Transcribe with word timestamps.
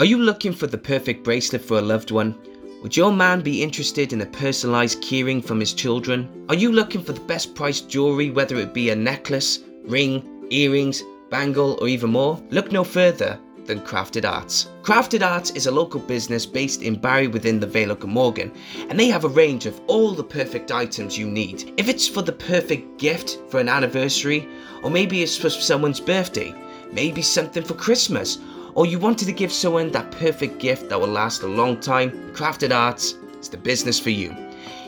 Are 0.00 0.06
you 0.06 0.18
looking 0.18 0.52
for 0.54 0.66
the 0.66 0.78
perfect 0.78 1.22
bracelet 1.22 1.62
for 1.62 1.78
a 1.78 1.82
loved 1.82 2.10
one? 2.10 2.34
Would 2.82 2.96
your 2.96 3.12
man 3.12 3.42
be 3.42 3.62
interested 3.62 4.12
in 4.12 4.22
a 4.22 4.26
personalised 4.26 5.02
keyring 5.02 5.44
from 5.44 5.60
his 5.60 5.74
children? 5.74 6.46
Are 6.48 6.54
you 6.54 6.72
looking 6.72 7.02
for 7.02 7.12
the 7.12 7.20
best 7.20 7.54
priced 7.54 7.90
jewellery, 7.90 8.30
whether 8.30 8.56
it 8.56 8.72
be 8.72 8.88
a 8.88 8.96
necklace, 8.96 9.60
ring, 9.84 10.46
earrings, 10.50 11.02
bangle, 11.30 11.78
or 11.80 11.88
even 11.88 12.10
more? 12.10 12.42
Look 12.50 12.72
no 12.72 12.84
further 12.84 13.38
than 13.66 13.80
Crafted 13.80 14.28
Arts. 14.28 14.70
Crafted 14.82 15.24
Arts 15.24 15.50
is 15.50 15.66
a 15.66 15.70
local 15.70 16.00
business 16.00 16.46
based 16.46 16.82
in 16.82 16.98
Barry 16.98 17.28
within 17.28 17.60
the 17.60 17.66
Vale 17.66 17.92
of 17.92 18.00
Glamorgan, 18.00 18.50
and 18.88 18.98
they 18.98 19.08
have 19.08 19.24
a 19.24 19.28
range 19.28 19.66
of 19.66 19.80
all 19.86 20.12
the 20.12 20.24
perfect 20.24 20.72
items 20.72 21.18
you 21.18 21.28
need. 21.28 21.74
If 21.76 21.88
it's 21.88 22.08
for 22.08 22.22
the 22.22 22.32
perfect 22.32 22.98
gift 22.98 23.38
for 23.48 23.60
an 23.60 23.68
anniversary, 23.68 24.48
or 24.82 24.90
maybe 24.90 25.22
it's 25.22 25.36
for 25.36 25.50
someone's 25.50 26.00
birthday, 26.00 26.52
maybe 26.90 27.22
something 27.22 27.62
for 27.62 27.74
Christmas, 27.74 28.38
or 28.74 28.86
you 28.86 28.98
wanted 28.98 29.26
to 29.26 29.32
give 29.32 29.52
someone 29.52 29.90
that 29.90 30.10
perfect 30.12 30.58
gift 30.58 30.88
that 30.88 30.98
will 31.00 31.08
last 31.08 31.42
a 31.42 31.46
long 31.46 31.78
time, 31.80 32.10
Crafted 32.32 32.74
Arts 32.74 33.16
is 33.40 33.48
the 33.48 33.56
business 33.56 34.00
for 34.00 34.10
you. 34.10 34.36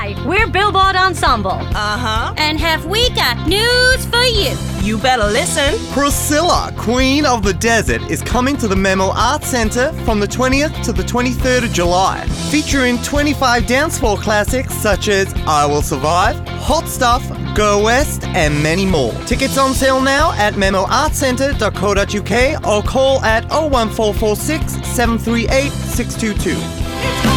Hi, 0.05 0.13
we're 0.27 0.47
Billboard 0.47 0.97
Ensemble. 0.97 1.53
Uh 1.53 1.97
huh. 1.97 2.35
And 2.37 2.61
have 2.61 2.85
we 2.85 3.09
got 3.15 3.49
news 3.49 4.05
for 4.05 4.23
you? 4.23 4.55
You 4.83 4.99
better 4.99 5.25
listen. 5.25 5.79
Priscilla, 5.95 6.75
Queen 6.77 7.25
of 7.25 7.43
the 7.43 7.55
Desert, 7.55 8.03
is 8.11 8.21
coming 8.21 8.59
to 8.59 8.69
the 8.69 8.77
Memo 8.77 9.13
Arts 9.15 9.47
Centre 9.47 9.95
from 10.05 10.21
the 10.21 10.27
20th 10.27 10.85
to 10.85 10.93
the 10.93 11.05
23rd 11.05 11.65
of 11.65 11.73
July, 11.73 12.27
featuring 12.51 12.99
25 12.99 13.67
dance 13.67 13.99
floor 13.99 14.19
classics 14.19 14.75
such 14.75 15.09
as 15.09 15.33
I 15.47 15.65
Will 15.65 15.81
Survive, 15.81 16.37
Hot 16.49 16.87
Stuff, 16.87 17.27
Go 17.55 17.85
West, 17.85 18.25
and 18.25 18.63
many 18.63 18.85
more. 18.85 19.15
Tickets 19.25 19.57
on 19.57 19.73
sale 19.73 20.03
now 20.03 20.33
at 20.33 20.53
memoartcentre.co.uk 20.53 22.67
or 22.67 22.83
call 22.83 23.25
at 23.25 23.51
01446 23.51 24.87
738 24.87 25.73
622. 25.73 27.34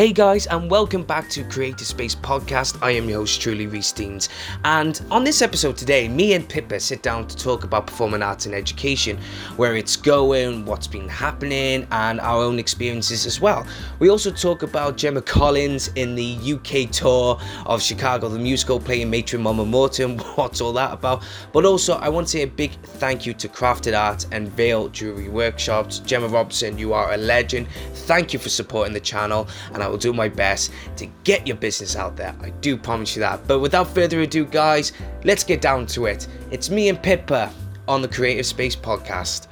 Hey 0.00 0.14
guys, 0.14 0.46
and 0.46 0.70
welcome 0.70 1.02
back 1.02 1.28
to 1.28 1.44
Creative 1.44 1.86
Space 1.86 2.14
Podcast. 2.14 2.78
I 2.80 2.92
am 2.92 3.06
your 3.06 3.18
host, 3.18 3.38
truly 3.38 3.66
Rhys 3.66 3.92
Deans. 3.92 4.30
And 4.64 4.98
on 5.10 5.24
this 5.24 5.42
episode 5.42 5.76
today, 5.76 6.08
me 6.08 6.32
and 6.32 6.48
Pippa 6.48 6.80
sit 6.80 7.02
down 7.02 7.26
to 7.26 7.36
talk 7.36 7.64
about 7.64 7.86
performing 7.86 8.22
arts 8.22 8.46
and 8.46 8.54
education, 8.54 9.18
where 9.56 9.76
it's 9.76 9.96
going, 9.96 10.64
what's 10.64 10.86
been 10.86 11.06
happening, 11.06 11.86
and 11.90 12.18
our 12.18 12.42
own 12.42 12.58
experiences 12.58 13.26
as 13.26 13.42
well. 13.42 13.66
We 13.98 14.08
also 14.08 14.30
talk 14.30 14.62
about 14.62 14.96
Gemma 14.96 15.20
Collins 15.20 15.88
in 15.96 16.14
the 16.14 16.34
UK 16.54 16.90
tour 16.90 17.38
of 17.66 17.82
Chicago, 17.82 18.30
the 18.30 18.38
musical 18.38 18.80
playing 18.80 19.10
Matron 19.10 19.42
Mama 19.42 19.66
Morton, 19.66 20.18
what's 20.36 20.62
all 20.62 20.72
that 20.72 20.94
about. 20.94 21.22
But 21.52 21.66
also, 21.66 21.96
I 21.96 22.08
want 22.08 22.26
to 22.28 22.30
say 22.30 22.42
a 22.44 22.46
big 22.46 22.72
thank 22.82 23.26
you 23.26 23.34
to 23.34 23.48
Crafted 23.50 23.94
Art 23.94 24.24
and 24.32 24.48
Vale 24.48 24.88
Jewelry 24.88 25.28
Workshops. 25.28 25.98
Gemma 25.98 26.28
Robson, 26.28 26.78
you 26.78 26.94
are 26.94 27.12
a 27.12 27.18
legend. 27.18 27.68
Thank 27.92 28.32
you 28.32 28.38
for 28.38 28.48
supporting 28.48 28.94
the 28.94 29.00
channel. 29.00 29.46
And 29.74 29.82
I 29.82 29.89
will 29.90 29.98
do 29.98 30.12
my 30.12 30.28
best 30.28 30.72
to 30.96 31.06
get 31.24 31.46
your 31.46 31.56
business 31.56 31.96
out 31.96 32.16
there. 32.16 32.34
I 32.40 32.50
do 32.50 32.76
promise 32.76 33.16
you 33.16 33.20
that. 33.20 33.46
But 33.46 33.60
without 33.60 33.88
further 33.94 34.20
ado, 34.20 34.44
guys, 34.44 34.92
let's 35.24 35.44
get 35.44 35.60
down 35.60 35.86
to 35.88 36.06
it. 36.06 36.26
It's 36.50 36.70
me 36.70 36.88
and 36.88 37.02
Pippa 37.02 37.52
on 37.88 38.02
the 38.02 38.08
Creative 38.08 38.46
Space 38.46 38.76
Podcast. 38.76 39.46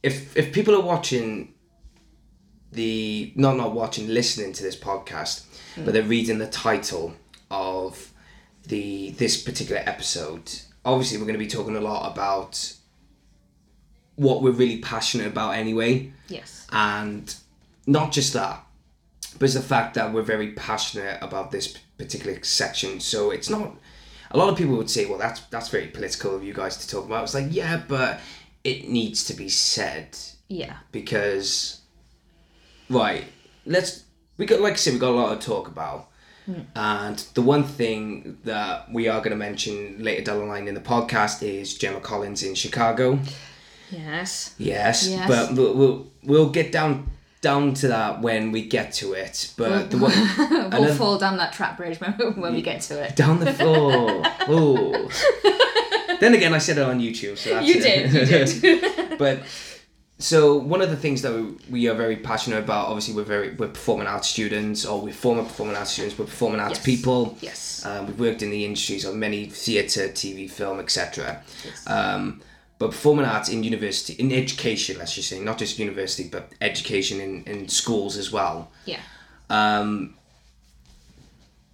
If 0.00 0.36
if 0.36 0.52
people 0.52 0.74
are 0.76 0.80
watching 0.80 1.52
the 2.72 3.32
not 3.34 3.56
not 3.56 3.72
watching 3.72 4.08
listening 4.08 4.52
to 4.52 4.62
this 4.62 4.76
podcast 4.76 5.44
but 5.76 5.84
hmm. 5.84 5.90
they're 5.92 6.02
reading 6.02 6.38
the 6.38 6.46
title 6.46 7.14
of 7.50 8.12
the 8.66 9.10
this 9.12 9.40
particular 9.42 9.82
episode. 9.84 10.50
Obviously 10.84 11.18
we're 11.18 11.24
going 11.24 11.34
to 11.34 11.38
be 11.38 11.48
talking 11.48 11.76
a 11.76 11.80
lot 11.80 12.10
about 12.12 12.74
what 14.16 14.42
we're 14.42 14.50
really 14.50 14.78
passionate 14.78 15.26
about 15.26 15.52
anyway. 15.52 16.12
Yes. 16.28 16.66
and 16.70 17.34
not 17.86 18.12
just 18.12 18.34
that 18.34 18.62
but 19.38 19.44
it's 19.44 19.54
the 19.54 19.62
fact 19.62 19.94
that 19.94 20.12
we're 20.12 20.22
very 20.22 20.52
passionate 20.52 21.18
about 21.22 21.50
this 21.50 21.76
particular 21.96 22.42
section. 22.42 23.00
So 23.00 23.30
it's 23.30 23.48
not 23.48 23.76
a 24.30 24.36
lot 24.36 24.50
of 24.50 24.58
people 24.58 24.76
would 24.76 24.90
say 24.90 25.06
well 25.06 25.18
that's 25.18 25.40
that's 25.46 25.68
very 25.68 25.86
political 25.86 26.34
of 26.34 26.44
you 26.44 26.52
guys 26.52 26.76
to 26.78 26.88
talk 26.88 27.06
about. 27.06 27.24
It's 27.24 27.34
like 27.34 27.46
yeah 27.50 27.82
but 27.88 28.20
it 28.64 28.88
needs 28.88 29.24
to 29.24 29.34
be 29.34 29.48
said. 29.48 30.16
Yeah. 30.48 30.76
because 30.92 31.77
right 32.90 33.24
let's 33.66 34.04
we 34.36 34.46
got 34.46 34.60
like 34.60 34.74
i 34.74 34.76
said 34.76 34.92
we 34.94 34.98
got 34.98 35.10
a 35.10 35.14
lot 35.14 35.40
to 35.40 35.46
talk 35.46 35.68
about 35.68 36.08
hmm. 36.46 36.60
and 36.74 37.18
the 37.34 37.42
one 37.42 37.64
thing 37.64 38.38
that 38.44 38.90
we 38.92 39.08
are 39.08 39.18
going 39.18 39.30
to 39.30 39.36
mention 39.36 40.02
later 40.02 40.22
down 40.24 40.38
the 40.38 40.44
line 40.44 40.68
in 40.68 40.74
the 40.74 40.80
podcast 40.80 41.42
is 41.42 41.76
gemma 41.76 42.00
collins 42.00 42.42
in 42.42 42.54
chicago 42.54 43.18
Yes. 43.90 44.54
yes, 44.58 45.08
Yes. 45.08 45.26
but 45.26 45.56
we'll, 45.56 45.74
we'll 45.74 46.06
we'll 46.22 46.50
get 46.50 46.72
down 46.72 47.10
down 47.40 47.72
to 47.72 47.88
that 47.88 48.20
when 48.20 48.52
we 48.52 48.66
get 48.68 48.92
to 48.94 49.14
it. 49.14 49.54
But 49.56 49.90
the 49.90 49.96
one, 49.96 50.12
We'll 50.50 50.66
another- 50.66 50.92
fall 50.94 51.16
down 51.18 51.38
that 51.38 51.54
trap 51.54 51.78
bridge 51.78 51.98
when, 51.98 52.12
when 52.36 52.52
we 52.52 52.60
get 52.60 52.82
to 52.82 53.02
it. 53.02 53.16
down 53.16 53.40
the 53.40 53.50
floor. 53.54 54.22
oh. 54.48 55.10
then 56.20 56.34
again, 56.34 56.52
I 56.52 56.58
said 56.58 56.76
it 56.76 56.82
on 56.84 57.00
YouTube, 57.00 57.38
so 57.38 57.48
that's 57.54 57.66
You 57.66 57.76
it. 57.76 57.82
did, 57.82 58.62
you 58.62 58.80
did. 59.08 59.18
but 59.18 59.40
so 60.18 60.56
one 60.56 60.80
of 60.82 60.90
the 60.90 60.96
things 60.96 61.22
that 61.22 61.56
we, 61.70 61.88
are 61.88 61.94
very 61.94 62.16
passionate 62.16 62.58
about, 62.58 62.86
obviously, 62.88 63.14
we're 63.14 63.22
very 63.22 63.54
we're 63.54 63.68
performing 63.68 64.08
arts 64.08 64.28
students, 64.28 64.84
or 64.84 65.00
we're 65.00 65.12
former 65.12 65.44
performing 65.44 65.76
arts 65.76 65.92
students. 65.92 66.18
We're 66.18 66.24
performing 66.24 66.60
arts 66.60 66.78
Yes. 66.78 66.84
people. 66.84 67.38
Yes. 67.40 67.86
Um, 67.86 68.06
we've 68.06 68.18
worked 68.18 68.42
in 68.42 68.50
the 68.50 68.64
industries 68.64 69.04
of 69.04 69.14
many 69.14 69.46
theatre, 69.46 70.08
TV, 70.08 70.50
film, 70.50 70.80
etc. 70.80 71.42
Yes. 71.64 71.86
Um, 71.86 72.40
but 72.80 72.90
performing 72.90 73.26
arts 73.26 73.48
in 73.48 73.62
university, 73.62 74.14
in 74.14 74.32
education, 74.32 74.98
let's 74.98 75.14
just 75.14 75.28
say, 75.28 75.40
not 75.40 75.58
just 75.58 75.78
university, 75.78 76.28
but 76.28 76.52
education 76.60 77.20
in, 77.20 77.44
in 77.44 77.68
schools 77.68 78.16
as 78.16 78.32
well. 78.32 78.70
Yeah. 78.86 79.00
Um, 79.50 80.14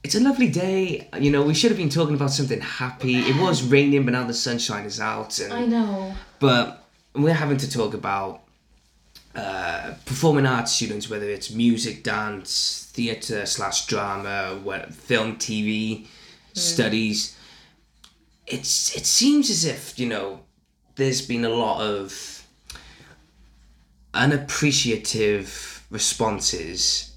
it's 0.02 0.14
a 0.14 0.20
lovely 0.20 0.48
day. 0.48 1.08
You 1.18 1.30
know, 1.30 1.42
we 1.42 1.54
should 1.54 1.70
have 1.70 1.78
been 1.78 1.88
talking 1.88 2.14
about 2.14 2.30
something 2.30 2.60
happy. 2.60 3.16
It 3.16 3.40
was 3.40 3.62
raining, 3.62 4.04
but 4.04 4.12
now 4.12 4.26
the 4.26 4.34
sunshine 4.34 4.84
is 4.84 5.00
out. 5.00 5.38
And, 5.38 5.52
I 5.52 5.64
know. 5.64 6.14
But 6.40 6.83
we're 7.14 7.34
having 7.34 7.56
to 7.58 7.70
talk 7.70 7.94
about 7.94 8.42
uh, 9.34 9.94
performing 10.04 10.46
arts 10.46 10.72
students, 10.72 11.08
whether 11.10 11.28
it's 11.28 11.50
music, 11.50 12.02
dance, 12.02 12.90
theatre 12.92 13.46
slash 13.46 13.86
drama, 13.86 14.58
what, 14.62 14.92
film, 14.94 15.36
TV, 15.36 16.06
studies. 16.52 17.36
It's 18.46 18.94
it 18.96 19.06
seems 19.06 19.50
as 19.50 19.64
if 19.64 19.98
you 19.98 20.06
know 20.06 20.40
there's 20.96 21.22
been 21.26 21.44
a 21.44 21.48
lot 21.48 21.80
of 21.80 22.44
unappreciative 24.12 25.84
responses 25.90 27.10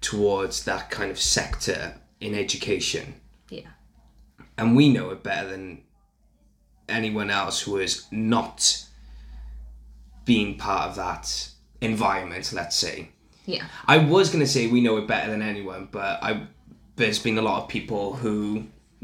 towards 0.00 0.64
that 0.64 0.90
kind 0.90 1.10
of 1.10 1.18
sector 1.20 1.94
in 2.18 2.34
education 2.34 3.14
Yeah. 3.50 3.66
and 4.56 4.74
we 4.74 4.88
know 4.88 5.10
it 5.10 5.22
better 5.22 5.48
than 5.50 5.82
anyone 6.88 7.28
else 7.30 7.60
who 7.60 7.76
is 7.76 8.06
not 8.10 8.86
being 10.32 10.50
part 10.68 10.82
of 10.88 10.94
that 11.04 11.24
environment 11.80 12.44
let's 12.60 12.76
say 12.84 12.96
Yeah. 13.46 13.64
i 13.94 13.96
was 14.14 14.24
going 14.32 14.44
to 14.48 14.50
say 14.56 14.62
we 14.76 14.80
know 14.86 14.96
it 15.00 15.06
better 15.14 15.28
than 15.32 15.42
anyone 15.42 15.82
but 15.98 16.12
i 16.28 16.30
there's 16.96 17.18
been 17.26 17.38
a 17.38 17.42
lot 17.50 17.62
of 17.62 17.68
people 17.76 18.04
who 18.22 18.36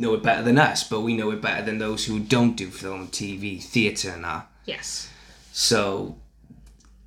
know 0.02 0.12
it 0.14 0.22
better 0.22 0.42
than 0.48 0.58
us 0.68 0.80
but 0.92 1.00
we 1.08 1.12
know 1.16 1.28
it 1.34 1.40
better 1.48 1.62
than 1.68 1.78
those 1.78 2.00
who 2.08 2.16
don't 2.36 2.54
do 2.62 2.66
film 2.82 3.02
tv 3.08 3.42
theatre 3.72 4.10
and 4.16 4.24
that 4.24 4.44
Yes. 4.74 5.08
so 5.52 6.16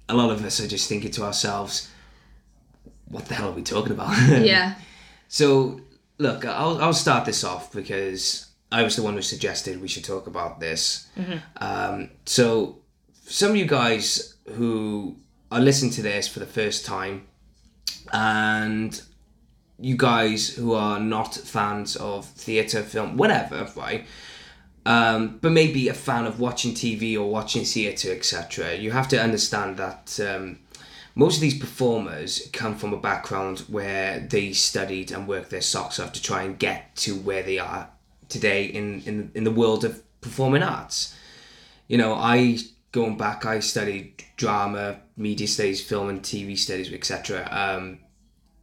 a 0.08 0.16
lot 0.22 0.30
of 0.32 0.44
us 0.44 0.60
are 0.62 0.68
just 0.76 0.90
thinking 0.90 1.12
to 1.18 1.22
ourselves 1.30 1.74
what 3.14 3.26
the 3.28 3.36
hell 3.36 3.50
are 3.50 3.58
we 3.60 3.64
talking 3.64 3.94
about 3.94 4.14
Yeah. 4.54 4.76
So, 5.32 5.82
look, 6.18 6.44
I'll, 6.46 6.78
I'll 6.84 6.94
start 7.06 7.24
this 7.26 7.44
off 7.44 7.72
because 7.72 8.48
I 8.72 8.82
was 8.82 8.96
the 8.96 9.04
one 9.04 9.14
who 9.14 9.22
suggested 9.22 9.80
we 9.80 9.88
should 9.88 10.04
talk 10.14 10.26
about 10.26 10.60
this. 10.60 11.08
Um, 11.58 12.10
so, 12.26 12.80
some 13.30 13.52
of 13.52 13.58
you 13.58 13.66
guys 13.66 14.36
who 14.56 15.16
are 15.52 15.60
listening 15.60 15.92
to 15.92 16.02
this 16.02 16.28
for 16.28 16.40
the 16.40 16.48
first 16.48 16.86
time, 16.86 17.28
and 18.12 19.02
you 19.80 19.96
guys 19.96 20.50
who 20.56 20.74
are 20.74 21.00
not 21.00 21.36
fans 21.36 21.96
of 21.96 22.26
theatre, 22.26 22.82
film, 22.82 23.18
whatever, 23.18 23.68
right? 23.76 24.06
Um, 24.86 25.38
but 25.42 25.52
maybe 25.52 25.88
a 25.88 25.94
fan 25.94 26.26
of 26.26 26.40
watching 26.40 26.74
TV 26.74 27.16
or 27.16 27.30
watching 27.30 27.64
theatre, 27.64 28.12
etc., 28.12 28.76
you 28.76 28.92
have 28.92 29.08
to 29.10 29.22
understand 29.22 29.78
that 29.78 30.20
um, 30.20 30.60
most 31.14 31.36
of 31.36 31.42
these 31.42 31.58
performers 31.58 32.50
come 32.52 32.76
from 32.76 32.94
a 32.94 32.98
background 32.98 33.60
where 33.68 34.20
they 34.20 34.54
studied 34.54 35.12
and 35.12 35.28
worked 35.28 35.52
their 35.52 35.62
socks 35.62 36.00
off 36.00 36.14
to 36.14 36.22
try 36.22 36.44
and 36.44 36.58
get 36.58 36.96
to 36.96 37.16
where 37.16 37.44
they 37.44 37.60
are 37.60 37.90
today 38.28 38.66
in, 38.66 39.02
in, 39.04 39.32
in 39.36 39.44
the 39.44 39.52
world 39.52 39.86
of 39.86 40.02
performing 40.22 40.64
arts. 40.64 41.16
You 41.88 41.98
know, 41.98 42.14
I, 42.14 42.58
going 42.92 43.18
back, 43.18 43.46
I 43.46 43.60
studied 43.60 44.24
drama, 44.38 44.98
media 45.16 45.48
studies, 45.48 45.82
film 45.82 46.10
and 46.10 46.22
TV 46.22 46.58
studies, 46.58 46.92
etc. 46.92 47.48
Um, 47.52 48.00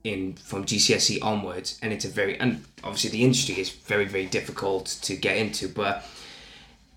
in 0.04 0.34
from 0.34 0.64
GCSE 0.64 1.18
onwards, 1.22 1.78
and 1.82 1.92
it's 1.92 2.04
a 2.04 2.08
very 2.08 2.38
and 2.38 2.64
obviously 2.84 3.10
the 3.10 3.24
industry 3.24 3.58
is 3.60 3.70
very 3.70 4.04
very 4.04 4.26
difficult 4.26 4.86
to 5.02 5.16
get 5.16 5.36
into, 5.36 5.68
but 5.68 6.04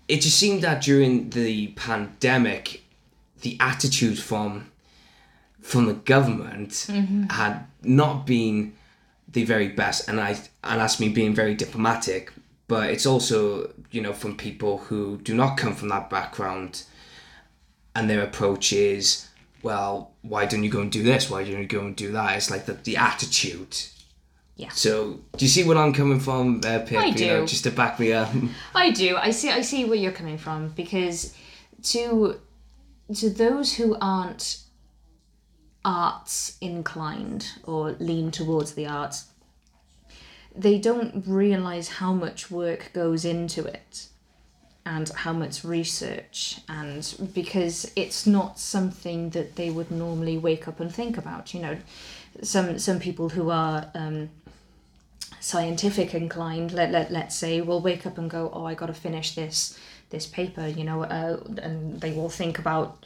it 0.08 0.20
just 0.20 0.38
seemed 0.38 0.62
that 0.62 0.82
during 0.82 1.30
the 1.30 1.68
pandemic, 1.68 2.82
the 3.42 3.56
attitude 3.60 4.18
from 4.18 4.70
from 5.60 5.86
the 5.86 5.94
government 5.94 6.86
had 7.30 7.66
not 7.82 8.26
been 8.26 8.74
the 9.28 9.44
very 9.44 9.68
best, 9.68 10.08
and 10.08 10.20
I 10.20 10.30
and 10.64 10.80
that's 10.80 11.00
me 11.00 11.08
being 11.08 11.34
very 11.34 11.54
diplomatic, 11.54 12.32
but 12.68 12.90
it's 12.90 13.06
also 13.06 13.72
you 13.90 14.00
know 14.00 14.12
from 14.12 14.36
people 14.36 14.78
who 14.78 15.18
do 15.18 15.34
not 15.34 15.56
come 15.56 15.74
from 15.74 15.88
that 15.88 16.10
background, 16.10 16.84
and 17.94 18.08
their 18.08 18.22
approach 18.22 18.72
is 18.72 19.28
well, 19.62 20.12
why 20.22 20.46
don't 20.46 20.64
you 20.64 20.70
go 20.70 20.80
and 20.80 20.90
do 20.90 21.02
this? 21.02 21.30
Why 21.30 21.44
don't 21.44 21.60
you 21.60 21.66
go 21.66 21.80
and 21.80 21.94
do 21.94 22.12
that? 22.12 22.36
It's 22.36 22.50
like 22.50 22.66
the, 22.66 22.74
the 22.74 22.96
attitude. 22.96 23.76
Yeah. 24.56 24.70
So, 24.70 25.20
do 25.36 25.44
you 25.44 25.48
see 25.48 25.64
where 25.64 25.76
I'm 25.76 25.92
coming 25.92 26.20
from, 26.20 26.60
uh, 26.64 26.80
Pip? 26.80 26.98
I 26.98 27.06
You 27.06 27.26
know, 27.26 27.46
just 27.46 27.64
to 27.64 27.70
back 27.70 27.98
me 27.98 28.12
up. 28.12 28.30
I 28.74 28.90
do. 28.90 29.16
I 29.16 29.30
see. 29.30 29.50
I 29.50 29.62
see 29.62 29.84
where 29.84 29.96
you're 29.96 30.12
coming 30.12 30.38
from 30.38 30.68
because 30.68 31.34
to 31.84 32.38
to 33.14 33.30
those 33.30 33.74
who 33.74 33.96
aren't 34.00 34.58
arts 35.82 36.58
inclined 36.60 37.48
or 37.64 37.92
lean 37.92 38.30
towards 38.30 38.74
the 38.74 38.86
arts, 38.86 39.28
they 40.54 40.78
don't 40.78 41.26
realize 41.26 41.88
how 41.88 42.12
much 42.12 42.50
work 42.50 42.90
goes 42.92 43.24
into 43.24 43.64
it 43.64 44.09
and 44.86 45.08
how 45.10 45.32
much 45.32 45.62
research 45.64 46.60
and 46.68 47.14
because 47.34 47.90
it's 47.96 48.26
not 48.26 48.58
something 48.58 49.30
that 49.30 49.56
they 49.56 49.70
would 49.70 49.90
normally 49.90 50.38
wake 50.38 50.66
up 50.66 50.80
and 50.80 50.94
think 50.94 51.18
about 51.18 51.54
you 51.54 51.60
know. 51.60 51.76
Some 52.42 52.78
some 52.78 53.00
people 53.00 53.30
who 53.30 53.50
are 53.50 53.90
um, 53.94 54.30
scientific 55.40 56.14
inclined 56.14 56.72
let, 56.72 56.90
let, 56.90 57.10
let's 57.10 57.34
say 57.34 57.60
will 57.60 57.80
wake 57.80 58.06
up 58.06 58.18
and 58.18 58.28
go 58.28 58.50
oh 58.52 58.66
i 58.66 58.74
got 58.74 58.86
to 58.86 58.92
finish 58.92 59.34
this 59.34 59.78
this 60.10 60.26
paper 60.26 60.66
you 60.66 60.84
know 60.84 61.02
uh, 61.02 61.40
and 61.62 62.00
they 62.00 62.12
will 62.12 62.28
think 62.28 62.58
about 62.58 63.04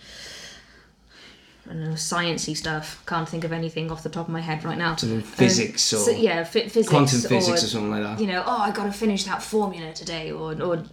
I 1.66 1.70
don't 1.72 1.84
know, 1.84 1.90
sciencey 1.92 2.54
stuff. 2.56 3.02
Can't 3.06 3.26
think 3.28 3.44
of 3.44 3.52
anything 3.52 3.90
off 3.90 4.02
the 4.02 4.10
top 4.10 4.26
of 4.26 4.32
my 4.32 4.40
head 4.40 4.64
right 4.64 4.76
now. 4.76 4.96
Something 4.96 5.22
physics 5.22 5.92
or 5.94 5.96
so, 5.96 6.10
yeah, 6.10 6.44
fi- 6.44 6.68
physics, 6.68 6.88
quantum 6.90 7.20
physics 7.20 7.48
or, 7.48 7.54
or 7.54 7.68
something 7.68 7.90
like 7.90 8.02
that. 8.02 8.20
You 8.20 8.26
know, 8.26 8.42
oh, 8.46 8.58
I 8.58 8.70
got 8.70 8.84
to 8.84 8.92
finish 8.92 9.24
that 9.24 9.42
formula 9.42 9.92
today, 9.94 10.30
or 10.30 10.60
or 10.62 10.84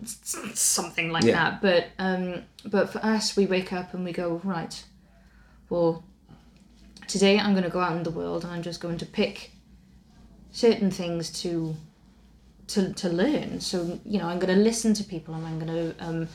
something 0.53 1.11
like 1.11 1.23
Yeah. 1.25 1.33
that. 1.33 1.61
But 1.61 1.87
um, 1.99 2.43
but 2.65 2.89
for 2.89 2.99
us, 2.99 3.35
we 3.35 3.45
wake 3.47 3.73
up 3.73 3.93
and 3.93 4.05
we 4.05 4.13
go 4.13 4.39
right. 4.43 4.81
Well, 5.69 6.03
today 7.07 7.37
I'm 7.39 7.51
going 7.51 7.63
to 7.63 7.69
go 7.69 7.79
out 7.81 7.95
in 7.97 8.03
the 8.03 8.11
world 8.11 8.43
and 8.43 8.53
I'm 8.53 8.61
just 8.61 8.79
going 8.79 8.97
to 8.99 9.05
pick 9.05 9.51
certain 10.51 10.89
things 10.91 11.29
to 11.41 11.75
to 12.67 12.93
to 12.93 13.09
learn. 13.09 13.59
So 13.59 13.99
you 14.05 14.19
know, 14.19 14.27
I'm 14.27 14.39
going 14.39 14.55
to 14.55 14.61
listen 14.63 14.93
to 14.95 15.03
people 15.03 15.33
and 15.35 15.45
I'm 15.45 15.59
going 15.59 15.73
to 15.93 16.05
um, 16.05 16.27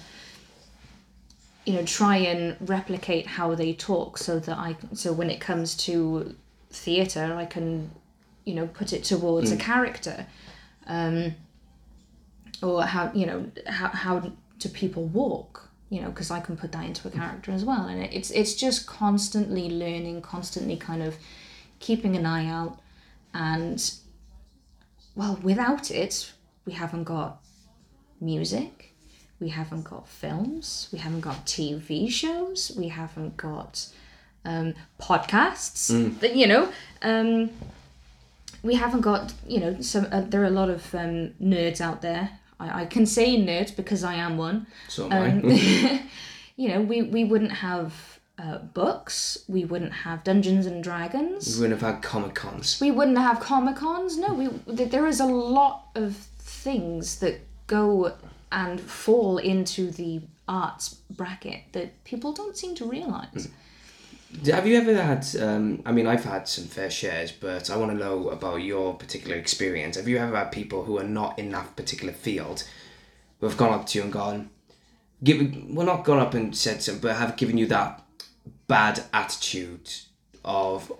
you 1.67 1.73
know 1.73 1.85
try 1.85 2.17
and 2.17 2.57
replicate 2.61 3.27
how 3.27 3.55
they 3.55 3.75
talk 3.75 4.17
so 4.17 4.39
that 4.39 4.57
I 4.57 4.77
so 4.95 5.13
when 5.13 5.31
it 5.31 5.41
comes 5.41 5.75
to 5.79 6.35
theater 6.71 7.35
I 7.37 7.45
can 7.45 7.91
you 8.45 8.55
know 8.55 8.69
put 8.69 8.93
it 8.93 9.05
towards 9.05 9.51
a 9.51 9.57
character. 9.57 10.27
Um 10.87 11.35
or 12.63 12.85
how 12.85 13.11
you 13.13 13.27
know 13.27 13.51
how 13.67 13.89
how 13.89 14.33
do 14.61 14.69
people 14.69 15.05
walk? 15.07 15.69
You 15.91 16.03
know 16.03 16.09
because 16.11 16.31
I 16.31 16.41
can 16.41 16.57
put 16.57 16.71
that 16.73 16.85
into 16.85 17.09
a 17.09 17.11
character 17.11 17.51
as 17.51 17.65
well. 17.65 17.87
And 17.87 18.01
it's 18.01 18.31
it's 18.31 18.55
just 18.55 18.87
constantly 18.87 19.69
learning 19.69 20.23
constantly 20.23 20.77
kind 20.77 21.03
of 21.03 21.17
keeping 21.81 22.15
an 22.17 22.25
eye 22.27 22.47
out. 22.47 22.79
And 23.35 23.93
well 25.17 25.39
without 25.43 25.91
it 25.91 26.33
we 26.65 26.73
haven't 26.75 27.05
got 27.05 27.41
music 28.21 28.76
we 29.41 29.51
haven't 29.51 29.85
got 29.85 30.09
films. 30.09 30.89
We 30.93 30.99
haven't 30.99 31.21
got 31.21 31.47
tv 31.47 32.11
shows. 32.11 32.73
We 32.77 32.89
haven't 32.89 33.37
got 33.37 33.87
um, 34.45 34.75
podcasts 35.01 36.21
that 36.21 36.37
you 36.37 36.47
know 36.47 36.73
um, 37.03 37.51
we 38.63 38.75
haven't 38.75 39.03
got 39.03 39.35
you 39.47 39.61
know 39.61 39.81
some 39.81 40.07
uh, 40.11 40.23
there 40.23 40.43
are 40.43 40.47
a 40.47 40.51
lot 40.51 40.71
of 40.71 40.95
um, 40.95 41.35
nerds 41.43 41.81
out 41.81 42.03
there. 42.03 42.31
I, 42.59 42.83
I 42.83 42.87
can 42.87 43.05
say 43.05 43.37
nerd 43.37 43.77
because 43.77 44.03
i 44.03 44.15
am 44.15 44.39
one. 44.39 44.67
So 44.89 45.11
am 45.11 45.45
um, 45.45 45.51
I. 45.51 46.03
you 46.57 46.69
know 46.69 46.81
we, 46.81 47.03
we 47.03 47.25
wouldn't 47.25 47.53
have 47.53 48.21
uh, 48.39 48.59
books. 48.59 49.45
We 49.49 49.65
wouldn't 49.65 49.93
have 49.93 50.25
dungeons 50.25 50.67
and 50.67 50.83
dragons. 50.83 51.57
We 51.57 51.63
wouldn't 51.63 51.81
have 51.81 51.95
had 51.95 52.03
Comic 52.03 52.35
Cons. 52.35 52.81
we 52.81 52.91
wouldn't 52.91 53.19
have 53.19 53.41
comic 53.41 53.77
cons 53.77 54.19
no 54.19 54.33
we 54.33 54.49
th- 54.75 54.91
there 54.91 55.07
is 55.07 55.21
a 55.21 55.27
lot 55.27 55.89
of 55.95 56.17
things 56.39 57.19
that 57.21 57.41
go 57.67 58.13
and 58.53 58.81
fall 58.81 59.39
into 59.39 59.91
the 59.91 60.21
arts 60.49 60.95
bracket 61.11 61.63
that 61.73 62.05
people 62.05 62.33
don't 62.33 62.57
seem 62.57 62.75
to 62.77 62.85
realize 62.85 63.49
Have 64.45 64.67
you 64.67 64.77
ever 64.77 64.95
had? 65.03 65.27
Um, 65.41 65.83
I 65.85 65.93
mean, 65.93 66.07
I've 66.07 66.25
had 66.25 66.49
some 66.49 66.65
fair 66.65 66.91
shares, 66.91 67.33
but 67.33 67.71
I 67.71 67.77
want 67.77 67.93
to 67.93 67.97
know 67.97 68.29
about 68.31 68.57
your 68.57 68.95
particular 68.95 69.37
experience. 69.37 69.97
Have 69.97 70.09
you 70.09 70.19
ever 70.19 70.37
had 70.37 70.53
people 70.53 70.85
who 70.85 70.99
are 70.99 71.05
not 71.05 71.39
in 71.39 71.51
that 71.51 71.77
particular 71.77 72.13
field 72.13 72.65
who 73.41 73.47
have 73.47 73.57
gone 73.57 73.73
up 73.73 73.87
to 73.87 73.99
you 73.99 74.05
and 74.05 74.13
gone, 74.13 74.51
give, 75.23 75.41
well, 75.69 75.87
not 75.87 76.05
gone 76.05 76.19
up 76.19 76.35
and 76.35 76.57
said 76.57 76.83
something, 76.83 77.01
but 77.01 77.17
have 77.17 77.37
given 77.37 77.57
you 77.59 77.67
that 77.67 78.03
bad 78.67 79.05
attitude 79.13 79.91
of 80.45 80.93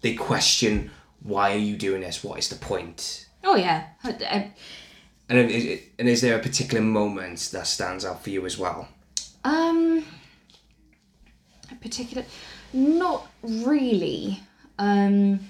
they 0.00 0.14
question 0.14 0.90
why 1.22 1.52
are 1.52 1.58
you 1.58 1.76
doing 1.76 2.02
this? 2.02 2.22
What 2.22 2.38
is 2.38 2.48
the 2.48 2.56
point? 2.56 3.26
Oh 3.42 3.56
yeah, 3.56 3.86
I, 4.04 4.10
I, 4.10 4.52
And 5.28 5.50
is, 5.50 5.80
and 5.98 6.08
is 6.08 6.20
there 6.20 6.36
a 6.36 6.42
particular 6.42 6.82
moment 6.82 7.50
that 7.52 7.66
stands 7.66 8.04
out 8.04 8.22
for 8.22 8.30
you 8.30 8.44
as 8.44 8.58
well? 8.58 8.88
Um, 9.42 10.04
a 11.70 11.74
particular, 11.76 12.24
not 12.72 13.26
really. 13.42 14.40
Um, 14.78 15.40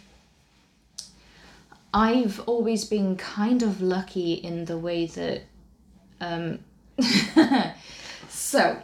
I've 1.93 2.41
always 2.41 2.85
been 2.85 3.17
kind 3.17 3.63
of 3.63 3.81
lucky 3.81 4.35
in 4.35 4.65
the 4.65 4.79
way 4.79 5.07
that, 5.07 5.43
um, 6.21 6.59
so 8.29 8.79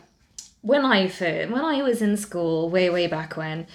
when 0.62 0.84
I 0.84 1.08
when 1.08 1.64
I 1.64 1.82
was 1.82 2.02
in 2.02 2.16
school 2.16 2.70
way 2.70 2.90
way 2.90 3.06
back 3.06 3.36
when, 3.36 3.66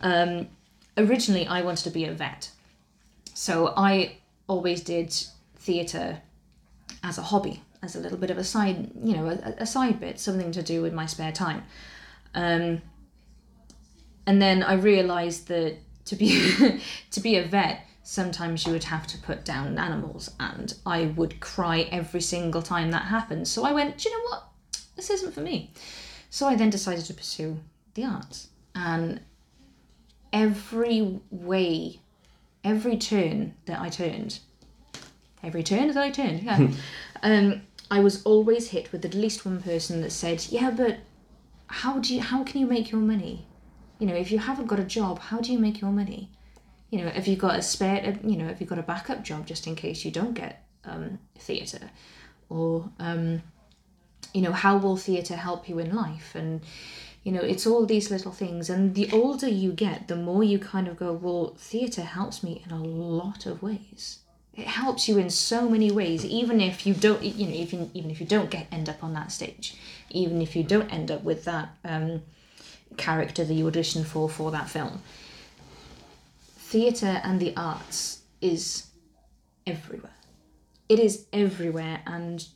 um, 0.00 0.48
originally 0.96 1.46
I 1.46 1.62
wanted 1.62 1.84
to 1.84 1.90
be 1.90 2.04
a 2.04 2.12
vet, 2.12 2.50
so 3.34 3.72
I 3.76 4.16
always 4.46 4.82
did 4.82 5.14
theatre 5.56 6.20
as 7.02 7.18
a 7.18 7.22
hobby, 7.22 7.62
as 7.82 7.96
a 7.96 8.00
little 8.00 8.18
bit 8.18 8.30
of 8.30 8.38
a 8.38 8.44
side, 8.44 8.90
you 9.02 9.16
know, 9.16 9.28
a, 9.28 9.54
a 9.58 9.66
side 9.66 10.00
bit, 10.00 10.20
something 10.20 10.52
to 10.52 10.62
do 10.62 10.82
with 10.82 10.92
my 10.92 11.06
spare 11.06 11.32
time. 11.32 11.64
Um, 12.34 12.82
and 14.26 14.40
then 14.40 14.62
I 14.62 14.74
realised 14.74 15.48
that 15.48 15.76
to 16.06 16.16
be 16.16 16.80
to 17.10 17.20
be 17.20 17.36
a 17.36 17.44
vet, 17.44 17.86
sometimes 18.02 18.66
you 18.66 18.72
would 18.72 18.84
have 18.84 19.06
to 19.08 19.18
put 19.18 19.44
down 19.44 19.78
animals, 19.78 20.30
and 20.38 20.74
I 20.86 21.06
would 21.06 21.40
cry 21.40 21.88
every 21.90 22.20
single 22.20 22.62
time 22.62 22.90
that 22.92 23.02
happened. 23.02 23.48
So 23.48 23.64
I 23.64 23.72
went, 23.72 23.98
do 23.98 24.08
you 24.08 24.16
know 24.16 24.24
what? 24.30 24.44
This 24.96 25.10
isn't 25.10 25.32
for 25.34 25.40
me. 25.40 25.72
So 26.30 26.46
I 26.46 26.54
then 26.54 26.70
decided 26.70 27.04
to 27.06 27.14
pursue 27.14 27.58
the 27.94 28.04
arts, 28.04 28.48
and 28.74 29.20
every 30.32 31.20
way, 31.30 32.00
every 32.64 32.96
turn 32.96 33.54
that 33.66 33.80
I 33.80 33.88
turned, 33.88 34.38
every 35.42 35.62
turn 35.62 35.88
that 35.88 35.96
I 35.96 36.10
turned, 36.10 36.42
yeah, 36.42 36.68
um, 37.22 37.62
I 37.90 38.00
was 38.00 38.22
always 38.24 38.70
hit 38.70 38.92
with 38.92 39.04
at 39.04 39.14
least 39.14 39.44
one 39.44 39.62
person 39.62 40.00
that 40.02 40.10
said, 40.12 40.46
"Yeah, 40.50 40.70
but 40.70 40.98
how 41.66 41.98
do 41.98 42.14
you? 42.14 42.20
How 42.20 42.44
can 42.44 42.60
you 42.60 42.66
make 42.66 42.90
your 42.90 43.00
money? 43.00 43.46
You 43.98 44.06
know, 44.06 44.14
if 44.14 44.30
you 44.30 44.38
haven't 44.38 44.66
got 44.66 44.80
a 44.80 44.84
job, 44.84 45.18
how 45.18 45.40
do 45.40 45.52
you 45.52 45.58
make 45.58 45.80
your 45.80 45.90
money? 45.90 46.30
You 46.90 47.02
know, 47.02 47.08
have 47.08 47.26
you 47.26 47.36
got 47.36 47.56
a 47.56 47.62
spare? 47.62 48.18
You 48.24 48.36
know, 48.36 48.46
have 48.46 48.60
you 48.60 48.66
got 48.66 48.78
a 48.78 48.82
backup 48.82 49.22
job 49.22 49.46
just 49.46 49.66
in 49.66 49.74
case 49.76 50.04
you 50.04 50.10
don't 50.10 50.34
get 50.34 50.64
um, 50.84 51.18
theatre, 51.38 51.90
or 52.48 52.90
um, 52.98 53.42
you 54.34 54.42
know, 54.42 54.52
how 54.52 54.76
will 54.76 54.96
theatre 54.96 55.36
help 55.36 55.68
you 55.68 55.78
in 55.78 55.94
life? 55.94 56.34
And 56.34 56.60
you 57.24 57.32
know, 57.32 57.40
it's 57.40 57.66
all 57.66 57.86
these 57.86 58.10
little 58.10 58.32
things. 58.32 58.68
And 58.68 58.94
the 58.94 59.10
older 59.12 59.48
you 59.48 59.72
get, 59.72 60.08
the 60.08 60.16
more 60.16 60.42
you 60.42 60.58
kind 60.58 60.88
of 60.88 60.96
go, 60.96 61.12
well, 61.12 61.54
theatre 61.56 62.02
helps 62.02 62.42
me 62.42 62.62
in 62.64 62.72
a 62.72 62.82
lot 62.82 63.46
of 63.46 63.62
ways. 63.62 64.18
It 64.54 64.66
helps 64.66 65.08
you 65.08 65.16
in 65.16 65.30
so 65.30 65.68
many 65.68 65.90
ways, 65.90 66.24
even 66.26 66.60
if 66.60 66.86
you 66.86 66.92
don't, 66.92 67.22
you 67.22 67.46
know, 67.46 67.54
even 67.54 67.90
even 67.94 68.10
if 68.10 68.20
you 68.20 68.26
don't 68.26 68.50
get 68.50 68.66
end 68.70 68.88
up 68.88 69.02
on 69.02 69.14
that 69.14 69.32
stage, 69.32 69.76
even 70.10 70.42
if 70.42 70.54
you 70.54 70.62
don't 70.62 70.92
end 70.92 71.10
up 71.10 71.22
with 71.24 71.44
that 71.44 71.70
um, 71.84 72.22
character 72.98 73.44
that 73.44 73.54
you 73.54 73.64
auditioned 73.64 74.04
for 74.04 74.28
for 74.28 74.50
that 74.50 74.68
film. 74.68 75.00
Theatre 76.58 77.20
and 77.24 77.40
the 77.40 77.54
arts 77.56 78.22
is 78.40 78.88
everywhere. 79.66 80.12
It 80.88 80.98
is 80.98 81.24
everywhere, 81.32 82.00
and 82.06 82.46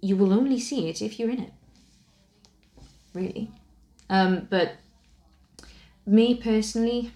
you 0.00 0.16
will 0.16 0.32
only 0.32 0.60
see 0.60 0.88
it 0.88 1.02
if 1.02 1.18
you're 1.18 1.30
in 1.30 1.40
it. 1.40 1.52
Really. 3.12 3.50
Um, 4.08 4.46
but 4.48 4.76
me 6.06 6.34
personally, 6.34 7.10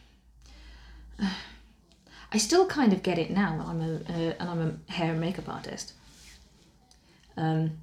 I 2.32 2.38
still 2.38 2.66
kind 2.66 2.92
of 2.92 3.02
get 3.02 3.18
it 3.18 3.30
now. 3.30 3.64
I'm 3.66 3.80
a 3.80 3.94
uh, 3.96 4.34
and 4.38 4.50
I'm 4.50 4.80
a 4.88 4.92
hair 4.92 5.12
and 5.12 5.20
makeup 5.20 5.48
artist. 5.48 5.92
Um, 7.36 7.78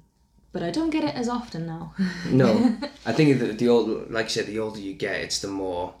but 0.52 0.62
I 0.62 0.70
don't 0.70 0.90
get 0.90 1.04
it 1.04 1.14
as 1.14 1.28
often 1.28 1.66
now. 1.66 1.94
No, 2.26 2.76
I 3.06 3.12
think 3.12 3.38
the, 3.38 3.46
the 3.46 3.68
old, 3.68 4.10
like 4.10 4.26
I 4.26 4.28
said, 4.28 4.46
the 4.46 4.58
older 4.58 4.80
you 4.80 4.94
get, 4.94 5.20
it's 5.20 5.40
the 5.40 5.48
more 5.48 5.94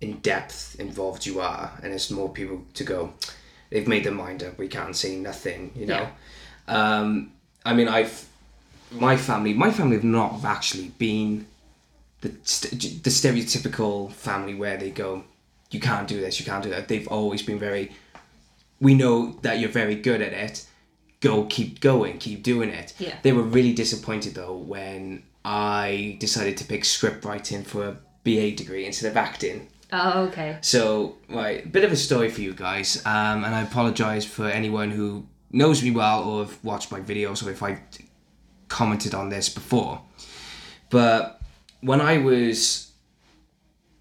in 0.00 0.18
depth 0.18 0.76
involved 0.78 1.24
you 1.24 1.40
are, 1.40 1.72
and 1.82 1.92
it's 1.92 2.10
more 2.10 2.28
people 2.28 2.64
to 2.74 2.84
go. 2.84 3.12
They've 3.70 3.88
made 3.88 4.04
their 4.04 4.12
mind 4.12 4.42
up. 4.42 4.58
We 4.58 4.68
can't 4.68 4.94
say 4.94 5.16
nothing, 5.16 5.72
you 5.74 5.86
know. 5.86 6.08
Um, 6.68 7.32
I 7.64 7.74
mean, 7.74 7.88
I've 7.88 8.28
my 8.90 9.16
family. 9.16 9.54
My 9.54 9.70
family 9.70 9.96
have 9.96 10.04
not 10.04 10.44
actually 10.44 10.88
been 10.98 11.46
the 12.20 12.32
st- 12.42 13.02
the 13.02 13.10
stereotypical 13.10 14.12
family 14.12 14.54
where 14.54 14.76
they 14.76 14.90
go, 14.90 15.24
you 15.74 15.80
can't 15.80 16.08
do 16.08 16.20
this, 16.20 16.38
you 16.38 16.46
can't 16.46 16.62
do 16.62 16.70
that. 16.70 16.88
They've 16.88 17.08
always 17.08 17.42
been 17.42 17.58
very. 17.58 17.92
We 18.80 18.94
know 18.94 19.38
that 19.42 19.58
you're 19.58 19.70
very 19.70 19.94
good 19.96 20.22
at 20.22 20.32
it. 20.32 20.66
Go, 21.20 21.44
keep 21.44 21.80
going, 21.80 22.18
keep 22.18 22.42
doing 22.42 22.68
it. 22.68 22.94
Yeah. 22.98 23.16
They 23.22 23.32
were 23.32 23.42
really 23.42 23.72
disappointed 23.72 24.34
though 24.34 24.56
when 24.56 25.22
I 25.44 26.16
decided 26.20 26.56
to 26.58 26.64
pick 26.64 26.84
script 26.84 27.24
writing 27.24 27.62
for 27.64 27.86
a 27.86 27.96
BA 28.24 28.52
degree 28.52 28.86
instead 28.86 29.10
of 29.10 29.16
acting. 29.16 29.68
oh, 29.92 30.24
okay. 30.24 30.58
So, 30.60 31.16
right, 31.28 31.70
bit 31.70 31.84
of 31.84 31.92
a 31.92 31.96
story 31.96 32.30
for 32.30 32.40
you 32.40 32.52
guys, 32.54 33.04
um, 33.06 33.44
and 33.44 33.54
I 33.54 33.62
apologise 33.62 34.24
for 34.24 34.48
anyone 34.48 34.90
who 34.90 35.26
knows 35.50 35.82
me 35.82 35.90
well 35.90 36.24
or 36.24 36.44
have 36.44 36.64
watched 36.64 36.90
my 36.90 37.00
videos 37.00 37.46
or 37.46 37.50
if 37.50 37.62
I 37.62 37.80
commented 38.68 39.14
on 39.14 39.28
this 39.28 39.48
before. 39.48 40.02
But 40.90 41.40
when 41.80 42.00
I 42.00 42.18
was 42.18 42.90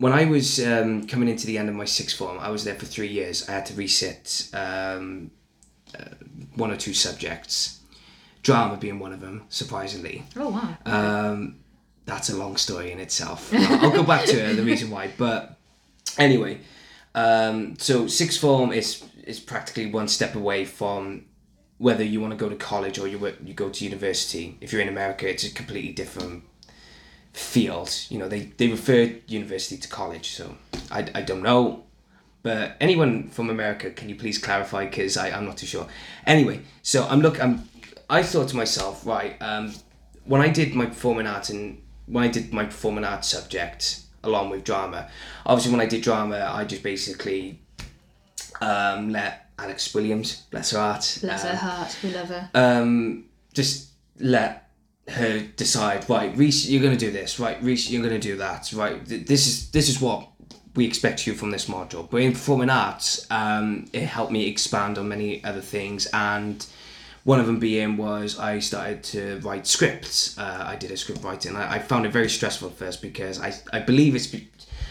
when 0.03 0.11
I 0.11 0.25
was 0.25 0.59
um, 0.59 1.07
coming 1.07 1.29
into 1.29 1.47
the 1.47 1.57
end 1.57 1.69
of 1.69 1.75
my 1.75 1.85
sixth 1.85 2.17
form, 2.17 2.37
I 2.37 2.49
was 2.49 2.65
there 2.65 2.75
for 2.75 2.85
three 2.85 3.07
years. 3.07 3.47
I 3.47 3.53
had 3.53 3.65
to 3.67 3.73
resit 3.73 4.53
um, 4.53 5.31
uh, 5.97 6.15
one 6.55 6.71
or 6.71 6.75
two 6.75 6.93
subjects, 6.93 7.79
drama 8.41 8.75
being 8.75 8.99
one 8.99 9.13
of 9.13 9.21
them, 9.21 9.45
surprisingly. 9.47 10.25
Oh 10.35 10.49
wow. 10.49 10.77
Um, 10.85 11.59
that's 12.03 12.29
a 12.29 12.35
long 12.35 12.57
story 12.57 12.91
in 12.91 12.99
itself. 12.99 13.53
I'll, 13.53 13.85
I'll 13.85 13.91
go 13.91 14.03
back 14.03 14.25
to 14.25 14.53
the 14.53 14.63
reason 14.63 14.89
why. 14.89 15.09
But 15.17 15.57
anyway, 16.17 16.59
um, 17.15 17.77
so 17.77 18.07
sixth 18.07 18.41
form 18.41 18.73
is 18.73 19.05
is 19.23 19.39
practically 19.39 19.85
one 19.85 20.09
step 20.09 20.35
away 20.35 20.65
from 20.65 21.27
whether 21.77 22.03
you 22.03 22.19
want 22.19 22.31
to 22.31 22.37
go 22.37 22.49
to 22.49 22.57
college 22.57 22.99
or 22.99 23.07
you 23.07 23.17
you 23.41 23.53
go 23.53 23.69
to 23.69 23.85
university. 23.85 24.57
If 24.59 24.73
you're 24.73 24.81
in 24.81 24.89
America, 24.89 25.29
it's 25.29 25.45
a 25.45 25.53
completely 25.53 25.93
different 25.93 26.43
field. 27.33 27.89
You 28.09 28.19
know, 28.19 28.27
they, 28.27 28.51
they 28.57 28.67
refer 28.67 29.11
university 29.27 29.77
to 29.77 29.87
college, 29.87 30.29
so 30.31 30.55
I, 30.91 31.07
I 31.13 31.21
don't 31.21 31.41
know. 31.43 31.83
But 32.41 32.75
anyone 32.81 33.29
from 33.29 33.49
America, 33.49 33.89
can 33.91 34.09
you 34.09 34.15
please 34.15 34.37
clarify? 34.37 34.85
Because 34.85 35.15
I'm 35.17 35.45
not 35.45 35.57
too 35.57 35.65
sure. 35.65 35.87
Anyway, 36.25 36.61
so 36.81 37.05
I'm 37.07 37.21
look. 37.21 37.41
I'm. 37.41 37.69
I 38.09 38.21
thought 38.21 38.49
to 38.49 38.55
myself, 38.55 39.05
right. 39.05 39.41
Um, 39.41 39.73
when 40.25 40.41
I 40.41 40.49
did 40.49 40.75
my 40.75 40.85
performing 40.85 41.25
arts 41.25 41.49
and 41.49 41.81
when 42.05 42.23
I 42.23 42.27
did 42.27 42.53
my 42.53 42.65
performing 42.65 43.05
arts 43.05 43.29
subject 43.29 44.01
along 44.23 44.49
with 44.49 44.63
drama, 44.65 45.09
obviously 45.45 45.71
when 45.71 45.81
I 45.81 45.85
did 45.85 46.01
drama, 46.01 46.51
I 46.53 46.65
just 46.65 46.83
basically 46.83 47.59
um, 48.61 49.09
let 49.09 49.49
Alex 49.57 49.93
Williams, 49.93 50.43
bless 50.51 50.71
her 50.71 50.79
heart, 50.79 51.17
Bless 51.21 51.43
her 51.43 51.51
um, 51.51 51.55
heart. 51.57 51.97
We 52.03 52.11
love 52.11 52.27
her. 52.27 52.49
um, 52.53 53.25
just 53.53 53.89
let 54.19 54.62
her 55.07 55.39
decide. 55.55 56.09
Right, 56.09 56.35
Rhys, 56.35 56.69
you're 56.69 56.81
going 56.81 56.97
to 56.97 57.05
do 57.05 57.11
this. 57.11 57.39
Right, 57.39 57.61
Rhys, 57.61 57.91
you're 57.91 58.01
going 58.01 58.19
to 58.19 58.27
do 58.27 58.37
that. 58.37 58.71
Right, 58.73 59.05
th- 59.05 59.27
this 59.27 59.47
is 59.47 59.69
this 59.71 59.89
is 59.89 60.01
what 60.01 60.27
we 60.75 60.85
expect 60.85 61.27
you 61.27 61.33
from 61.33 61.51
this 61.51 61.65
module. 61.65 62.09
But 62.09 62.21
in 62.21 62.31
performing 62.33 62.69
arts, 62.69 63.27
um, 63.29 63.85
it 63.93 64.03
helped 64.03 64.31
me 64.31 64.47
expand 64.47 64.97
on 64.97 65.07
many 65.07 65.43
other 65.43 65.61
things, 65.61 66.07
and 66.13 66.65
one 67.23 67.39
of 67.39 67.45
them 67.45 67.59
being 67.59 67.97
was 67.97 68.39
I 68.39 68.59
started 68.59 69.03
to 69.03 69.39
write 69.43 69.67
scripts. 69.67 70.37
Uh, 70.37 70.63
I 70.67 70.75
did 70.75 70.91
a 70.91 70.97
script 70.97 71.23
writing. 71.23 71.55
I, 71.55 71.75
I 71.75 71.79
found 71.79 72.05
it 72.05 72.11
very 72.11 72.29
stressful 72.29 72.69
at 72.69 72.75
first 72.75 73.01
because 73.01 73.39
I 73.39 73.53
I 73.71 73.79
believe 73.79 74.15
it's. 74.15 74.27
Be- 74.27 74.49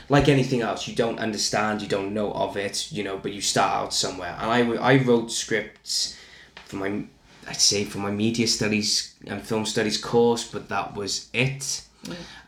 like 0.09 0.29
anything 0.29 0.61
else, 0.61 0.87
you 0.87 0.95
don't 0.95 1.19
understand, 1.19 1.81
you 1.81 1.89
don't 1.89 2.13
know 2.13 2.33
of 2.33 2.59
it, 2.59 2.93
you 2.93 3.03
know, 3.03 3.17
but 3.17 3.33
you 3.33 3.41
start 3.41 3.73
out 3.73 3.95
somewhere. 3.95 4.37
And 4.39 4.51
i, 4.51 4.77
I 4.77 4.97
wrote 5.03 5.31
scripts 5.31 6.19
for 6.67 6.77
my, 6.77 7.05
I'd 7.49 7.61
say 7.61 7.85
for 7.85 7.99
my 7.99 8.11
media 8.11 8.47
studies 8.47 9.15
and 9.27 9.43
film 9.43 9.67
studies 9.67 9.99
course, 9.99 10.45
but 10.45 10.69
that 10.69 10.95
was 10.95 11.29
it. 11.33 11.83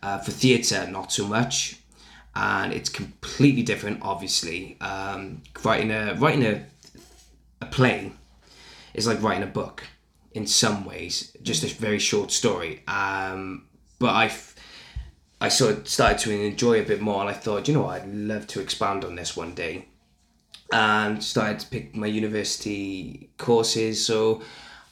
Uh, 0.03 0.19
for 0.19 0.31
theatre, 0.33 0.87
not 0.91 1.13
so 1.13 1.27
much. 1.27 1.79
And 2.37 2.73
it's 2.73 2.89
completely 2.89 3.63
different, 3.63 4.01
obviously. 4.03 4.77
Um, 4.81 5.43
writing 5.63 5.91
a 5.93 6.15
writing 6.15 6.45
a, 6.45 6.67
a 7.61 7.67
play 7.67 8.13
is 8.95 9.07
like 9.07 9.23
writing 9.23 9.45
a 9.45 9.47
book 9.47 9.85
in 10.33 10.47
some 10.47 10.85
ways, 10.85 11.37
just 11.43 11.63
a 11.63 11.69
very 11.69 12.01
short 12.01 12.33
story. 12.33 12.83
Um, 12.89 13.67
but 14.01 14.11
I, 14.11 14.25
f- 14.27 14.57
I 15.41 15.49
sort 15.49 15.79
of 15.79 15.89
started 15.89 16.19
to 16.19 16.33
enjoy 16.33 16.81
a 16.81 16.85
bit 16.85 17.01
more, 17.01 17.21
and 17.21 17.31
I 17.31 17.35
thought, 17.35 17.69
you 17.69 17.75
know, 17.75 17.83
what, 17.83 18.03
I'd 18.03 18.13
love 18.13 18.49
to 18.49 18.61
expand 18.61 19.05
on 19.05 19.15
this 19.15 19.37
one 19.37 19.55
day, 19.55 19.87
and 20.73 21.23
started 21.23 21.61
to 21.61 21.69
pick 21.69 21.95
my 21.95 22.09
university 22.09 23.31
courses. 23.39 24.05
So 24.05 24.43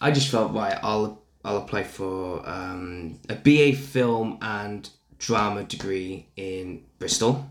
I 0.02 0.10
just 0.10 0.30
felt 0.30 0.52
right, 0.52 0.76
I'll 0.82 1.22
I'll 1.44 1.58
apply 1.58 1.84
for 1.84 2.42
um, 2.44 3.20
a 3.28 3.36
BA 3.36 3.76
film 3.76 4.38
and 4.42 4.90
drama 5.18 5.62
degree 5.62 6.26
in 6.36 6.82
Bristol. 6.98 7.48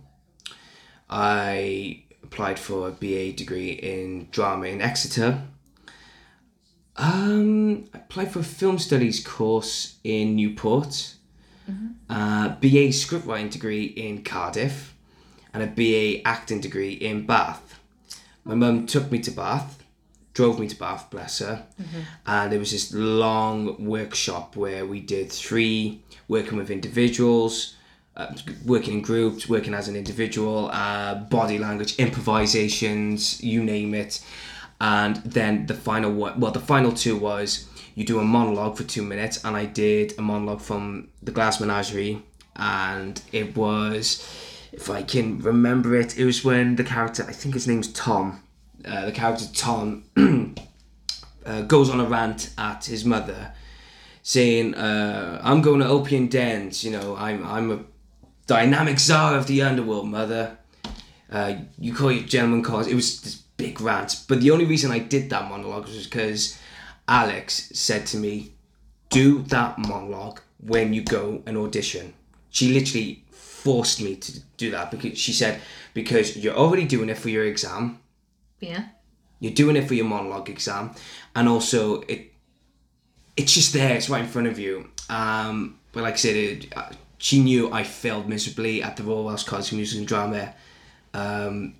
I 1.10 2.03
applied 2.22 2.60
for 2.60 2.89
a 2.89 2.91
BA 2.91 3.31
degree 3.31 3.72
in 3.72 4.27
drama 4.31 4.65
in 4.65 4.81
Exeter. 4.81 5.43
Um, 6.98 7.86
I 7.93 8.00
applied 8.00 8.34
for 8.34 8.39
a 8.39 8.43
film 8.43 8.79
studies 8.79 9.25
course 9.25 9.96
in 10.03 10.36
Newport, 10.36 11.15
uh, 12.10 12.50
BA 12.50 12.91
scriptwriting 12.91 13.50
degree 13.50 13.86
in 13.86 14.24
Cardiff, 14.24 14.93
and 15.53 15.63
a 15.63 15.67
BA 15.67 16.22
acting 16.27 16.60
degree 16.60 16.93
in 16.93 17.25
Bath. 17.25 17.79
My 18.43 18.55
mum 18.55 18.88
took 18.88 19.10
me 19.10 19.20
to 19.20 19.31
Bath, 19.31 19.80
drove 20.33 20.59
me 20.59 20.67
to 20.67 20.75
Bath, 20.75 21.09
bless 21.09 21.39
her, 21.39 21.65
and 22.25 22.51
there 22.51 22.59
was 22.59 22.71
this 22.71 22.93
long 22.93 23.85
workshop 23.85 24.55
where 24.55 24.85
we 24.85 25.00
did 25.00 25.31
three 25.31 26.01
working 26.27 26.57
with 26.57 26.69
individuals, 26.69 27.75
uh, 28.15 28.33
working 28.65 28.95
in 28.95 29.01
groups, 29.01 29.50
working 29.50 29.73
as 29.73 29.88
an 29.88 29.95
individual, 29.95 30.69
uh, 30.71 31.15
body 31.15 31.57
language, 31.57 31.95
improvisations, 31.97 33.41
you 33.43 33.63
name 33.63 33.93
it. 33.93 34.23
And 34.79 35.17
then 35.17 35.65
the 35.67 35.73
final 35.73 36.11
one, 36.11 36.39
well, 36.39 36.51
the 36.51 36.59
final 36.59 36.91
two 36.91 37.17
was 37.17 37.67
you 37.95 38.05
do 38.05 38.19
a 38.19 38.23
monologue 38.23 38.77
for 38.77 38.83
two 38.83 39.03
minutes, 39.03 39.43
and 39.43 39.55
I 39.55 39.65
did 39.65 40.17
a 40.17 40.21
monologue 40.21 40.61
from 40.61 41.09
the 41.21 41.31
Glass 41.31 41.59
Menagerie, 41.59 42.23
and 42.55 43.21
it 43.31 43.55
was, 43.55 44.25
if 44.71 44.89
I 44.89 45.03
can 45.03 45.39
remember 45.39 45.95
it, 45.95 46.17
it 46.17 46.25
was 46.25 46.43
when 46.43 46.77
the 46.77 46.83
character, 46.83 47.25
I 47.27 47.33
think 47.33 47.53
his 47.53 47.67
name's 47.67 47.91
Tom, 47.91 48.41
uh, 48.85 49.05
the 49.05 49.11
character 49.11 49.45
Tom 49.53 50.03
uh, 51.45 51.61
goes 51.63 51.89
on 51.89 52.00
a 52.00 52.05
rant 52.05 52.51
at 52.57 52.85
his 52.85 53.05
mother, 53.05 53.53
saying, 54.23 54.75
uh, 54.75 55.41
"I'm 55.43 55.61
going 55.61 55.79
to 55.79 55.88
opium 55.88 56.27
dens. 56.27 56.83
You 56.83 56.91
know, 56.91 57.15
I'm 57.15 57.45
I'm 57.45 57.71
a 57.71 57.79
dynamic 58.47 59.00
czar 59.00 59.35
of 59.35 59.47
the 59.47 59.61
underworld, 59.61 60.07
mother. 60.07 60.57
Uh, 61.31 61.55
you 61.77 61.93
call 61.93 62.11
your 62.11 62.23
gentleman 62.23 62.63
calls." 62.63 62.88
It 62.88 62.95
was 62.95 63.21
this 63.21 63.35
big 63.35 63.79
rant, 63.81 64.23
but 64.27 64.41
the 64.41 64.51
only 64.51 64.65
reason 64.65 64.91
I 64.91 65.00
did 65.00 65.29
that 65.29 65.50
monologue 65.50 65.85
was 65.85 66.05
because 66.05 66.59
Alex 67.07 67.71
said 67.73 68.05
to 68.07 68.17
me, 68.17 68.53
"Do 69.09 69.41
that 69.43 69.77
monologue 69.77 70.41
when 70.59 70.93
you 70.93 71.03
go 71.03 71.43
and 71.45 71.57
audition." 71.57 72.13
She 72.50 72.73
literally 72.73 73.23
forced 73.31 74.01
me 74.01 74.15
to 74.15 74.39
do 74.57 74.71
that 74.71 74.91
because 74.91 75.17
she 75.17 75.33
said, 75.33 75.61
"Because 75.93 76.35
you're 76.35 76.55
already 76.55 76.85
doing 76.85 77.09
it 77.09 77.17
for 77.17 77.29
your 77.29 77.45
exam." 77.45 78.00
Yeah. 78.62 78.86
You're 79.39 79.53
doing 79.53 79.75
it 79.75 79.88
for 79.88 79.96
your 79.96 80.06
monologue 80.06 80.50
exam, 80.50 80.91
and 81.36 81.50
also 81.50 82.01
it 82.01 82.32
it's 83.36 83.53
just 83.53 83.74
there. 83.74 83.96
It's 83.96 84.10
right 84.10 84.24
in 84.24 84.30
front 84.30 84.48
of 84.48 84.60
you. 84.60 84.89
Um, 85.10 85.80
but 85.91 86.03
like 86.03 86.13
I 86.13 86.18
said, 86.18 86.36
it, 86.36 86.77
uh, 86.77 86.91
she 87.18 87.39
knew 87.39 87.72
I 87.72 87.84
failed 87.84 88.30
miserably 88.30 88.82
at 88.82 88.98
the 88.98 89.03
Royal 89.03 89.25
Welsh 89.25 89.44
College 89.44 89.72
of 89.72 89.77
Music 89.77 90.00
and 90.00 90.08
Drama 90.08 90.53
um, 91.13 91.75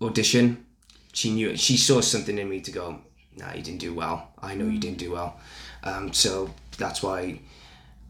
audition. 0.00 0.64
She 1.12 1.32
knew 1.32 1.56
she 1.56 1.76
saw 1.76 2.00
something 2.00 2.38
in 2.38 2.48
me 2.48 2.60
to 2.60 2.70
go. 2.70 3.00
Nah, 3.36 3.52
you 3.54 3.62
didn't 3.62 3.80
do 3.80 3.94
well. 3.94 4.32
I 4.40 4.54
know 4.54 4.66
you 4.66 4.78
didn't 4.78 4.98
do 4.98 5.12
well. 5.12 5.38
Um, 5.82 6.12
so 6.12 6.50
that's 6.78 7.02
why, 7.02 7.40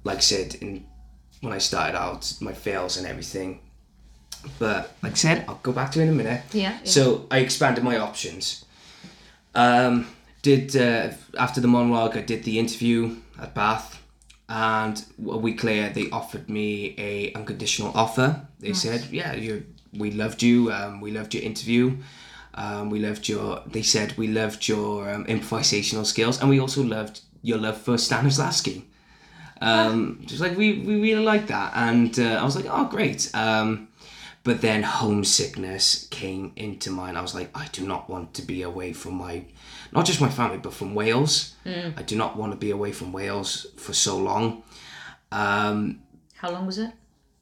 like 0.05 0.19
I 0.19 0.21
said, 0.21 0.55
in, 0.57 0.87
when 1.41 1.53
I 1.53 1.59
started 1.59 1.97
out, 1.97 2.33
my 2.41 2.53
fails 2.53 2.97
and 2.97 3.07
everything. 3.07 3.61
But 4.59 4.93
like 5.03 5.13
I 5.13 5.17
said, 5.17 5.45
I'll 5.49 5.61
go 5.63 5.73
back 5.73 5.93
to 5.93 6.01
it 6.01 6.05
in 6.05 6.09
a 6.09 6.13
minute. 6.13 6.43
Yeah, 6.53 6.63
yeah. 6.71 6.79
So 6.85 7.27
I 7.31 7.39
expanded 7.39 7.85
my 7.85 7.99
options. 7.99 8.65
Um, 9.55 10.07
did 10.43 10.77
uh, 10.77 11.11
after 11.39 11.61
the 11.61 11.69
monologue, 11.69 12.17
I 12.17 12.23
did 12.23 12.45
the 12.45 12.59
interview 12.59 13.17
at 13.41 13.55
Bath, 13.55 14.03
and 14.49 15.05
a 15.27 15.37
week 15.37 15.65
later 15.65 15.93
they 15.93 16.11
offered 16.11 16.49
me 16.49 16.95
a 16.99 17.33
unconditional 17.33 17.93
offer. 17.95 18.47
They 18.61 18.73
said, 18.73 19.07
"Yeah, 19.11 19.35
you, 19.35 19.65
we 19.93 20.11
loved 20.11 20.43
you. 20.43 20.71
Um, 20.73 21.01
we 21.01 21.11
loved 21.11 21.35
your 21.35 21.43
interview. 21.43 21.97
Um, 22.55 22.91
we 22.91 23.01
loved 23.01 23.29
your." 23.29 23.63
They 23.67 23.83
said, 23.83 24.17
"We 24.17 24.29
loved 24.29 24.69
your 24.69 25.13
um, 25.13 25.25
improvisational 25.25 26.07
skills, 26.07 26.41
and 26.41 26.49
we 26.49 26.61
also 26.61 26.83
loved 26.83 27.21
your 27.43 27.59
love 27.59 27.79
for 27.81 27.95
Stanislavski." 27.95 28.83
Um, 29.61 30.21
just 30.27 30.41
like 30.41 30.57
we, 30.57 30.81
we 30.81 31.01
really 31.01 31.25
liked 31.25 31.49
that, 31.49 31.73
and 31.75 32.17
uh, 32.19 32.39
I 32.41 32.45
was 32.45 32.57
like, 32.57 32.67
"Oh, 32.69 32.85
great." 32.85 33.31
Um, 33.35 33.89
but 34.47 34.61
then 34.61 34.83
homesickness 34.85 36.07
came 36.11 36.53
into 36.55 36.89
mind. 36.91 37.19
I 37.19 37.21
was 37.21 37.35
like, 37.35 37.51
I 37.55 37.67
do 37.73 37.85
not 37.87 38.09
want 38.09 38.33
to 38.35 38.43
be 38.43 38.63
away 38.63 38.93
from 38.93 39.15
my, 39.15 39.45
not 39.93 40.07
just 40.07 40.21
my 40.21 40.29
family, 40.29 40.59
but 40.59 40.73
from 40.73 40.95
Wales. 40.95 41.55
I 42.01 42.03
do 42.03 42.15
not 42.17 42.37
want 42.37 42.53
to 42.53 42.57
be 42.67 42.71
away 42.71 42.93
from 42.93 43.13
Wales 43.13 43.67
for 43.77 43.93
so 43.93 44.17
long. 44.17 44.63
Um, 45.33 46.01
How 46.37 46.51
long 46.53 46.65
was 46.67 46.79
it? 46.79 46.93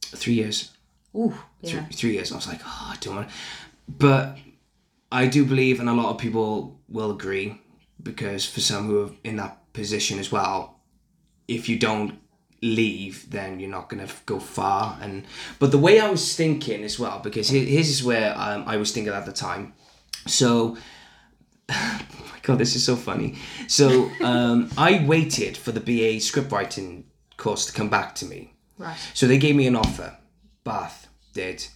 three 0.01 0.35
years. 0.35 0.71
Ooh. 1.15 1.35
Three, 1.63 1.79
Yeah. 1.81 1.87
three 1.93 2.13
years. 2.13 2.33
I 2.33 2.37
was 2.37 2.49
like, 2.49 2.61
oh, 2.65 2.89
I 2.93 2.97
don't 3.01 3.17
want 3.17 3.29
to. 3.29 3.35
But 3.89 4.39
I 5.13 5.27
do 5.27 5.45
believe, 5.45 5.81
and 5.81 5.89
a 5.89 5.93
lot 5.93 6.09
of 6.11 6.19
people 6.19 6.81
will 6.89 7.11
agree, 7.11 7.61
because 8.03 8.47
for 8.47 8.61
some 8.61 8.87
who 8.87 9.05
are 9.07 9.11
in 9.25 9.37
that 9.37 9.73
position 9.75 10.19
as 10.19 10.33
well, 10.33 10.81
if 11.49 11.69
you 11.69 11.79
don't 11.79 12.15
leave, 12.63 13.31
then 13.31 13.61
you're 13.61 13.71
not 13.71 13.89
going 13.89 14.07
to 14.07 14.13
go 14.27 14.39
far. 14.39 14.99
And 15.01 15.25
but 15.59 15.71
the 15.71 15.79
way 15.79 16.01
I 16.01 16.11
was 16.11 16.35
thinking 16.37 16.83
as 16.83 16.99
well, 16.99 17.21
because 17.21 17.49
here, 17.49 17.65
here's 17.65 17.89
is 17.89 18.05
where 18.05 18.35
um, 18.37 18.65
I 18.67 18.77
was 18.77 18.93
thinking 18.93 19.13
at 19.13 19.27
the 19.27 19.33
time. 19.33 19.75
So, 20.27 20.77
oh 21.69 22.01
my 22.21 22.39
god, 22.43 22.59
this 22.59 22.77
is 22.77 22.85
so 22.85 22.97
funny. 22.97 23.37
So 23.69 24.11
um, 24.23 24.71
I 24.77 25.05
waited 25.07 25.57
for 25.57 25.73
the 25.73 25.81
BA 25.81 26.21
scriptwriting 26.21 27.05
course 27.37 27.67
to 27.67 27.73
come 27.73 27.91
back 27.91 28.15
to 28.17 28.27
me. 28.27 28.55
Right. 28.79 28.97
So 29.15 29.27
they 29.27 29.39
gave 29.39 29.57
me 29.57 29.67
an 29.67 29.77
offer. 29.77 30.17
Bath 30.65 31.09
did. 31.33 31.67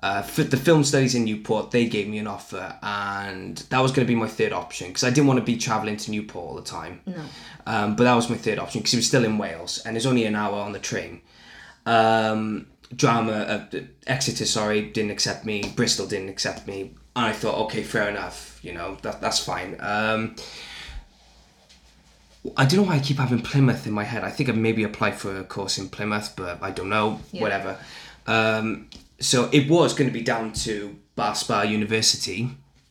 Uh, 0.00 0.22
for 0.22 0.44
the 0.44 0.56
film 0.56 0.84
studies 0.84 1.16
in 1.16 1.24
Newport, 1.24 1.72
they 1.72 1.86
gave 1.86 2.06
me 2.06 2.18
an 2.18 2.28
offer, 2.28 2.76
and 2.82 3.56
that 3.70 3.80
was 3.80 3.90
going 3.90 4.06
to 4.06 4.10
be 4.10 4.14
my 4.14 4.28
third 4.28 4.52
option 4.52 4.88
because 4.88 5.02
I 5.02 5.10
didn't 5.10 5.26
want 5.26 5.40
to 5.40 5.44
be 5.44 5.56
traveling 5.56 5.96
to 5.96 6.10
Newport 6.12 6.48
all 6.48 6.54
the 6.54 6.62
time. 6.62 7.00
No. 7.04 7.20
Um, 7.66 7.96
but 7.96 8.04
that 8.04 8.14
was 8.14 8.30
my 8.30 8.36
third 8.36 8.60
option 8.60 8.80
because 8.80 8.94
it 8.94 8.98
was 8.98 9.08
still 9.08 9.24
in 9.24 9.38
Wales, 9.38 9.82
and 9.84 9.96
it's 9.96 10.06
only 10.06 10.24
an 10.24 10.36
hour 10.36 10.54
on 10.54 10.70
the 10.72 10.78
train. 10.78 11.20
Um, 11.84 12.66
drama, 12.94 13.32
uh, 13.32 13.80
Exeter, 14.06 14.46
sorry, 14.46 14.82
didn't 14.82 15.10
accept 15.10 15.44
me. 15.44 15.72
Bristol 15.74 16.06
didn't 16.06 16.28
accept 16.28 16.68
me, 16.68 16.94
and 17.16 17.26
I 17.26 17.32
thought, 17.32 17.56
okay, 17.66 17.82
fair 17.82 18.08
enough. 18.08 18.60
You 18.62 18.74
know, 18.74 18.98
that 19.02 19.20
that's 19.20 19.40
fine. 19.40 19.76
Um, 19.80 20.36
I 22.56 22.66
don't 22.66 22.82
know 22.82 22.88
why 22.88 22.96
I 22.96 23.00
keep 23.00 23.18
having 23.18 23.42
Plymouth 23.42 23.84
in 23.86 23.92
my 23.92 24.04
head. 24.04 24.22
I 24.22 24.30
think 24.30 24.48
I 24.48 24.52
maybe 24.52 24.84
applied 24.84 25.16
for 25.16 25.40
a 25.40 25.44
course 25.44 25.76
in 25.76 25.88
Plymouth, 25.88 26.34
but 26.36 26.62
I 26.62 26.70
don't 26.70 26.88
know. 26.88 27.20
Whatever. 27.32 27.78
Um, 28.28 28.88
so 29.20 29.48
it 29.52 29.68
was 29.68 29.94
going 29.94 30.08
to 30.08 30.12
be 30.12 30.22
down 30.22 30.52
to 30.52 30.98
Bath 31.16 31.38
Spa 31.38 31.62
University 31.62 32.50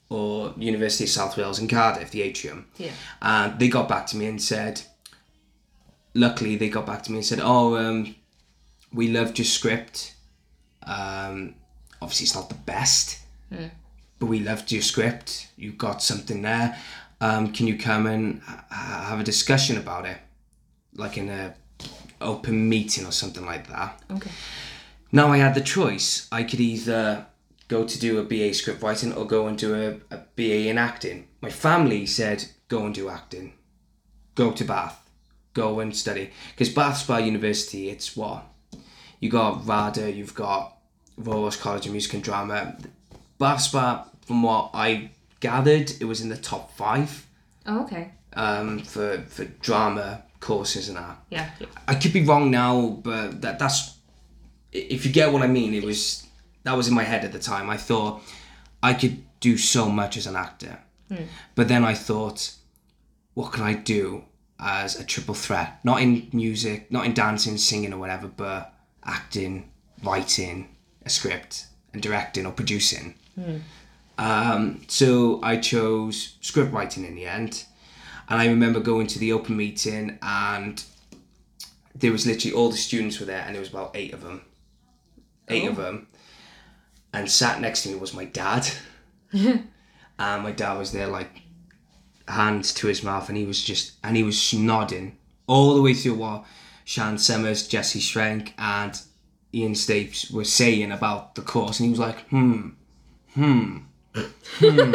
or 0.09 0.53
University 0.57 1.03
of 1.05 1.09
South 1.09 1.37
Wales 1.37 1.59
in 1.59 1.67
Cardiff, 1.67 2.11
the 2.11 2.21
atrium. 2.21 2.67
Yeah. 2.77 2.91
And 3.21 3.59
they 3.59 3.67
got 3.67 3.87
back 3.89 4.07
to 4.07 4.17
me 4.17 4.25
and 4.27 4.41
said, 4.41 4.81
luckily 6.13 6.55
they 6.55 6.69
got 6.69 6.85
back 6.85 7.03
to 7.03 7.11
me 7.11 7.17
and 7.17 7.25
said, 7.25 7.39
oh, 7.41 7.77
um, 7.77 8.15
we 8.93 9.09
loved 9.09 9.37
your 9.37 9.45
script. 9.45 10.15
Um, 10.83 11.55
obviously, 12.01 12.25
it's 12.25 12.35
not 12.35 12.49
the 12.49 12.55
best, 12.55 13.19
but 14.19 14.27
we 14.27 14.39
loved 14.39 14.71
your 14.71 14.81
script. 14.81 15.49
You 15.57 15.71
got 15.73 16.01
something 16.01 16.41
there. 16.41 16.77
Um, 17.19 17.51
can 17.51 17.67
you 17.67 17.77
come 17.77 18.05
and 18.05 18.41
ha- 18.41 19.05
have 19.09 19.19
a 19.19 19.23
discussion 19.23 19.77
about 19.77 20.05
it, 20.05 20.17
like 20.95 21.17
in 21.17 21.29
a 21.29 21.53
open 22.21 22.69
meeting 22.69 23.05
or 23.05 23.11
something 23.11 23.45
like 23.45 23.67
that? 23.67 24.01
Okay. 24.11 24.31
Now 25.11 25.31
I 25.31 25.37
had 25.37 25.55
the 25.55 25.61
choice. 25.61 26.27
I 26.31 26.43
could 26.43 26.59
either 26.59 27.25
go 27.67 27.85
to 27.85 27.99
do 27.99 28.19
a 28.19 28.23
BA 28.23 28.53
script 28.53 28.81
writing 28.81 29.13
or 29.13 29.25
go 29.25 29.47
and 29.47 29.57
do 29.57 29.73
a, 29.75 30.15
a 30.15 30.19
BA 30.35 30.69
in 30.69 30.77
acting. 30.77 31.27
My 31.41 31.49
family 31.49 32.05
said, 32.05 32.45
go 32.67 32.85
and 32.85 32.93
do 32.95 33.09
acting. 33.09 33.53
Go 34.35 34.51
to 34.51 34.63
Bath. 34.63 35.09
Go 35.53 35.79
and 35.79 35.95
study. 35.95 36.29
Because 36.51 36.69
Bath 36.69 36.97
Spa 36.97 37.17
University, 37.17 37.89
it's 37.89 38.15
what? 38.15 38.45
You 39.19 39.29
got 39.29 39.65
RADA, 39.67 40.11
you've 40.11 40.35
got 40.35 40.77
Royal 41.17 41.49
College 41.51 41.87
of 41.87 41.91
Music 41.93 42.13
and 42.13 42.23
Drama. 42.23 42.77
Bath 43.39 43.61
Spa, 43.61 44.07
from 44.25 44.43
what 44.43 44.69
I 44.73 45.11
gathered, 45.39 45.91
it 45.99 46.05
was 46.05 46.21
in 46.21 46.29
the 46.29 46.37
top 46.37 46.71
five 46.77 47.25
Oh, 47.65 47.83
okay. 47.83 48.11
um, 48.33 48.79
for, 48.79 49.17
for 49.27 49.45
drama 49.45 50.23
courses 50.39 50.87
and 50.89 50.97
that. 50.97 51.17
Yeah. 51.29 51.49
I 51.87 51.95
could 51.95 52.13
be 52.13 52.23
wrong 52.23 52.51
now, 52.51 52.99
but 53.03 53.41
that 53.41 53.57
that's 53.59 53.96
if 54.71 55.05
you 55.05 55.11
get 55.11 55.31
what 55.31 55.41
I 55.41 55.47
mean. 55.47 55.73
It 55.73 55.83
was 55.83 56.25
that 56.63 56.75
was 56.75 56.87
in 56.87 56.93
my 56.93 57.03
head 57.03 57.23
at 57.23 57.31
the 57.31 57.39
time. 57.39 57.69
I 57.69 57.77
thought 57.77 58.21
I 58.83 58.93
could 58.93 59.23
do 59.39 59.57
so 59.57 59.89
much 59.89 60.17
as 60.17 60.27
an 60.27 60.35
actor, 60.35 60.79
but 61.55 61.67
then 61.67 61.83
I 61.85 61.93
thought, 61.93 62.53
what 63.33 63.53
can 63.53 63.63
I 63.63 63.73
do 63.73 64.23
as 64.59 64.99
a 64.99 65.03
triple 65.03 65.35
threat? 65.35 65.79
Not 65.83 66.01
in 66.01 66.29
music, 66.33 66.91
not 66.91 67.05
in 67.05 67.13
dancing, 67.13 67.57
singing, 67.57 67.93
or 67.93 67.97
whatever, 67.99 68.27
but 68.27 68.73
acting, 69.03 69.69
writing 70.03 70.75
a 71.05 71.09
script, 71.09 71.67
and 71.93 72.01
directing 72.01 72.45
or 72.45 72.51
producing. 72.51 73.15
Um, 74.17 74.81
so 74.87 75.39
I 75.43 75.57
chose 75.57 76.35
script 76.41 76.73
writing 76.73 77.05
in 77.05 77.15
the 77.15 77.25
end. 77.25 77.63
And 78.29 78.41
I 78.41 78.47
remember 78.47 78.79
going 78.81 79.07
to 79.07 79.19
the 79.19 79.31
open 79.31 79.55
meeting 79.55 80.17
and 80.21 80.83
there 81.95 82.11
was 82.11 82.25
literally 82.25 82.53
all 82.53 82.69
the 82.69 82.77
students 82.77 83.19
were 83.19 83.25
there 83.25 83.43
and 83.45 83.55
there 83.55 83.61
was 83.61 83.69
about 83.69 83.91
eight 83.95 84.13
of 84.13 84.21
them. 84.21 84.41
Eight 85.49 85.67
of 85.67 85.77
them. 85.77 86.07
And 87.13 87.29
sat 87.29 87.61
next 87.61 87.83
to 87.83 87.89
me 87.89 87.95
was 87.95 88.13
my 88.13 88.25
dad. 88.25 88.67
and 89.31 89.63
my 90.17 90.51
dad 90.51 90.77
was 90.77 90.91
there 90.91 91.07
like 91.07 91.41
hands 92.27 92.73
to 92.73 92.87
his 92.87 93.03
mouth 93.03 93.29
and 93.29 93.37
he 93.37 93.45
was 93.45 93.63
just 93.63 93.93
and 94.03 94.17
he 94.17 94.23
was 94.23 94.53
nodding 94.53 95.17
all 95.47 95.75
the 95.75 95.81
way 95.81 95.93
through 95.93 96.15
what 96.15 96.45
Shan 96.83 97.17
Summers, 97.17 97.67
Jesse 97.67 97.99
Schrenk 97.99 98.51
and 98.57 98.99
Ian 99.53 99.73
Stapes 99.73 100.31
were 100.31 100.43
saying 100.43 100.91
about 100.91 101.35
the 101.35 101.41
course 101.41 101.79
and 101.79 101.87
he 101.87 101.91
was 101.91 101.99
like, 101.99 102.27
hmm, 102.29 102.69
hmm, 103.33 103.77
hmm. 104.13 104.93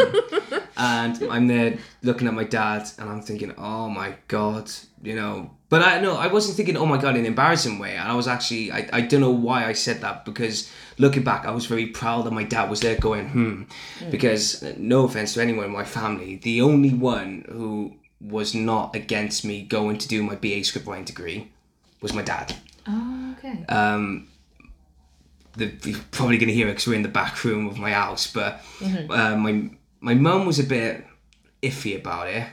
and 0.76 1.22
I'm 1.30 1.46
there 1.48 1.78
looking 2.02 2.28
at 2.28 2.34
my 2.34 2.44
dad 2.44 2.88
and 2.98 3.08
I'm 3.08 3.22
thinking, 3.22 3.54
oh 3.56 3.88
my 3.88 4.14
god, 4.28 4.70
you 5.02 5.14
know. 5.16 5.50
But 5.72 5.80
I 5.80 6.00
no, 6.00 6.16
I 6.18 6.26
wasn't 6.26 6.58
thinking, 6.58 6.76
oh 6.76 6.84
my 6.84 6.98
god, 6.98 7.14
in 7.14 7.20
an 7.20 7.24
embarrassing 7.24 7.78
way. 7.78 7.96
And 7.96 8.06
I 8.06 8.14
was 8.14 8.28
actually, 8.28 8.70
I, 8.70 8.86
I 8.92 9.00
don't 9.00 9.22
know 9.22 9.30
why 9.30 9.64
I 9.64 9.72
said 9.72 10.02
that 10.02 10.26
because 10.26 10.70
looking 10.98 11.22
back, 11.22 11.46
I 11.46 11.50
was 11.50 11.64
very 11.64 11.86
proud 11.86 12.26
that 12.26 12.32
my 12.34 12.44
dad 12.44 12.68
was 12.68 12.80
there 12.80 12.98
going, 12.98 13.30
hmm. 13.30 13.62
Because 14.10 14.62
uh, 14.62 14.74
no 14.76 15.06
offense 15.06 15.32
to 15.32 15.40
anyone 15.40 15.64
in 15.64 15.72
my 15.72 15.84
family, 15.84 16.36
the 16.36 16.60
only 16.60 16.92
one 16.92 17.46
who 17.48 17.96
was 18.20 18.54
not 18.54 18.94
against 18.94 19.46
me 19.46 19.62
going 19.62 19.96
to 19.96 20.06
do 20.06 20.22
my 20.22 20.34
BA 20.34 20.60
scriptwriting 20.60 21.06
degree 21.06 21.50
was 22.02 22.12
my 22.12 22.22
dad 22.22 22.54
Oh, 22.86 23.34
okay. 23.38 23.64
the, 25.56 25.72
you're 25.84 25.98
probably 26.10 26.36
going 26.36 26.48
to 26.48 26.54
hear 26.54 26.66
it 26.68 26.72
because 26.72 26.86
we're 26.86 26.96
in 26.96 27.02
the 27.02 27.08
back 27.08 27.42
room 27.44 27.66
of 27.66 27.78
my 27.78 27.92
house. 27.92 28.26
But 28.30 28.62
uh, 29.08 29.36
my 29.36 29.70
my 30.00 30.12
mum 30.12 30.44
was 30.44 30.58
a 30.58 30.64
bit 30.64 31.06
iffy 31.62 31.98
about 31.98 32.28
it 32.28 32.46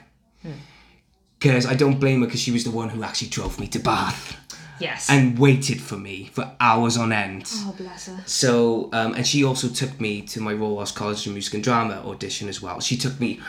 because 1.39 1.65
I 1.65 1.73
don't 1.73 1.99
blame 1.99 2.21
her 2.21 2.27
because 2.27 2.41
she 2.41 2.51
was 2.51 2.63
the 2.63 2.71
one 2.71 2.89
who 2.89 3.03
actually 3.03 3.29
drove 3.29 3.59
me 3.59 3.67
to 3.67 3.79
Bath 3.79 4.37
yes. 4.79 5.09
and 5.09 5.39
waited 5.39 5.81
for 5.81 5.97
me 5.97 6.29
for 6.33 6.51
hours 6.59 6.97
on 6.97 7.11
end. 7.11 7.49
oh, 7.49 7.75
bless 7.77 8.07
her. 8.07 8.21
So, 8.25 8.89
um, 8.93 9.13
and 9.13 9.25
she 9.25 9.43
also 9.43 9.69
took 9.69 9.99
me 10.01 10.21
to 10.23 10.41
my 10.41 10.53
Royal 10.53 10.75
Welsh 10.75 10.91
College 10.91 11.25
of 11.27 11.33
Music 11.33 11.53
and 11.53 11.63
Drama 11.63 12.03
audition 12.05 12.49
as 12.49 12.61
well. 12.61 12.79
She 12.79 12.97
took 12.97 13.19
me, 13.19 13.39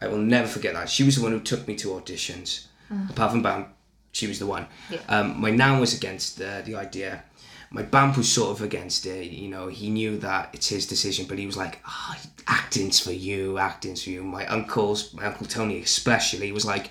I 0.00 0.08
will 0.08 0.18
never 0.18 0.48
forget 0.48 0.74
that. 0.74 0.88
She 0.88 1.04
was 1.04 1.16
the 1.16 1.22
one 1.22 1.32
who 1.32 1.40
took 1.40 1.68
me 1.68 1.76
to 1.76 1.88
auditions. 1.88 2.66
Apart 3.10 3.32
from 3.32 3.42
BAM, 3.42 3.66
she 4.12 4.26
was 4.26 4.38
the 4.38 4.46
one. 4.46 4.66
Yeah. 4.90 5.00
Um, 5.08 5.40
my 5.40 5.50
nan 5.50 5.78
was 5.78 5.94
against 5.94 6.38
the, 6.38 6.62
the 6.64 6.74
idea. 6.74 7.22
My 7.70 7.82
BAMP 7.82 8.16
was 8.16 8.32
sort 8.32 8.50
of 8.50 8.62
against 8.62 9.04
it. 9.04 9.30
You 9.30 9.48
know, 9.48 9.68
he 9.68 9.90
knew 9.90 10.16
that 10.18 10.50
it's 10.54 10.68
his 10.68 10.86
decision, 10.86 11.26
but 11.28 11.38
he 11.38 11.44
was 11.44 11.56
like, 11.56 11.82
oh, 11.86 12.14
acting's 12.46 12.98
for 12.98 13.12
you, 13.12 13.58
acting's 13.58 14.02
for 14.02 14.08
you. 14.08 14.24
My 14.24 14.46
uncles, 14.46 15.12
my 15.12 15.26
Uncle 15.26 15.46
Tony 15.46 15.82
especially, 15.82 16.50
was 16.50 16.64
like, 16.64 16.90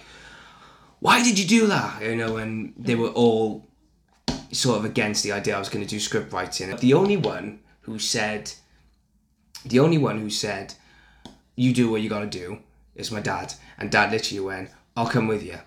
why 0.99 1.23
did 1.23 1.37
you 1.37 1.45
do 1.45 1.67
that? 1.67 2.01
You 2.01 2.15
know, 2.15 2.37
and 2.37 2.73
they 2.77 2.95
were 2.95 3.09
all 3.09 3.67
sort 4.51 4.79
of 4.79 4.85
against 4.85 5.23
the 5.23 5.31
idea 5.31 5.55
I 5.55 5.59
was 5.59 5.69
going 5.69 5.85
to 5.85 5.89
do 5.89 5.99
script 5.99 6.31
writing. 6.33 6.75
The 6.75 6.93
only 6.93 7.17
one 7.17 7.59
who 7.81 7.99
said, 7.99 8.51
the 9.65 9.79
only 9.79 9.97
one 9.97 10.19
who 10.19 10.29
said, 10.29 10.73
you 11.55 11.73
do 11.73 11.89
what 11.89 12.01
you 12.01 12.09
got 12.09 12.19
to 12.19 12.27
do 12.27 12.59
is 12.95 13.11
my 13.11 13.19
dad. 13.19 13.53
And 13.77 13.91
dad 13.91 14.11
literally 14.11 14.39
went, 14.39 14.69
I'll 14.95 15.07
come 15.07 15.27
with 15.27 15.43
you. 15.43 15.57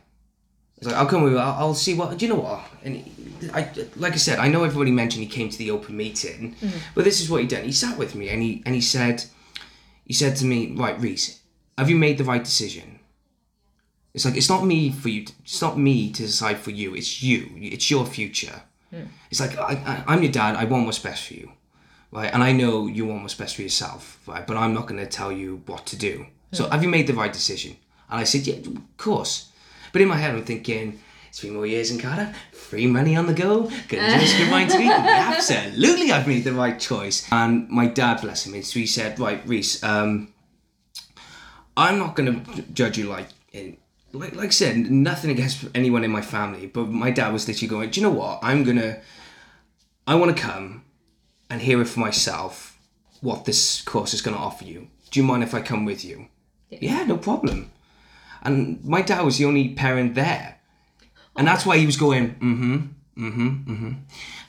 He's 0.78 0.88
like, 0.88 0.96
I'll 0.96 1.06
come 1.06 1.22
with 1.22 1.34
you. 1.34 1.38
I'll, 1.38 1.52
I'll 1.52 1.74
see 1.74 1.94
what. 1.94 2.16
Do 2.16 2.26
you 2.26 2.32
know 2.32 2.40
what? 2.40 2.64
And 2.82 2.96
he- 2.96 3.50
I, 3.52 3.70
like 3.96 4.12
I 4.12 4.16
said, 4.16 4.38
I 4.38 4.48
know 4.48 4.64
everybody 4.64 4.90
mentioned 4.90 5.22
he 5.22 5.28
came 5.28 5.48
to 5.48 5.58
the 5.58 5.70
open 5.70 5.96
meeting, 5.96 6.56
mm-hmm. 6.60 6.78
but 6.94 7.04
this 7.04 7.20
is 7.20 7.30
what 7.30 7.40
he 7.40 7.46
did. 7.46 7.64
He 7.64 7.72
sat 7.72 7.96
with 7.96 8.14
me 8.14 8.28
and 8.28 8.42
he 8.42 8.62
and 8.66 8.74
he 8.74 8.80
said, 8.82 9.24
he 10.04 10.12
said 10.12 10.36
to 10.36 10.44
me, 10.44 10.74
right, 10.76 11.00
Rhys, 11.00 11.40
have 11.78 11.88
you 11.88 11.96
made 11.96 12.18
the 12.18 12.24
right 12.24 12.44
decision? 12.44 12.99
It's 14.14 14.24
like 14.24 14.36
it's 14.36 14.48
not 14.48 14.64
me 14.64 14.90
for 14.90 15.08
you. 15.08 15.24
To, 15.26 15.32
it's 15.44 15.62
not 15.62 15.78
me 15.78 16.10
to 16.12 16.22
decide 16.22 16.58
for 16.58 16.70
you. 16.70 16.94
It's 16.94 17.22
you. 17.22 17.50
It's 17.56 17.90
your 17.90 18.04
future. 18.06 18.62
It's 19.30 19.40
like 19.40 19.56
I, 19.58 19.74
I, 19.86 20.04
I'm 20.14 20.22
your 20.22 20.32
dad. 20.32 20.56
I 20.56 20.64
want 20.64 20.86
what's 20.86 20.98
best 20.98 21.26
for 21.28 21.34
you, 21.34 21.52
right? 22.10 22.32
And 22.34 22.42
I 22.42 22.52
know 22.52 22.86
you 22.88 23.06
want 23.06 23.22
what's 23.22 23.34
best 23.34 23.54
for 23.56 23.62
yourself, 23.62 24.20
right? 24.26 24.44
But 24.46 24.56
I'm 24.56 24.74
not 24.74 24.86
going 24.88 25.00
to 25.00 25.06
tell 25.06 25.30
you 25.30 25.62
what 25.66 25.86
to 25.86 25.96
do. 25.96 26.26
So 26.52 26.68
have 26.68 26.82
you 26.82 26.88
made 26.88 27.06
the 27.06 27.14
right 27.14 27.32
decision? 27.32 27.76
And 28.10 28.20
I 28.20 28.24
said, 28.24 28.46
yeah, 28.48 28.56
of 28.56 28.96
course. 28.96 29.50
But 29.92 30.02
in 30.02 30.08
my 30.08 30.16
head, 30.16 30.34
I'm 30.34 30.44
thinking. 30.44 30.98
Three 31.32 31.50
more 31.50 31.64
years 31.64 31.92
in 31.92 32.00
Cardiff, 32.00 32.34
free 32.52 32.88
money 32.88 33.14
on 33.14 33.28
the 33.28 33.32
go, 33.32 33.70
gonna 33.86 34.18
do 34.18 34.24
a 34.24 34.26
script 34.26 34.50
writing 34.50 34.68
degree. 34.70 34.88
Absolutely, 34.90 36.10
I've 36.10 36.26
made 36.26 36.42
the 36.42 36.52
right 36.52 36.76
choice. 36.76 37.24
And 37.30 37.68
my 37.68 37.86
dad, 37.86 38.20
bless 38.20 38.44
him, 38.46 38.60
so 38.64 38.80
he 38.80 38.86
said, 38.86 39.16
"Right, 39.20 39.40
Rhys, 39.46 39.80
um, 39.84 40.32
I'm 41.76 42.00
not 42.00 42.16
going 42.16 42.44
to 42.44 42.62
judge 42.72 42.98
you 42.98 43.04
like, 43.08 43.28
in, 43.52 43.76
like, 44.12 44.34
like 44.34 44.48
I 44.48 44.50
said, 44.50 44.76
nothing 44.90 45.30
against 45.30 45.64
anyone 45.74 46.04
in 46.04 46.10
my 46.10 46.22
family, 46.22 46.66
but 46.66 46.88
my 46.88 47.10
dad 47.10 47.32
was 47.32 47.46
literally 47.46 47.68
going, 47.68 47.90
do 47.90 48.00
you 48.00 48.06
know 48.06 48.12
what? 48.12 48.40
I'm 48.42 48.64
gonna, 48.64 49.00
I 50.06 50.14
want 50.16 50.36
to 50.36 50.42
come 50.42 50.84
and 51.48 51.60
hear 51.60 51.80
it 51.80 51.86
for 51.86 52.00
myself 52.00 52.78
what 53.20 53.44
this 53.44 53.82
course 53.82 54.14
is 54.14 54.22
going 54.22 54.36
to 54.36 54.42
offer 54.42 54.64
you. 54.64 54.88
Do 55.10 55.20
you 55.20 55.26
mind 55.26 55.42
if 55.42 55.54
I 55.54 55.60
come 55.60 55.84
with 55.84 56.04
you? 56.04 56.28
Yeah, 56.70 57.04
no 57.04 57.16
problem. 57.16 57.70
And 58.42 58.82
my 58.84 59.02
dad 59.02 59.22
was 59.22 59.38
the 59.38 59.44
only 59.44 59.74
parent 59.74 60.14
there, 60.14 60.58
and 61.36 61.46
that's 61.46 61.66
why 61.66 61.76
he 61.76 61.86
was 61.86 61.96
going, 61.96 62.34
mm-hmm, 62.36 62.76
mm-hmm, 63.18 63.72
mm-hmm. 63.72 63.92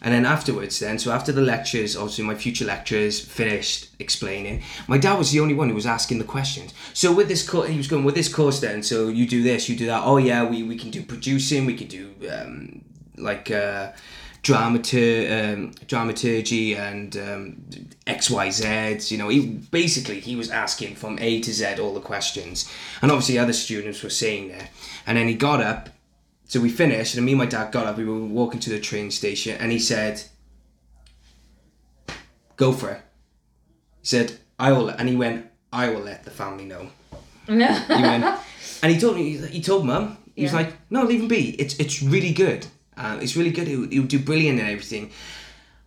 And 0.03 0.13
then 0.13 0.25
afterwards, 0.25 0.79
then 0.79 0.97
so 0.97 1.11
after 1.11 1.31
the 1.31 1.41
lectures, 1.41 1.95
obviously 1.95 2.23
my 2.23 2.33
future 2.33 2.65
lecturers 2.65 3.19
finished 3.19 3.89
explaining. 3.99 4.63
My 4.87 4.97
dad 4.97 5.17
was 5.19 5.31
the 5.31 5.39
only 5.39 5.53
one 5.53 5.69
who 5.69 5.75
was 5.75 5.85
asking 5.85 6.17
the 6.17 6.23
questions. 6.25 6.73
So 6.93 7.13
with 7.13 7.27
this 7.27 7.47
course, 7.47 7.69
he 7.69 7.77
was 7.77 7.87
going 7.87 8.03
with 8.03 8.15
this 8.15 8.33
course 8.33 8.59
then. 8.59 8.81
So 8.81 9.09
you 9.09 9.27
do 9.27 9.43
this, 9.43 9.69
you 9.69 9.75
do 9.75 9.85
that. 9.85 10.01
Oh 10.03 10.17
yeah, 10.17 10.43
we 10.43 10.63
we 10.63 10.75
can 10.75 10.89
do 10.89 11.03
producing, 11.03 11.65
we 11.65 11.75
can 11.75 11.87
do 11.87 12.11
um, 12.31 12.83
like 13.15 13.51
uh, 13.51 13.91
dramatur- 14.41 15.53
um, 15.53 15.71
dramaturgy 15.85 16.75
and 16.75 17.15
um, 17.17 17.63
X 18.07 18.29
Y 18.31 18.49
Z. 18.49 19.13
You 19.13 19.19
know, 19.19 19.29
he 19.29 19.45
basically 19.69 20.19
he 20.19 20.35
was 20.35 20.49
asking 20.49 20.95
from 20.95 21.19
A 21.19 21.41
to 21.41 21.53
Z 21.53 21.79
all 21.79 21.93
the 21.93 22.01
questions, 22.01 22.71
and 23.03 23.11
obviously 23.11 23.37
other 23.37 23.53
students 23.53 24.01
were 24.01 24.09
saying 24.09 24.47
there. 24.47 24.69
And 25.05 25.17
then 25.17 25.27
he 25.27 25.35
got 25.35 25.61
up 25.61 25.89
so 26.51 26.59
we 26.59 26.69
finished, 26.69 27.15
and 27.15 27.25
me 27.25 27.31
and 27.31 27.39
my 27.39 27.45
dad 27.45 27.71
got 27.71 27.85
up. 27.85 27.95
We 27.95 28.03
were 28.03 28.19
walking 28.19 28.59
to 28.59 28.69
the 28.69 28.79
train 28.81 29.09
station, 29.09 29.55
and 29.57 29.71
he 29.71 29.79
said, 29.79 30.21
"Go 32.57 32.73
for 32.73 32.89
it." 32.89 33.01
He 34.01 34.07
said, 34.07 34.37
"I 34.59 34.73
will," 34.73 34.89
and 34.89 35.07
he 35.07 35.15
went, 35.15 35.45
"I 35.71 35.87
will 35.87 36.01
let 36.01 36.25
the 36.25 36.29
family 36.29 36.65
know." 36.65 36.89
He 37.87 38.03
went, 38.03 38.25
and 38.83 38.91
he 38.91 38.99
told 38.99 39.15
me, 39.15 39.37
he 39.37 39.61
told 39.61 39.85
mum, 39.85 40.17
he 40.35 40.43
was 40.43 40.51
like, 40.51 40.73
"No, 40.89 41.03
leave 41.03 41.21
him 41.21 41.29
be. 41.29 41.51
It's 41.51 41.79
it's 41.79 42.03
really 42.03 42.33
good. 42.33 42.67
Uh, 42.97 43.17
it's 43.21 43.37
really 43.37 43.51
good. 43.51 43.69
He 43.69 43.77
would, 43.77 44.09
do 44.09 44.19
brilliant 44.19 44.59
and 44.59 44.67
everything." 44.67 45.11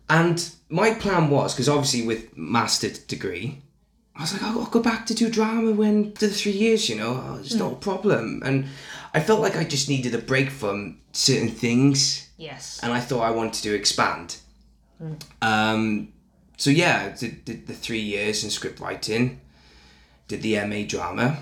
And 0.09 0.49
my 0.69 0.95
plan 0.95 1.29
was 1.29 1.53
because 1.53 1.69
obviously 1.69 2.07
with 2.07 2.35
master 2.35 2.89
degree, 2.89 3.61
I 4.15 4.21
was 4.21 4.33
like, 4.33 4.43
I'll 4.43 4.65
go 4.65 4.81
back 4.81 5.05
to 5.07 5.13
do 5.13 5.29
drama 5.29 5.73
when 5.73 6.13
the 6.13 6.29
three 6.29 6.53
years, 6.53 6.89
you 6.89 6.95
know, 6.95 7.37
it's 7.39 7.53
not 7.53 7.73
a 7.73 7.75
problem. 7.75 8.41
And 8.45 8.65
I 9.15 9.21
felt 9.21 9.39
like 9.39 9.55
I 9.55 9.63
just 9.63 9.87
needed 9.87 10.13
a 10.13 10.17
break 10.17 10.49
from 10.49 10.99
certain 11.13 11.47
things, 11.49 12.29
Yes. 12.37 12.81
and 12.83 12.91
I 12.91 12.99
thought 12.99 13.21
I 13.21 13.31
wanted 13.31 13.63
to 13.63 13.73
expand. 13.73 14.35
Um, 15.41 16.09
so 16.57 16.69
yeah, 16.69 17.15
did, 17.17 17.45
did 17.45 17.65
the 17.67 17.73
three 17.73 18.01
years 18.01 18.43
in 18.43 18.49
script 18.49 18.79
writing, 18.81 19.39
did 20.27 20.41
the 20.41 20.59
MA 20.65 20.83
drama. 20.85 21.37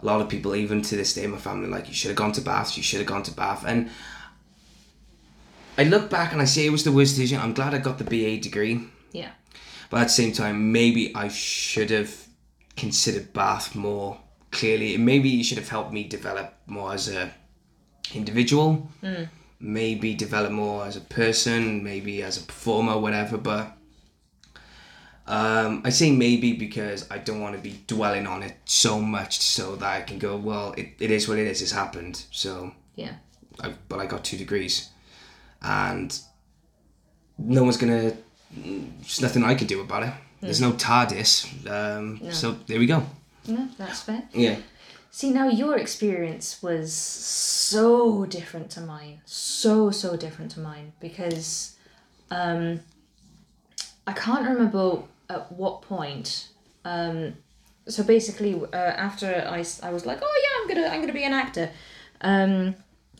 A 0.00 0.04
lot 0.04 0.20
of 0.20 0.28
people, 0.28 0.54
even 0.54 0.82
to 0.82 0.96
this 0.96 1.14
day, 1.14 1.26
my 1.26 1.38
family, 1.38 1.68
like 1.68 1.88
you 1.88 1.94
should 1.94 2.08
have 2.10 2.16
gone 2.16 2.32
to 2.32 2.40
Bath. 2.42 2.76
You 2.76 2.82
should 2.82 2.98
have 2.98 3.06
gone 3.08 3.22
to 3.22 3.32
Bath, 3.32 3.64
and 3.66 3.88
I 5.78 5.84
look 5.84 6.10
back 6.10 6.32
and 6.32 6.42
I 6.42 6.44
say 6.44 6.66
it 6.66 6.70
was 6.72 6.84
the 6.84 6.92
worst 6.92 7.14
decision. 7.14 7.40
I'm 7.40 7.54
glad 7.54 7.72
I 7.72 7.78
got 7.78 7.96
the 7.98 8.04
BA 8.04 8.42
degree. 8.42 8.80
Yeah. 9.12 9.30
But 9.88 10.00
at 10.02 10.04
the 10.04 10.10
same 10.10 10.32
time, 10.32 10.72
maybe 10.72 11.14
I 11.14 11.28
should 11.28 11.90
have 11.90 12.14
considered 12.76 13.32
Bath 13.32 13.74
more 13.74 14.20
clearly. 14.52 14.96
Maybe 14.96 15.40
it 15.40 15.44
should 15.44 15.58
have 15.58 15.68
helped 15.68 15.92
me 15.92 16.04
develop 16.04 16.54
more 16.66 16.92
as 16.94 17.08
a 17.08 17.32
individual. 18.14 18.88
Maybe 19.58 20.14
develop 20.14 20.50
more 20.52 20.84
as 20.86 20.96
a 20.96 21.00
person. 21.00 21.82
Maybe 21.82 22.22
as 22.22 22.36
a 22.38 22.42
performer, 22.42 22.98
whatever. 22.98 23.38
But 23.38 23.76
um, 25.26 25.82
I 25.84 25.90
say 25.90 26.10
maybe 26.10 26.52
because 26.52 27.06
I 27.10 27.18
don't 27.18 27.40
want 27.40 27.54
to 27.56 27.62
be 27.62 27.80
dwelling 27.86 28.26
on 28.26 28.42
it 28.42 28.56
so 28.64 29.00
much, 29.00 29.40
so 29.40 29.76
that 29.76 29.88
I 29.88 30.00
can 30.02 30.18
go, 30.18 30.36
well, 30.36 30.72
it, 30.76 30.88
it 30.98 31.10
is 31.10 31.28
what 31.28 31.38
it 31.38 31.46
is. 31.46 31.62
It's 31.62 31.72
happened. 31.72 32.24
So, 32.32 32.72
Yeah. 32.96 33.14
I, 33.62 33.72
but 33.88 34.00
I 34.00 34.06
got 34.06 34.24
two 34.24 34.36
degrees, 34.36 34.88
and 35.60 36.18
no 37.38 37.62
one's 37.62 37.76
gonna. 37.76 38.14
There's 38.54 39.20
nothing 39.20 39.44
I 39.44 39.54
can 39.54 39.66
do 39.66 39.80
about 39.80 40.02
it. 40.02 40.12
There's 40.40 40.60
no 40.60 40.72
TARDIS, 40.72 41.70
um, 41.70 42.32
so 42.32 42.52
there 42.66 42.80
we 42.80 42.86
go. 42.86 43.06
No, 43.46 43.68
that's 43.76 44.02
fair. 44.02 44.22
Yeah, 44.32 44.56
See, 45.14 45.30
now 45.30 45.46
your 45.46 45.76
experience 45.76 46.62
was 46.62 46.90
so 46.90 48.24
different 48.24 48.70
to 48.70 48.80
mine. 48.80 49.20
So, 49.26 49.90
so 49.90 50.16
different 50.16 50.52
to 50.52 50.60
mine 50.60 50.94
because 51.00 51.76
um, 52.30 52.80
I 54.06 54.14
can't 54.14 54.48
remember 54.48 55.02
at 55.28 55.52
what 55.52 55.82
point. 55.82 56.48
Um, 56.86 57.34
so 57.86 58.02
basically, 58.02 58.54
uh, 58.72 58.76
after 58.76 59.46
I 59.46 59.58
was 59.58 60.06
like, 60.06 60.20
oh 60.22 60.42
yeah, 60.42 60.62
I'm 60.62 60.68
gonna 60.68 60.94
I'm 60.94 61.00
gonna 61.02 61.12
be 61.12 61.24
an 61.24 61.34
actor. 61.34 61.68
Um, 62.22 62.74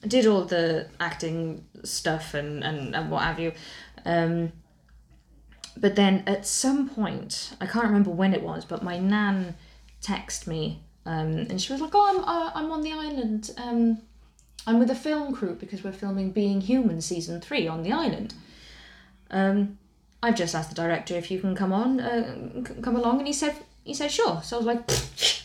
did 0.09 0.27
all 0.27 0.47
the 0.47 0.89
acting 0.99 1.67
stuff 1.85 2.33
and 2.33 2.65
and, 2.65 2.97
and 2.97 3.11
what 3.11 3.23
have 3.23 3.39
you. 3.39 3.53
Um, 4.07 4.53
but 5.77 5.95
then 5.95 6.23
at 6.27 6.47
some 6.47 6.89
point, 6.89 7.55
I 7.61 7.67
can't 7.67 7.85
remember 7.85 8.11
when 8.11 8.33
it 8.33 8.43
was, 8.43 8.65
but 8.65 8.83
my 8.83 8.99
nan 8.99 9.57
texted 10.03 10.47
me 10.47 10.81
um, 11.07 11.47
and 11.51 11.61
she 11.61 11.73
was 11.73 11.81
like, 11.83 11.93
"Oh, 11.95 12.07
I'm 12.11 12.25
uh, 12.25 12.51
I'm 12.55 12.71
on 12.71 12.83
the 12.83 12.93
island. 12.93 13.51
Um, 13.57 13.99
I'm 14.67 14.79
with 14.79 14.91
a 14.91 14.95
film 14.95 15.35
crew 15.35 15.55
because 15.59 15.83
we're 15.83 15.93
filming 15.93 16.31
Being 16.31 16.61
Human 16.61 17.01
season 17.01 17.41
three 17.41 17.67
on 17.67 17.83
the 17.83 17.91
island. 17.93 18.35
Um, 19.31 19.79
I've 20.23 20.37
just 20.37 20.55
asked 20.55 20.69
the 20.69 20.77
director 20.77 21.15
if 21.17 21.31
you 21.31 21.41
can 21.41 21.57
come 21.57 21.73
on, 21.73 21.99
uh, 22.01 22.65
c- 22.67 22.75
come 22.81 22.95
along, 22.97 23.19
and 23.19 23.27
he 23.27 23.33
said 23.33 23.57
he 23.85 23.95
said 23.95 24.11
sure. 24.13 24.41
So 24.45 24.57
I 24.57 24.59
was 24.59 24.67
like, 24.67 24.83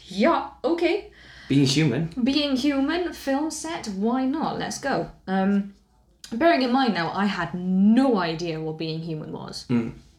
yeah, 0.08 0.50
okay. 0.64 1.12
Being 1.50 1.66
human. 1.66 2.10
Being 2.24 2.56
Human 2.58 3.14
film 3.14 3.50
set, 3.50 3.88
why 3.88 4.26
not? 4.26 4.60
Let's 4.60 4.78
go. 4.80 5.10
Um, 5.28 5.74
bearing 6.32 6.62
in 6.62 6.72
mind 6.74 6.94
now, 6.94 7.10
I 7.14 7.26
had 7.26 7.54
no 7.56 8.18
idea 8.18 8.60
what 8.62 8.78
Being 8.78 9.00
Human 9.00 9.32
was. 9.32 9.66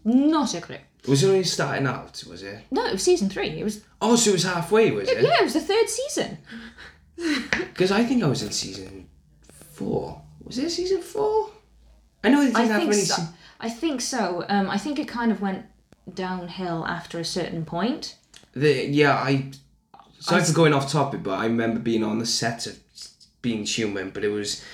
Not 0.04 0.54
a 0.54 0.60
clue. 0.62 0.78
Was 1.06 1.22
it 1.22 1.28
only 1.28 1.44
starting 1.44 1.86
out, 1.86 2.22
was 2.28 2.42
it? 2.42 2.64
No, 2.70 2.84
it 2.86 2.92
was 2.92 3.02
season 3.02 3.28
three. 3.30 3.48
It 3.50 3.64
was 3.64 3.82
Oh, 4.00 4.16
so 4.16 4.30
it 4.30 4.34
was 4.34 4.44
halfway, 4.44 4.90
was 4.90 5.08
it? 5.08 5.22
yeah, 5.22 5.40
it 5.40 5.44
was 5.44 5.54
the 5.54 5.60
third 5.60 5.88
season. 5.88 6.38
Because 7.16 7.90
I 7.90 8.04
think 8.04 8.22
I 8.22 8.26
was 8.28 8.42
in 8.42 8.50
season 8.52 9.08
four. 9.72 10.22
Was 10.44 10.58
it 10.58 10.70
season 10.70 11.02
four? 11.02 11.50
I 12.22 12.28
know 12.30 12.40
it 12.42 12.46
didn't 12.46 12.56
I 12.56 12.64
have 12.66 12.76
think 12.78 12.90
many. 12.90 13.02
so. 13.02 13.14
se- 13.22 13.28
I 13.60 13.68
think 13.70 14.00
so. 14.00 14.44
Um, 14.48 14.70
I 14.70 14.78
think 14.78 14.98
it 14.98 15.08
kind 15.08 15.32
of 15.32 15.40
went 15.40 15.66
downhill 16.12 16.86
after 16.86 17.18
a 17.18 17.24
certain 17.24 17.64
point. 17.64 18.16
The 18.54 18.86
yeah, 18.86 19.14
I. 19.14 19.50
Sorry 20.20 20.42
for 20.44 20.52
going 20.52 20.72
off 20.74 20.90
topic, 20.90 21.22
but 21.22 21.38
I 21.38 21.46
remember 21.46 21.78
being 21.80 22.02
on 22.04 22.18
the 22.18 22.26
set 22.26 22.66
of 22.66 22.78
Being 23.42 23.64
Human, 23.64 24.10
but 24.10 24.24
it 24.24 24.28
was, 24.30 24.64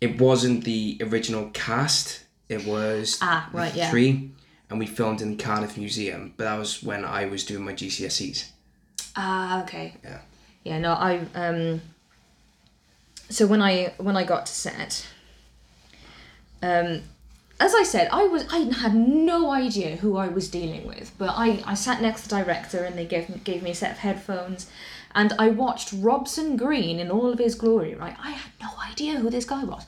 it 0.00 0.18
wasn't 0.20 0.64
the 0.64 0.98
original 1.02 1.50
cast. 1.52 2.24
It 2.48 2.64
was 2.66 3.18
Ah, 3.20 3.48
right, 3.52 3.74
yeah. 3.74 3.90
three, 3.90 4.30
and 4.70 4.78
we 4.78 4.86
filmed 4.86 5.20
in 5.20 5.36
the 5.36 5.42
Cardiff 5.42 5.76
Museum. 5.76 6.34
But 6.36 6.44
that 6.44 6.58
was 6.58 6.82
when 6.82 7.04
I 7.04 7.26
was 7.26 7.44
doing 7.44 7.64
my 7.64 7.72
GCSEs. 7.72 8.50
Ah, 9.16 9.62
okay. 9.62 9.94
Yeah. 10.02 10.20
Yeah, 10.64 10.78
no, 10.78 10.92
I 10.92 11.20
um 11.34 11.82
so 13.28 13.46
when 13.46 13.62
I 13.62 13.94
when 13.98 14.16
I 14.16 14.24
got 14.24 14.46
to 14.46 14.52
set 14.52 15.06
um 16.62 17.02
as 17.58 17.74
I 17.74 17.84
said, 17.84 18.08
I 18.12 18.24
was 18.24 18.46
I 18.52 18.58
had 18.74 18.94
no 18.94 19.50
idea 19.50 19.96
who 19.96 20.16
I 20.16 20.28
was 20.28 20.48
dealing 20.50 20.86
with, 20.86 21.12
but 21.16 21.30
I, 21.30 21.62
I 21.64 21.74
sat 21.74 22.02
next 22.02 22.22
to 22.22 22.28
the 22.28 22.36
director 22.36 22.84
and 22.84 22.98
they 22.98 23.06
gave 23.06 23.44
gave 23.44 23.62
me 23.62 23.70
a 23.70 23.74
set 23.74 23.92
of 23.92 23.98
headphones 23.98 24.68
and 25.14 25.32
I 25.38 25.48
watched 25.48 25.94
Robson 25.96 26.58
Green 26.58 26.98
in 27.00 27.10
all 27.10 27.32
of 27.32 27.38
his 27.38 27.54
glory, 27.54 27.94
right? 27.94 28.14
I 28.22 28.32
had 28.32 28.50
no 28.60 28.68
idea 28.78 29.18
who 29.18 29.30
this 29.30 29.46
guy 29.46 29.64
was. 29.64 29.86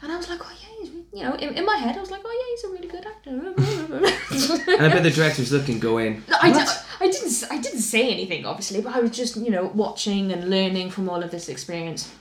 And 0.00 0.12
I 0.12 0.16
was 0.16 0.28
like, 0.28 0.38
oh 0.40 0.52
yeah, 0.62 0.67
you 1.12 1.22
know, 1.24 1.34
in, 1.34 1.54
in 1.54 1.64
my 1.64 1.76
head 1.76 1.96
I 1.96 2.00
was 2.00 2.10
like, 2.10 2.20
oh 2.24 2.30
yeah, 2.30 2.48
he's 2.50 2.64
a 2.64 2.68
really 2.68 2.88
good 2.88 3.06
actor. 3.06 3.30
And 4.78 4.82
I 4.82 4.88
bet 4.88 5.02
the 5.02 5.10
directors 5.10 5.50
was 5.50 5.52
looking, 5.52 5.78
going, 5.78 6.22
I, 6.40 6.50
"What?" 6.50 6.66
di- 6.66 7.06
I 7.06 7.10
didn't 7.10 7.44
I 7.50 7.58
didn't 7.58 7.80
say 7.80 8.10
anything 8.10 8.44
obviously, 8.44 8.80
but 8.80 8.94
I 8.94 9.00
was 9.00 9.12
just 9.12 9.36
you 9.36 9.50
know 9.50 9.66
watching 9.74 10.32
and 10.32 10.50
learning 10.50 10.90
from 10.90 11.08
all 11.08 11.22
of 11.22 11.30
this 11.30 11.48
experience. 11.48 12.12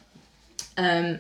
Um, 0.78 1.20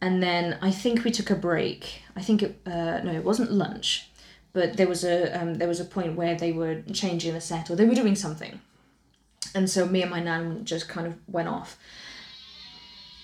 and 0.00 0.22
then 0.22 0.58
I 0.60 0.70
think 0.70 1.04
we 1.04 1.10
took 1.10 1.30
a 1.30 1.34
break. 1.34 2.02
I 2.14 2.22
think 2.22 2.42
it 2.42 2.60
uh, 2.66 3.00
no, 3.02 3.12
it 3.12 3.24
wasn't 3.24 3.50
lunch, 3.50 4.08
but 4.52 4.76
there 4.76 4.86
was 4.86 5.04
a 5.04 5.40
um, 5.40 5.54
there 5.54 5.68
was 5.68 5.80
a 5.80 5.84
point 5.84 6.16
where 6.16 6.34
they 6.34 6.52
were 6.52 6.82
changing 6.92 7.34
the 7.34 7.40
set 7.40 7.70
or 7.70 7.76
they 7.76 7.86
were 7.86 7.94
doing 7.94 8.14
something, 8.14 8.60
and 9.54 9.68
so 9.68 9.86
me 9.86 10.02
and 10.02 10.10
my 10.10 10.20
nan 10.20 10.64
just 10.64 10.88
kind 10.88 11.06
of 11.06 11.16
went 11.26 11.48
off. 11.48 11.78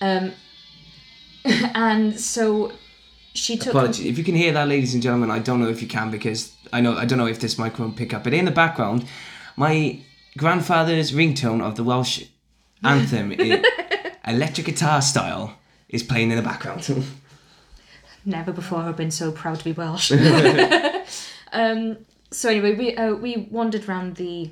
Um, 0.00 0.32
and 1.74 2.18
so 2.18 2.72
she 3.34 3.56
took 3.56 3.74
Apologies. 3.74 4.06
If 4.06 4.18
you 4.18 4.24
can 4.24 4.34
hear 4.34 4.52
that, 4.52 4.68
ladies 4.68 4.94
and 4.94 5.02
gentlemen, 5.02 5.30
I 5.30 5.38
don't 5.38 5.60
know 5.60 5.68
if 5.68 5.80
you 5.80 5.88
can 5.88 6.10
because 6.10 6.52
I 6.72 6.80
know 6.80 6.96
I 6.96 7.04
don't 7.04 7.18
know 7.18 7.26
if 7.26 7.40
this 7.40 7.58
microphone 7.58 7.94
pick 7.94 8.12
up. 8.12 8.24
But 8.24 8.34
in 8.34 8.44
the 8.44 8.50
background, 8.50 9.06
my 9.56 10.00
grandfather's 10.36 11.12
ringtone 11.12 11.62
of 11.62 11.76
the 11.76 11.84
Welsh 11.84 12.24
anthem, 12.82 13.32
i 13.38 13.62
electric 14.26 14.66
guitar 14.66 15.00
style, 15.02 15.58
is 15.88 16.02
playing 16.02 16.30
in 16.30 16.36
the 16.36 16.42
background. 16.42 16.88
Never 18.24 18.52
before 18.52 18.82
have 18.82 18.94
I 18.94 18.96
been 18.96 19.10
so 19.10 19.32
proud 19.32 19.58
to 19.60 19.64
be 19.64 19.72
Welsh. 19.72 20.12
um, 21.52 21.98
so 22.30 22.50
anyway, 22.50 22.74
we 22.74 22.96
uh, 22.96 23.14
we 23.14 23.48
wandered 23.50 23.88
around 23.88 24.16
the 24.16 24.50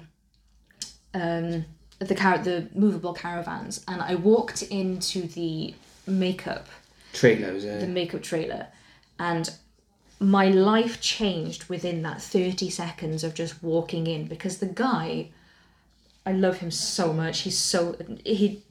um, 1.14 1.64
the 1.98 2.14
car 2.14 2.38
the 2.38 2.68
movable 2.74 3.12
caravans, 3.12 3.84
and 3.88 4.00
I 4.00 4.14
walked 4.14 4.62
into 4.62 5.22
the 5.22 5.74
makeup 6.06 6.68
Trailers. 7.12 7.64
Uh, 7.64 7.78
the 7.80 7.86
makeup 7.86 8.22
trailer, 8.22 8.68
and 9.18 9.50
my 10.20 10.48
life 10.48 11.00
changed 11.00 11.68
within 11.68 12.02
that 12.02 12.20
thirty 12.20 12.70
seconds 12.70 13.24
of 13.24 13.34
just 13.34 13.62
walking 13.62 14.06
in 14.06 14.26
because 14.26 14.58
the 14.58 14.66
guy, 14.66 15.30
I 16.26 16.32
love 16.32 16.58
him 16.58 16.70
so 16.70 17.12
much. 17.12 17.40
He's 17.40 17.58
so 17.58 17.96
he 18.24 18.62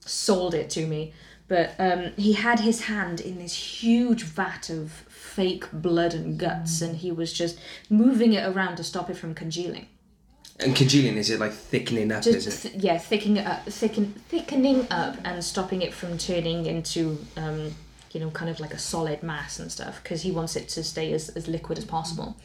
sold 0.00 0.54
it 0.54 0.70
to 0.70 0.86
me. 0.86 1.12
But 1.46 1.74
um, 1.78 2.12
he 2.16 2.32
had 2.32 2.60
his 2.60 2.84
hand 2.84 3.20
in 3.20 3.38
this 3.38 3.54
huge 3.54 4.22
vat 4.22 4.70
of 4.70 4.90
fake 5.08 5.66
blood 5.72 6.14
and 6.14 6.38
guts, 6.38 6.80
and 6.80 6.96
he 6.96 7.12
was 7.12 7.34
just 7.34 7.58
moving 7.90 8.32
it 8.32 8.46
around 8.48 8.76
to 8.76 8.84
stop 8.84 9.10
it 9.10 9.16
from 9.18 9.34
congealing. 9.34 9.88
And 10.60 10.76
congealing 10.76 11.16
is 11.16 11.30
it 11.30 11.40
like 11.40 11.52
thickening 11.52 12.12
up? 12.12 12.26
is 12.26 12.46
it? 12.46 12.68
th- 12.68 12.82
yeah, 12.82 12.98
thickening 12.98 13.44
up, 13.44 13.64
thicken, 13.66 14.14
thickening 14.28 14.86
up, 14.90 15.16
and 15.24 15.42
stopping 15.42 15.82
it 15.82 15.92
from 15.92 16.16
turning 16.16 16.66
into 16.66 17.18
um, 17.36 17.74
you 18.12 18.20
know 18.20 18.30
kind 18.30 18.50
of 18.50 18.60
like 18.60 18.72
a 18.72 18.78
solid 18.78 19.22
mass 19.22 19.58
and 19.58 19.70
stuff, 19.72 20.02
because 20.02 20.22
he 20.22 20.30
wants 20.30 20.54
it 20.54 20.68
to 20.70 20.84
stay 20.84 21.12
as, 21.12 21.28
as 21.30 21.48
liquid 21.48 21.78
as 21.78 21.84
possible. 21.84 22.36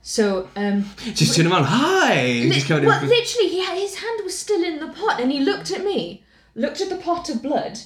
So 0.00 0.48
um, 0.56 0.88
Just 1.12 1.36
turn 1.36 1.46
around. 1.48 1.64
Hi. 1.64 2.22
Li- 2.22 2.50
just 2.50 2.70
well, 2.70 2.80
literally, 2.80 3.48
he 3.48 3.64
had, 3.64 3.76
his 3.76 3.96
hand 3.96 4.20
was 4.24 4.38
still 4.38 4.62
in 4.62 4.78
the 4.78 4.88
pot, 4.88 5.20
and 5.20 5.30
he 5.32 5.40
looked 5.40 5.70
at 5.70 5.84
me, 5.84 6.22
looked 6.54 6.80
at 6.80 6.88
the 6.88 6.96
pot 6.96 7.28
of 7.28 7.42
blood, 7.42 7.80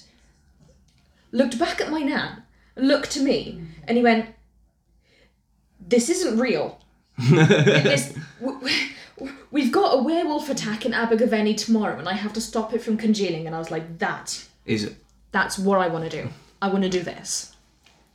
looked 1.32 1.58
back 1.58 1.80
at 1.80 1.90
my 1.90 2.00
nan, 2.00 2.42
looked 2.76 3.10
to 3.12 3.20
me, 3.20 3.62
and 3.88 3.96
he 3.96 4.02
went, 4.04 4.26
"This 5.80 6.10
isn't 6.10 6.38
real. 6.38 6.78
this, 7.18 8.14
w- 8.40 8.58
w- 8.60 8.88
we've 9.52 9.70
got 9.70 9.96
a 9.98 10.02
werewolf 10.02 10.50
attack 10.50 10.84
in 10.84 10.92
Abergavenny 10.92 11.54
tomorrow, 11.54 11.96
and 11.98 12.08
I 12.08 12.14
have 12.14 12.32
to 12.32 12.40
stop 12.40 12.72
it 12.74 12.82
from 12.82 12.96
congealing." 12.96 13.46
And 13.46 13.54
I 13.54 13.58
was 13.58 13.70
like, 13.70 13.98
"That, 13.98 14.44
is 14.66 14.82
it? 14.84 14.96
that's 15.30 15.56
what 15.58 15.78
I 15.78 15.86
want 15.88 16.10
to 16.10 16.22
do. 16.22 16.28
I 16.60 16.68
want 16.68 16.82
to 16.82 16.90
do 16.90 17.02
this." 17.02 17.54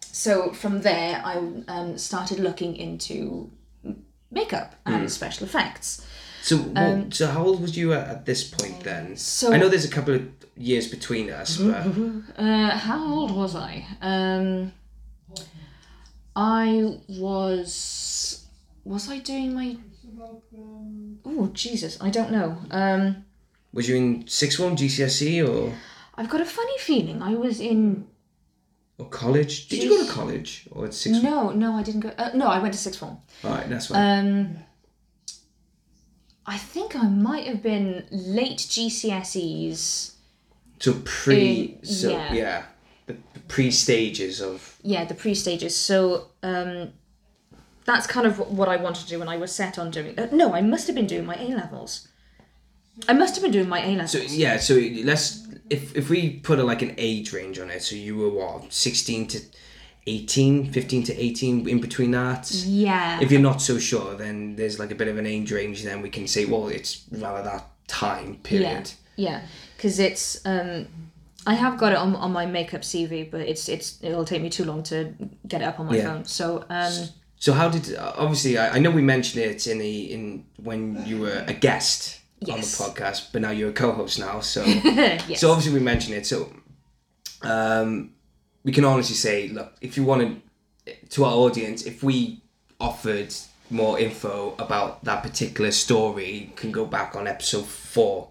So 0.02 0.52
from 0.52 0.82
there, 0.82 1.22
I 1.24 1.34
um, 1.68 1.98
started 1.98 2.40
looking 2.40 2.76
into 2.76 3.50
makeup 4.32 4.76
and 4.86 5.10
special 5.12 5.46
effects. 5.46 6.06
So, 6.42 6.58
what, 6.58 7.14
so 7.14 7.28
how 7.28 7.44
old 7.46 7.62
was 7.62 7.78
you 7.78 7.94
at, 7.94 8.08
at 8.08 8.26
this 8.26 8.44
point 8.44 8.80
then? 8.82 9.06
Um, 9.08 9.16
So- 9.18 9.54
I 9.54 9.58
know 9.58 9.70
there's 9.70 9.86
a 9.86 9.90
couple 9.90 10.16
of 10.16 10.28
years 10.56 10.88
between 10.88 11.30
us, 11.30 11.58
but 11.58 11.86
Uh, 12.38 12.70
how 12.78 13.14
old 13.14 13.32
was 13.36 13.56
I? 13.56 13.86
Um, 14.02 14.72
I 16.36 16.98
was. 17.08 18.46
Was 18.86 19.10
I 19.10 19.20
doing 19.20 19.54
my? 19.54 19.76
Oh 21.26 21.50
Jesus, 21.54 21.98
I 22.02 22.10
don't 22.10 22.32
know. 22.32 22.58
Um, 22.72 23.26
was 23.74 23.88
you 23.88 23.96
in 23.96 24.28
sixth 24.28 24.58
form 24.58 24.76
GCSE 24.76 25.48
or 25.48 25.74
I've 26.16 26.30
got 26.30 26.42
a 26.42 26.46
funny 26.46 26.78
feeling 26.80 27.22
I 27.22 27.36
was 27.36 27.60
in. 27.60 28.08
or 28.98 29.08
college? 29.10 29.68
Did 29.68 29.84
you 29.84 29.90
go 29.90 30.06
to 30.06 30.12
college 30.12 30.68
or 30.72 30.86
at 30.86 30.94
sixth? 30.94 31.22
form? 31.22 31.34
No, 31.34 31.52
no, 31.52 31.74
I 31.74 31.84
didn't 31.84 32.02
go. 32.02 32.12
Uh, 32.18 32.32
no, 32.34 32.48
I 32.48 32.60
went 32.60 32.74
to 32.74 32.80
sixth 32.80 33.00
form. 33.00 33.18
All 33.44 33.52
right, 33.52 33.70
that's 33.70 33.88
fine. 33.88 34.20
Um, 34.20 34.58
I 36.46 36.58
think 36.58 36.96
I 36.96 37.08
might 37.08 37.46
have 37.46 37.62
been 37.62 38.06
late 38.10 38.58
GCSEs. 38.58 40.14
so 40.80 40.94
pre, 41.04 41.78
uh, 41.84 41.86
so 41.86 42.10
yeah. 42.12 42.34
yeah, 42.34 42.64
the, 43.06 43.18
the 43.34 43.40
pre 43.42 43.70
stages 43.72 44.42
of 44.42 44.78
yeah 44.82 45.04
the 45.06 45.14
pre-stages 45.16 45.76
so 45.76 46.30
um 46.44 46.94
that's 47.88 48.06
kind 48.06 48.28
of 48.28 48.38
what 48.60 48.70
i 48.70 48.76
wanted 48.86 49.02
to 49.04 49.10
do 49.14 49.18
when 49.20 49.30
i 49.30 49.38
was 49.38 49.52
set 49.52 49.80
on 49.80 49.90
doing 49.90 50.14
uh, 50.20 50.28
no 50.32 50.54
i 50.54 50.62
must 50.62 50.86
have 50.88 50.96
been 50.96 51.08
doing 51.08 51.26
my 51.26 51.36
a 51.36 51.48
levels 51.62 52.08
i 53.10 53.14
must 53.14 53.34
have 53.36 53.42
been 53.44 53.52
doing 53.58 53.70
my 53.76 53.82
a 53.84 53.92
levels 53.96 54.12
So 54.12 54.20
yeah, 54.44 54.58
so 54.68 54.74
let's 55.12 55.26
if 55.70 55.96
if 55.98 56.10
we 56.10 56.20
put 56.50 56.60
a, 56.60 56.64
like 56.64 56.82
an 56.88 56.94
age 56.98 57.34
range 57.34 57.58
on 57.60 57.70
it, 57.76 57.82
so 57.84 57.96
you 57.96 58.14
were 58.22 58.30
what 58.40 58.72
sixteen 58.72 59.28
to 59.34 59.40
18, 60.10 60.72
15 60.72 61.04
to 61.04 61.14
eighteen, 61.22 61.68
in 61.68 61.82
between 61.82 62.12
that. 62.12 62.50
yeah 62.52 63.20
If 63.22 63.30
you're 63.32 63.42
not 63.52 63.62
so 63.62 63.78
sure, 63.78 64.16
then 64.16 64.56
there's 64.56 64.80
like 64.80 64.92
a 64.92 64.96
bit 64.96 65.10
of 65.10 65.18
an 65.18 65.26
age 65.26 65.52
range. 65.52 65.84
Then 65.84 66.02
we 66.02 66.10
can 66.10 66.26
say, 66.28 66.46
well, 66.46 66.70
it's 66.70 67.04
rather 67.12 67.44
that 67.44 67.66
time 67.88 68.36
period. 68.44 68.92
yeah 69.18 69.42
because 69.76 70.00
it's 70.00 70.26
um 70.46 70.88
I 71.46 71.54
have 71.56 71.78
got 71.78 71.92
it 71.92 71.98
on, 71.98 72.16
on 72.16 72.32
my 72.32 72.46
makeup 72.46 72.82
CV, 72.82 73.30
but 73.30 73.42
it's 73.42 73.68
it's 73.70 73.88
it'll 74.02 74.26
take 74.26 74.42
me 74.42 74.50
too 74.50 74.64
long 74.66 74.84
to 74.84 75.14
get 75.48 75.62
it 75.62 75.66
up 75.66 75.80
on 75.82 75.86
my 75.88 75.98
Yeah. 75.98 76.06
phone. 76.08 76.26
So 76.26 76.64
um, 76.70 76.94
So 77.40 77.54
how 77.54 77.70
did 77.70 77.96
obviously 77.98 78.58
I, 78.58 78.76
I 78.76 78.80
know 78.80 78.92
we 78.92 79.02
mentioned 79.02 79.44
it 79.44 79.68
in 79.68 79.78
the 79.78 80.12
in 80.14 80.46
when 80.58 81.06
you 81.06 81.22
were 81.22 81.44
a 81.48 81.54
guest 81.54 82.20
on 82.50 82.60
the 82.60 82.66
podcast, 82.66 83.32
but 83.32 83.42
now 83.42 83.52
you're 83.52 83.70
a 83.70 83.74
co-host 83.74 84.20
now. 84.20 84.40
So 84.40 84.64
yes. 84.66 85.40
so 85.40 85.52
obviously 85.52 85.74
we 85.74 85.84
mentioned 85.84 86.16
it. 86.16 86.26
So 86.26 86.52
um, 87.42 88.14
we 88.64 88.72
can 88.72 88.86
honestly 88.86 89.16
say, 89.16 89.50
look, 89.50 89.74
if 89.82 89.98
you 89.98 90.04
wanted 90.04 90.42
to 91.10 91.26
our 91.26 91.34
audience, 91.34 91.86
if 91.86 92.04
we 92.04 92.42
offered 92.80 93.34
more 93.70 94.00
info 94.00 94.56
about 94.60 95.04
that 95.04 95.24
particular 95.24 95.72
story, 95.72 96.32
you 96.32 96.56
can 96.56 96.72
go 96.72 96.86
back 96.86 97.16
on 97.16 97.28
episode 97.28 97.66
four. 97.66 98.30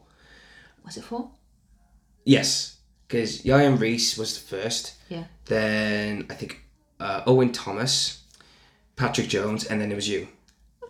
was 0.84 0.96
it 0.96 1.04
for? 1.04 1.30
Yes, 2.24 2.76
because 3.06 3.46
Ian 3.46 3.78
Reese 3.78 4.18
was 4.18 4.34
the 4.34 4.56
first. 4.56 4.94
Yeah. 5.08 5.24
Then 5.44 6.26
I 6.30 6.34
think 6.34 6.64
uh, 6.98 7.22
Owen 7.26 7.52
Thomas, 7.52 8.22
Patrick 8.96 9.28
Jones, 9.28 9.64
and 9.64 9.80
then 9.80 9.92
it 9.92 9.94
was 9.94 10.08
you. 10.08 10.28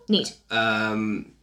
Neat. 0.09 0.35
Um, 0.49 1.33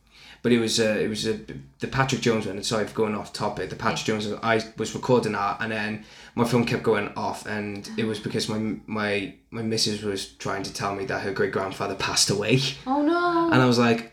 but 0.43 0.53
it 0.53 0.59
was 0.59 0.79
uh, 0.81 0.97
it 1.01 1.09
was 1.09 1.27
uh, 1.27 1.39
the 1.81 1.87
Patrick 1.87 2.21
Jones 2.21 2.47
one. 2.47 2.57
And 2.57 2.65
sorry 2.67 2.87
for 2.87 2.95
going 2.95 3.15
off 3.15 3.33
topic. 3.33 3.71
The 3.71 3.77
Patrick 3.77 4.05
Jones 4.07 4.27
one, 4.29 4.39
I 4.43 4.63
was 4.77 4.95
recording 4.95 5.33
that, 5.33 5.59
and 5.61 5.73
then 5.73 6.05
my 6.35 6.45
phone 6.45 6.65
kept 6.65 6.83
going 6.83 7.09
off, 7.17 7.47
and 7.47 7.89
it 7.97 8.05
was 8.05 8.19
because 8.19 8.49
my 8.49 8.77
my 8.87 9.35
my 9.51 9.63
missus 9.63 10.03
was 10.03 10.27
trying 10.33 10.63
to 10.65 10.73
tell 10.73 10.95
me 10.95 11.05
that 11.07 11.21
her 11.23 11.33
great 11.33 11.53
grandfather 11.53 11.95
passed 11.95 12.29
away, 12.31 12.59
Oh 12.87 13.03
no. 13.03 13.51
and 13.53 13.63
I 13.63 13.67
was 13.67 13.79
like, 13.79 14.13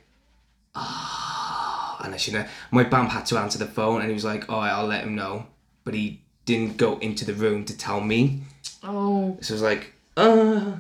ah, 0.76 2.02
and 2.04 2.14
I 2.14 2.18
should 2.18 2.34
know. 2.34 2.46
My 2.72 2.84
bam 2.84 3.08
had 3.08 3.26
to 3.28 3.38
answer 3.38 3.58
the 3.60 3.66
phone, 3.68 4.00
and 4.02 4.10
he 4.10 4.14
was 4.14 4.26
like, 4.26 4.50
"All 4.50 4.60
right, 4.60 4.72
I'll 4.72 4.88
let 4.88 5.04
him 5.04 5.16
know," 5.16 5.48
but 5.84 5.94
he 5.94 6.22
didn't 6.46 6.78
go 6.78 6.98
into 7.00 7.26
the 7.26 7.34
room 7.34 7.66
to 7.66 7.78
tell 7.78 8.02
me. 8.02 8.42
Oh. 8.84 9.38
So 9.42 9.54
I 9.54 9.56
was 9.56 9.62
like, 9.62 9.94
uh. 10.18 10.74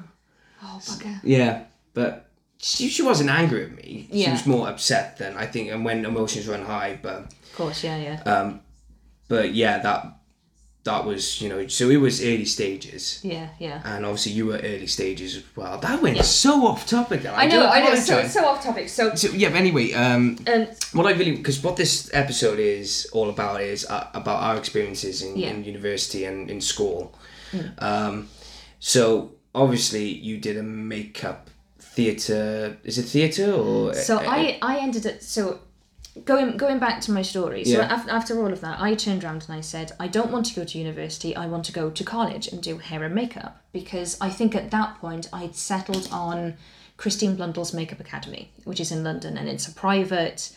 Oh 0.63 0.79
bugger. 0.81 1.19
Yeah, 1.23 1.63
but 1.93 2.29
she, 2.57 2.87
she 2.89 3.01
wasn't 3.01 3.29
angry 3.29 3.63
at 3.65 3.71
me. 3.75 4.07
Yeah. 4.11 4.25
She 4.25 4.31
was 4.31 4.45
more 4.47 4.67
upset 4.69 5.17
than 5.17 5.35
I 5.35 5.45
think, 5.47 5.71
and 5.71 5.83
when 5.85 6.05
emotions 6.05 6.47
run 6.47 6.63
high. 6.63 6.99
But 7.01 7.33
Of 7.43 7.53
course. 7.55 7.83
Yeah. 7.83 7.97
Yeah. 7.97 8.21
Uh, 8.25 8.53
but 9.27 9.53
yeah, 9.53 9.79
that 9.79 10.17
that 10.83 11.05
was 11.05 11.39
you 11.41 11.47
know 11.47 11.67
so 11.67 11.89
it 11.91 11.97
was 11.97 12.21
early 12.23 12.43
stages, 12.45 13.19
yeah. 13.23 13.49
Yeah. 13.59 13.81
and 13.85 14.03
obviously 14.03 14.31
you 14.31 14.47
were 14.47 14.57
early 14.57 14.87
stages 14.87 15.35
as 15.37 15.43
well. 15.55 15.77
That 15.79 16.01
went 16.01 16.15
Yeah. 16.17 16.23
so 16.23 16.65
off 16.65 16.87
topic. 16.87 17.23
I, 17.25 17.43
I 17.43 17.47
know. 17.47 17.67
I 17.67 17.79
know. 17.83 17.95
So 17.95 18.27
so 18.27 18.45
off 18.45 18.63
topic. 18.63 18.89
So 18.89 19.13
So, 19.15 19.29
yeah, 19.29 19.49
but 19.49 19.57
anyway, 19.57 19.93
um, 19.93 20.37
um, 20.47 20.67
what 20.93 21.05
I 21.05 21.11
really 21.11 21.35
because 21.35 21.61
what 21.63 21.75
this 21.77 22.09
episode 22.13 22.57
is 22.59 23.07
all 23.13 23.29
about 23.29 23.61
is 23.61 23.85
uh, 23.85 24.07
about 24.15 24.41
our 24.41 24.57
experiences 24.57 25.21
in, 25.21 25.37
Yeah. 25.37 25.49
in 25.51 25.63
university 25.63 26.25
and 26.25 26.49
in 26.49 26.61
school. 26.61 27.13
Um, 27.79 28.27
so 28.79 29.31
obviously 29.53 30.07
you 30.07 30.37
did 30.37 30.57
a 30.57 30.63
makeup 30.63 31.49
theatre. 31.79 32.77
Is 32.83 32.97
it 32.97 33.03
theatre 33.03 33.51
or 33.51 33.93
So 33.93 34.17
uh, 34.17 34.23
I 34.25 34.57
I 34.61 34.77
ended 34.79 35.05
up 35.05 35.21
so 35.21 35.59
going 36.25 36.57
going 36.57 36.79
back 36.79 37.01
to 37.01 37.11
my 37.11 37.21
story. 37.21 37.63
So 37.65 37.77
Yeah. 37.77 37.93
after, 37.93 38.11
after 38.11 38.39
all 38.41 38.51
of 38.51 38.61
that, 38.61 38.79
I 38.79 38.95
turned 38.95 39.23
around 39.23 39.45
and 39.47 39.57
I 39.57 39.61
said, 39.61 39.91
I 39.99 40.07
don't 40.07 40.31
want 40.31 40.45
to 40.47 40.55
go 40.55 40.63
to 40.63 40.77
university. 40.77 41.35
I 41.35 41.47
want 41.47 41.65
to 41.65 41.71
go 41.71 41.89
to 41.89 42.03
college 42.03 42.47
and 42.47 42.61
do 42.61 42.77
hair 42.77 43.03
and 43.03 43.15
makeup 43.15 43.61
because 43.71 44.17
I 44.19 44.29
think 44.29 44.55
at 44.55 44.71
that 44.71 44.99
point 44.99 45.29
I'd 45.31 45.55
settled 45.55 46.07
on 46.11 46.55
Christine 46.97 47.35
Blundell's 47.35 47.73
Makeup 47.73 47.99
Academy, 47.99 48.51
which 48.63 48.79
is 48.79 48.91
in 48.91 49.03
London, 49.03 49.37
and 49.37 49.49
it's 49.49 49.67
a 49.67 49.73
private 49.73 50.55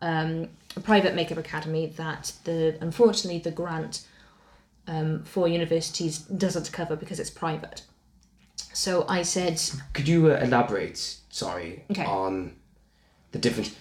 um, 0.00 0.48
a 0.76 0.80
private 0.80 1.14
makeup 1.14 1.38
academy 1.38 1.86
that 1.96 2.32
the 2.44 2.76
unfortunately 2.80 3.38
the 3.38 3.50
grant 3.52 4.06
um, 4.88 5.22
for 5.24 5.46
universities 5.46 6.18
doesn't 6.18 6.72
cover 6.72 6.96
because 6.96 7.20
it's 7.20 7.30
private. 7.30 7.82
So 8.72 9.04
I 9.08 9.22
said, 9.22 9.60
Could 9.92 10.08
you 10.08 10.32
uh, 10.32 10.40
elaborate? 10.42 11.16
Sorry, 11.30 11.84
Okay. 11.90 12.04
on 12.04 12.56
the 13.32 13.38
difference 13.38 13.74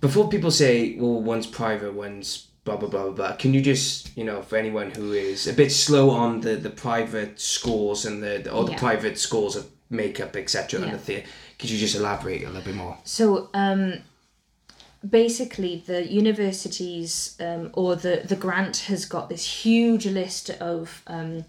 before 0.00 0.28
people 0.28 0.50
say, 0.50 0.96
"Well, 0.98 1.20
one's 1.22 1.46
private, 1.46 1.94
one's 1.94 2.46
blah 2.64 2.76
blah 2.76 2.88
blah 2.88 3.04
blah." 3.04 3.12
blah. 3.12 3.36
Can 3.36 3.54
you 3.54 3.60
just, 3.60 4.16
you 4.16 4.24
know, 4.24 4.42
for 4.42 4.56
anyone 4.56 4.90
who 4.90 5.12
is 5.12 5.46
a 5.46 5.52
bit 5.52 5.70
slow 5.70 6.10
on 6.10 6.40
the 6.40 6.56
the 6.56 6.70
private 6.70 7.40
schools 7.40 8.04
and 8.06 8.22
the 8.22 8.50
or 8.50 8.64
the 8.64 8.72
Yeah. 8.72 8.78
private 8.78 9.18
schools 9.18 9.56
of 9.56 9.66
makeup, 9.90 10.36
etc., 10.36 10.80
and 10.80 10.90
Yeah. 10.90 10.96
the 10.96 11.02
theatre, 11.02 11.28
could 11.58 11.70
you 11.70 11.78
just 11.78 11.94
elaborate 11.94 12.42
a 12.44 12.46
little 12.46 12.62
bit 12.62 12.74
more? 12.74 12.98
So 13.04 13.50
um, 13.54 14.02
basically, 15.08 15.82
the 15.86 16.06
universities 16.10 17.36
um, 17.40 17.70
or 17.74 17.96
the 17.96 18.22
the 18.24 18.36
grant 18.36 18.76
has 18.88 19.04
got 19.04 19.28
this 19.28 19.44
huge 19.64 20.06
list 20.06 20.50
of 20.50 21.02
um, 21.06 21.44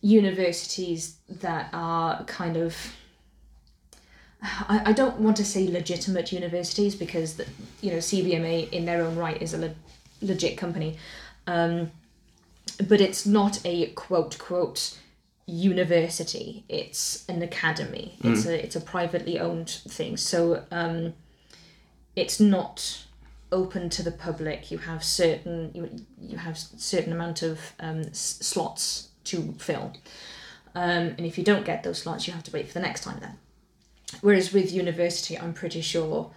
universities 0.00 1.16
that 1.28 1.68
are 1.72 2.24
kind 2.24 2.56
of. 2.56 2.76
I, 4.42 4.82
I 4.86 4.92
don't 4.92 5.20
want 5.20 5.36
to 5.36 5.44
say 5.44 5.68
legitimate 5.68 6.32
universities 6.32 6.94
because 6.94 7.36
the, 7.36 7.46
you 7.82 7.90
know 7.90 7.98
CBMA 7.98 8.70
in 8.72 8.86
their 8.86 9.02
own 9.02 9.16
right 9.16 9.40
is 9.40 9.52
a 9.52 9.58
le- 9.58 9.74
legit 10.22 10.56
company, 10.56 10.96
um, 11.46 11.90
but 12.88 13.00
it's 13.00 13.26
not 13.26 13.60
a 13.66 13.86
quote 13.88 14.38
quote 14.38 14.96
university. 15.46 16.64
It's 16.68 17.28
an 17.28 17.42
academy. 17.42 18.14
It's 18.24 18.46
a 18.46 18.64
it's 18.64 18.76
a 18.76 18.80
privately 18.80 19.38
owned 19.38 19.68
thing. 19.68 20.16
So 20.16 20.64
um, 20.70 21.12
it's 22.16 22.40
not 22.40 23.04
open 23.52 23.90
to 23.90 24.02
the 24.02 24.12
public. 24.12 24.70
You 24.70 24.78
have 24.78 25.04
certain 25.04 25.70
you, 25.74 25.90
you 26.18 26.38
have 26.38 26.56
certain 26.56 27.12
amount 27.12 27.42
of 27.42 27.58
um, 27.78 28.00
s- 28.00 28.38
slots 28.40 29.09
to 29.30 29.54
fill, 29.58 29.92
um, 30.74 31.14
and 31.16 31.20
if 31.20 31.36
you 31.38 31.44
don't 31.44 31.64
get 31.64 31.82
those 31.82 31.98
slots, 32.02 32.26
you 32.26 32.32
have 32.32 32.44
to 32.44 32.52
wait 32.52 32.68
for 32.68 32.74
the 32.74 32.80
next 32.80 33.02
time. 33.04 33.18
Then, 33.20 33.36
whereas 34.20 34.52
with 34.52 34.72
university, 34.72 35.38
I'm 35.38 35.52
pretty 35.52 35.80
sure 35.80 36.30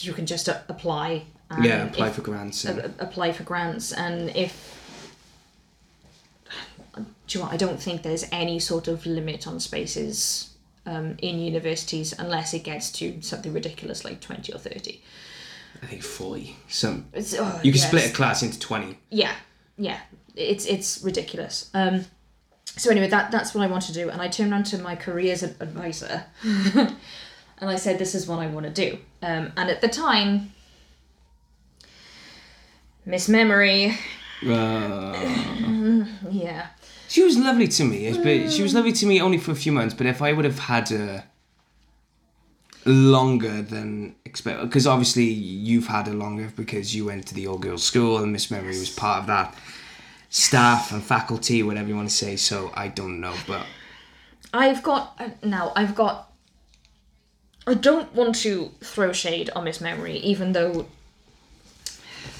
you 0.00 0.12
can 0.12 0.26
just 0.26 0.48
a- 0.48 0.62
apply. 0.68 1.24
And 1.50 1.64
yeah, 1.64 1.84
apply 1.86 2.08
if- 2.08 2.14
for 2.14 2.22
grants. 2.22 2.64
And, 2.64 2.78
a- 2.78 2.94
apply 2.98 3.32
for 3.32 3.42
grants 3.44 3.92
and 3.92 4.30
if 4.36 4.76
do 7.26 7.38
you 7.38 7.44
know 7.44 7.50
I 7.50 7.56
don't 7.56 7.80
think 7.80 8.02
there's 8.02 8.24
any 8.32 8.58
sort 8.58 8.88
of 8.88 9.06
limit 9.06 9.46
on 9.46 9.60
spaces 9.60 10.50
um, 10.86 11.16
in 11.22 11.38
universities 11.38 12.14
unless 12.18 12.52
it 12.52 12.64
gets 12.64 12.90
to 12.92 13.22
something 13.22 13.52
ridiculous 13.52 14.04
like 14.04 14.20
20 14.20 14.52
or 14.52 14.58
30 14.58 15.00
I 15.82 15.86
think 15.86 16.02
forty. 16.02 16.56
Some 16.68 17.06
oh, 17.14 17.60
you 17.62 17.72
can 17.72 17.80
yes. 17.80 17.86
split 17.86 18.10
a 18.10 18.12
class 18.12 18.42
into 18.42 18.58
twenty. 18.58 18.98
yeah 19.08 19.34
yeah 19.78 20.00
it's 20.40 20.66
it's 20.66 21.02
ridiculous. 21.02 21.70
Um 21.74 22.04
so 22.64 22.90
anyway 22.90 23.08
that 23.08 23.30
that's 23.30 23.54
what 23.54 23.62
i 23.62 23.66
want 23.66 23.82
to 23.84 23.92
do. 23.92 24.08
And 24.10 24.22
i 24.22 24.28
turned 24.28 24.52
around 24.52 24.64
to 24.66 24.78
my 24.78 24.94
careers 24.96 25.42
ad- 25.42 25.56
advisor 25.60 26.24
and 26.44 26.96
i 27.60 27.74
said 27.74 27.98
this 27.98 28.14
is 28.14 28.26
what 28.26 28.38
i 28.38 28.46
want 28.46 28.66
to 28.66 28.72
do. 28.72 28.98
Um 29.22 29.52
and 29.56 29.68
at 29.70 29.80
the 29.80 29.88
time 29.88 30.52
miss 33.04 33.28
memory. 33.28 33.96
Uh, 34.46 36.06
yeah. 36.30 36.68
She 37.08 37.22
was 37.22 37.36
lovely 37.36 37.66
to 37.68 37.84
me, 37.84 38.12
but 38.12 38.52
she 38.52 38.62
was 38.62 38.72
lovely 38.72 38.92
to 38.92 39.06
me 39.06 39.20
only 39.20 39.36
for 39.36 39.50
a 39.50 39.56
few 39.56 39.72
months. 39.72 39.94
But 39.94 40.06
if 40.06 40.22
I 40.22 40.32
would 40.32 40.44
have 40.44 40.60
had 40.60 40.88
her 40.90 41.24
longer 42.84 43.62
than 43.62 44.14
expect, 44.24 44.62
because 44.62 44.86
obviously 44.86 45.24
you've 45.24 45.88
had 45.88 46.06
her 46.06 46.14
longer 46.14 46.52
because 46.54 46.94
you 46.94 47.06
went 47.06 47.26
to 47.26 47.34
the 47.34 47.46
all 47.48 47.58
girls 47.58 47.82
school 47.82 48.18
and 48.18 48.32
Miss 48.32 48.50
Memory 48.50 48.78
was 48.78 48.90
part 48.90 49.20
of 49.20 49.26
that 49.26 49.54
staff 50.30 50.92
and 50.92 51.02
faculty, 51.02 51.62
whatever 51.62 51.88
you 51.88 51.96
want 51.96 52.08
to 52.08 52.14
say. 52.14 52.36
So 52.36 52.72
I 52.74 52.88
don't 52.88 53.20
know, 53.20 53.34
but 53.46 53.66
I've 54.54 54.82
got 54.82 55.14
uh, 55.18 55.28
now. 55.42 55.72
I've 55.76 55.94
got. 55.94 56.32
I 57.66 57.74
don't 57.74 58.12
want 58.14 58.36
to 58.36 58.70
throw 58.80 59.12
shade 59.12 59.50
on 59.50 59.64
Miss 59.64 59.80
Memory, 59.80 60.16
even 60.18 60.52
though 60.52 60.86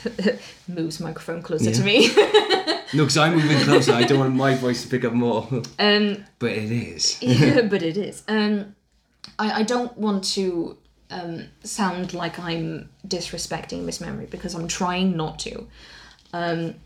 moves 0.69 0.99
microphone 0.99 1.43
closer 1.43 1.71
to 1.71 1.83
me. 1.85 2.09
no, 2.95 3.05
because 3.05 3.19
I'm 3.19 3.35
moving 3.35 3.59
closer. 3.59 3.93
I 3.93 4.05
don't 4.05 4.19
want 4.19 4.35
my 4.35 4.55
voice 4.55 4.83
to 4.83 4.89
pick 4.89 5.05
up 5.05 5.13
more, 5.13 5.47
um, 5.79 6.25
but 6.39 6.53
it 6.53 6.73
is. 6.73 7.23
yeah, 7.23 7.61
but 7.71 7.83
it 7.83 7.97
is. 7.97 8.23
Um, 8.29 8.75
I 9.39 9.61
I 9.61 9.63
don't 9.63 9.97
want 9.99 10.25
to 10.35 10.79
um 11.11 11.49
sound 11.65 12.15
like 12.15 12.39
I'm 12.39 12.89
disrespecting 13.07 13.85
Miss 13.85 14.01
Memory 14.01 14.27
because 14.27 14.55
I'm 14.55 14.69
trying 14.69 15.17
not 15.17 15.39
to. 15.41 15.67
Um, 16.33 16.77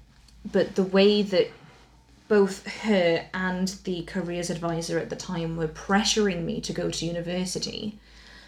but 0.51 0.74
the 0.74 0.84
way 0.84 1.22
that 1.22 1.51
both 2.28 2.66
her 2.66 3.26
and 3.34 3.68
the 3.84 4.03
careers 4.05 4.51
advisor 4.51 4.99
at 4.99 5.11
the 5.11 5.16
time 5.16 5.57
were 5.57 5.68
pressuring 5.68 6.45
me 6.45 6.61
to 6.61 6.72
go 6.72 6.90
to 6.90 7.07
university 7.07 7.99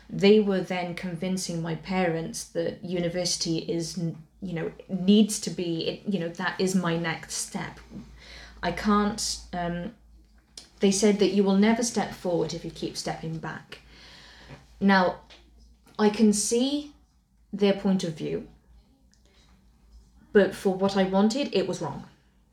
they 0.09 0.41
were 0.41 0.61
then 0.61 0.95
convincing 0.95 1.63
my 1.63 1.75
parents 1.75 2.45
that 2.45 2.85
university 2.85 3.59
is 3.59 3.99
you 4.41 4.53
know 4.53 4.71
needs 4.89 5.41
to 5.41 5.51
be 5.51 6.03
you 6.07 6.19
know 6.19 6.29
that 6.29 6.61
is 6.61 6.75
my 6.75 6.97
next 6.97 7.35
step. 7.35 7.81
I 8.63 8.73
can't 8.73 9.39
um, 9.53 9.95
they 10.81 10.91
said 10.91 11.19
that 11.19 11.33
you 11.33 11.43
will 11.43 11.57
never 11.57 11.83
step 11.83 12.13
forward 12.13 12.55
if 12.55 12.65
you 12.65 12.71
keep 12.71 12.97
stepping 12.97 13.39
back. 13.39 13.81
Now 14.81 15.21
i 15.99 16.11
can 16.11 16.31
see 16.33 16.93
their 17.55 17.73
point 17.73 18.05
of 18.05 18.13
view 18.13 18.47
but 20.37 20.55
for 20.55 20.75
what 20.75 20.99
I 20.99 21.05
wanted, 21.05 21.49
it 21.55 21.67
was 21.67 21.81
wrong. 21.81 22.05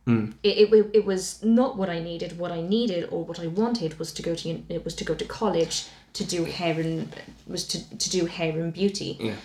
Hmm. 0.07 0.31
It, 0.41 0.73
it, 0.73 0.89
it 0.93 1.05
was 1.05 1.43
not 1.43 1.75
what 1.75 1.89
I 1.89 1.99
needed. 1.99 2.39
What 2.39 2.49
I 2.49 2.61
needed 2.61 3.09
or 3.11 3.25
what 3.25 3.41
I 3.41 3.47
wanted 3.47 3.99
was 3.99 4.13
to 4.13 4.21
go 4.21 4.33
to 4.35 4.61
it 4.69 4.85
was 4.85 4.95
to 4.95 5.03
go 5.03 5.13
to 5.15 5.25
college 5.25 5.87
to 6.13 6.23
do 6.23 6.45
hair 6.45 6.79
and 6.79 7.13
was 7.45 7.67
to, 7.67 7.97
to 7.97 8.09
do 8.09 8.25
hair 8.25 8.53
and 8.53 8.71
beauty. 8.71 9.17
Yeah. 9.19 9.35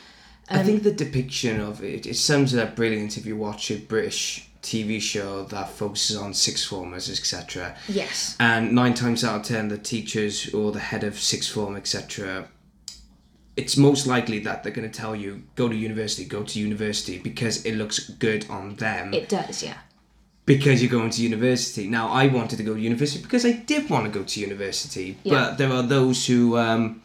I 0.49 0.61
um, 0.61 0.67
think 0.67 0.85
the 0.85 0.93
depiction 0.93 1.61
of 1.61 1.83
it, 1.83 2.07
it 2.07 2.15
sums 2.15 2.55
it 2.55 2.61
up 2.63 2.77
brilliant 2.77 3.19
if 3.19 3.27
you 3.27 3.37
watch 3.37 3.73
a 3.73 3.77
British 3.77 4.49
TV 4.63 5.01
show 5.01 5.43
that 5.47 5.71
focuses 5.71 6.17
on 6.17 6.33
sixth 6.33 6.69
formers, 6.69 7.11
etc. 7.11 7.75
Yes. 7.89 8.37
And 8.39 8.73
nine 8.73 8.95
times 8.95 9.25
out 9.25 9.41
of 9.41 9.47
ten, 9.47 9.67
the 9.67 9.79
teachers 9.79 10.55
or 10.55 10.71
the 10.71 10.85
head 10.91 11.03
of 11.03 11.19
sixth 11.19 11.51
form, 11.53 11.75
etc., 11.75 12.47
it's 13.61 13.77
most 13.77 14.07
likely 14.07 14.39
that 14.47 14.57
they're 14.63 14.77
going 14.81 14.91
to 14.91 14.99
tell 15.03 15.15
you, 15.25 15.31
go 15.57 15.69
to 15.69 15.75
university, 15.75 16.25
go 16.25 16.43
to 16.51 16.57
university, 16.71 17.17
because 17.19 17.57
it 17.69 17.75
looks 17.75 17.99
good 18.27 18.43
on 18.49 18.65
them. 18.77 19.13
It 19.13 19.29
does, 19.29 19.63
yeah. 19.63 19.79
because 20.47 20.77
you're 20.81 20.97
going 21.01 21.11
to 21.11 21.21
university. 21.23 21.85
Now, 21.99 22.07
I 22.23 22.25
wanted 22.39 22.57
to 22.57 22.63
go 22.63 22.75
to 22.75 22.81
university 22.81 23.21
because 23.23 23.45
I 23.45 23.53
did 23.73 23.83
want 23.91 24.05
to 24.09 24.13
go 24.19 24.25
to 24.33 24.37
university, 24.41 25.09
Yeah. 25.25 25.33
but 25.35 25.59
there 25.59 25.71
are 25.77 25.83
those 25.97 26.19
who, 26.31 26.57
um, 26.57 27.03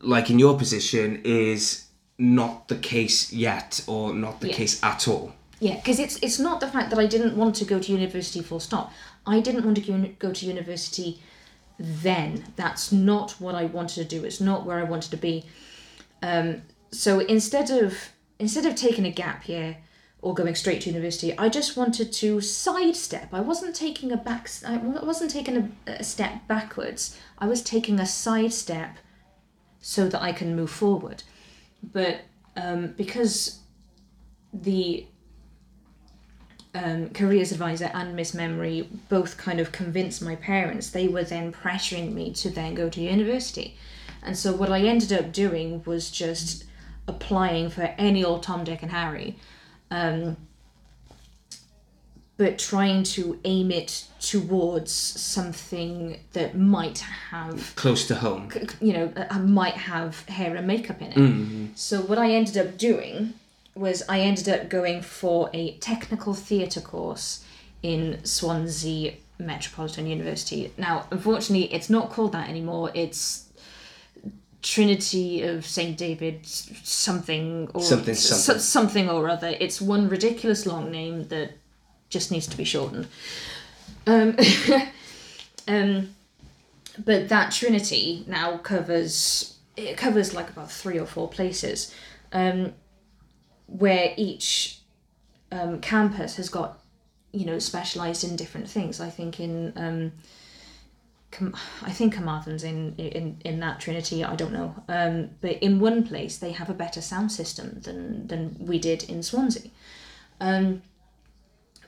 like 0.00 0.26
in 0.30 0.38
your 0.38 0.56
position, 0.56 1.20
is 1.24 1.84
not 2.18 2.68
the 2.68 2.76
case 2.94 3.32
yet 3.32 3.82
or 3.86 4.14
not 4.14 4.40
the 4.40 4.48
Yeah. 4.48 4.60
case 4.60 4.74
at 4.82 5.08
all. 5.08 5.26
Yeah, 5.60 5.76
because 5.76 5.98
it's 6.04 6.16
it's 6.26 6.38
not 6.38 6.56
the 6.60 6.68
fact 6.74 6.88
that 6.90 6.98
I 7.04 7.06
didn't 7.14 7.34
want 7.36 7.54
to 7.60 7.64
go 7.72 7.78
to 7.84 7.88
university 8.00 8.40
full 8.48 8.60
stop. 8.60 8.86
I 9.26 9.40
didn't 9.46 9.64
want 9.66 9.76
to 9.80 9.84
go, 9.90 9.94
go 10.26 10.30
to 10.38 10.42
university 10.54 11.20
then. 11.78 12.44
That's 12.56 12.92
not 12.92 13.32
what 13.40 13.54
I 13.54 13.64
wanted 13.64 14.02
to 14.02 14.04
do. 14.04 14.24
It's 14.24 14.40
not 14.40 14.64
where 14.64 14.78
I 14.78 14.84
wanted 14.84 15.10
to 15.10 15.16
be. 15.16 15.44
Um, 16.22 16.62
so 16.90 17.20
instead 17.20 17.70
of 17.70 18.12
instead 18.38 18.66
of 18.66 18.74
taking 18.74 19.04
a 19.06 19.10
gap 19.10 19.48
year 19.48 19.78
or 20.22 20.34
going 20.34 20.54
straight 20.54 20.80
to 20.82 20.90
university, 20.90 21.36
I 21.36 21.48
just 21.48 21.76
wanted 21.76 22.12
to 22.14 22.40
sidestep. 22.40 23.28
I 23.32 23.40
wasn't 23.40 23.74
taking 23.76 24.12
a 24.12 24.16
back. 24.16 24.48
I 24.66 24.76
wasn't 24.76 25.30
taking 25.30 25.56
a, 25.86 25.90
a 25.90 26.04
step 26.04 26.46
backwards. 26.48 27.18
I 27.38 27.46
was 27.46 27.62
taking 27.62 28.00
a 28.00 28.06
sidestep 28.06 28.96
so 29.80 30.08
that 30.08 30.22
I 30.22 30.32
can 30.32 30.56
move 30.56 30.70
forward. 30.70 31.22
But 31.82 32.22
um, 32.56 32.94
because 32.96 33.58
the 34.52 35.06
um, 36.74 37.10
careers 37.10 37.52
advisor 37.52 37.90
and 37.94 38.16
Miss 38.16 38.34
Memory 38.34 38.88
both 39.08 39.36
kind 39.36 39.60
of 39.60 39.72
convinced 39.72 40.20
my 40.22 40.34
parents. 40.36 40.90
They 40.90 41.08
were 41.08 41.24
then 41.24 41.52
pressuring 41.52 42.12
me 42.12 42.32
to 42.34 42.50
then 42.50 42.74
go 42.74 42.88
to 42.88 43.00
university. 43.00 43.76
And 44.22 44.36
so 44.36 44.52
what 44.52 44.70
I 44.70 44.80
ended 44.80 45.12
up 45.12 45.32
doing 45.32 45.82
was 45.84 46.10
just 46.10 46.64
applying 47.06 47.70
for 47.70 47.82
any 47.98 48.24
old 48.24 48.42
Tom, 48.42 48.64
Dick, 48.64 48.82
and 48.82 48.90
Harry, 48.90 49.36
um, 49.90 50.36
but 52.36 52.58
trying 52.58 53.04
to 53.04 53.38
aim 53.44 53.70
it 53.70 54.06
towards 54.18 54.90
something 54.90 56.18
that 56.32 56.56
might 56.56 56.98
have 57.30 57.76
Close 57.76 58.08
to 58.08 58.16
home. 58.16 58.50
you 58.80 58.92
know, 58.92 59.12
I 59.30 59.38
might 59.38 59.74
have 59.74 60.26
hair 60.28 60.56
and 60.56 60.66
makeup 60.66 61.00
in 61.00 61.12
it. 61.12 61.78
So 61.78 62.00
what 62.00 62.18
I 62.18 62.32
ended 62.32 62.56
up 62.56 62.76
doing 62.76 63.34
was 63.74 64.02
I 64.08 64.20
ended 64.20 64.48
up 64.48 64.68
going 64.68 65.02
for 65.02 65.50
a 65.52 65.76
technical 65.78 66.34
theatre 66.34 66.80
course 66.80 67.44
in 67.82 68.24
Swansea 68.24 69.14
Metropolitan 69.38 70.06
University. 70.06 70.72
Now, 70.78 71.06
unfortunately, 71.10 71.72
it's 71.72 71.90
not 71.90 72.10
called 72.10 72.32
that 72.32 72.48
anymore. 72.48 72.90
It's 72.94 73.48
Trinity 74.62 75.42
of 75.42 75.66
St 75.66 75.96
David 75.98 76.46
something 76.46 77.68
or 77.74 77.82
Something, 77.82 78.14
something. 78.14 78.60
something 78.60 79.10
or 79.10 79.28
other. 79.28 79.54
It's 79.60 79.80
one 79.80 80.08
ridiculous 80.08 80.64
long 80.66 80.90
name 80.90 81.28
that 81.28 81.52
just 82.08 82.30
needs 82.30 82.46
to 82.46 82.56
be 82.56 82.64
shortened. 82.64 83.08
Um, 84.06 84.36
um, 85.68 86.14
but 87.04 87.28
that 87.28 87.52
Trinity 87.52 88.24
now 88.26 88.56
covers 88.58 89.58
it 89.76 89.96
covers 89.96 90.32
like 90.32 90.48
about 90.48 90.70
three 90.70 90.98
or 90.98 91.06
four 91.06 91.28
places, 91.28 91.92
um, 92.32 92.72
where 93.66 94.14
each 94.16 94.80
um, 95.52 95.80
campus 95.80 96.36
has 96.36 96.48
got 96.48 96.80
you 97.32 97.44
know 97.44 97.58
specialized 97.58 98.24
in 98.24 98.36
different 98.36 98.68
things. 98.68 99.00
I 99.00 99.10
think 99.10 99.40
in 99.40 99.72
um, 99.76 100.12
I 101.82 101.90
think 101.90 102.14
Carmarthen's 102.14 102.64
in, 102.64 102.94
in 102.96 103.40
in 103.44 103.60
that 103.60 103.80
Trinity. 103.80 104.24
I 104.24 104.36
don't 104.36 104.52
know, 104.52 104.74
um, 104.88 105.30
but 105.40 105.62
in 105.62 105.80
one 105.80 106.06
place 106.06 106.38
they 106.38 106.52
have 106.52 106.70
a 106.70 106.74
better 106.74 107.00
sound 107.00 107.32
system 107.32 107.80
than 107.82 108.26
than 108.26 108.56
we 108.58 108.78
did 108.78 109.04
in 109.04 109.22
Swansea. 109.22 109.70
Um, 110.40 110.82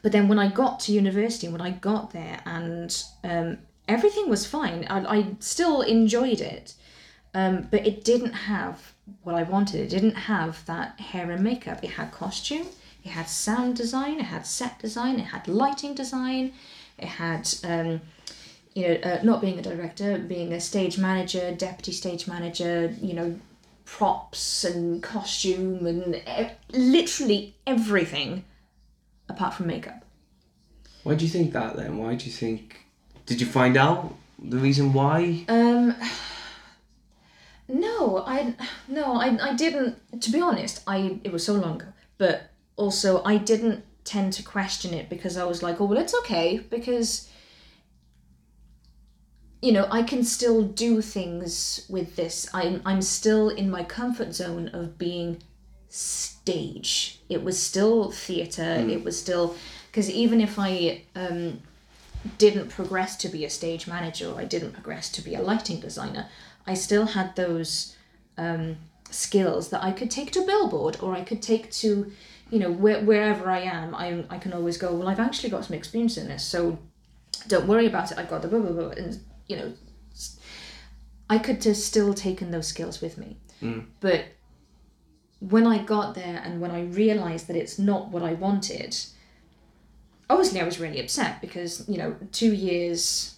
but 0.03 0.13
then 0.13 0.29
when 0.29 0.39
I 0.39 0.49
got 0.49 0.81
to 0.81 0.93
university, 0.93 1.49
when 1.49 1.61
I 1.61 1.71
got 1.71 2.13
there, 2.13 2.41
and 2.45 3.05
um, 3.25 3.59
everything 3.89 4.29
was 4.29 4.47
fine, 4.47 4.87
I, 4.89 5.19
I 5.19 5.27
still 5.41 5.83
enjoyed 5.83 6.41
it, 6.41 6.75
um, 7.35 7.69
but 7.71 7.87
it 7.87 8.05
didn't 8.05 8.33
have 8.33 8.93
what 9.23 9.35
I 9.35 9.43
wanted. 9.43 9.81
It 9.81 9.91
didn't 9.91 10.15
have 10.15 10.65
that 10.67 11.01
hair 11.01 11.31
and 11.31 11.43
makeup. 11.43 11.83
It 11.83 11.91
had 11.91 12.13
costume, 12.13 12.67
it 13.05 13.11
had 13.11 13.29
sound 13.29 13.77
design, 13.77 14.19
it 14.19 14.25
had 14.25 14.47
set 14.47 14.79
design, 14.79 15.19
it 15.21 15.27
had 15.27 15.49
lighting 15.49 15.95
design, 15.95 16.53
it 16.99 17.09
had. 17.09 17.49
Um, 17.65 18.01
you 18.75 18.87
know, 18.89 18.95
uh, 19.05 19.21
not 19.23 19.41
being 19.41 19.59
a 19.59 19.63
director, 19.63 20.19
being 20.19 20.53
a 20.53 20.61
stage 20.61 20.99
manager, 20.99 21.51
deputy 21.55 21.93
stage 21.93 22.29
manager, 22.29 22.95
you 23.01 23.15
know, 23.15 23.41
props 23.87 24.65
and 24.65 25.03
costume 25.03 25.87
and 25.87 26.17
e- 26.17 26.51
literally 26.77 27.55
everything 27.67 28.45
apart 29.31 29.55
from 29.55 29.69
makeup. 29.69 30.05
Why 31.05 31.15
do 31.15 31.25
you 31.25 31.31
think 31.31 31.55
that 31.55 31.77
then? 31.77 31.97
Why 31.97 32.17
do 32.17 32.27
you 32.27 32.33
think? 32.33 32.85
Did 33.25 33.41
you 33.41 33.47
find 33.47 33.79
out 33.79 34.15
the 34.39 34.59
reason 34.59 34.93
why? 34.93 35.47
Um, 35.49 35.95
no, 37.69 38.23
I 38.27 38.55
no, 38.89 39.15
I 39.15 39.51
I 39.51 39.55
didn't. 39.55 40.21
To 40.21 40.31
be 40.31 40.41
honest, 40.41 40.83
I 40.87 41.21
it 41.25 41.33
was 41.33 41.45
so 41.45 41.55
long 41.55 41.77
ago, 41.77 41.93
but 42.19 42.51
also 42.77 43.23
I 43.25 43.39
didn't 43.39 43.85
tend 44.05 44.33
to 44.35 44.43
question 44.43 44.95
it 44.95 45.09
because 45.09 45.37
I 45.37 45.45
was 45.45 45.63
like, 45.63 45.81
oh 45.81 45.87
well, 45.87 45.99
it's 45.99 46.15
okay 46.15 46.59
because 46.59 47.29
you 49.61 49.73
know 49.73 49.89
I 49.91 50.03
can 50.03 50.23
still 50.23 50.63
do 50.63 51.03
things 51.03 51.87
with 51.89 52.17
this. 52.17 52.49
I'm 52.55 52.83
I'm 52.85 53.03
still 53.03 53.49
in 53.49 53.71
my 53.71 53.83
comfort 53.83 54.35
zone 54.35 54.69
of 54.69 54.97
being 54.97 55.43
stage. 55.89 57.21
It 57.29 57.43
was 57.43 57.61
still 57.61 58.13
theatre. 58.13 58.87
It 58.89 59.03
was 59.03 59.19
still 59.21 59.57
because 59.91 60.09
even 60.09 60.41
if 60.41 60.59
I 60.59 61.03
um 61.17 61.61
didn't 62.39 62.69
progress 62.69 63.17
to 63.17 63.29
be 63.29 63.45
a 63.45 63.51
stage 63.51 63.87
manager 63.87 64.31
or 64.31 64.41
I 64.41 64.45
didn't 64.45 64.73
progress 64.73 65.11
to 65.13 65.23
be 65.23 65.35
a 65.35 65.41
lighting 65.41 65.81
designer, 65.81 66.27
I 66.67 66.75
still 66.75 67.07
had 67.07 67.37
those 67.37 67.97
um, 68.37 68.77
skills 69.11 69.71
that 69.71 69.83
I 69.83 69.93
could 69.93 70.11
take 70.11 70.33
to 70.33 70.45
Billboard 70.45 70.99
or 71.01 71.15
I 71.15 71.23
could 71.23 71.43
take 71.43 71.71
to, 71.73 72.11
you 72.51 72.59
know, 72.59 72.71
where, 72.71 73.01
wherever 73.01 73.51
I 73.51 73.61
am. 73.61 73.95
I, 73.95 74.25
I 74.29 74.39
can 74.39 74.53
always 74.53 74.77
go, 74.77 74.95
well, 74.95 75.09
I've 75.09 75.21
actually 75.21 75.51
got 75.51 75.65
some 75.65 75.77
experience 75.77 76.17
in 76.17 76.29
this, 76.29 76.45
so 76.45 76.79
don't 77.49 77.67
worry 77.67 77.87
about 77.87 78.11
it. 78.11 78.19
I've 78.19 78.29
got 78.29 78.43
the 78.43 78.49
blah, 78.49 78.61
blah, 78.61 78.73
blah. 78.73 78.89
And, 78.91 79.21
you 79.47 79.57
know, 79.57 79.73
I 81.29 81.39
could 81.39 81.63
have 81.65 81.77
still 81.77 82.15
taken 82.15 82.51
those 82.51 82.67
skills 82.69 83.01
with 83.01 83.19
me. 83.19 83.37
But 84.01 84.27
when 85.41 85.67
I 85.67 85.79
got 85.79 86.15
there 86.15 86.41
and 86.45 86.61
when 86.61 86.71
I 86.71 86.83
realized 86.85 87.47
that 87.49 87.57
it's 87.57 87.79
not 87.79 88.09
what 88.09 88.23
I 88.23 88.33
wanted, 88.33 88.97
obviously 90.31 90.61
I 90.61 90.65
was 90.65 90.81
really 90.81 91.01
upset 91.01 91.41
because 91.41 91.89
you 91.89 91.99
know 91.99 92.17
two 92.33 92.53
years 92.53 93.37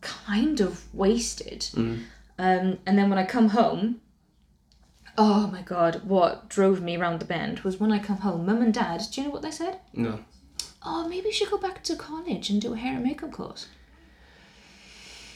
kind 0.00 0.60
of 0.60 0.82
wasted. 0.94 1.66
Um, 2.40 2.78
and 2.86 2.96
then 2.98 3.10
when 3.10 3.18
I 3.18 3.26
come 3.26 3.50
home, 3.50 4.00
oh 5.18 5.46
my 5.48 5.60
god, 5.60 6.00
what 6.04 6.48
drove 6.48 6.80
me 6.80 6.96
around 6.96 7.20
the 7.20 7.26
bend 7.26 7.60
was 7.60 7.78
when 7.78 7.92
I 7.92 7.98
come 7.98 8.16
home, 8.18 8.46
mum 8.46 8.62
and 8.62 8.72
dad. 8.72 9.02
Do 9.12 9.20
you 9.20 9.26
know 9.26 9.32
what 9.34 9.42
they 9.42 9.50
said? 9.50 9.78
No. 9.92 10.20
Oh, 10.82 11.06
maybe 11.06 11.26
you 11.26 11.32
should 11.34 11.50
go 11.50 11.58
back 11.58 11.84
to 11.84 11.96
college 11.96 12.48
and 12.48 12.62
do 12.62 12.72
a 12.72 12.78
hair 12.78 12.94
and 12.94 13.04
makeup 13.04 13.32
course. 13.32 13.66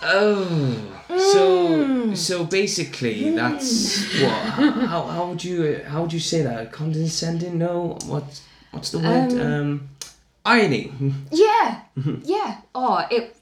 Oh, 0.02 1.02
so 1.08 2.14
so 2.14 2.44
basically 2.44 3.30
that's 3.30 4.02
what? 4.22 4.30
How, 4.56 4.70
how 4.70 5.02
how 5.06 5.26
would 5.28 5.44
you 5.44 5.82
how 5.86 6.00
would 6.02 6.12
you 6.12 6.20
say 6.20 6.40
that? 6.42 6.72
Condescending? 6.72 7.58
No. 7.58 7.98
What 8.06 8.40
what's 8.70 8.90
the 8.90 8.98
word? 8.98 9.32
Um, 9.32 9.90
irony. 10.44 10.90
Yeah, 11.30 11.82
yeah. 12.24 12.60
Oh, 12.74 13.04
it. 13.10 13.36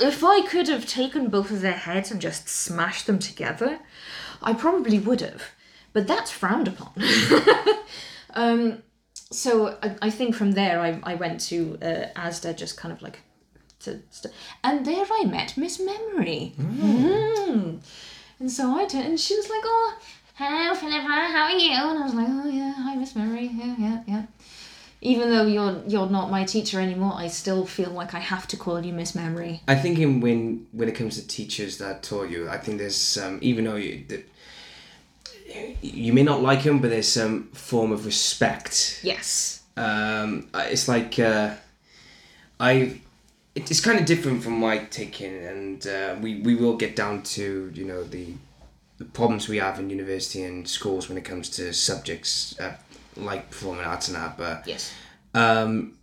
If 0.00 0.24
I 0.24 0.42
could 0.42 0.68
have 0.68 0.86
taken 0.86 1.28
both 1.28 1.50
of 1.50 1.60
their 1.60 1.72
heads 1.72 2.10
and 2.10 2.20
just 2.20 2.48
smashed 2.48 3.06
them 3.06 3.18
together, 3.18 3.80
I 4.42 4.54
probably 4.54 4.98
would 4.98 5.20
have. 5.20 5.42
But 5.92 6.06
that's 6.06 6.30
frowned 6.30 6.68
upon. 6.68 6.92
um, 8.34 8.82
so 9.14 9.78
I, 9.82 9.96
I 10.02 10.10
think 10.10 10.34
from 10.34 10.52
there 10.52 10.80
I, 10.80 11.00
I 11.02 11.14
went 11.14 11.40
to 11.48 11.78
uh, 11.82 12.06
ASDA 12.16 12.56
just 12.56 12.76
kind 12.76 12.92
of 12.92 13.02
like 13.02 13.20
to, 13.80 14.00
st- 14.10 14.34
and 14.62 14.84
there 14.86 15.04
I 15.10 15.24
met 15.24 15.56
Miss 15.56 15.80
Memory. 15.80 16.52
Mm. 16.58 17.80
And 18.38 18.50
so 18.50 18.76
I 18.76 18.86
turned, 18.86 19.06
and 19.06 19.20
she 19.20 19.36
was 19.36 19.48
like, 19.48 19.62
"Oh, 19.64 19.98
hello, 20.40 20.74
Philippa, 20.74 21.06
how 21.06 21.44
are 21.44 21.50
you? 21.50 21.72
And 21.72 21.98
I 21.98 22.02
was 22.02 22.14
like, 22.14 22.26
oh 22.30 22.48
yeah, 22.48 22.72
hi, 22.72 22.94
Miss 22.96 23.14
Memory, 23.14 23.50
yeah, 23.52 23.74
yeah, 23.78 24.02
yeah. 24.06 24.22
Even 25.02 25.30
though 25.30 25.46
you're 25.46 25.82
you're 25.86 26.10
not 26.10 26.30
my 26.30 26.44
teacher 26.44 26.78
anymore, 26.78 27.14
I 27.16 27.28
still 27.28 27.64
feel 27.64 27.90
like 27.90 28.12
I 28.14 28.18
have 28.18 28.46
to 28.48 28.56
call 28.56 28.84
you 28.84 28.92
Miss 28.92 29.14
Memory. 29.14 29.62
I 29.66 29.74
think 29.74 29.98
in 29.98 30.20
when 30.20 30.66
when 30.72 30.88
it 30.88 30.94
comes 30.94 31.16
to 31.16 31.26
teachers 31.26 31.78
that 31.78 32.02
taught 32.02 32.28
you, 32.28 32.48
I 32.50 32.58
think 32.58 32.78
there's 32.78 33.16
um, 33.16 33.38
even 33.40 33.64
though 33.64 33.76
you 33.76 34.04
that 34.08 34.28
you 35.80 36.12
may 36.12 36.22
not 36.22 36.42
like 36.42 36.62
them, 36.62 36.80
but 36.80 36.90
there's 36.90 37.08
some 37.08 37.44
form 37.52 37.92
of 37.92 38.06
respect. 38.06 39.00
Yes. 39.02 39.62
Um, 39.76 40.48
it's 40.54 40.88
like 40.88 41.18
uh, 41.18 41.54
I. 42.58 43.00
It's 43.56 43.80
kind 43.80 43.98
of 43.98 44.06
different 44.06 44.44
from 44.44 44.60
my 44.60 44.78
taking, 44.78 45.34
and 45.44 45.86
uh, 45.86 46.16
we 46.20 46.40
we 46.40 46.54
will 46.54 46.76
get 46.76 46.94
down 46.94 47.22
to 47.22 47.70
you 47.74 47.84
know 47.84 48.04
the 48.04 48.34
the 48.98 49.06
problems 49.06 49.48
we 49.48 49.56
have 49.56 49.78
in 49.80 49.88
university 49.88 50.42
and 50.42 50.68
schools 50.68 51.08
when 51.08 51.16
it 51.16 51.24
comes 51.24 51.48
to 51.48 51.72
subjects 51.72 52.58
uh, 52.60 52.76
like 53.24 53.50
performing 53.50 53.84
arts 53.84 54.08
and 54.08 54.16
that, 54.16 54.36
but 54.38 54.66
Yes. 54.66 54.92
um, 55.34 55.96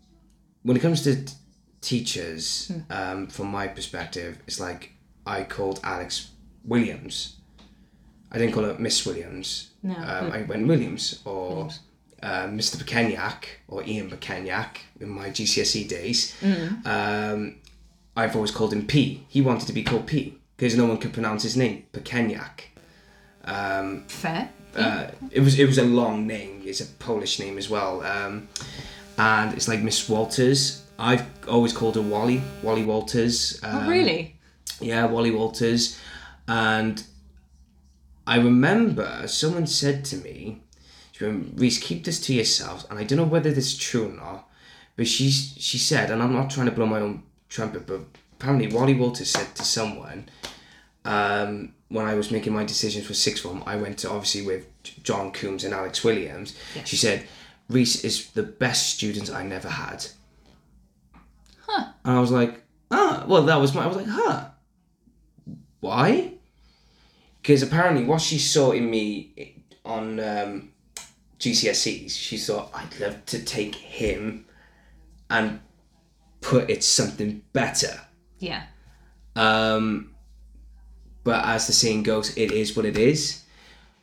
when 0.63 0.75
it 0.77 0.81
comes 0.81 1.01
to 1.03 1.15
t- 1.23 1.33
teachers, 1.81 2.71
um, 2.89 3.27
from 3.27 3.47
my 3.47 3.67
perspective, 3.67 4.37
it's 4.47 4.59
like 4.59 4.91
I 5.25 5.43
called 5.43 5.79
Alex 5.83 6.31
Williams. 6.65 7.35
I 8.31 8.37
didn't 8.37 8.53
call 8.53 8.63
her 8.63 8.75
Miss 8.77 9.05
Williams. 9.05 9.69
No, 9.83 9.95
Um, 9.95 10.31
I 10.31 10.41
went 10.43 10.67
Williams 10.67 11.19
or 11.25 11.69
Uh, 12.23 12.47
Mr. 12.47 12.77
Bukenyak 12.77 13.43
or 13.67 13.83
Ian 13.83 14.09
Bukenyak 14.09 14.77
in 14.99 15.07
my 15.07 15.29
GCSE 15.29 15.87
days. 15.87 16.33
Um, 16.83 17.57
I've 18.15 18.35
always 18.35 18.49
called 18.49 18.73
him 18.73 18.87
P. 18.87 19.23
He 19.29 19.39
wanted 19.39 19.67
to 19.67 19.73
be 19.73 19.83
called 19.83 20.07
P 20.07 20.39
because 20.57 20.75
no 20.75 20.87
one 20.87 20.97
could 20.97 21.13
pronounce 21.13 21.43
his 21.43 21.55
name, 21.55 21.83
Bukenyak. 21.93 22.61
Um, 23.45 24.05
Fair. 24.07 24.49
Uh, 24.77 25.07
it 25.31 25.39
was 25.39 25.59
it 25.59 25.65
was 25.65 25.77
a 25.77 25.83
long 25.83 26.27
name. 26.27 26.61
It's 26.63 26.81
a 26.81 26.85
Polish 26.85 27.39
name 27.39 27.57
as 27.57 27.69
well, 27.69 28.03
um, 28.03 28.47
and 29.17 29.53
it's 29.53 29.67
like 29.67 29.81
Miss 29.81 30.07
Walters. 30.07 30.83
I've 30.99 31.25
always 31.47 31.73
called 31.73 31.95
her 31.95 32.01
Wally, 32.01 32.41
Wally 32.61 32.83
Walters. 32.83 33.59
Um, 33.63 33.85
oh, 33.85 33.89
really? 33.89 34.35
Yeah, 34.79 35.05
Wally 35.05 35.31
Walters, 35.31 35.99
and 36.47 37.03
I 38.27 38.37
remember 38.37 39.27
someone 39.27 39.65
said 39.65 40.05
to 40.05 40.17
me, 40.17 40.61
"Rhys, 41.19 41.79
keep 41.79 42.03
this 42.03 42.19
to 42.21 42.33
yourself." 42.33 42.85
And 42.89 42.99
I 42.99 43.03
don't 43.03 43.17
know 43.17 43.23
whether 43.23 43.51
this 43.51 43.73
is 43.73 43.77
true 43.77 44.09
or 44.09 44.13
not, 44.13 44.47
but 44.95 45.07
she 45.07 45.31
she 45.31 45.77
said, 45.77 46.11
and 46.11 46.21
I'm 46.21 46.33
not 46.33 46.49
trying 46.51 46.67
to 46.67 46.71
blow 46.71 46.85
my 46.85 46.99
own 46.99 47.23
trumpet, 47.49 47.87
but 47.87 48.01
apparently 48.33 48.67
Wally 48.67 48.93
Walters 48.93 49.31
said 49.31 49.55
to 49.55 49.63
someone 49.63 50.29
um, 51.05 51.73
when 51.89 52.05
I 52.05 52.15
was 52.15 52.31
making 52.31 52.53
my 52.53 52.65
decisions 52.65 53.05
for 53.05 53.13
sixth 53.13 53.43
form, 53.43 53.63
I 53.65 53.77
went 53.77 53.99
to 53.99 54.09
obviously 54.09 54.41
with 54.41 54.67
John 55.03 55.31
Coombs 55.31 55.63
and 55.63 55.73
Alex 55.73 56.03
Williams. 56.03 56.55
She 56.85 56.95
said, 56.97 57.25
Rhys 57.69 58.03
is 58.03 58.31
the 58.31 58.43
best 58.43 58.95
student 58.95 59.31
I 59.31 59.43
never 59.43 59.69
had. 59.69 60.05
Huh. 61.65 61.91
And 62.03 62.17
I 62.17 62.19
was 62.19 62.31
like, 62.31 62.63
ah, 62.91 63.25
well, 63.27 63.43
that 63.43 63.59
was 63.59 63.73
my, 63.73 63.83
I 63.83 63.87
was 63.87 63.97
like, 63.97 64.07
huh. 64.07 64.49
Why? 65.79 66.33
Because 67.41 67.61
apparently 67.63 68.03
what 68.03 68.21
she 68.21 68.39
saw 68.39 68.71
in 68.71 68.89
me 68.89 69.63
on 69.85 70.19
um, 70.19 70.71
GCSEs, 71.39 72.11
she 72.11 72.37
thought, 72.37 72.71
I'd 72.73 72.99
love 72.99 73.25
to 73.27 73.43
take 73.43 73.75
him 73.75 74.45
and 75.29 75.61
put 76.41 76.69
it 76.69 76.83
something 76.83 77.43
better. 77.53 78.01
Yeah. 78.39 78.63
Um, 79.35 80.15
but 81.27 81.43
as 81.43 81.67
the 81.67 81.73
saying 81.73 82.03
goes, 82.03 82.27
it 82.37 82.51
is 82.53 82.75
what 82.77 82.85
it 82.85 82.97
is. 82.97 83.43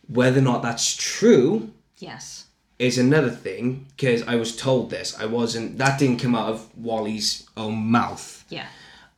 Whether 0.09 0.41
or 0.41 0.43
not 0.43 0.61
that's 0.63 0.95
true 0.95 1.71
Yes. 1.99 2.45
is 2.79 2.99
another 2.99 3.31
thing 3.31 3.87
because 3.97 4.21
I 4.33 4.35
was 4.37 4.55
told 4.55 4.91
this. 4.91 5.19
I 5.19 5.25
wasn't. 5.25 5.79
That 5.79 5.99
didn't 5.99 6.21
come 6.21 6.35
out 6.35 6.51
of 6.55 6.59
Wally's 6.77 7.49
own 7.57 7.77
mouth. 7.99 8.45
Yeah. 8.51 8.67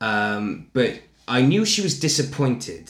Um, 0.00 0.68
but 0.72 0.92
I 1.26 1.42
knew 1.42 1.64
she 1.64 1.82
was 1.82 1.98
disappointed. 1.98 2.86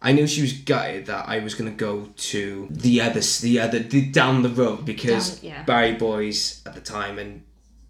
I 0.00 0.12
knew 0.12 0.26
she 0.28 0.42
was 0.42 0.52
gutted 0.52 1.06
that 1.06 1.28
I 1.28 1.40
was 1.40 1.54
gonna 1.56 1.72
go 1.88 2.08
to 2.32 2.68
the 2.70 3.00
other, 3.00 3.20
the 3.40 3.58
other, 3.58 3.80
the, 3.80 4.02
down 4.06 4.42
the 4.42 4.54
road 4.62 4.84
because 4.84 5.24
Down- 5.40 5.50
yeah. 5.50 5.62
Barry 5.64 5.94
Boys 5.94 6.62
at 6.66 6.74
the 6.74 6.80
time 6.80 7.18
and 7.18 7.42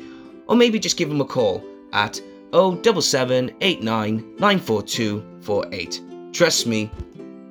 or 0.48 0.56
maybe 0.56 0.80
just 0.80 0.96
give 0.98 1.10
them 1.10 1.22
a 1.22 1.26
call 1.26 1.64
at 1.92 2.22
07789 2.54 4.36
94248. 4.40 6.02
Trust 6.32 6.68
me, 6.68 6.90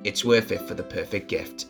it's 0.03 0.25
worth 0.25 0.51
it 0.51 0.67
for 0.67 0.73
the 0.73 0.83
perfect 0.83 1.27
gift. 1.27 1.67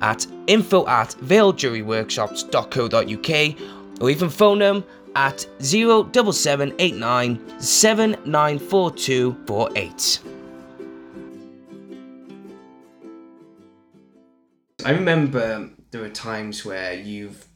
at 0.00 0.26
info 0.46 0.86
at 0.86 1.10
valejewelleryworkshops.co.uk 1.22 4.00
or 4.02 4.10
even 4.10 4.28
phone 4.28 4.58
them 4.58 4.84
at 5.14 5.46
07789 5.60 7.38
794248. 7.60 10.20
I 14.84 14.90
remember 14.90 15.70
there 15.90 16.00
were 16.00 16.08
times 16.08 16.64
where 16.64 16.92
you've 16.94 17.46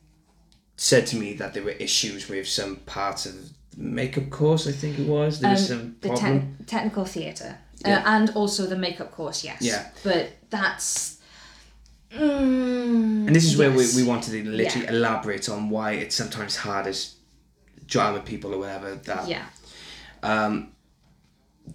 said 0.77 1.07
to 1.09 1.17
me 1.17 1.33
that 1.35 1.55
there 1.55 1.63
were 1.65 1.71
issues 1.71 2.29
with 2.29 2.47
some 2.47 2.77
parts 2.87 3.27
of 3.27 3.35
the 3.35 3.51
makeup 3.77 4.31
course. 4.31 4.67
I 4.69 4.73
think 4.73 4.99
it 4.99 5.09
was 5.09 5.41
there 5.41 5.51
was 5.53 5.67
some 5.67 5.79
Um, 5.81 5.97
the 6.01 6.09
te- 6.11 6.43
technical 6.67 7.05
theatre. 7.05 7.59
Yeah. 7.87 7.99
Uh, 7.99 8.17
and 8.17 8.31
also 8.31 8.67
the 8.67 8.77
makeup 8.77 9.13
course, 9.13 9.45
yes. 9.45 9.63
Yeah. 9.63 9.89
But 10.03 10.31
that's. 10.51 11.19
Mm, 12.13 13.27
and 13.27 13.35
this 13.35 13.45
is 13.45 13.57
where 13.57 13.71
yes. 13.71 13.95
we, 13.95 14.03
we 14.03 14.09
wanted 14.09 14.31
to 14.31 14.51
literally 14.51 14.87
Yeah. 14.87 14.93
elaborate 14.93 15.49
on 15.49 15.69
why 15.71 15.93
it's 15.93 16.15
sometimes 16.15 16.57
hard 16.57 16.87
as 16.87 17.17
drama 17.87 18.21
people 18.21 18.55
or 18.55 18.59
whatever 18.59 18.95
that 18.95 19.29
Yeah. 19.29 19.45
um, 20.23 20.73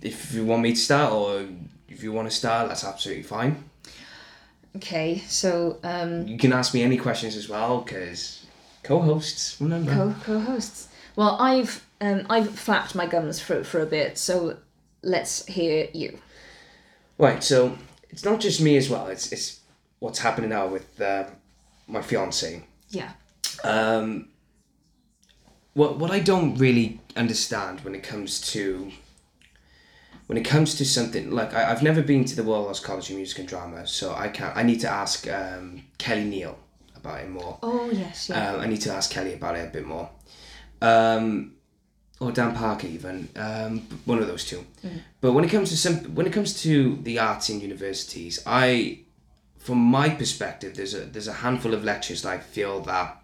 if 0.01 0.34
you 0.34 0.45
want 0.45 0.62
me 0.64 0.72
to 0.72 0.80
start 0.80 1.14
or 1.14 1.45
if 1.89 2.01
you 2.01 2.12
want 2.12 2.30
to 2.30 2.36
start 2.36 2.70
that's 2.70 2.84
absolutely 2.84 3.24
fine 3.24 3.64
Okay, 4.78 5.22
so 5.28 5.80
um, 5.84 6.26
you 6.28 6.38
can 6.38 6.53
ask 6.53 6.74
me 6.74 6.82
any 6.82 6.97
questions 6.97 7.36
as 7.36 7.49
well 7.49 7.82
because 7.82 8.45
co-hosts 8.84 9.59
remember 9.59 9.91
co 9.93 10.16
co-hosts. 10.24 10.88
Well, 11.18 11.36
I've 11.41 11.86
um, 11.99 12.26
I've 12.30 12.57
flapped 12.57 12.95
my 12.95 13.05
gums 13.05 13.41
for 13.41 13.64
for 13.66 13.82
a 13.82 13.86
bit, 13.86 14.18
so 14.18 14.57
let's 15.02 15.45
hear 15.45 15.88
you. 15.93 16.20
Right, 17.18 17.43
so 17.43 17.78
it's 18.10 18.26
not 18.26 18.39
just 18.39 18.62
me 18.62 18.78
as 18.78 18.89
well. 18.89 19.08
It's 19.08 19.32
it's 19.32 19.62
what's 19.99 20.20
happening 20.20 20.49
now 20.49 20.68
with 20.68 20.99
uh, 20.99 21.26
my 21.88 22.02
fiance. 22.02 22.64
Yeah. 22.89 23.12
Um, 23.64 24.30
what 25.74 25.97
what 25.97 26.12
I 26.12 26.20
don't 26.20 26.56
really 26.56 26.99
understand 27.16 27.82
when 27.82 27.95
it 27.95 28.04
comes 28.04 28.41
to 28.52 28.91
when 30.28 30.38
it 30.38 30.43
comes 30.43 30.76
to 30.76 30.86
something 30.86 31.32
like 31.32 31.54
I, 31.54 31.72
I've 31.72 31.84
never 31.84 32.02
been 32.02 32.26
to 32.26 32.36
the 32.36 32.43
Royal 32.43 32.66
Welsh 32.66 32.80
College 32.80 33.10
of 33.10 33.18
Music 33.18 33.39
and 33.39 33.47
Drama, 33.47 33.88
so 33.88 34.14
I 34.14 34.30
can't. 34.30 34.56
I 34.56 34.64
need 34.64 34.80
to 34.82 34.89
ask 34.89 35.30
um, 35.30 35.84
Kelly 35.97 36.26
Neal 36.26 36.58
about 36.95 37.22
it 37.22 37.30
more. 37.30 37.60
Oh 37.62 37.89
yes, 37.91 38.30
yeah. 38.30 38.54
Um, 38.54 38.62
I 38.62 38.66
need 38.66 38.82
to 38.82 38.93
ask 38.93 39.12
Kelly 39.12 39.34
about 39.34 39.58
it 39.58 39.68
a 39.68 39.72
bit 39.72 39.86
more. 39.86 40.10
Um, 40.82 41.56
or 42.22 42.32
Dan 42.32 42.56
Parker 42.56 42.88
even 42.88 43.28
um, 43.36 43.80
one 44.06 44.20
of 44.20 44.28
those 44.28 44.46
two. 44.46 44.64
But 45.22 45.34
when 45.34 45.44
it 45.44 45.50
comes 45.50 45.70
to 45.72 45.78
some, 45.78 46.16
when 46.16 46.28
it 46.28 46.32
comes 46.32 46.62
to 46.62 46.98
the 47.02 47.18
arts 47.18 47.50
in 47.50 47.60
universities, 47.60 48.42
I, 48.46 49.00
from 49.58 49.80
my 49.80 50.10
perspective, 50.10 50.76
there's 50.76 50.94
a 50.94 51.00
there's 51.00 51.28
a 51.28 51.34
handful 51.34 51.74
of 51.74 51.84
lectures 51.84 52.22
that 52.22 52.30
I 52.30 52.38
feel 52.38 52.82
that 52.82 53.18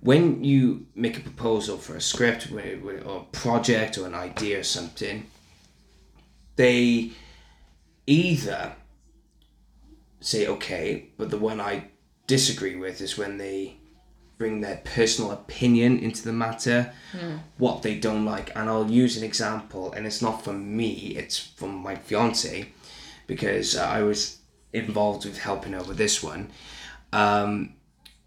when 0.00 0.44
you 0.44 0.86
make 0.94 1.18
a 1.18 1.20
proposal 1.20 1.76
for 1.78 1.96
a 1.96 2.00
script 2.00 2.50
or 2.52 2.60
a 2.60 3.20
project 3.32 3.98
or 3.98 4.06
an 4.06 4.14
idea 4.14 4.60
or 4.60 4.64
something, 4.64 5.26
they 6.56 7.10
either 8.06 8.72
say 10.20 10.46
okay, 10.46 11.08
but 11.16 11.30
the 11.30 11.38
one 11.38 11.60
I 11.60 11.88
disagree 12.28 12.76
with 12.76 13.00
is 13.00 13.18
when 13.18 13.38
they 13.38 13.78
bring 14.42 14.60
their 14.60 14.80
personal 14.82 15.30
opinion 15.30 16.00
into 16.00 16.24
the 16.24 16.32
matter, 16.32 16.92
what 17.58 17.82
they 17.82 17.96
don't 17.96 18.24
like. 18.24 18.50
And 18.56 18.68
I'll 18.68 18.90
use 18.90 19.16
an 19.16 19.22
example, 19.22 19.92
and 19.92 20.04
it's 20.04 20.20
not 20.20 20.42
from 20.42 20.76
me, 20.76 21.14
it's 21.16 21.38
from 21.38 21.76
my 21.76 21.94
fiance, 21.94 22.66
because 23.28 23.76
I 23.76 24.02
was 24.02 24.38
involved 24.72 25.24
with 25.26 25.38
helping 25.38 25.74
her 25.74 25.84
with 25.84 25.96
this 25.96 26.24
one. 26.24 26.50
Um, 27.12 27.74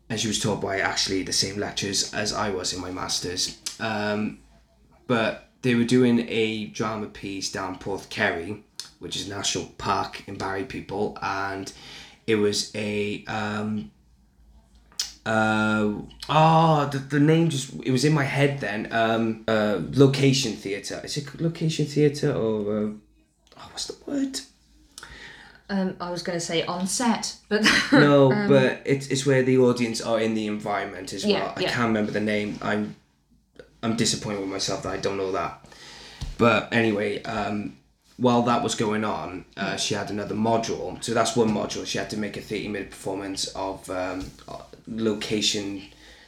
and 0.10 0.18
she 0.18 0.30
was 0.30 0.40
taught 0.40 0.62
by 0.62 0.80
actually 0.80 1.24
the 1.24 1.34
same 1.34 1.60
lectures 1.60 2.14
as 2.14 2.32
I 2.32 2.50
was 2.50 2.72
in 2.72 2.80
my 2.80 2.92
master's. 2.92 3.60
Um, 3.82 4.40
but 5.08 5.50
they 5.64 5.76
were 5.76 5.84
doing 5.84 6.26
a 6.30 6.68
drama 6.68 7.08
piece 7.08 7.52
down 7.52 7.78
Porthkerry, 7.78 8.62
which 9.00 9.18
is 9.18 9.28
a 9.28 9.32
national 9.32 9.66
park 9.78 10.24
in 10.30 10.38
Barry 10.38 10.64
people, 10.64 11.18
and 11.22 11.74
it 12.26 12.36
was 12.36 12.72
a 12.74 13.26
um, 13.26 13.92
uh, 15.26 15.94
oh 16.30 16.90
the, 16.92 17.00
the 17.00 17.20
name 17.20 17.50
just 17.50 17.74
it 17.84 17.92
was 17.92 18.06
in 18.06 18.14
my 18.14 18.24
head 18.24 18.60
then. 18.60 18.88
Um, 18.92 19.44
uh, 19.48 19.80
location 19.92 20.54
theatre. 20.54 21.02
Is 21.04 21.18
it 21.18 21.42
location 21.42 21.86
theatre 21.86 22.32
or 22.32 22.78
uh, 22.78 22.90
oh, 23.58 23.70
what's 23.72 23.88
the 23.88 23.96
word? 24.10 24.40
Um, 25.68 25.96
I 26.00 26.12
was 26.12 26.22
going 26.22 26.38
to 26.38 26.46
say 26.46 26.64
on 26.64 26.86
set, 26.86 27.38
but 27.50 27.64
no 27.92 28.30
but 28.48 28.84
it's, 28.86 29.08
it's 29.08 29.26
where 29.26 29.42
the 29.42 29.58
audience 29.58 30.00
are 30.00 30.20
in 30.20 30.36
the 30.36 30.46
environment 30.46 31.12
as 31.12 31.24
well. 31.26 31.34
Yeah, 31.34 31.54
I 31.56 31.60
yeah. 31.62 31.72
can't 31.72 31.88
remember 31.88 32.12
the 32.12 32.22
name. 32.22 32.60
I'm 32.62 32.96
I'm 33.82 33.96
disappointed 33.96 34.42
with 34.42 34.50
myself 34.50 34.84
that 34.84 34.94
I 34.94 34.98
don't 34.98 35.18
know 35.18 35.32
that. 35.32 35.66
But 36.38 36.72
anyway 36.72 37.24
um, 37.24 37.78
while 38.18 38.42
that 38.42 38.64
was 38.64 38.76
going 38.76 39.04
on 39.04 39.46
uh, 39.58 39.76
she 39.76 39.94
had 39.94 40.10
another 40.10 40.36
module 40.36 41.02
so 41.04 41.14
that's 41.14 41.36
one 41.36 41.50
module 41.50 41.86
she 41.86 41.98
had 41.98 42.10
to 42.10 42.18
make 42.18 42.38
a 42.38 42.42
30 42.42 42.68
minute 42.70 42.90
performance 42.90 43.48
of 43.50 43.90
um, 43.90 44.26
uh, 44.48 44.60
location 44.88 45.84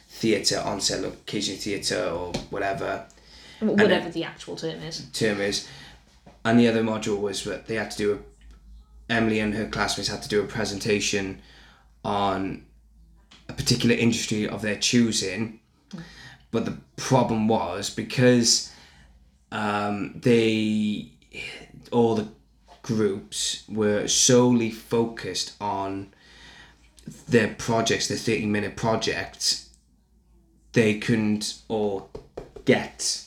theatre 0.08 0.60
on 0.64 0.80
set 0.80 1.02
location 1.02 1.56
theatre 1.56 2.08
or 2.10 2.32
whatever 2.50 3.06
whatever 3.60 4.08
the 4.10 4.24
actual 4.24 4.56
term 4.56 4.82
is. 4.82 5.06
term 5.12 5.40
is. 5.40 5.68
And 6.44 6.58
the 6.58 6.68
other 6.68 6.82
module 6.82 7.20
was 7.20 7.44
that 7.44 7.66
they 7.66 7.74
had 7.74 7.90
to 7.92 7.98
do 7.98 8.12
a 8.14 8.18
Emily 9.10 9.40
and 9.40 9.54
her 9.54 9.66
classmates 9.66 10.10
had 10.10 10.22
to 10.22 10.28
do 10.28 10.42
a 10.42 10.46
presentation 10.46 11.40
on 12.04 12.64
a 13.48 13.54
particular 13.54 13.94
industry 13.96 14.46
of 14.46 14.60
their 14.60 14.76
choosing. 14.76 15.60
But 16.50 16.66
the 16.66 16.76
problem 16.96 17.48
was 17.48 17.88
because 17.88 18.70
um, 19.50 20.20
they 20.20 21.10
all 21.92 22.14
the 22.14 22.28
groups 22.82 23.64
were 23.68 24.06
solely 24.06 24.70
focused 24.70 25.54
on 25.60 26.12
their 27.28 27.54
projects, 27.54 28.08
their 28.08 28.16
30 28.16 28.46
minute 28.46 28.76
projects, 28.76 29.68
they 30.72 30.98
couldn't 30.98 31.60
all 31.68 32.10
get 32.64 33.24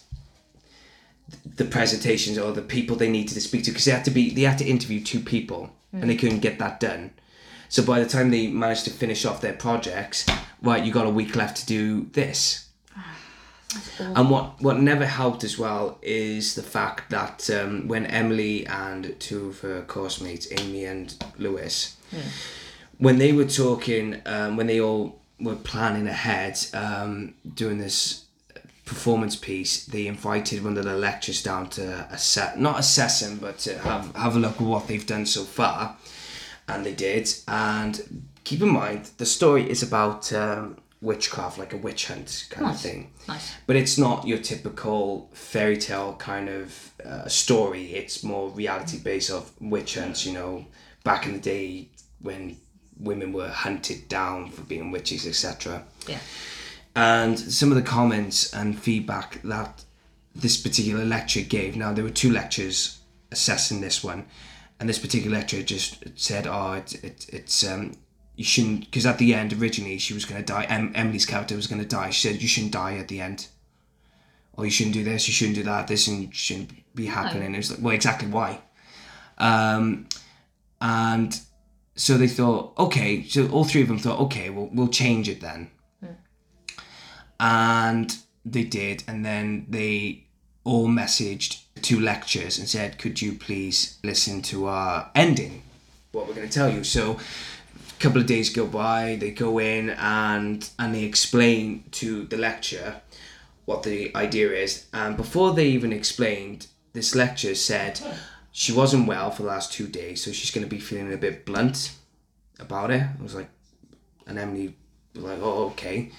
the 1.56 1.66
presentations 1.66 2.38
or 2.38 2.52
the 2.52 2.62
people 2.62 2.96
they 2.96 3.10
needed 3.10 3.34
to 3.34 3.42
speak 3.42 3.64
to 3.64 3.72
because 3.72 3.86
they 3.86 3.92
had 3.92 4.06
to 4.06 4.12
be 4.12 4.30
they 4.32 4.42
had 4.42 4.58
to 4.58 4.66
interview 4.66 5.04
two 5.04 5.20
people 5.20 5.72
and 5.94 6.10
they 6.10 6.16
mm. 6.16 6.20
couldn't 6.20 6.40
get 6.40 6.60
that 6.60 6.80
done. 6.80 7.12
So 7.70 7.84
by 7.84 8.00
the 8.00 8.10
time 8.10 8.32
they 8.32 8.48
managed 8.48 8.86
to 8.86 8.92
finish 8.92 9.26
off 9.26 9.42
their 9.42 9.54
projects 9.54 10.26
right 10.62 10.84
you 10.84 10.92
got 10.92 11.08
a 11.08 11.10
week 11.10 11.36
left 11.36 11.58
to 11.58 11.66
do 11.66 12.08
this 12.14 12.68
and 14.00 14.30
what 14.30 14.62
what 14.62 14.80
never 14.80 15.06
helped 15.06 15.44
as 15.44 15.58
well 15.58 15.98
is 16.02 16.56
the 16.56 16.64
fact 16.64 17.10
that 17.10 17.50
um, 17.50 17.88
when 17.88 18.06
Emily 18.06 18.66
and 18.68 19.18
two 19.20 19.48
of 19.50 19.60
her 19.62 19.82
course 19.84 20.20
mates 20.20 20.48
Amy 20.60 20.86
and 20.86 21.16
Lewis 21.38 21.98
when 22.98 23.18
they 23.18 23.32
were 23.34 23.46
talking 23.46 24.22
um, 24.26 24.58
when 24.58 24.68
they 24.68 24.80
all 24.82 25.22
were 25.40 25.56
planning 25.56 26.08
ahead 26.08 26.60
um, 26.74 27.34
doing 27.56 27.80
this 27.80 28.26
performance 28.92 29.38
piece, 29.38 29.86
they 29.86 30.06
invited 30.06 30.64
one 30.64 30.78
of 30.78 30.84
the 30.84 30.96
lecturers 30.98 31.42
down 31.42 31.70
to 31.70 32.06
assess, 32.12 32.58
not 32.58 32.78
assess 32.78 33.22
them, 33.22 33.38
but 33.38 33.58
to 33.58 33.78
have, 33.80 34.14
have 34.16 34.36
a 34.36 34.40
look 34.40 34.56
at 34.56 34.62
what 34.62 34.86
they've 34.88 35.06
done 35.06 35.26
so 35.26 35.44
far. 35.44 35.96
And 36.68 36.86
they 36.86 36.94
did. 36.94 37.34
And 37.48 38.28
keep 38.44 38.62
in 38.62 38.68
mind, 38.68 39.10
the 39.18 39.26
story 39.26 39.70
is 39.70 39.82
about 39.82 40.34
um, 40.34 40.78
witchcraft, 41.02 41.58
like 41.58 41.74
a 41.74 41.78
witch 41.78 42.08
hunt 42.08 42.46
kind 42.50 42.68
of 42.68 42.80
thing. 42.80 43.12
Nice. 43.28 43.54
But 43.68 43.76
it's 43.76 43.98
not 43.98 44.28
your 44.28 44.38
typical 44.38 45.30
fairy 45.34 45.78
tale 45.78 46.16
kind 46.20 46.48
of 46.50 46.92
uh, 47.04 47.28
story. 47.28 47.94
It's 47.94 48.24
more 48.24 48.50
reality 48.50 49.00
based 49.00 49.32
of 49.32 49.52
witch 49.60 49.96
hunts, 49.98 50.26
you 50.26 50.34
know, 50.34 50.66
back 51.04 51.26
in 51.26 51.34
the 51.34 51.40
day 51.40 51.90
when 52.22 52.58
women 53.00 53.34
were 53.34 53.50
hunted 53.50 54.08
down 54.08 54.52
for 54.52 54.62
being 54.62 54.92
witches, 54.92 55.26
etc 55.26 55.84
Yeah. 56.08 56.20
and 56.96 57.40
some 57.40 57.72
of 57.72 57.76
the 57.76 57.82
comments 57.82 58.54
and 58.54 58.78
feedback 58.80 59.42
that 59.44 59.84
this 60.36 60.56
particular 60.58 61.04
lecture 61.04 61.42
gave. 61.42 61.76
Now 61.76 61.94
there 61.94 62.04
were 62.04 62.12
two 62.12 62.32
lectures 62.32 63.00
assessing 63.32 63.82
this 63.82 64.04
one, 64.04 64.28
and 64.80 64.88
this 64.88 65.00
particular 65.00 65.36
lecturer 65.38 65.64
just 65.64 66.04
said, 66.16 66.46
"Oh, 66.48 66.74
it, 66.74 67.04
it, 67.04 67.26
it's 67.30 67.64
um, 67.68 67.96
you 68.36 68.44
shouldn't," 68.44 68.86
because 68.86 69.06
at 69.06 69.18
the 69.18 69.34
end 69.34 69.54
originally 69.54 69.98
she 69.98 70.14
was 70.14 70.26
going 70.26 70.42
to 70.42 70.46
die. 70.46 70.64
Em- 70.64 70.92
Emily's 70.96 71.26
character 71.26 71.56
was 71.56 71.68
going 71.68 71.82
to 71.82 71.88
die. 71.88 72.10
She 72.10 72.28
said, 72.28 72.42
"You 72.42 72.48
shouldn't 72.48 72.74
die 72.74 72.98
at 72.98 73.08
the 73.08 73.22
end." 73.22 73.48
Or 74.54 74.66
you 74.66 74.72
shouldn't 74.72 74.96
do 74.96 75.04
this. 75.04 75.28
You 75.28 75.34
shouldn't 75.34 75.56
do 75.56 75.64
that. 75.64 75.88
This 75.88 76.08
and 76.08 76.36
shouldn't 76.36 76.72
be 76.94 77.06
happening. 77.06 77.54
It 77.54 77.58
was 77.58 77.72
like, 77.72 77.80
well, 77.82 77.96
exactly 77.96 78.28
why. 78.28 78.60
Um, 79.38 80.10
and 80.82 81.40
so 81.96 82.18
they 82.18 82.28
thought, 82.28 82.78
okay. 82.78 83.24
So 83.24 83.48
all 83.48 83.64
three 83.64 83.82
of 83.82 83.88
them 83.88 83.98
thought, 83.98 84.20
okay, 84.20 84.50
well, 84.50 84.70
we'll 84.74 84.90
change 84.90 85.30
it 85.30 85.40
then 85.40 85.72
and 87.42 88.20
they 88.46 88.64
did 88.64 89.04
and 89.08 89.26
then 89.26 89.66
they 89.68 90.24
all 90.64 90.88
messaged 90.88 91.64
two 91.82 92.00
lectures 92.00 92.60
and 92.60 92.70
said 92.70 93.00
could 93.00 93.20
you 93.20 93.34
please 93.34 93.98
listen 94.04 94.42
to 94.44 94.68
our 94.68 95.10
ending 95.16 95.64
what 96.12 96.28
we're 96.28 96.36
going 96.36 96.48
to 96.48 96.54
tell 96.54 96.70
you 96.70 96.84
so 96.84 97.18
couple 98.02 98.20
of 98.22 98.28
days 98.28 98.50
go 98.50 98.66
by 98.66 99.18
they 99.20 99.32
go 99.32 99.60
in 99.60 99.90
and 99.92 100.70
and 100.80 100.96
they 100.96 101.04
explain 101.04 101.84
to 101.92 102.24
the 102.26 102.38
lecturer 102.38 103.02
what 103.66 103.84
the 103.84 104.14
idea 104.16 104.52
is 104.52 104.88
and 104.94 105.16
before 105.16 105.54
they 105.54 105.68
even 105.68 105.94
explained 105.94 106.68
this 106.94 107.16
lecturer 107.16 107.56
said 107.56 108.00
she 108.52 108.74
wasn't 108.74 109.08
well 109.08 109.32
for 109.32 109.44
the 109.44 109.48
last 109.48 109.72
two 109.72 109.88
days 109.88 110.24
so 110.24 110.32
she's 110.32 110.52
going 110.52 110.64
to 110.66 110.70
be 110.70 110.80
feeling 110.80 111.14
a 111.14 111.18
bit 111.18 111.46
blunt 111.46 111.96
about 112.60 112.92
it 112.92 113.02
i 113.02 113.24
was 113.24 113.36
like 113.36 113.50
and 114.28 114.38
emily 114.38 114.74
was 115.14 115.24
like 115.24 115.40
oh 115.42 115.68
okay 115.68 116.12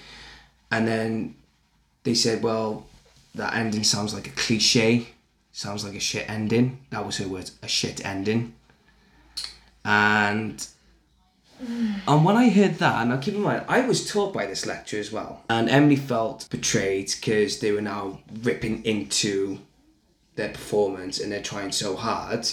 and 0.73 0.87
then 0.87 1.35
they 2.03 2.15
said, 2.15 2.43
well, 2.43 2.87
that 3.35 3.53
ending 3.53 3.83
sounds 3.83 4.13
like 4.13 4.27
a 4.27 4.31
cliche, 4.31 5.09
sounds 5.51 5.85
like 5.85 5.95
a 5.95 5.99
shit 5.99 6.29
ending. 6.29 6.79
That 6.89 7.05
was 7.05 7.17
her 7.17 7.27
words, 7.27 7.51
a 7.61 7.67
shit 7.67 8.03
ending. 8.05 8.55
And 9.85 10.65
and 12.07 12.25
when 12.25 12.35
I 12.35 12.49
heard 12.49 12.75
that, 12.75 13.07
now 13.07 13.17
keep 13.17 13.33
in 13.35 13.41
mind, 13.41 13.65
I 13.67 13.81
was 13.87 14.09
taught 14.09 14.33
by 14.33 14.45
this 14.45 14.65
lecturer 14.65 14.99
as 14.99 15.11
well. 15.11 15.43
And 15.49 15.69
Emily 15.69 15.95
felt 15.95 16.47
betrayed 16.49 17.11
because 17.19 17.59
they 17.59 17.71
were 17.71 17.81
now 17.81 18.19
ripping 18.41 18.83
into 18.85 19.59
their 20.35 20.49
performance 20.49 21.19
and 21.19 21.31
they're 21.31 21.41
trying 21.41 21.71
so 21.71 21.95
hard. 21.95 22.47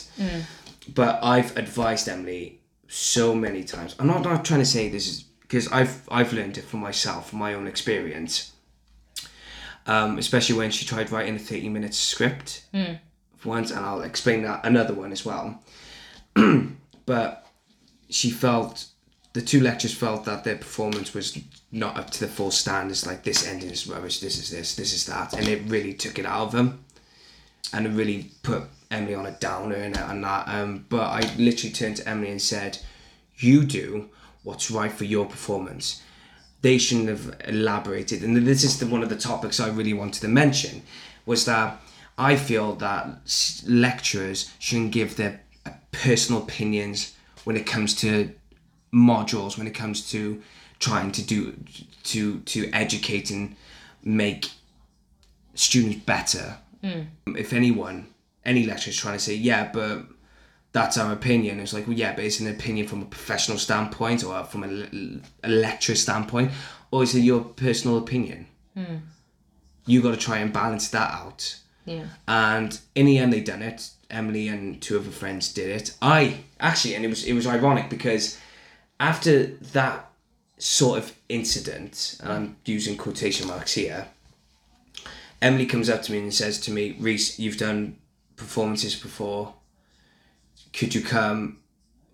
But 0.94 1.18
I've 1.22 1.56
advised 1.56 2.08
Emily 2.08 2.60
so 2.88 3.34
many 3.34 3.64
times. 3.64 3.94
I'm 3.98 4.06
not, 4.06 4.22
not 4.22 4.44
trying 4.44 4.60
to 4.60 4.66
say 4.66 4.88
this 4.88 5.06
is 5.08 5.24
because 5.42 5.66
I've 5.72 6.02
I've 6.10 6.32
learned 6.32 6.58
it 6.58 6.64
from 6.64 6.80
myself, 6.80 7.30
from 7.30 7.40
my 7.40 7.54
own 7.54 7.66
experience. 7.66 8.52
Um, 9.86 10.18
especially 10.18 10.56
when 10.56 10.70
she 10.70 10.84
tried 10.84 11.10
writing 11.10 11.34
a 11.36 11.38
30 11.38 11.68
minute 11.68 11.94
script 11.94 12.64
for 13.38 13.48
once, 13.48 13.70
and 13.70 13.84
I'll 13.84 14.02
explain 14.02 14.42
that 14.42 14.64
another 14.64 14.94
one 14.94 15.10
as 15.10 15.24
well. 15.24 15.62
but 17.06 17.46
she 18.08 18.30
felt 18.30 18.86
the 19.32 19.40
two 19.40 19.60
lecturers 19.60 19.94
felt 19.94 20.24
that 20.24 20.44
their 20.44 20.56
performance 20.56 21.14
was 21.14 21.38
not 21.70 21.96
up 21.96 22.10
to 22.10 22.20
the 22.20 22.26
full 22.26 22.50
standards. 22.50 23.06
Like 23.06 23.22
this 23.22 23.46
ending 23.46 23.70
is 23.70 23.86
rubbish. 23.86 24.20
This 24.20 24.38
is 24.38 24.50
this. 24.50 24.74
This 24.74 24.92
is 24.92 25.06
that, 25.06 25.32
and 25.34 25.46
it 25.46 25.62
really 25.66 25.94
took 25.94 26.18
it 26.18 26.26
out 26.26 26.46
of 26.46 26.52
them, 26.52 26.84
and 27.72 27.86
it 27.86 27.90
really 27.90 28.32
put 28.42 28.64
Emily 28.90 29.14
on 29.14 29.26
a 29.26 29.32
downer 29.32 29.76
and, 29.76 29.96
and 29.96 30.24
that. 30.24 30.48
Um, 30.48 30.84
but 30.88 31.02
I 31.02 31.20
literally 31.36 31.72
turned 31.72 31.96
to 31.98 32.08
Emily 32.08 32.30
and 32.30 32.42
said, 32.42 32.78
"You 33.36 33.64
do 33.64 34.10
what's 34.42 34.70
right 34.70 34.92
for 34.92 35.04
your 35.04 35.26
performance." 35.26 36.02
They 36.62 36.76
shouldn't 36.76 37.08
have 37.08 37.40
elaborated, 37.46 38.22
and 38.22 38.36
this 38.36 38.64
is 38.64 38.78
the, 38.78 38.86
one 38.86 39.02
of 39.02 39.08
the 39.08 39.16
topics 39.16 39.60
I 39.60 39.70
really 39.70 39.94
wanted 39.94 40.20
to 40.20 40.28
mention, 40.28 40.82
was 41.24 41.46
that 41.46 41.80
I 42.18 42.36
feel 42.36 42.74
that 42.74 43.06
lecturers 43.66 44.50
shouldn't 44.58 44.90
give 44.90 45.16
their 45.16 45.40
uh, 45.64 45.70
personal 45.90 46.42
opinions 46.42 47.14
when 47.44 47.56
it 47.56 47.64
comes 47.64 47.94
to 47.94 48.34
modules 48.92 49.56
when 49.56 49.66
it 49.66 49.74
comes 49.74 50.10
to 50.10 50.42
trying 50.78 51.12
to 51.12 51.22
do 51.22 51.56
to 52.04 52.40
to 52.40 52.70
educate 52.72 53.30
and 53.30 53.56
make 54.02 54.50
students 55.54 55.98
better. 56.04 56.58
Hmm. 56.82 57.02
If 57.36 57.52
anyone 57.52 58.06
any 58.44 58.64
lecturer 58.64 58.90
is 58.90 58.96
trying 58.96 59.18
to 59.18 59.22
say 59.22 59.34
yeah 59.34 59.70
but 59.70 60.06
that's 60.72 60.96
our 60.96 61.12
opinion 61.12 61.60
it's 61.60 61.74
like 61.74 61.86
well 61.86 61.96
yeah 61.96 62.14
but 62.14 62.24
it's 62.24 62.40
an 62.40 62.48
opinion 62.48 62.86
from 62.86 63.02
a 63.02 63.04
professional 63.04 63.58
standpoint 63.58 64.24
or 64.24 64.42
from 64.44 64.64
a, 64.64 65.46
a 65.46 65.50
lecturer 65.50 65.94
standpoint 65.94 66.50
or 66.90 67.02
is 67.02 67.14
it 67.14 67.20
your 67.20 67.40
personal 67.40 67.98
opinion? 67.98 68.46
Hmm. 68.74 68.96
You 69.86 70.02
got 70.02 70.10
to 70.10 70.16
try 70.16 70.38
and 70.38 70.52
balance 70.52 70.88
that 70.90 71.12
out. 71.12 71.56
Yeah. 71.86 72.04
and 72.28 72.78
in 72.94 73.06
the 73.06 73.18
end 73.18 73.32
they 73.32 73.40
done 73.40 73.62
it. 73.62 73.90
Emily 74.10 74.48
and 74.48 74.80
two 74.82 74.96
of 74.96 75.06
her 75.06 75.10
friends 75.12 75.52
did 75.52 75.70
it. 75.70 75.94
I 76.02 76.44
actually 76.58 76.94
and 76.94 77.04
it 77.04 77.08
was 77.08 77.24
it 77.24 77.32
was 77.32 77.46
ironic 77.46 77.88
because 77.88 78.38
after 79.00 79.46
that 79.46 80.10
sort 80.58 80.98
of 80.98 81.16
incident 81.28 82.16
and 82.22 82.32
i'm 82.32 82.56
using 82.64 82.96
quotation 82.96 83.48
marks 83.48 83.74
here 83.74 84.06
emily 85.42 85.66
comes 85.66 85.90
up 85.90 86.02
to 86.02 86.12
me 86.12 86.18
and 86.18 86.34
says 86.34 86.60
to 86.60 86.70
me 86.70 86.96
rhys 87.00 87.38
you've 87.38 87.56
done 87.56 87.96
performances 88.36 88.94
before 88.94 89.54
could 90.72 90.94
you 90.94 91.02
come 91.02 91.58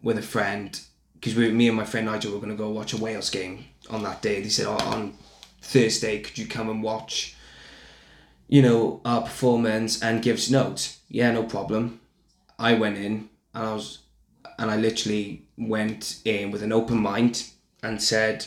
with 0.03 0.17
a 0.17 0.23
friend 0.23 0.81
because 1.15 1.37
me 1.37 1.69
and 1.69 1.77
my 1.77 1.85
friend 1.85 2.07
nigel 2.07 2.33
were 2.33 2.39
going 2.39 2.51
to 2.51 2.57
go 2.57 2.71
watch 2.71 2.93
a 2.93 2.97
wales 2.97 3.29
game 3.29 3.65
on 3.91 4.03
that 4.03 4.23
day 4.23 4.41
they 4.41 4.49
said 4.49 4.67
oh, 4.67 4.79
on 4.87 5.13
thursday 5.61 6.21
could 6.21 6.39
you 6.39 6.47
come 6.47 6.71
and 6.71 6.83
watch 6.83 7.37
you 8.49 8.63
know, 8.63 9.01
our 9.05 9.23
performance 9.23 10.03
and 10.03 10.23
gives 10.23 10.51
notes. 10.51 11.01
Yeah, 11.09 11.33
no 11.33 11.43
problem. 11.43 12.01
I 12.59 12.75
went 12.75 12.97
in 12.97 13.29
and 13.55 13.67
I 13.67 13.73
was, 13.75 13.99
and 14.59 14.71
I 14.71 14.77
literally 14.77 15.43
went 15.57 16.21
in 16.25 16.51
with 16.51 16.63
an 16.63 16.73
open 16.73 16.99
mind 16.99 17.45
and 17.83 18.03
said, 18.03 18.47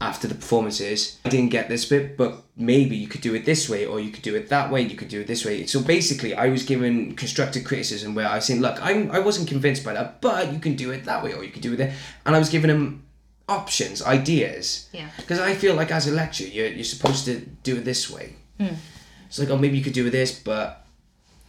after 0.00 0.28
the 0.28 0.34
performances, 0.34 1.18
I 1.24 1.30
didn't 1.30 1.50
get 1.50 1.68
this 1.68 1.86
bit, 1.86 2.18
but 2.18 2.42
maybe 2.54 2.96
you 2.96 3.08
could 3.08 3.22
do 3.22 3.34
it 3.34 3.46
this 3.46 3.68
way, 3.68 3.86
or 3.86 3.98
you 3.98 4.10
could 4.10 4.22
do 4.22 4.34
it 4.34 4.50
that 4.50 4.70
way, 4.70 4.82
you 4.82 4.96
could 4.96 5.08
do 5.08 5.20
it 5.22 5.26
this 5.26 5.44
way. 5.44 5.64
So 5.66 5.80
basically, 5.80 6.34
I 6.34 6.48
was 6.48 6.64
given 6.64 7.16
constructive 7.16 7.64
criticism 7.64 8.14
where 8.14 8.28
I 8.28 8.36
was 8.36 8.44
saying, 8.44 8.60
look, 8.60 8.78
I'm, 8.84 9.10
I 9.10 9.20
wasn't 9.20 9.48
convinced 9.48 9.84
by 9.84 9.94
that, 9.94 10.20
but 10.20 10.52
you 10.52 10.58
can 10.58 10.76
do 10.76 10.90
it 10.90 11.04
that 11.04 11.24
way, 11.24 11.32
or 11.32 11.42
you 11.42 11.50
could 11.50 11.62
do 11.62 11.72
it 11.72 11.76
there. 11.76 11.94
And 12.26 12.36
I 12.36 12.38
was 12.38 12.50
giving 12.50 12.70
him 12.70 13.04
options, 13.48 14.02
ideas. 14.02 14.88
Yeah. 14.92 15.08
Because 15.16 15.40
I 15.40 15.54
feel 15.54 15.74
like 15.74 15.90
as 15.90 16.06
a 16.06 16.12
lecturer, 16.12 16.48
you're, 16.48 16.68
you're 16.68 16.84
supposed 16.84 17.24
to 17.24 17.40
do 17.62 17.76
it 17.76 17.84
this 17.84 18.10
way. 18.10 18.34
Hmm. 18.58 18.74
It's 19.28 19.38
like, 19.38 19.48
oh, 19.48 19.56
maybe 19.56 19.78
you 19.78 19.84
could 19.84 19.94
do 19.94 20.10
this, 20.10 20.38
but 20.38 20.84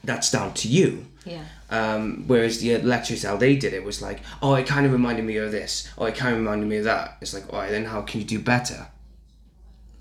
that's 0.05 0.31
down 0.31 0.53
to 0.53 0.69
you. 0.69 1.05
Yeah. 1.25 1.43
Um, 1.69 2.23
whereas 2.27 2.59
the 2.59 2.77
lectures, 2.77 3.23
how 3.23 3.35
they 3.35 3.55
did 3.55 3.73
it 3.73 3.83
was 3.83 4.01
like, 4.01 4.21
oh, 4.41 4.55
it 4.55 4.65
kind 4.65 4.85
of 4.85 4.91
reminded 4.91 5.25
me 5.25 5.37
of 5.37 5.51
this. 5.51 5.91
Oh, 5.97 6.05
it 6.05 6.15
kind 6.15 6.33
of 6.33 6.39
reminded 6.39 6.67
me 6.67 6.77
of 6.77 6.85
that. 6.85 7.17
It's 7.21 7.33
like, 7.33 7.51
all 7.51 7.59
right, 7.59 7.69
then 7.69 7.85
how 7.85 8.01
can 8.01 8.21
you 8.21 8.25
do 8.25 8.39
better? 8.39 8.87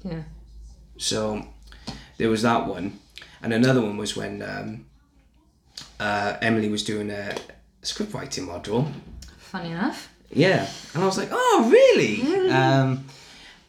Yeah. 0.05 0.23
So 0.97 1.47
there 2.19 2.29
was 2.29 2.43
that 2.43 2.67
one. 2.67 3.01
And 3.43 3.53
another 3.53 3.81
one 3.81 3.97
was 3.97 4.17
when 4.17 4.43
um, 4.43 4.87
uh, 5.99 6.37
Emily 6.41 6.69
was 6.69 6.85
doing 6.85 7.11
a 7.11 7.35
script 7.83 8.15
writing 8.15 8.47
module. 8.47 8.93
Funny 9.39 9.73
enough. 9.73 10.13
Yeah. 10.31 10.69
And 10.95 11.03
I 11.03 11.07
was 11.07 11.19
like, 11.19 11.29
oh, 11.33 11.69
really? 11.71 12.51
Um, 12.51 13.07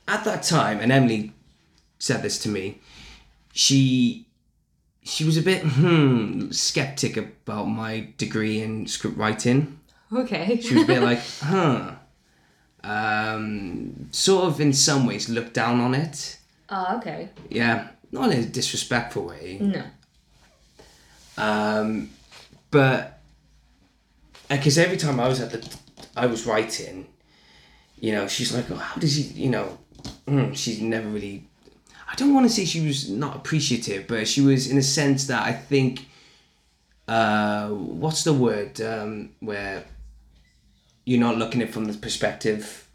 at 0.08 0.24
that 0.24 0.43
time, 0.43 0.80
and 0.80 0.91
Emily 0.91 1.34
said 2.00 2.22
this 2.22 2.39
to 2.39 2.50
me, 2.50 2.80
she 3.54 4.26
she 5.08 5.24
was 5.24 5.38
a 5.38 5.41
bit 5.41 5.64
hmm, 5.64 6.51
skeptic 6.51 7.16
about 7.18 7.66
my 7.66 8.10
degree 8.18 8.62
in 8.62 8.88
script 8.88 9.18
writing. 9.18 9.80
Okay. 10.12 10.60
She 10.60 10.74
was 10.76 10.84
a 10.84 10.88
bit 10.88 11.01
like, 11.12 11.22
huh. 11.41 11.91
Um, 12.84 14.10
sort 14.12 14.45
of 14.45 14.62
in 14.62 14.74
some 14.74 15.05
ways 15.05 15.30
looked 15.30 15.53
down 15.53 15.80
on 15.80 15.95
it. 15.95 16.38
oh, 16.70 16.97
okay. 16.97 17.30
Yeah, 17.49 17.88
not 18.12 18.32
in 18.32 18.39
a 18.39 18.45
disrespectful 18.45 19.26
way. 19.26 19.58
No. 19.62 19.84
Um, 21.38 22.10
but 22.72 23.20
because 24.49 24.78
every 24.78 24.97
time 24.97 25.20
I 25.20 25.28
was 25.28 25.39
at 25.39 25.51
the, 25.51 25.78
I 26.16 26.26
was 26.26 26.45
writing, 26.45 27.08
you 27.99 28.12
know, 28.12 28.28
she's 28.28 28.53
like, 28.53 28.70
oh, 28.72 28.76
how 28.76 28.99
does 28.99 29.16
he, 29.16 29.24
you 29.41 29.49
know, 29.49 29.78
mm, 30.28 30.55
she's 30.55 30.82
never 30.82 31.08
really. 31.08 31.47
I 32.10 32.16
don't 32.16 32.34
want 32.34 32.47
to 32.47 32.53
say 32.53 32.66
she 32.66 32.86
was 32.86 33.10
not 33.10 33.36
appreciative, 33.36 34.08
but 34.08 34.28
she 34.28 34.41
was 34.41 34.70
in 34.70 34.78
a 34.78 34.84
sense 34.84 35.28
that 35.28 35.43
I 35.43 35.53
think. 35.53 36.08
Uh, 37.08 37.70
what's 37.70 38.26
the 38.26 38.34
word 38.34 38.82
um, 38.82 39.30
where 39.39 39.86
you're 41.05 41.22
not 41.22 41.38
looking 41.38 41.62
at 41.62 41.70
it 41.70 41.74
from 41.74 41.86
the 41.86 41.93
perspective 41.93 42.88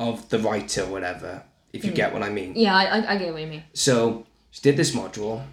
of 0.00 0.28
the 0.30 0.40
writer 0.40 0.82
or 0.82 0.86
whatever, 0.90 1.44
if 1.72 1.84
you 1.84 1.92
get 1.92 2.12
what 2.12 2.22
I 2.22 2.30
mean. 2.30 2.54
Yeah, 2.56 2.74
I, 2.74 2.84
I, 2.84 3.12
I 3.12 3.16
get 3.16 3.32
what 3.32 3.42
you 3.42 3.46
mean. 3.46 3.62
So 3.72 4.26
she 4.50 4.60
did 4.60 4.76
this 4.76 4.92
module. 4.92 5.44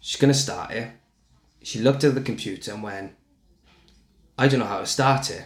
She's 0.00 0.20
gonna 0.20 0.32
start 0.32 0.70
it. 0.70 0.88
She 1.62 1.80
looked 1.80 2.04
at 2.04 2.14
the 2.14 2.20
computer 2.20 2.72
and 2.72 2.82
went, 2.82 3.12
I 4.38 4.46
don't 4.46 4.60
know 4.60 4.66
how 4.66 4.78
to 4.78 4.86
start 4.86 5.30
it. 5.30 5.44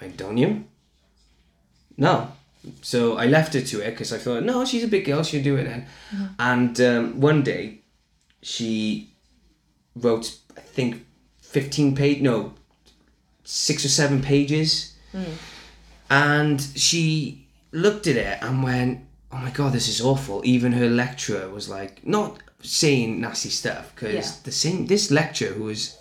I 0.00 0.04
went, 0.04 0.16
don't 0.16 0.36
you? 0.36 0.64
No. 1.96 2.32
So 2.80 3.16
I 3.16 3.26
left 3.26 3.54
her 3.54 3.60
to 3.60 3.80
it 3.80 3.90
because 3.90 4.12
I 4.12 4.18
thought, 4.18 4.44
no, 4.44 4.64
she's 4.64 4.84
a 4.84 4.88
big 4.88 5.04
girl, 5.04 5.22
she'll 5.24 5.42
do 5.42 5.56
it 5.56 5.64
then. 5.64 5.86
And 6.38 6.80
um, 6.80 7.20
one 7.20 7.42
day, 7.42 7.80
she 8.42 9.10
wrote, 9.96 10.38
I 10.56 10.60
think, 10.60 11.04
15 11.40 11.94
page, 11.96 12.20
no, 12.22 12.54
six 13.44 13.84
or 13.84 13.88
seven 13.88 14.22
pages. 14.22 14.94
And 16.10 16.60
she 16.76 17.46
looked 17.72 18.06
at 18.06 18.16
it 18.16 18.38
and 18.42 18.62
went, 18.62 19.00
oh 19.32 19.38
my 19.38 19.50
god, 19.50 19.72
this 19.72 19.88
is 19.88 20.00
awful. 20.00 20.42
Even 20.44 20.72
her 20.72 20.88
lecturer 20.88 21.48
was 21.48 21.68
like, 21.68 22.06
not 22.06 22.38
saying 22.60 23.20
nasty 23.20 23.48
stuff, 23.48 23.92
because 23.94 24.14
Yeah. 24.14 24.30
the 24.44 24.52
same, 24.52 24.86
this 24.86 25.10
lecturer 25.10 25.52
who 25.54 25.64
was 25.64 25.96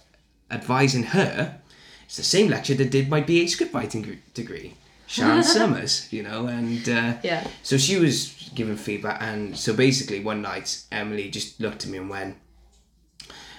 advising 0.52 1.04
her, 1.04 1.60
it's 2.06 2.18
the 2.18 2.24
same 2.24 2.50
lecturer 2.50 2.76
that 2.78 2.92
did 2.92 3.10
my 3.10 3.22
BA 3.22 3.46
scriptwriting 3.48 4.04
gr- 4.04 4.12
degree. 4.34 4.76
Sharon 5.12 5.44
Summers, 5.58 6.08
you 6.12 6.24
know, 6.24 6.48
and 6.48 6.88
uh, 6.88 7.14
Yeah. 7.24 7.46
so 7.64 7.78
she 7.78 7.98
was 8.00 8.50
giving 8.56 8.78
feedback, 8.78 9.22
and 9.22 9.58
so 9.58 9.74
basically 9.74 10.20
one 10.24 10.42
night 10.42 10.84
Emily 10.92 11.30
just 11.30 11.60
looked 11.60 11.84
at 11.86 11.90
me 11.92 11.98
and 11.98 12.10
went, 12.10 12.38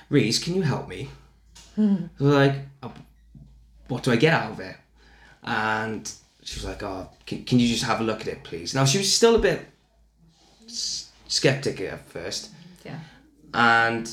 "Rhys, 0.09 0.39
can 0.39 0.55
you 0.55 0.63
help 0.63 0.89
me?" 0.89 1.09
I 1.79 2.09
was 2.19 2.35
like, 2.35 2.55
"Oh, 2.83 2.93
"What 3.89 4.03
do 4.03 4.13
I 4.13 4.17
get 4.17 4.33
out 4.35 4.53
of 4.53 4.61
it?" 4.61 4.77
And 5.43 6.11
she 6.43 6.57
was 6.57 6.65
like, 6.65 6.83
"Oh, 6.83 7.09
can, 7.27 7.45
can 7.45 7.59
you 7.59 7.69
just 7.69 7.85
have 7.85 8.01
a 8.01 8.05
look 8.05 8.21
at 8.23 8.29
it, 8.29 8.45
please?" 8.45 8.75
Now 8.75 8.85
she 8.85 8.99
was 8.99 9.13
still 9.15 9.35
a 9.37 9.39
bit 9.39 9.67
s- 10.67 11.11
skeptic 11.29 11.81
at 11.81 12.07
first, 12.09 12.51
Yeah. 12.85 12.99
and 13.55 14.11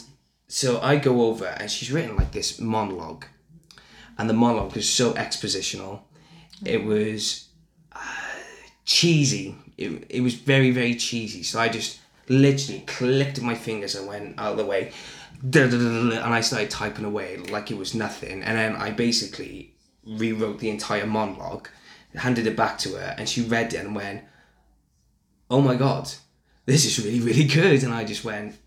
so 0.48 0.80
I 0.82 0.98
go 0.98 1.22
over 1.28 1.46
and 1.46 1.70
she's 1.70 1.92
written 1.92 2.16
like 2.16 2.32
this 2.32 2.60
monologue. 2.60 3.26
And 4.18 4.30
the 4.30 4.34
monologue 4.34 4.76
is 4.76 4.90
so 4.90 5.14
expositional. 5.14 6.02
It 6.66 6.84
was 6.84 7.50
uh, 7.92 8.00
cheesy. 8.86 9.56
It, 9.78 10.06
it 10.10 10.22
was 10.22 10.36
very, 10.36 10.72
very 10.72 10.96
cheesy. 10.96 11.44
So 11.44 11.60
I 11.60 11.70
just 11.70 12.00
literally 12.28 12.82
clicked 12.82 13.42
my 13.42 13.56
fingers 13.56 13.96
and 13.96 14.08
went 14.08 14.40
out 14.40 14.52
of 14.52 14.58
the 14.58 14.66
way. 14.66 14.92
And 15.42 16.14
I 16.14 16.42
started 16.42 16.70
typing 16.70 17.06
away 17.06 17.38
like 17.38 17.72
it 17.72 17.78
was 17.78 17.96
nothing. 17.96 18.44
And 18.44 18.58
then 18.58 18.76
I 18.76 18.92
basically 18.92 19.74
rewrote 20.06 20.60
the 20.60 20.70
entire 20.70 21.06
monologue, 21.06 21.70
handed 22.14 22.46
it 22.46 22.58
back 22.58 22.78
to 22.80 22.96
her, 22.96 23.16
and 23.18 23.30
she 23.30 23.44
read 23.44 23.74
it 23.74 23.78
and 23.78 23.96
went, 23.96 24.26
Oh 25.50 25.62
my 25.62 25.76
god, 25.76 26.12
this 26.66 26.84
is 26.84 27.04
really, 27.06 27.22
really 27.22 27.46
good. 27.46 27.84
And 27.84 27.94
I 27.94 28.04
just 28.04 28.26
went, 28.26 28.58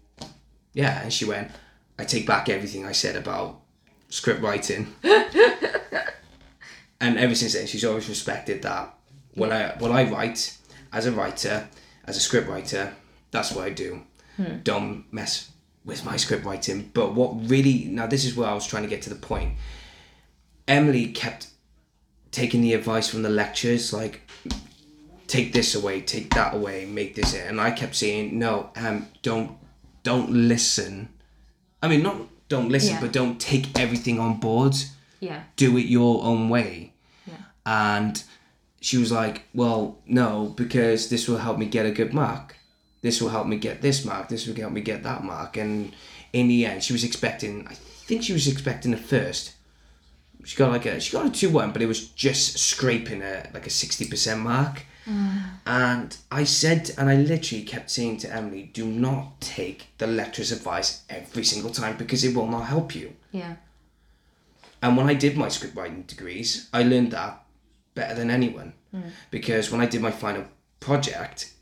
Yeah. 0.72 1.02
And 1.02 1.12
she 1.12 1.26
went, 1.26 1.50
I 1.98 2.04
take 2.04 2.26
back 2.26 2.48
everything 2.48 2.86
I 2.86 2.92
said 2.92 3.16
about 3.16 3.60
script 4.08 4.40
writing. 4.40 4.94
and 7.02 7.18
ever 7.18 7.34
since 7.34 7.52
then, 7.54 7.66
she's 7.66 7.84
always 7.84 8.08
respected 8.08 8.62
that 8.62 8.94
when 9.34 9.52
I 9.52 9.74
when 9.78 9.92
I 9.92 10.04
write 10.10 10.56
as 10.92 11.04
a 11.06 11.12
writer, 11.12 11.68
as 12.06 12.16
a 12.16 12.20
script 12.20 12.48
writer, 12.48 12.94
that's 13.30 13.52
what 13.52 13.64
I 13.66 13.70
do. 13.70 14.02
Don't 14.64 15.04
mess 15.12 15.50
with 15.84 16.04
my 16.04 16.16
script 16.16 16.44
writing. 16.44 16.90
But 16.94 17.14
what 17.14 17.30
really 17.50 17.84
now 17.84 18.06
this 18.06 18.24
is 18.24 18.34
where 18.36 18.48
I 18.48 18.54
was 18.54 18.66
trying 18.66 18.84
to 18.84 18.88
get 18.88 19.02
to 19.02 19.10
the 19.10 19.16
point. 19.16 19.54
Emily 20.68 21.06
kept 21.08 21.48
taking 22.30 22.62
the 22.62 22.72
advice 22.74 23.08
from 23.08 23.22
the 23.22 23.28
lectures, 23.28 23.92
like 23.92 24.22
take 25.26 25.52
this 25.52 25.74
away, 25.74 26.00
take 26.00 26.32
that 26.34 26.54
away, 26.54 26.86
make 26.86 27.14
this 27.14 27.34
it, 27.34 27.46
and 27.48 27.60
I 27.60 27.70
kept 27.72 27.94
saying 27.94 28.38
no, 28.38 28.70
um, 28.76 29.08
don't 29.22 29.58
don't 30.02 30.30
listen. 30.30 31.08
I 31.82 31.88
mean, 31.88 32.02
not 32.02 32.16
don't 32.48 32.68
listen, 32.68 32.94
Yeah. 32.94 33.00
but 33.00 33.12
don't 33.12 33.40
take 33.40 33.78
everything 33.78 34.18
on 34.20 34.38
board 34.40 34.74
Yeah. 35.20 35.42
do 35.56 35.76
it 35.78 35.86
your 35.86 36.22
own 36.24 36.48
way. 36.48 36.91
And 37.64 38.22
she 38.80 38.98
was 38.98 39.12
like, 39.12 39.44
Well, 39.54 39.98
no, 40.06 40.52
because 40.56 41.08
this 41.08 41.28
will 41.28 41.38
help 41.38 41.58
me 41.58 41.66
get 41.66 41.86
a 41.86 41.90
good 41.90 42.12
mark. 42.12 42.56
This 43.02 43.20
will 43.20 43.30
help 43.30 43.46
me 43.46 43.56
get 43.56 43.82
this 43.82 44.04
mark. 44.04 44.28
This 44.28 44.46
will 44.46 44.54
help 44.54 44.72
me 44.72 44.80
get 44.80 45.02
that 45.02 45.24
mark. 45.24 45.56
And 45.56 45.92
in 46.32 46.48
the 46.48 46.66
end, 46.66 46.82
she 46.84 46.92
was 46.92 47.04
expecting, 47.04 47.66
I 47.68 47.74
think 47.74 48.22
she 48.22 48.32
was 48.32 48.46
expecting 48.46 48.94
a 48.94 48.96
first. 48.96 49.52
She 50.44 50.56
got 50.56 50.70
like 50.70 50.86
a, 50.86 51.00
she 51.00 51.12
got 51.12 51.26
a 51.26 51.30
2 51.30 51.50
1, 51.50 51.72
but 51.72 51.82
it 51.82 51.86
was 51.86 52.08
just 52.08 52.58
scraping 52.58 53.22
a, 53.22 53.48
like 53.52 53.66
a 53.66 53.70
60% 53.70 54.38
mark. 54.38 54.82
Mm. 55.06 55.42
And 55.66 56.16
I 56.30 56.44
said, 56.44 56.92
and 56.96 57.08
I 57.08 57.16
literally 57.16 57.64
kept 57.64 57.90
saying 57.90 58.18
to 58.18 58.32
Emily, 58.32 58.70
do 58.72 58.86
not 58.86 59.40
take 59.40 59.88
the 59.98 60.06
lecturer's 60.06 60.52
advice 60.52 61.02
every 61.10 61.44
single 61.44 61.70
time 61.70 61.96
because 61.96 62.24
it 62.24 62.34
will 62.34 62.46
not 62.46 62.66
help 62.66 62.94
you. 62.94 63.14
Yeah. 63.32 63.56
And 64.80 64.96
when 64.96 65.08
I 65.08 65.14
did 65.14 65.36
my 65.36 65.48
script 65.48 65.76
writing 65.76 66.02
degrees, 66.02 66.68
I 66.72 66.82
learned 66.82 67.12
that 67.12 67.41
better 67.94 68.14
than 68.14 68.30
anyone. 68.30 68.72
Because 69.30 69.70
when 69.70 69.80
I 69.80 69.86
did 69.86 70.00
my 70.02 70.10
final 70.10 70.44
project, 70.80 71.52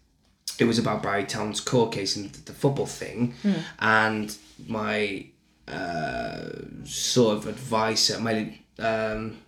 it 0.59 0.65
was 0.65 0.79
about 0.79 1.03
Barry 1.03 1.25
Town's 1.25 1.61
court 1.61 1.93
case 1.93 2.17
and 2.17 2.31
the 2.33 2.53
football 2.53 2.87
thing. 2.87 3.35
And 3.79 4.37
my 4.67 5.27
uh, 5.69 6.49
sort 6.85 7.37
of 7.39 7.47
advisor, 7.47 8.19
my 8.21 8.59
um, 8.79 9.39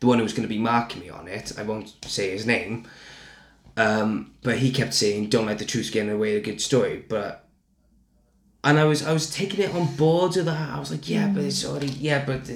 the 0.00 0.06
one 0.06 0.18
who 0.18 0.24
was 0.24 0.32
going 0.32 0.42
to 0.48 0.48
be 0.48 0.58
marking 0.58 1.00
me 1.02 1.10
on 1.10 1.28
it, 1.28 1.52
I 1.58 1.62
won't 1.62 1.94
say 2.04 2.30
his 2.30 2.44
name, 2.46 2.86
um, 3.76 4.32
but 4.42 4.58
he 4.58 4.70
kept 4.70 4.94
saying, 4.94 5.28
"Don't 5.28 5.46
let 5.46 5.58
the 5.58 5.64
truth 5.64 5.92
get 5.92 6.02
in 6.02 6.08
the 6.08 6.18
way 6.18 6.36
of 6.36 6.42
a 6.42 6.44
good 6.44 6.60
story." 6.60 7.04
But 7.08 7.44
and 8.64 8.78
I 8.78 8.84
was 8.84 9.04
I 9.04 9.12
was 9.12 9.30
taking 9.30 9.60
it 9.60 9.74
on 9.74 9.94
board 9.96 10.36
with 10.36 10.46
that. 10.46 10.70
I 10.70 10.78
was 10.78 10.90
like, 10.90 11.08
yeah, 11.08 11.28
but 11.28 11.44
it's 11.44 11.64
already 11.64 11.88
yeah, 11.88 12.24
but 12.24 12.50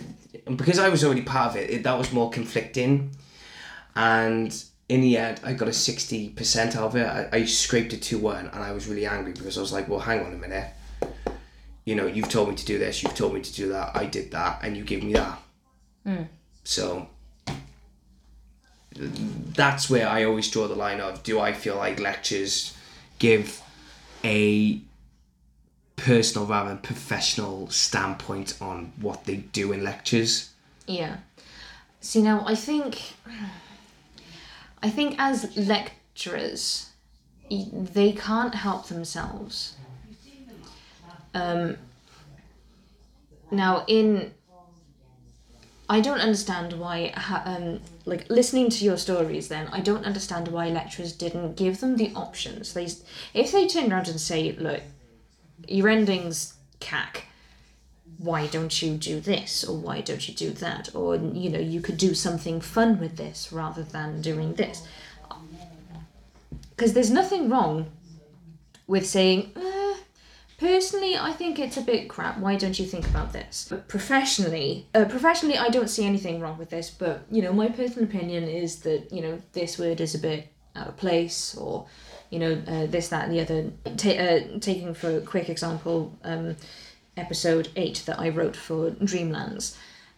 and 0.47 0.57
because 0.59 0.79
I 0.79 0.89
was 0.89 1.05
already 1.05 1.23
part 1.23 1.51
of 1.51 1.57
it, 1.57 1.71
it 1.71 1.83
that 1.85 1.99
was 1.99 2.13
more 2.13 2.31
conflicting. 2.31 3.11
And 3.97 4.55
in 4.89 5.01
the 5.01 5.17
end, 5.17 5.41
I 5.43 5.55
got 5.55 5.69
a 5.69 5.73
sixty 5.73 6.29
percent 6.29 6.77
out 6.77 6.85
of 6.85 6.97
it. 6.97 7.07
I, 7.07 7.29
I 7.33 7.45
scraped 7.47 7.93
a 7.93 7.97
two 7.97 8.19
one, 8.19 8.47
and 8.47 8.63
I 8.63 8.73
was 8.73 8.87
really 8.87 9.07
angry 9.07 9.33
because 9.33 9.59
I 9.59 9.61
was 9.61 9.73
like, 9.73 9.89
well, 9.89 10.01
hang 10.01 10.21
on 10.21 10.33
a 10.33 10.37
minute. 10.37 10.73
You 11.85 11.95
know, 11.95 12.07
you've 12.07 12.29
told 12.29 12.49
me 12.49 12.55
to 12.55 12.65
do 12.65 12.79
this, 12.79 13.03
you've 13.03 13.15
told 13.15 13.33
me 13.35 13.41
to 13.41 13.53
do 13.53 13.69
that. 13.71 13.97
I 13.97 14.07
did 14.07 14.31
that, 14.33 14.61
and 14.63 14.77
you 14.77 14.85
gave 14.85 15.03
me 15.03 15.15
that. 15.15 15.39
Hmm. 16.05 16.23
So 16.65 17.09
that's 18.99 19.91
where 19.91 20.09
I 20.09 20.25
always 20.25 20.51
draw 20.51 20.69
the 20.69 20.75
line 20.75 21.01
of 21.01 21.23
do 21.23 21.39
I 21.41 21.53
feel 21.53 21.77
like 21.77 22.01
lectures 22.01 22.77
give 23.19 23.61
a 24.25 24.81
personal 25.97 26.47
rather 26.47 26.71
than 26.71 26.79
professional 26.79 27.69
standpoint 27.71 28.57
on 28.61 28.93
what 29.01 29.25
they 29.25 29.37
do 29.37 29.73
in 29.73 29.83
lectures. 29.83 30.51
Yeah. 30.87 31.17
See 32.01 32.23
now, 32.23 32.45
I 32.47 32.55
think, 32.55 33.15
I 34.87 34.91
think 34.91 35.17
as 35.19 35.57
lecturers, 35.57 36.91
they 37.51 38.13
can't 38.13 38.55
help 38.55 38.87
themselves. 38.87 39.75
Um. 41.35 41.77
Now, 43.51 43.85
in, 43.89 44.33
I 45.89 46.01
don't 46.01 46.21
understand 46.21 46.75
why, 46.75 47.13
um, 47.45 47.81
like 48.05 48.31
listening 48.31 48.71
to 48.71 48.85
your 48.85 48.97
stories. 48.97 49.49
Then 49.49 49.69
I 49.73 49.81
don't 49.81 50.05
understand 50.05 50.49
why 50.49 50.69
lecturers 50.69 51.13
didn't 51.13 51.57
give 51.57 51.81
them 51.81 51.97
the 51.97 52.13
options. 52.15 52.73
They, 52.73 52.89
if 53.35 53.51
they 53.51 53.67
turned 53.67 53.93
around 53.93 54.07
and 54.07 54.21
say, 54.21 54.53
look, 54.53 54.83
your 55.67 55.89
ending's 55.89 56.55
cack 56.79 57.25
why 58.19 58.47
don't 58.47 58.81
you 58.83 58.97
do 58.97 59.21
this 59.21 59.65
or 59.65 59.77
why 59.77 60.01
don't 60.01 60.29
you 60.29 60.35
do 60.35 60.51
that? 60.51 60.95
Or 60.95 61.17
you 61.17 61.51
know 61.51 61.59
you 61.59 61.81
could 61.81 61.99
do 61.99 62.15
something 62.15 62.61
fun 62.61 62.99
with 62.99 63.17
this 63.17 63.53
rather 63.53 63.83
than 63.83 64.23
doing 64.23 64.55
this. 64.55 64.87
Because 66.71 66.93
there's 66.93 67.11
nothing 67.11 67.49
wrong 67.49 67.91
with 68.87 69.07
saying 69.07 69.51
uh, 69.57 69.95
personally 70.59 71.17
i 71.17 71.33
think 71.33 71.59
it's 71.59 71.77
a 71.77 71.83
bit 71.83 72.09
crap. 72.09 72.39
Why 72.39 72.57
don't 72.57 72.79
you 72.79 72.87
think 72.87 73.07
about 73.07 73.33
this? 73.33 73.67
But 73.69 73.89
professionally 73.89 74.87
uh, 74.95 75.07
professionally 75.07 75.59
i 75.59 75.69
don't 75.69 75.89
see 75.89 76.05
anything 76.07 76.41
wrong 76.41 76.57
with 76.59 76.71
this 76.71 76.91
but 76.91 77.25
you 77.31 77.43
know 77.43 77.53
my 77.53 77.69
personal 77.69 78.05
opinion 78.05 78.45
is 78.45 78.81
that 78.81 79.13
you 79.13 79.23
know 79.23 79.41
this 79.53 79.79
word 79.79 80.01
is 80.01 80.15
a 80.15 80.19
bit 80.19 80.49
out 80.77 80.89
of 80.89 80.97
place 80.97 81.57
or 81.57 81.87
you 82.31 82.39
know 82.39 82.63
uh, 82.67 82.87
this 82.87 83.09
that 83.09 83.25
and 83.25 83.33
the 83.33 83.41
other. 83.41 83.71
Ta- 83.97 84.11
uh, 84.11 84.59
taking 84.61 84.95
for 84.95 85.19
a 85.19 85.21
quick 85.21 85.49
example 85.49 86.17
um, 86.25 86.57
episode 87.17 87.69
8 87.77 88.03
that 88.07 88.19
I 88.19 88.29
wrote 88.29 88.57
for 88.57 88.91
Dreamlands. 88.91 89.77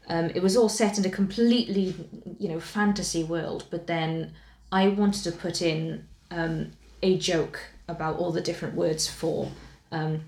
Um, 0.09 0.26
it 0.34 0.42
was 0.42 0.57
all 0.57 0.68
set 0.68 0.99
in 0.99 1.05
a 1.05 1.11
completely, 1.11 1.94
you 2.38 2.49
know, 2.49 2.61
fantasy 2.61 3.22
world, 3.24 3.64
but 3.70 3.86
then 3.86 4.32
I 4.72 4.88
wanted 4.88 5.22
to 5.24 5.32
put 5.32 5.61
in 5.61 6.07
um, 6.30 6.72
a 7.03 7.18
joke 7.18 7.61
about 7.88 8.16
all 8.16 8.32
the 8.32 8.40
different 8.40 8.74
words 8.74 9.07
for 9.07 9.51
um, 9.92 10.22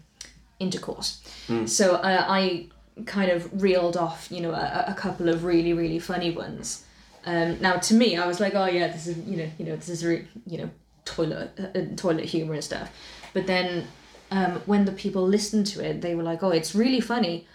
intercourse. 0.59 1.23
So 1.67 1.95
uh, 1.95 2.25
I 2.29 2.67
kind 3.07 3.31
of 3.31 3.63
reeled 3.63 3.97
off, 3.97 4.29
you 4.31 4.41
know, 4.41 4.53
a, 4.53 4.85
a 4.89 4.95
couple 4.95 5.29
of 5.29 5.45
really, 5.45 5.73
really 5.73 5.99
funny 5.99 6.31
ones. 6.31 6.85
Um, 7.25 7.61
now, 7.61 7.77
to 7.77 7.95
me, 7.95 8.17
I 8.17 8.27
was 8.27 8.41
like, 8.41 8.55
oh 8.55 8.67
yeah, 8.67 8.89
this 8.89 9.07
is, 9.07 9.19
you 9.27 9.37
know, 9.37 9.51
you 9.59 9.65
know, 9.67 9.77
this 9.77 9.89
is, 9.89 10.05
re- 10.05 10.27
you 10.47 10.59
know, 10.59 10.71
toilet, 11.05 11.51
uh, 11.59 11.97
toilet 11.97 12.25
humor 12.27 12.55
and 12.55 12.65
stuff. 12.65 12.91
But 13.33 13.47
then 13.47 13.87
um, 14.31 14.63
when 14.67 14.85
the 14.85 14.93
people 14.93 15.27
listened 15.27 15.67
to 15.69 15.85
it, 15.85 16.01
they 16.01 16.15
were 16.15 16.23
like, 16.23 16.43
"Oh, 16.43 16.51
it's 16.51 16.75
really 16.75 17.01
funny," 17.01 17.47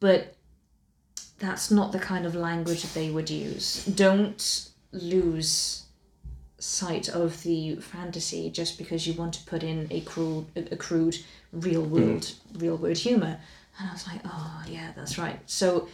but 0.00 0.34
that's 1.38 1.70
not 1.70 1.92
the 1.92 1.98
kind 1.98 2.24
of 2.24 2.34
language 2.34 2.82
that 2.82 2.94
they 2.94 3.10
would 3.10 3.28
use. 3.28 3.84
Don't 3.84 4.70
lose 4.92 5.84
sight 6.58 7.08
of 7.08 7.42
the 7.42 7.76
fantasy 7.76 8.48
just 8.50 8.78
because 8.78 9.06
you 9.06 9.12
want 9.12 9.34
to 9.34 9.44
put 9.44 9.62
in 9.62 9.86
a 9.90 10.00
crude, 10.00 10.46
a 10.56 10.76
crude, 10.76 11.18
real 11.52 11.82
world, 11.82 12.32
real 12.54 12.76
world 12.76 12.96
humor. 12.96 13.38
And 13.78 13.90
I 13.90 13.92
was 13.92 14.06
like, 14.06 14.20
"Oh, 14.24 14.62
yeah, 14.66 14.92
that's 14.96 15.18
right." 15.18 15.38
So, 15.46 15.88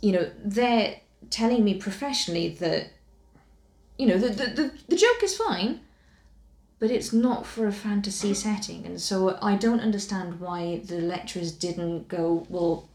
you 0.00 0.12
know, 0.12 0.30
they're 0.44 1.00
telling 1.30 1.64
me 1.64 1.74
professionally 1.74 2.50
that, 2.60 2.90
you 3.98 4.06
know, 4.06 4.18
the 4.18 4.28
the, 4.28 4.46
the, 4.46 4.72
the 4.88 4.96
joke 4.96 5.22
is 5.22 5.36
fine 5.36 5.80
but 6.80 6.90
it's 6.90 7.12
not 7.12 7.44
for 7.44 7.66
a 7.66 7.72
fantasy 7.72 8.32
setting 8.34 8.84
and 8.86 9.00
so 9.00 9.38
i 9.42 9.54
don't 9.56 9.80
understand 9.80 10.40
why 10.40 10.80
the 10.84 11.00
lecturers 11.00 11.52
didn't 11.52 12.08
go 12.08 12.46
well 12.48 12.88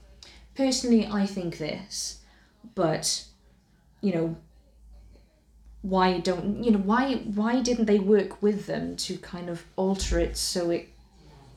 personally 0.55 1.07
i 1.07 1.25
think 1.25 1.57
this 1.57 2.19
but 2.75 3.25
you 4.01 4.13
know 4.13 4.35
why 5.81 6.17
don't 6.19 6.63
you 6.63 6.71
know 6.71 6.79
why 6.79 7.15
why 7.15 7.61
didn't 7.61 7.85
they 7.85 7.99
work 7.99 8.41
with 8.41 8.65
them 8.67 8.95
to 8.95 9.17
kind 9.17 9.49
of 9.49 9.65
alter 9.75 10.17
it 10.17 10.37
so 10.37 10.69
it 10.69 10.87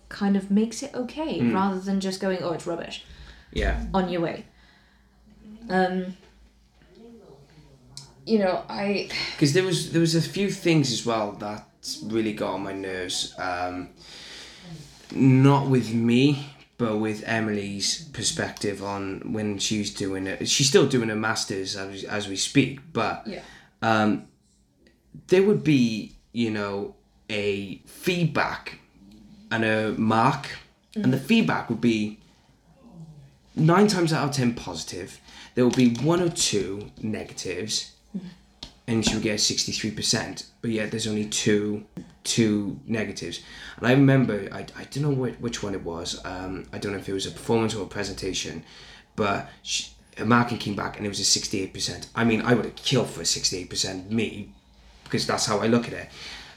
kind 0.09 0.37
of 0.37 0.51
makes 0.51 0.83
it 0.83 0.93
okay 0.95 1.41
rather 1.53 1.81
than 1.81 2.01
just 2.01 2.21
going 2.21 2.39
oh 2.43 2.53
it's 2.53 2.67
rubbish. 2.67 3.05
Yeah. 3.53 3.87
on 3.95 4.09
your 4.09 4.21
way. 4.21 4.45
Um 5.71 6.17
you 8.27 8.41
know 8.41 8.65
i 8.69 9.09
Because 9.33 9.53
there 9.53 9.63
was 9.63 9.93
there 9.93 10.01
was 10.01 10.15
a 10.15 10.21
few 10.21 10.51
things 10.51 10.93
as 10.93 11.07
well 11.07 11.33
that 11.33 11.69
really 12.05 12.33
got 12.33 12.55
on 12.55 12.63
my 12.63 12.73
nerves. 12.73 13.35
Um, 13.39 13.91
not 15.13 15.69
with 15.69 15.93
me, 15.95 16.47
but 16.79 16.97
with 16.99 17.23
Emily's 17.27 18.05
perspective 18.13 18.83
on 18.83 19.33
when 19.33 19.59
she 19.59 19.79
was 19.79 19.91
doing 19.95 20.27
it. 20.27 20.49
She's 20.49 20.69
still 20.69 20.87
doing 20.87 21.09
her 21.09 21.17
masters 21.17 21.77
as 21.77 22.05
as 22.05 22.29
we 22.29 22.37
speak, 22.37 22.81
but 22.93 23.27
Yeah. 23.27 23.43
um, 23.83 24.27
there 25.29 25.43
would 25.43 25.63
be, 25.65 26.17
you 26.33 26.51
know, 26.51 26.95
a 27.31 27.81
feedback 27.87 28.79
and 29.51 29.65
a 29.65 29.93
mark, 29.97 30.59
and 30.95 31.13
the 31.13 31.19
feedback 31.21 31.71
would 31.71 31.81
be 31.81 32.19
nine 33.55 33.87
times 33.87 34.13
out 34.13 34.29
of 34.31 34.35
ten 34.35 34.55
positive. 34.55 35.21
There 35.55 35.65
will 35.65 35.75
be 35.87 35.95
one 35.95 36.21
or 36.21 36.29
two 36.29 36.91
negatives, 37.01 37.93
and 38.87 39.05
she 39.07 39.15
would 39.15 39.23
get 39.23 39.41
sixty 39.41 39.73
three 39.73 39.91
percent. 39.93 40.45
But 40.67 40.73
yet 40.73 40.91
there's 40.91 41.07
only 41.07 41.27
two 41.27 41.85
two 42.25 42.81
negatives. 42.89 43.41
And 43.77 43.87
I 43.87 43.93
remember 43.93 44.49
I, 44.51 44.67
I 44.77 44.83
don't 44.91 45.05
know 45.05 45.11
which, 45.11 45.37
which 45.37 45.63
one 45.63 45.75
it 45.75 45.85
was. 45.85 46.21
Um, 46.25 46.67
I 46.73 46.79
don't 46.79 46.91
know 46.91 46.99
if 46.99 47.09
it 47.09 47.13
was 47.13 47.25
a 47.25 47.31
performance 47.31 47.73
or 47.73 47.85
a 47.85 47.87
presentation, 47.87 48.65
but 49.15 49.49
she, 49.63 49.93
marking 50.25 50.59
came 50.59 50.75
back 50.75 50.97
and 50.97 51.07
it 51.07 51.09
was 51.09 51.21
a 51.21 51.25
sixty 51.25 51.63
eight 51.63 51.73
percent. 51.73 52.09
I 52.17 52.25
mean, 52.25 52.43
I 52.43 52.55
would 52.55 52.65
have 52.65 52.75
killed 52.75 53.09
for 53.09 53.21
a 53.21 53.25
sixty 53.25 53.59
eight 53.59 53.71
percent 53.71 54.11
me, 54.11 54.55
because 55.05 55.25
that's 55.25 55.47
how 55.47 55.61
I 55.61 55.69
look 55.69 55.87
at 55.87 55.93
it. 55.93 56.09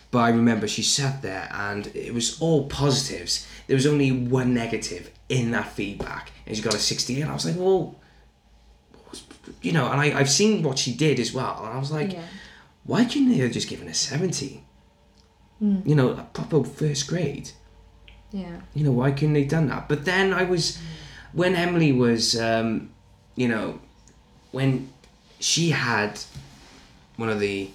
But 0.10 0.20
I 0.22 0.30
remember 0.30 0.68
she 0.68 0.82
sat 0.82 1.22
there 1.22 1.48
and 1.54 1.86
it 1.96 2.12
was 2.12 2.42
all 2.42 2.66
positives. 2.66 3.46
There 3.68 3.76
was 3.76 3.86
only 3.86 4.12
one 4.12 4.56
negative 4.56 5.12
in 5.30 5.52
that 5.52 5.72
feedback, 5.74 6.32
and 6.48 6.58
she 6.58 6.64
got 6.64 6.74
a 6.74 6.80
68. 6.80 7.22
And 7.22 7.30
I 7.30 7.34
was 7.36 7.46
like, 7.46 7.58
well, 7.58 7.96
you 9.62 9.72
know, 9.72 9.92
and 9.92 10.02
I, 10.02 10.20
I've 10.20 10.32
seen 10.32 10.64
what 10.64 10.80
she 10.80 10.96
did 10.96 11.20
as 11.20 11.32
well, 11.32 11.60
and 11.64 11.72
I 11.72 11.78
was 11.78 11.92
like, 11.92 12.14
Yeah. 12.14 12.24
Why 12.90 13.06
couldn't 13.06 13.30
they 13.30 13.38
have 13.38 13.52
just 13.52 13.70
given 13.70 13.88
a 13.88 13.94
70? 13.94 14.64
You 15.86 15.94
know, 15.94 16.10
a 16.10 16.24
proper 16.34 16.64
first 16.64 17.06
grade. 17.08 17.52
Yeah. 18.32 18.62
You 18.74 18.84
know, 18.84 18.92
why 18.92 19.12
couldn't 19.12 19.34
they 19.34 19.44
done 19.44 19.68
that? 19.68 19.88
But 19.88 20.06
then 20.06 20.34
I 20.34 20.44
was, 20.44 20.80
when 21.32 21.56
Emily 21.56 21.92
was, 21.92 22.40
um, 22.40 22.90
you 23.36 23.48
know, 23.48 23.80
when 24.52 24.92
she 25.40 25.70
had 25.70 26.20
one 27.18 27.30
of 27.30 27.40
the, 27.40 27.70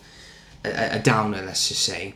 a, 0.64 0.96
a 0.96 0.98
downer, 0.98 1.42
let's 1.42 1.68
just 1.68 1.84
say, 1.84 2.14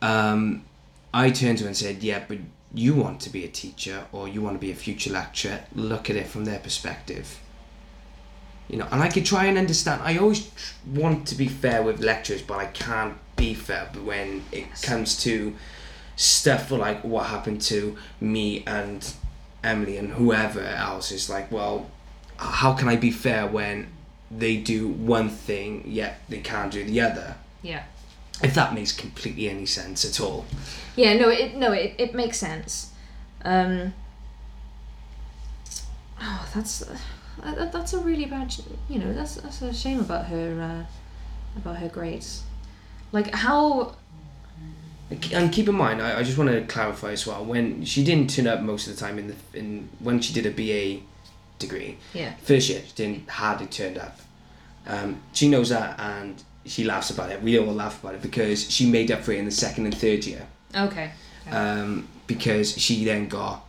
um, 0.00 0.64
I 1.12 1.28
turned 1.30 1.58
to 1.58 1.64
her 1.64 1.68
and 1.68 1.76
said, 1.76 2.02
yeah, 2.02 2.24
but 2.26 2.38
you 2.72 2.94
want 2.94 3.20
to 3.20 3.30
be 3.30 3.44
a 3.44 3.48
teacher 3.48 4.06
or 4.10 4.26
you 4.26 4.40
want 4.40 4.54
to 4.56 4.60
be 4.60 4.70
a 4.70 4.74
future 4.74 5.12
lecturer, 5.12 5.60
look 5.74 6.08
at 6.08 6.16
it 6.16 6.28
from 6.28 6.46
their 6.46 6.60
perspective. 6.60 7.40
You 8.68 8.78
know, 8.78 8.88
and 8.90 9.02
I 9.02 9.08
could 9.08 9.26
try 9.26 9.46
and 9.46 9.58
understand. 9.58 10.02
I 10.02 10.16
always 10.16 10.50
want 10.86 11.26
to 11.28 11.34
be 11.34 11.48
fair 11.48 11.82
with 11.82 12.00
lecturers, 12.00 12.42
but 12.42 12.58
I 12.58 12.66
can't 12.66 13.18
be 13.36 13.54
fair 13.54 13.90
when 14.04 14.44
it 14.52 14.66
comes 14.82 15.22
to 15.24 15.54
stuff 16.16 16.70
like 16.70 17.02
what 17.04 17.26
happened 17.26 17.60
to 17.62 17.96
me 18.20 18.62
and 18.66 19.12
Emily 19.64 19.96
and 19.96 20.10
whoever 20.12 20.60
else 20.60 21.10
is 21.12 21.28
like, 21.28 21.50
well, 21.50 21.90
how 22.36 22.72
can 22.74 22.88
I 22.88 22.96
be 22.96 23.10
fair 23.10 23.46
when 23.46 23.88
they 24.30 24.56
do 24.56 24.88
one 24.88 25.28
thing 25.28 25.84
yet 25.86 26.20
they 26.28 26.38
can't 26.38 26.72
do 26.72 26.84
the 26.84 27.00
other? 27.00 27.36
Yeah. 27.62 27.84
If 28.42 28.54
that 28.54 28.74
makes 28.74 28.92
completely 28.92 29.48
any 29.48 29.66
sense 29.66 30.04
at 30.04 30.20
all. 30.20 30.46
Yeah, 30.96 31.14
no, 31.14 31.28
it 31.28 31.54
no, 31.54 31.72
it, 31.72 31.94
it 31.98 32.14
makes 32.14 32.38
sense. 32.38 32.92
Um, 33.44 33.94
oh, 36.20 36.48
that's 36.54 36.82
uh, 36.82 36.98
that, 37.42 37.72
that's 37.72 37.92
a 37.92 37.98
really 37.98 38.26
bad, 38.26 38.54
you 38.88 38.98
know, 38.98 39.12
that's 39.12 39.36
that's 39.36 39.62
a 39.62 39.72
shame 39.74 40.00
about 40.00 40.26
her 40.26 40.60
uh, 40.60 41.58
about 41.58 41.76
her 41.76 41.88
grades. 41.88 42.42
Like 43.12 43.34
how 43.34 43.94
And 45.32 45.52
keep 45.52 45.68
in 45.68 45.74
mind, 45.74 46.00
I, 46.00 46.20
I 46.20 46.22
just 46.22 46.38
want 46.38 46.50
to 46.50 46.62
clarify 46.62 47.10
as 47.12 47.26
well. 47.26 47.44
When 47.44 47.84
she 47.84 48.02
didn't 48.04 48.30
turn 48.30 48.46
up 48.46 48.60
most 48.60 48.86
of 48.86 48.94
the 48.94 49.00
time 49.00 49.18
in 49.18 49.28
the 49.28 49.58
in 49.58 49.88
when 50.00 50.20
she 50.20 50.32
did 50.32 50.46
a 50.46 50.50
BA 50.50 51.02
degree, 51.58 51.98
Yeah. 52.14 52.32
first 52.42 52.68
year 52.70 52.82
she 52.86 52.92
didn't 52.94 53.28
hardly 53.28 53.66
turned 53.66 53.98
up. 53.98 54.18
Um, 54.86 55.20
she 55.32 55.48
knows 55.48 55.68
that 55.68 55.98
and 56.00 56.42
she 56.64 56.84
laughs 56.84 57.10
about 57.10 57.30
it. 57.30 57.42
We 57.42 57.58
all 57.58 57.72
laugh 57.72 58.02
about 58.02 58.14
it 58.14 58.22
because 58.22 58.70
she 58.70 58.86
made 58.90 59.10
up 59.10 59.20
for 59.22 59.32
it 59.32 59.38
in 59.38 59.44
the 59.44 59.50
second 59.50 59.84
and 59.86 59.96
third 59.96 60.24
year. 60.24 60.46
okay. 60.74 61.10
um, 61.50 62.08
because 62.26 62.76
she 62.80 63.04
then 63.04 63.28
got 63.28 63.64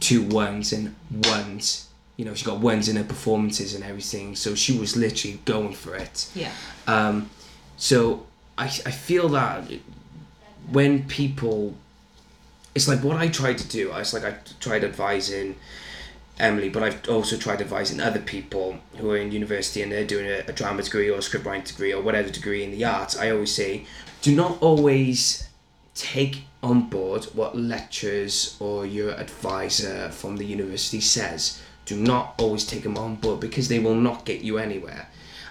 two 0.00 0.22
ones 0.22 0.72
and 0.72 0.94
ones. 1.26 1.86
You 2.20 2.26
know, 2.26 2.34
she 2.34 2.44
got 2.44 2.58
ones 2.58 2.86
in 2.90 2.96
her 2.96 3.08
performances 3.14 3.74
and 3.74 3.82
everything. 3.82 4.36
So 4.36 4.54
she 4.54 4.72
was 4.78 4.94
literally 4.94 5.40
going 5.46 5.74
for 5.74 5.94
it. 5.94 6.28
Yeah. 6.34 6.52
Um, 6.86 7.30
so 7.76 8.26
I, 8.58 8.64
I 8.64 8.92
feel 9.06 9.26
that 9.30 9.64
when 10.70 11.04
people, 11.04 11.74
it's 12.74 12.88
like 12.88 13.02
what 13.02 13.16
I 13.16 13.28
tried 13.28 13.58
to 13.58 13.68
do. 13.68 13.90
I 13.90 14.00
was 14.00 14.12
like 14.12 14.24
I 14.24 14.34
tried 14.60 14.84
advising 14.84 15.56
Emily, 16.38 16.68
but 16.68 16.82
I've 16.82 17.08
also 17.08 17.36
tried 17.38 17.60
advising 17.62 18.00
other 18.00 18.20
people 18.20 18.78
who 18.98 19.10
are 19.12 19.16
in 19.16 19.32
university 19.32 19.80
and 19.82 19.90
they're 19.90 20.06
doing 20.06 20.26
a, 20.26 20.38
a 20.46 20.52
drama 20.52 20.82
degree 20.82 21.08
or 21.08 21.18
a 21.18 21.22
script 21.22 21.46
writing 21.46 21.64
degree 21.64 21.92
or 21.92 22.02
whatever 22.02 22.28
degree 22.28 22.62
in 22.62 22.70
the 22.70 22.84
arts. 22.84 23.16
I 23.16 23.30
always 23.30 23.54
say, 23.54 23.86
do 24.20 24.36
not 24.36 24.60
always 24.60 25.48
take 25.94 26.44
on 26.62 26.88
board 26.88 27.24
what 27.32 27.56
lecturers 27.56 28.56
or 28.60 28.84
your 28.84 29.12
advisor 29.12 30.10
from 30.10 30.36
the 30.36 30.44
university 30.44 31.00
says. 31.00 31.62
Do 31.86 31.96
not 31.96 32.34
always 32.38 32.64
take 32.64 32.82
them 32.82 32.96
on 32.96 33.16
board 33.16 33.40
because 33.40 33.68
they 33.68 33.78
will 33.78 33.94
not 33.94 34.24
get 34.24 34.42
you 34.42 34.58
anywhere. 34.58 35.08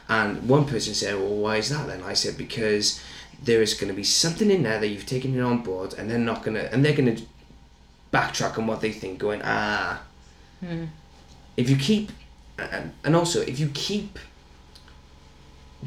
And 0.08 0.48
one 0.48 0.66
person 0.66 0.94
said, 0.94 1.16
Well, 1.16 1.36
why 1.36 1.58
is 1.58 1.70
that 1.70 1.88
then? 1.88 2.02
I 2.04 2.14
said, 2.14 2.38
Because 2.38 3.02
there 3.44 3.62
is 3.62 3.74
going 3.74 3.88
to 3.90 3.94
be 3.96 4.04
something 4.04 4.50
in 4.52 4.64
there 4.64 4.80
that 4.80 4.88
you've 4.88 5.06
taken 5.06 5.36
it 5.38 5.42
on 5.42 5.64
board 5.64 5.94
and 5.94 6.10
they're 6.10 6.18
not 6.18 6.44
going 6.44 6.56
to, 6.56 6.72
and 6.74 6.84
they're 6.84 6.96
going 6.96 7.16
to 7.16 7.24
backtrack 8.12 8.58
on 8.58 8.68
what 8.68 8.82
they 8.82 8.92
think, 8.92 9.20
going, 9.20 9.42
Ah. 9.44 10.02
If 11.56 11.70
you 11.70 11.76
keep, 11.78 12.12
and, 12.58 12.94
and 13.04 13.16
also 13.16 13.42
if 13.42 13.60
you 13.60 13.70
keep 13.74 14.18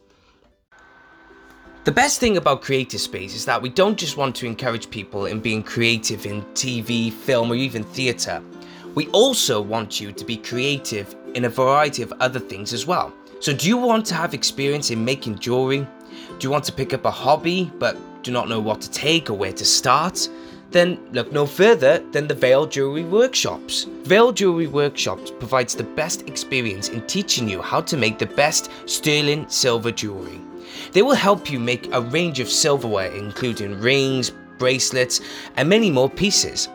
The 1.84 1.92
best 1.92 2.20
thing 2.20 2.38
about 2.38 2.62
Creative 2.62 3.00
Space 3.00 3.34
is 3.34 3.46
that 3.46 3.62
we 3.62 3.70
don't 3.70 3.98
just 3.98 4.18
want 4.18 4.36
to 4.38 4.46
encourage 4.46 4.90
people 4.90 5.26
in 5.26 5.40
being 5.40 5.64
creative 5.64 6.26
in 6.26 6.42
TV, 6.54 7.14
film, 7.14 7.52
or 7.52 7.56
even 7.56 7.84
theatre. 7.84 8.42
We 8.98 9.10
also 9.10 9.62
want 9.62 10.02
you 10.02 10.12
to 10.12 10.26
be 10.26 10.38
creative 10.38 11.16
in 11.36 11.46
a 11.46 11.50
variety 11.50 12.02
of 12.02 12.12
other 12.20 12.40
things 12.40 12.74
as 12.74 12.88
well. 12.88 13.14
So, 13.40 13.54
do 13.54 13.68
you 13.68 13.78
want 13.78 14.08
to 14.08 14.16
have 14.16 14.34
experience 14.34 14.90
in 14.90 15.06
making 15.06 15.38
jewelry? 15.38 15.86
Do 16.40 16.40
you 16.40 16.50
want 16.50 16.64
to 16.64 16.72
pick 16.72 16.96
up 16.96 17.06
a 17.06 17.12
hobby 17.12 17.72
but 17.78 17.96
do 18.24 18.32
not 18.32 18.50
know 18.50 18.60
what 18.60 18.82
to 18.82 18.90
take 18.90 19.30
or 19.30 19.36
where 19.36 19.54
to 19.54 19.64
start? 19.64 20.28
Then 20.72 20.98
look 21.12 21.32
no 21.32 21.46
further 21.46 22.04
than 22.12 22.28
the 22.28 22.34
Vale 22.34 22.66
Jewelry 22.66 23.04
Workshops. 23.04 23.84
Vale 24.02 24.32
Jewelry 24.32 24.66
Workshops 24.66 25.30
provides 25.30 25.76
the 25.76 25.84
best 25.84 26.28
experience 26.28 26.90
in 26.90 27.06
teaching 27.06 27.48
you 27.48 27.62
how 27.62 27.82
to 27.82 27.98
make 27.98 28.18
the 28.18 28.26
best 28.26 28.72
sterling 28.88 29.48
silver 29.48 29.92
jewelry. 29.92 30.42
They 30.94 31.04
will 31.04 31.14
help 31.14 31.52
you 31.52 31.60
make 31.60 31.88
a 31.94 32.02
range 32.02 32.40
of 32.40 32.50
silverware, 32.50 33.12
including 33.12 33.80
rings, 33.80 34.32
bracelets, 34.58 35.22
and 35.56 35.70
many 35.70 35.92
more 35.92 36.10
pieces. 36.10 36.68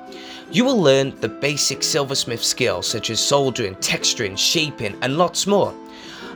You 0.52 0.64
will 0.66 0.78
learn 0.78 1.18
the 1.20 1.30
basic 1.30 1.82
silversmith 1.82 2.44
skills 2.44 2.86
such 2.86 3.08
as 3.08 3.20
soldering, 3.20 3.74
texturing, 3.76 4.36
shaping, 4.36 4.98
and 5.00 5.16
lots 5.16 5.46
more. 5.46 5.72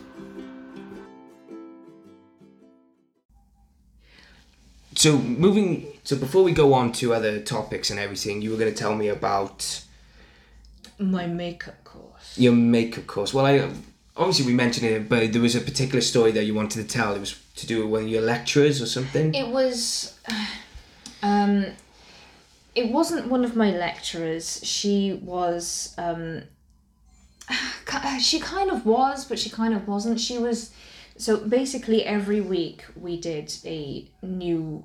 So 4.96 5.18
moving 5.18 5.88
so 6.04 6.16
before 6.16 6.44
we 6.44 6.52
go 6.52 6.74
on 6.74 6.92
to 6.94 7.14
other 7.14 7.40
topics 7.40 7.90
and 7.90 8.00
everything, 8.00 8.42
you 8.42 8.52
were 8.52 8.58
going 8.58 8.72
to 8.72 8.78
tell 8.78 8.96
me 8.96 9.08
about 9.08 9.84
My 11.00 11.26
makeup 11.26 11.84
course. 11.84 12.38
your 12.38 12.54
makeup 12.54 13.08
course. 13.08 13.34
Well, 13.34 13.46
I 13.46 13.70
obviously 14.16 14.46
we 14.46 14.54
mentioned 14.54 14.86
it, 14.88 15.10
but 15.10 15.34
there 15.34 15.42
was 15.42 15.56
a 15.56 15.62
particular 15.62 16.02
story 16.02 16.32
that 16.34 16.46
you 16.46 16.54
wanted 16.54 16.88
to 16.88 16.88
tell. 16.88 17.16
It 17.16 17.20
was 17.20 17.40
to 17.56 17.68
do 17.68 17.82
with 17.82 17.92
one 17.92 18.04
of 18.04 18.10
your 18.10 18.22
lecturers 18.22 18.82
or 18.82 18.86
something. 18.86 19.34
It 19.34 19.48
was. 19.48 20.18
Um, 21.26 21.68
it 22.76 22.92
wasn't 22.92 23.28
one 23.28 23.44
of 23.44 23.56
my 23.56 23.72
lecturers. 23.72 24.60
She 24.64 25.14
was. 25.14 25.94
Um, 25.98 26.44
she 28.20 28.40
kind 28.40 28.72
of 28.72 28.86
was, 28.86 29.26
but 29.26 29.40
she 29.40 29.50
kind 29.50 29.74
of 29.74 29.88
wasn't. 29.88 30.20
She 30.20 30.38
was. 30.38 30.72
So 31.18 31.38
basically, 31.38 32.04
every 32.04 32.42
week 32.42 32.84
we 32.96 33.20
did 33.20 33.54
a 33.66 34.10
new 34.22 34.84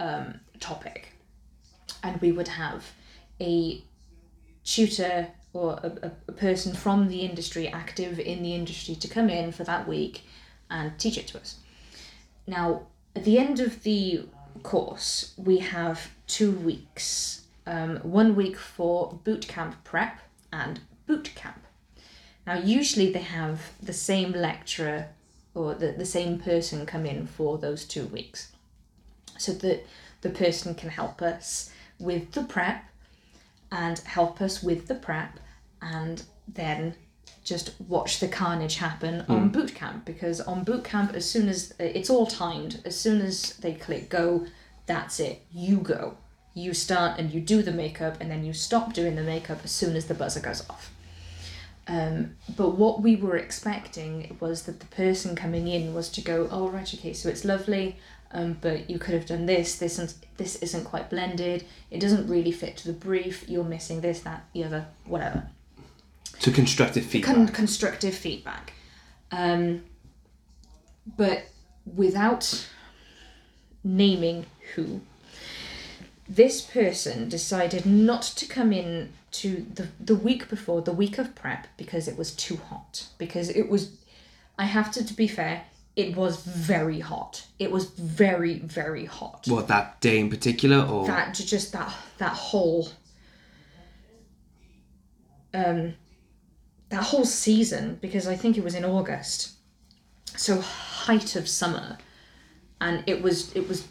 um, 0.00 0.40
topic, 0.60 1.12
and 2.02 2.20
we 2.20 2.32
would 2.32 2.48
have 2.48 2.84
a 3.40 3.82
tutor 4.64 5.28
or 5.52 5.80
a, 5.82 6.12
a 6.28 6.32
person 6.32 6.74
from 6.74 7.08
the 7.08 7.20
industry, 7.20 7.68
active 7.68 8.18
in 8.18 8.42
the 8.42 8.54
industry, 8.54 8.94
to 8.94 9.08
come 9.08 9.28
in 9.28 9.52
for 9.52 9.64
that 9.64 9.88
week 9.88 10.22
and 10.70 10.98
teach 10.98 11.16
it 11.18 11.26
to 11.28 11.38
us. 11.38 11.56
Now, 12.46 12.86
at 13.16 13.24
the 13.24 13.38
end 13.38 13.60
of 13.60 13.82
the 13.82 14.26
course, 14.62 15.34
we 15.36 15.58
have 15.58 16.10
two 16.26 16.52
weeks. 16.52 17.42
Um, 17.66 17.96
one 17.98 18.34
week 18.34 18.56
for 18.56 19.18
boot 19.24 19.46
camp 19.46 19.76
prep 19.84 20.20
and 20.52 20.80
boot 21.06 21.32
camp. 21.34 21.66
Now, 22.46 22.58
usually 22.58 23.12
they 23.12 23.20
have 23.20 23.72
the 23.82 23.92
same 23.92 24.32
lecturer 24.32 25.08
or 25.54 25.74
the, 25.74 25.92
the 25.92 26.06
same 26.06 26.38
person 26.38 26.86
come 26.86 27.04
in 27.04 27.26
for 27.26 27.58
those 27.58 27.84
two 27.84 28.06
weeks. 28.06 28.52
So 29.36 29.52
that 29.52 29.86
the 30.22 30.30
person 30.30 30.74
can 30.74 30.88
help 30.88 31.20
us 31.20 31.70
with 31.98 32.32
the 32.32 32.42
prep 32.42 32.84
and 33.70 33.98
help 34.00 34.40
us 34.40 34.62
with 34.62 34.88
the 34.88 34.94
prep 34.94 35.38
and 35.82 36.22
then 36.46 36.94
just 37.48 37.72
watch 37.80 38.20
the 38.20 38.28
carnage 38.28 38.76
happen 38.76 39.24
on 39.28 39.48
boot 39.48 39.74
camp 39.74 40.04
because 40.04 40.40
on 40.40 40.64
boot 40.64 40.84
camp 40.84 41.14
as 41.14 41.28
soon 41.28 41.48
as 41.48 41.72
it's 41.78 42.10
all 42.10 42.26
timed. 42.26 42.80
As 42.84 42.98
soon 42.98 43.20
as 43.20 43.54
they 43.56 43.72
click 43.74 44.08
go 44.08 44.46
that's 44.88 45.20
it. 45.20 45.42
You 45.52 45.76
go. 45.76 46.16
You 46.54 46.74
start 46.74 47.20
and 47.20 47.32
you 47.32 47.40
do 47.40 47.62
the 47.62 47.72
makeup 47.72 48.16
and 48.20 48.30
then 48.30 48.44
you 48.44 48.52
stop 48.52 48.92
doing 48.92 49.14
the 49.14 49.22
makeup 49.22 49.60
as 49.62 49.70
soon 49.70 49.94
as 49.94 50.06
the 50.06 50.14
buzzer 50.14 50.40
goes 50.40 50.68
off. 50.68 50.90
Um, 51.86 52.36
but 52.56 52.70
what 52.70 53.00
we 53.00 53.14
were 53.14 53.36
expecting 53.36 54.36
was 54.40 54.62
that 54.62 54.80
the 54.80 54.86
person 54.86 55.36
coming 55.36 55.68
in 55.68 55.94
was 55.94 56.10
to 56.10 56.20
go 56.20 56.48
oh 56.50 56.68
right 56.68 56.92
okay 56.92 57.14
so 57.14 57.30
it's 57.30 57.46
lovely 57.46 57.96
um, 58.30 58.58
but 58.60 58.90
you 58.90 58.98
could 58.98 59.14
have 59.14 59.24
done 59.24 59.46
this. 59.46 59.78
This 59.78 59.98
and 59.98 60.12
this 60.36 60.56
isn't 60.56 60.84
quite 60.84 61.08
blended. 61.08 61.64
It 61.90 62.00
doesn't 62.00 62.28
really 62.28 62.52
fit 62.52 62.76
to 62.78 62.88
the 62.88 62.92
brief. 62.92 63.48
You're 63.48 63.64
missing 63.64 64.02
this 64.02 64.20
that 64.20 64.44
the 64.52 64.64
other 64.64 64.86
whatever 65.06 65.48
To 66.40 66.50
constructive 66.50 67.04
feedback. 67.04 67.34
con- 67.34 67.48
constructive 67.48 68.14
feedback. 68.14 68.72
Um, 69.30 69.84
but 71.16 71.48
without 71.84 72.68
naming 73.82 74.46
who, 74.74 75.00
this 76.28 76.60
person 76.60 77.28
decided 77.28 77.86
not 77.86 78.22
to 78.22 78.46
come 78.46 78.72
in 78.72 79.12
to 79.30 79.66
the, 79.74 79.88
the 79.98 80.14
week 80.14 80.48
before, 80.48 80.80
the 80.82 80.92
week 80.92 81.18
of 81.18 81.34
prep, 81.34 81.66
because 81.76 82.08
it 82.08 82.16
was 82.16 82.32
too 82.32 82.56
hot. 82.56 83.06
Because 83.18 83.48
it 83.50 83.68
was, 83.68 83.96
I 84.58 84.64
have 84.64 84.90
to, 84.92 85.04
to 85.04 85.14
be 85.14 85.28
fair, 85.28 85.64
it 85.96 86.14
was 86.16 86.36
very 86.44 87.00
hot. 87.00 87.44
It 87.58 87.72
was 87.72 87.90
very, 87.90 88.60
very 88.60 89.04
hot 89.06 89.44
what 89.48 89.66
that 89.66 90.00
day 90.00 90.20
in 90.20 90.30
particular, 90.30 90.80
or 90.80 91.06
that 91.08 91.34
just 91.34 91.72
that 91.72 91.92
that 92.18 92.32
whole 92.34 92.90
um 95.52 95.94
that 96.90 97.02
whole 97.02 97.24
season 97.24 97.98
because 98.00 98.26
I 98.26 98.36
think 98.36 98.56
it 98.56 98.64
was 98.64 98.74
in 98.74 98.84
August. 98.84 99.52
So 100.36 100.60
height 100.60 101.36
of 101.36 101.48
summer 101.48 101.98
and 102.80 103.02
it 103.06 103.22
was 103.22 103.54
it 103.54 103.68
was 103.68 103.86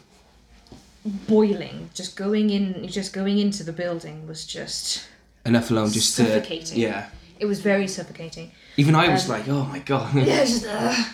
boiling 1.04 1.90
just 1.94 2.16
going 2.16 2.50
in 2.50 2.86
just 2.88 3.12
going 3.12 3.38
into 3.38 3.62
the 3.62 3.72
building 3.72 4.26
was 4.26 4.44
just 4.44 5.06
enough 5.46 5.70
alone 5.70 5.90
just 5.90 6.14
Suffocating. 6.14 6.74
to 6.74 6.80
yeah. 6.80 7.08
it 7.38 7.46
was 7.46 7.60
very 7.60 7.86
suffocating 7.86 8.50
Even 8.76 8.94
I 8.94 9.08
was 9.08 9.28
like, 9.28 9.48
oh 9.48 9.64
my 9.64 9.80
god. 9.80 10.14
yeah, 10.14 10.24
just, 10.44 10.66
ugh. 10.68 11.06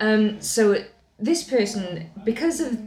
um, 0.00 0.40
so 0.40 0.84
this 1.18 1.44
person, 1.44 2.10
because 2.24 2.60
of 2.60 2.78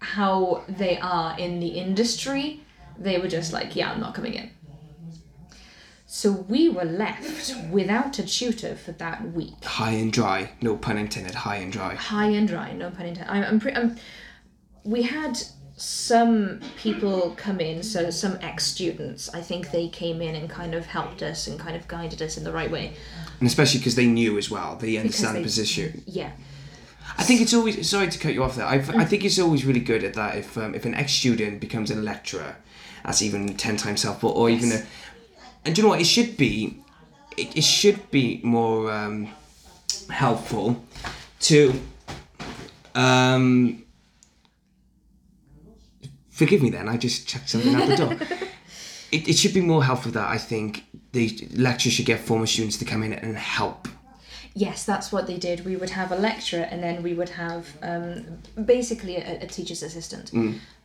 how 0.00 0.64
they 0.68 0.98
are 0.98 1.38
in 1.38 1.60
the 1.60 1.68
industry, 1.68 2.60
they 2.98 3.18
were 3.18 3.28
just 3.28 3.52
like, 3.52 3.76
yeah, 3.76 3.92
I'm 3.92 4.00
not 4.00 4.14
coming 4.14 4.34
in. 4.34 4.50
So 6.12 6.32
we 6.32 6.68
were 6.68 6.84
left 6.84 7.54
without 7.70 8.18
a 8.18 8.26
tutor 8.26 8.74
for 8.74 8.90
that 8.90 9.32
week. 9.32 9.64
high 9.64 9.92
and 9.92 10.12
dry. 10.12 10.50
No 10.60 10.76
pun 10.76 10.98
intended. 10.98 11.36
High 11.36 11.58
and 11.58 11.72
dry. 11.72 11.94
High 11.94 12.30
and 12.30 12.48
dry, 12.48 12.72
no 12.72 12.90
pun 12.90 13.06
intended. 13.06 13.30
I'm, 13.32 13.44
I'm, 13.44 13.60
pre- 13.60 13.72
I'm 13.74 13.96
we 14.82 15.02
had 15.02 15.38
some 15.76 16.60
people 16.76 17.34
come 17.36 17.60
in, 17.60 17.84
so 17.84 18.10
some 18.10 18.38
ex 18.42 18.66
students. 18.66 19.32
I 19.32 19.40
think 19.40 19.70
they 19.70 19.86
came 19.86 20.20
in 20.20 20.34
and 20.34 20.50
kind 20.50 20.74
of 20.74 20.84
helped 20.86 21.22
us 21.22 21.46
and 21.46 21.60
kind 21.60 21.76
of 21.76 21.86
guided 21.86 22.20
us 22.22 22.36
in 22.36 22.42
the 22.42 22.50
right 22.50 22.72
way. 22.72 22.92
And 23.38 23.46
especially 23.46 23.78
because 23.78 23.94
they 23.94 24.06
knew 24.06 24.36
as 24.36 24.50
well. 24.50 24.74
They 24.74 24.96
understand 24.96 25.36
they- 25.36 25.42
the 25.42 25.44
position. 25.44 26.02
Yeah. 26.06 26.32
I 27.18 27.22
think 27.22 27.40
it's 27.40 27.54
always 27.54 27.88
sorry 27.88 28.08
to 28.08 28.18
cut 28.18 28.34
you 28.34 28.42
off 28.42 28.56
there. 28.56 28.66
I, 28.66 28.74
I 28.74 29.04
think 29.04 29.24
it's 29.24 29.38
always 29.38 29.64
really 29.64 29.80
good 29.80 30.02
at 30.02 30.14
that 30.14 30.36
if 30.36 30.58
um, 30.58 30.74
if 30.74 30.84
an 30.84 30.94
ex 30.94 31.12
student 31.12 31.60
becomes 31.60 31.92
a 31.92 31.94
lecturer, 31.94 32.56
that's 33.04 33.22
even 33.22 33.56
ten 33.56 33.76
times 33.76 34.02
helpful. 34.02 34.30
Or 34.30 34.50
even 34.50 34.72
a, 34.72 34.82
and 35.64 35.74
do 35.74 35.80
you 35.80 35.82
know 35.84 35.90
what? 35.90 36.00
It 36.00 36.06
should 36.06 36.36
be, 36.36 36.82
it, 37.36 37.56
it 37.56 37.64
should 37.64 38.10
be 38.10 38.40
more 38.42 38.90
um, 38.90 39.28
helpful 40.08 40.82
to. 41.40 41.80
Um, 42.94 43.84
forgive 46.30 46.62
me 46.62 46.70
then. 46.70 46.88
I 46.88 46.96
just 46.96 47.28
chucked 47.28 47.50
something 47.50 47.74
out 47.74 47.88
the 47.88 47.96
door. 47.96 48.16
It, 49.12 49.28
it 49.28 49.36
should 49.36 49.54
be 49.54 49.60
more 49.60 49.82
helpful 49.82 50.12
that 50.12 50.28
I 50.28 50.38
think 50.38 50.84
the 51.10 51.48
lecturer 51.56 51.90
should 51.90 52.06
get 52.06 52.20
former 52.20 52.46
students 52.46 52.76
to 52.78 52.84
come 52.84 53.02
in 53.02 53.12
and 53.12 53.36
help. 53.36 53.88
Yes, 54.54 54.84
that's 54.84 55.10
what 55.10 55.26
they 55.26 55.36
did. 55.36 55.64
We 55.64 55.76
would 55.76 55.90
have 55.90 56.12
a 56.12 56.16
lecturer, 56.16 56.62
and 56.62 56.82
then 56.82 57.02
we 57.02 57.14
would 57.14 57.30
have 57.30 57.76
um, 57.82 58.38
basically 58.64 59.16
a, 59.16 59.42
a 59.42 59.46
teacher's 59.46 59.82
assistant, 59.82 60.32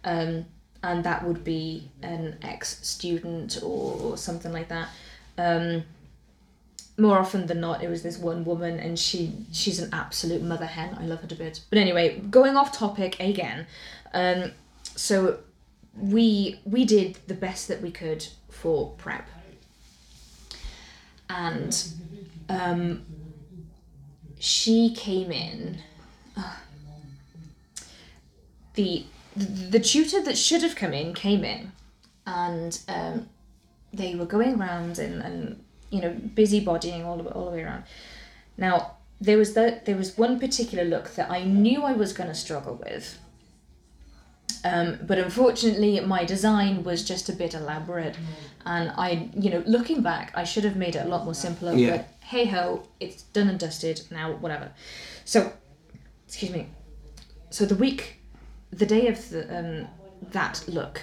um, 0.04 0.46
and 0.86 1.04
that 1.04 1.24
would 1.26 1.44
be 1.44 1.90
an 2.02 2.38
ex-student 2.42 3.60
or, 3.64 3.98
or 4.02 4.18
something 4.18 4.54
like 4.54 4.70
that. 4.70 4.90
Um, 5.38 5.84
more 6.98 7.18
often 7.18 7.48
than 7.48 7.60
not, 7.60 7.84
it 7.84 7.90
was 7.90 8.04
this 8.04 8.18
one 8.18 8.46
woman, 8.46 8.80
and 8.80 8.98
she 8.98 9.34
she's 9.52 9.80
an 9.80 9.90
absolute 9.92 10.42
mother 10.42 10.66
hen. 10.66 10.96
I 11.00 11.06
love 11.06 11.22
her 11.22 11.28
to 11.28 11.36
bits. 11.36 11.60
But 11.60 11.80
anyway, 11.80 12.20
going 12.30 12.56
off 12.56 12.72
topic 12.72 13.20
again. 13.20 13.68
Um, 14.14 14.52
so 14.96 15.40
we 15.98 16.60
we 16.66 16.86
did 16.86 17.18
the 17.28 17.34
best 17.34 17.68
that 17.68 17.82
we 17.82 17.92
could 17.92 18.28
for 18.50 18.92
prep 18.98 19.28
and 21.30 21.88
um, 22.50 23.06
she 24.40 24.94
came 24.94 25.32
in. 25.32 25.80
uh, 26.38 26.56
the 28.76 29.06
the 29.36 29.80
tutor 29.80 30.22
that 30.24 30.38
should 30.38 30.62
have 30.62 30.76
come 30.76 30.94
in 30.94 31.14
came 31.14 31.44
in, 31.44 31.72
and 32.26 32.80
um, 32.88 33.30
they 33.94 34.16
were 34.16 34.26
going 34.26 34.60
around 34.60 35.00
and, 35.00 35.22
and 35.22 35.64
you 35.90 36.02
know 36.02 36.12
busybodying 36.12 37.06
all 37.06 37.18
the 37.18 37.30
all 37.32 37.46
the 37.46 37.52
way 37.52 37.64
around. 37.64 37.84
Now 38.58 38.96
there 39.20 39.38
was 39.38 39.54
that 39.54 39.86
there 39.86 39.96
was 39.96 40.18
one 40.18 40.40
particular 40.40 40.84
look 40.84 41.16
that 41.16 41.30
I 41.30 41.44
knew 41.44 41.84
I 41.84 41.94
was 41.94 42.14
going 42.14 42.30
to 42.30 42.36
struggle 42.36 42.76
with. 42.76 43.20
Um, 44.64 45.00
but 45.06 45.20
unfortunately, 45.20 46.00
my 46.00 46.26
design 46.26 46.84
was 46.84 47.04
just 47.04 47.30
a 47.30 47.34
bit 47.34 47.54
elaborate, 47.54 48.16
and 48.66 48.92
I, 48.98 49.30
you 49.36 49.52
know, 49.52 49.64
looking 49.68 50.02
back, 50.02 50.32
I 50.36 50.44
should 50.44 50.64
have 50.64 50.76
made 50.76 50.96
it 50.96 51.06
a 51.06 51.08
lot 51.08 51.24
more 51.24 51.36
simpler. 51.36 51.74
Yeah. 51.74 51.98
But 51.98 52.08
hey 52.22 52.46
ho, 52.46 52.88
it's 53.00 53.24
done 53.24 53.48
and 53.48 53.60
dusted 53.60 54.02
now. 54.10 54.34
Whatever. 54.34 54.72
So, 55.24 55.54
excuse 56.28 56.52
me. 56.52 56.68
So 57.52 57.66
the 57.66 57.76
week, 57.76 58.15
the 58.78 58.86
day 58.86 59.08
of 59.08 59.30
the 59.30 59.58
um, 59.58 59.88
that 60.32 60.64
look 60.68 61.02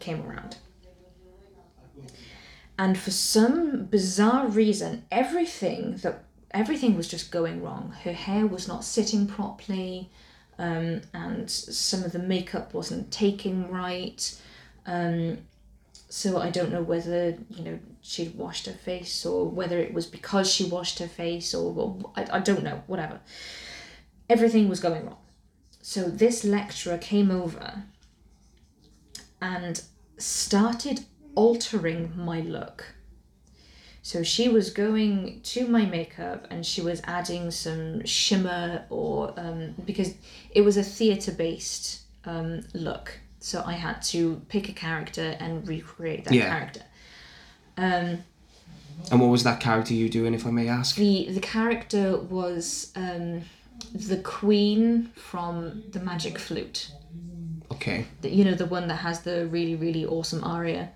came 0.00 0.22
around, 0.26 0.56
and 2.78 2.98
for 2.98 3.10
some 3.10 3.86
bizarre 3.86 4.48
reason, 4.48 5.04
everything 5.10 5.96
that 5.98 6.24
everything 6.50 6.96
was 6.96 7.08
just 7.08 7.30
going 7.30 7.62
wrong. 7.62 7.94
Her 8.04 8.12
hair 8.12 8.46
was 8.46 8.68
not 8.68 8.84
sitting 8.84 9.26
properly, 9.26 10.10
um, 10.58 11.02
and 11.14 11.50
some 11.50 12.04
of 12.04 12.12
the 12.12 12.18
makeup 12.18 12.74
wasn't 12.74 13.10
taking 13.10 13.70
right. 13.70 14.40
Um, 14.86 15.38
so 16.08 16.38
I 16.38 16.50
don't 16.50 16.70
know 16.70 16.82
whether 16.82 17.38
you 17.50 17.64
know 17.64 17.78
she'd 18.02 18.34
washed 18.34 18.66
her 18.66 18.72
face 18.72 19.24
or 19.24 19.48
whether 19.48 19.78
it 19.78 19.94
was 19.94 20.06
because 20.06 20.52
she 20.52 20.64
washed 20.64 20.98
her 20.98 21.08
face 21.08 21.54
or, 21.54 21.96
I, 22.16 22.26
I 22.32 22.40
don't 22.40 22.62
know 22.62 22.82
whatever. 22.86 23.20
Everything 24.28 24.68
was 24.68 24.80
going 24.80 25.06
wrong. 25.06 25.21
So 25.82 26.04
this 26.04 26.44
lecturer 26.44 26.96
came 26.96 27.30
over 27.30 27.82
and 29.40 29.82
started 30.18 31.04
altering 31.34 32.12
my 32.16 32.40
look. 32.40 32.94
So 34.02 34.22
she 34.22 34.48
was 34.48 34.70
going 34.70 35.40
to 35.44 35.66
my 35.66 35.84
makeup 35.84 36.46
and 36.50 36.64
she 36.66 36.80
was 36.80 37.00
adding 37.04 37.50
some 37.50 38.04
shimmer 38.04 38.84
or 38.90 39.32
um, 39.36 39.74
because 39.84 40.14
it 40.52 40.62
was 40.62 40.76
a 40.76 40.82
theatre 40.82 41.32
based 41.32 42.02
um, 42.24 42.62
look. 42.74 43.18
So 43.40 43.62
I 43.64 43.72
had 43.74 44.02
to 44.02 44.40
pick 44.48 44.68
a 44.68 44.72
character 44.72 45.36
and 45.40 45.66
recreate 45.66 46.24
that 46.24 46.34
Yeah. 46.34 46.48
character. 46.48 46.82
Um, 47.76 48.24
And 49.10 49.20
what 49.20 49.30
was 49.30 49.42
that 49.44 49.58
character 49.60 49.94
you 49.94 50.08
doing, 50.08 50.34
if 50.34 50.46
I 50.46 50.50
may 50.50 50.68
ask? 50.68 50.94
the 50.96 51.28
the 51.32 51.40
character 51.40 52.18
was 52.18 52.92
um, 52.96 53.42
the 53.92 54.16
queen 54.18 55.10
from 55.14 55.82
the 55.90 56.00
Magic 56.00 56.38
Flute. 56.38 56.90
Okay. 57.70 58.06
The, 58.20 58.30
you 58.30 58.44
know 58.44 58.54
the 58.54 58.66
one 58.66 58.88
that 58.88 58.96
has 58.96 59.20
the 59.22 59.46
really 59.46 59.74
really 59.74 60.04
awesome 60.04 60.44
aria. 60.44 60.90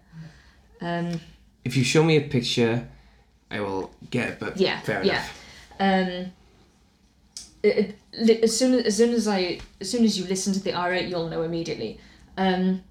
Um, 0.80 1.20
If 1.64 1.76
you 1.76 1.84
show 1.84 2.02
me 2.04 2.16
a 2.16 2.22
picture, 2.22 2.88
I 3.50 3.60
will 3.60 3.90
get 4.10 4.28
it. 4.28 4.38
But 4.38 4.56
yeah, 4.56 4.80
fair 4.80 5.04
yeah. 5.04 5.12
enough. 5.12 5.42
Um, 5.78 6.32
it, 7.62 7.96
it, 8.12 8.44
as 8.44 8.56
soon 8.56 8.74
as, 8.74 8.84
as 8.86 8.96
soon 8.96 9.14
as 9.14 9.28
I 9.28 9.60
as 9.80 9.90
soon 9.90 10.04
as 10.04 10.18
you 10.18 10.26
listen 10.26 10.52
to 10.52 10.60
the 10.60 10.72
aria, 10.72 11.02
you'll 11.02 11.28
know 11.28 11.42
immediately. 11.42 11.98
Um, 12.36 12.82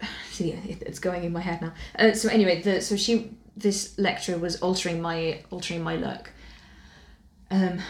see, 0.30 0.52
it, 0.52 0.82
it's 0.82 0.98
going 0.98 1.24
in 1.24 1.32
my 1.32 1.40
head 1.40 1.62
now. 1.62 1.72
Uh, 1.98 2.12
so 2.12 2.28
anyway, 2.28 2.62
the 2.62 2.80
so 2.80 2.96
she 2.96 3.30
this 3.56 3.96
lecturer 3.98 4.38
was 4.38 4.60
altering 4.60 5.00
my 5.00 5.42
altering 5.50 5.82
my 5.82 5.96
look. 5.96 6.30
Um. 7.50 7.80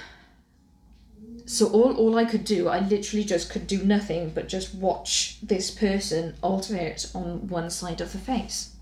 So 1.47 1.69
all 1.69 1.95
all 1.97 2.17
I 2.17 2.25
could 2.25 2.45
do, 2.45 2.69
I 2.69 2.81
literally 2.81 3.25
just 3.25 3.51
could 3.51 3.67
do 3.67 3.83
nothing 3.85 4.31
but 4.31 4.49
just 4.49 4.75
watch 4.75 5.39
this 5.43 5.71
person 5.71 6.35
alter 6.43 6.77
it 6.77 7.11
on 7.15 7.49
one 7.49 7.71
side 7.71 8.01
of 8.01 8.13
the 8.13 8.19
face. 8.19 8.75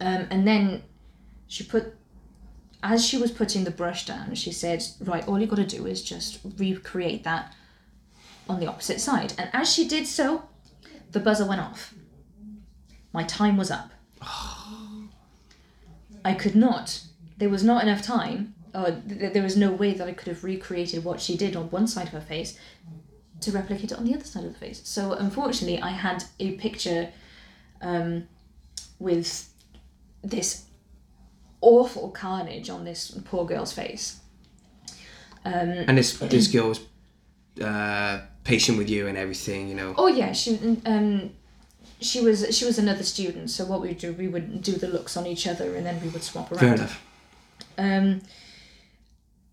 Um, 0.00 0.28
and 0.30 0.46
then 0.46 0.82
she 1.48 1.64
put 1.64 1.94
as 2.82 3.04
she 3.04 3.18
was 3.18 3.32
putting 3.32 3.64
the 3.64 3.70
brush 3.70 4.06
down, 4.06 4.34
she 4.34 4.52
said, 4.52 4.84
Right, 5.00 5.26
all 5.26 5.40
you 5.40 5.46
got 5.46 5.56
to 5.56 5.66
do 5.66 5.86
is 5.86 6.02
just 6.02 6.38
recreate 6.58 7.24
that 7.24 7.54
on 8.48 8.60
the 8.60 8.66
opposite 8.66 9.00
side. 9.00 9.34
And 9.36 9.50
as 9.52 9.72
she 9.72 9.88
did 9.88 10.06
so, 10.06 10.44
the 11.12 11.20
buzzer 11.20 11.44
went 11.44 11.60
off. 11.60 11.94
My 13.12 13.24
time 13.24 13.56
was 13.56 13.70
up. 13.70 13.90
I 16.24 16.34
could 16.34 16.54
not, 16.54 17.00
there 17.38 17.48
was 17.48 17.64
not 17.64 17.82
enough 17.82 18.02
time, 18.02 18.54
or 18.74 19.00
th- 19.08 19.32
there 19.32 19.42
was 19.42 19.56
no 19.56 19.70
way 19.72 19.94
that 19.94 20.06
I 20.06 20.12
could 20.12 20.28
have 20.28 20.44
recreated 20.44 21.04
what 21.04 21.20
she 21.20 21.36
did 21.36 21.56
on 21.56 21.70
one 21.70 21.86
side 21.86 22.08
of 22.08 22.12
her 22.12 22.20
face 22.20 22.58
to 23.40 23.52
replicate 23.52 23.92
it 23.92 23.98
on 23.98 24.04
the 24.04 24.14
other 24.14 24.24
side 24.24 24.44
of 24.44 24.52
the 24.52 24.58
face. 24.58 24.80
So 24.84 25.12
unfortunately, 25.12 25.80
I 25.80 25.90
had 25.90 26.24
a 26.40 26.52
picture 26.52 27.10
um, 27.80 28.26
with 28.98 29.48
this 30.22 30.64
awful 31.60 32.10
carnage 32.10 32.70
on 32.70 32.84
this 32.84 33.10
poor 33.24 33.44
girl's 33.44 33.72
face. 33.72 34.20
And 35.88 35.96
this 35.96 36.18
this 36.18 36.48
girl 36.48 36.68
was 36.68 36.80
uh, 37.62 38.20
patient 38.44 38.78
with 38.78 38.88
you 38.88 39.06
and 39.06 39.16
everything, 39.16 39.68
you 39.68 39.74
know. 39.74 39.94
Oh 39.96 40.08
yeah, 40.08 40.32
she 40.32 40.80
um 40.84 41.30
she 42.00 42.20
was 42.20 42.56
she 42.56 42.64
was 42.64 42.78
another 42.78 43.02
student. 43.02 43.50
So 43.50 43.64
what 43.64 43.80
we 43.80 43.88
would 43.88 43.98
do, 43.98 44.12
we 44.12 44.28
would 44.28 44.62
do 44.62 44.72
the 44.72 44.88
looks 44.88 45.16
on 45.16 45.26
each 45.26 45.46
other, 45.46 45.74
and 45.74 45.86
then 45.86 46.00
we 46.02 46.08
would 46.08 46.22
swap 46.22 46.50
around. 46.50 46.60
Fair 46.60 46.74
enough. 46.74 47.04
Um, 47.76 48.20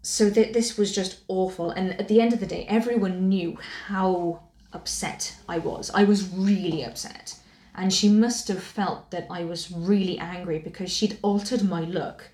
so 0.06 0.30
that 0.30 0.53
this 0.53 0.77
was 0.77 0.94
just 0.94 1.19
awful. 1.27 1.72
And 1.72 1.99
at 1.99 2.07
the 2.07 2.22
end 2.22 2.32
of 2.34 2.40
the 2.40 2.45
day, 2.45 2.65
everyone 2.69 3.27
knew 3.27 3.57
how 3.88 4.41
upset 4.72 5.36
I 5.49 5.57
was. 5.57 5.90
I 5.94 6.03
was 6.03 6.30
really 6.30 6.84
upset. 6.84 7.38
And 7.73 7.91
she 7.91 8.07
must 8.10 8.48
have 8.49 8.61
felt 8.64 9.10
that 9.11 9.26
I 9.30 9.44
was 9.44 9.72
really 9.72 10.18
angry 10.19 10.60
because 10.60 10.91
she'd 10.91 11.18
altered 11.22 11.64
my 11.64 11.82
look 11.82 12.30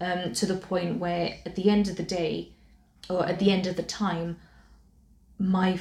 um, 0.00 0.32
to 0.32 0.46
the 0.46 0.56
point 0.56 0.98
where 0.98 1.36
at 1.46 1.54
the 1.54 1.68
end 1.70 1.88
of 1.88 1.96
the 1.96 2.02
day, 2.02 2.48
or 3.10 3.26
at 3.26 3.38
the 3.38 3.50
end 3.52 3.66
of 3.66 3.76
the 3.76 3.82
time, 3.82 4.38
my 5.38 5.78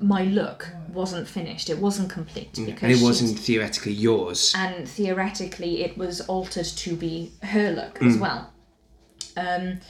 my 0.00 0.24
look 0.24 0.68
wasn't 0.92 1.26
finished. 1.28 1.70
It 1.70 1.78
wasn't 1.78 2.10
complete 2.10 2.52
because 2.54 2.82
And 2.82 2.92
it 2.92 3.02
wasn't 3.02 3.38
theoretically 3.38 3.92
yours. 3.92 4.52
and 4.56 4.88
theoretically 4.88 5.82
it 5.84 5.96
was 5.96 6.20
altered 6.22 6.66
to 6.84 6.96
be 6.96 7.32
her 7.42 7.70
look 7.72 7.98
Mm. 8.00 8.08
as 8.08 8.16
well. 8.18 8.52
Um, 9.36 9.80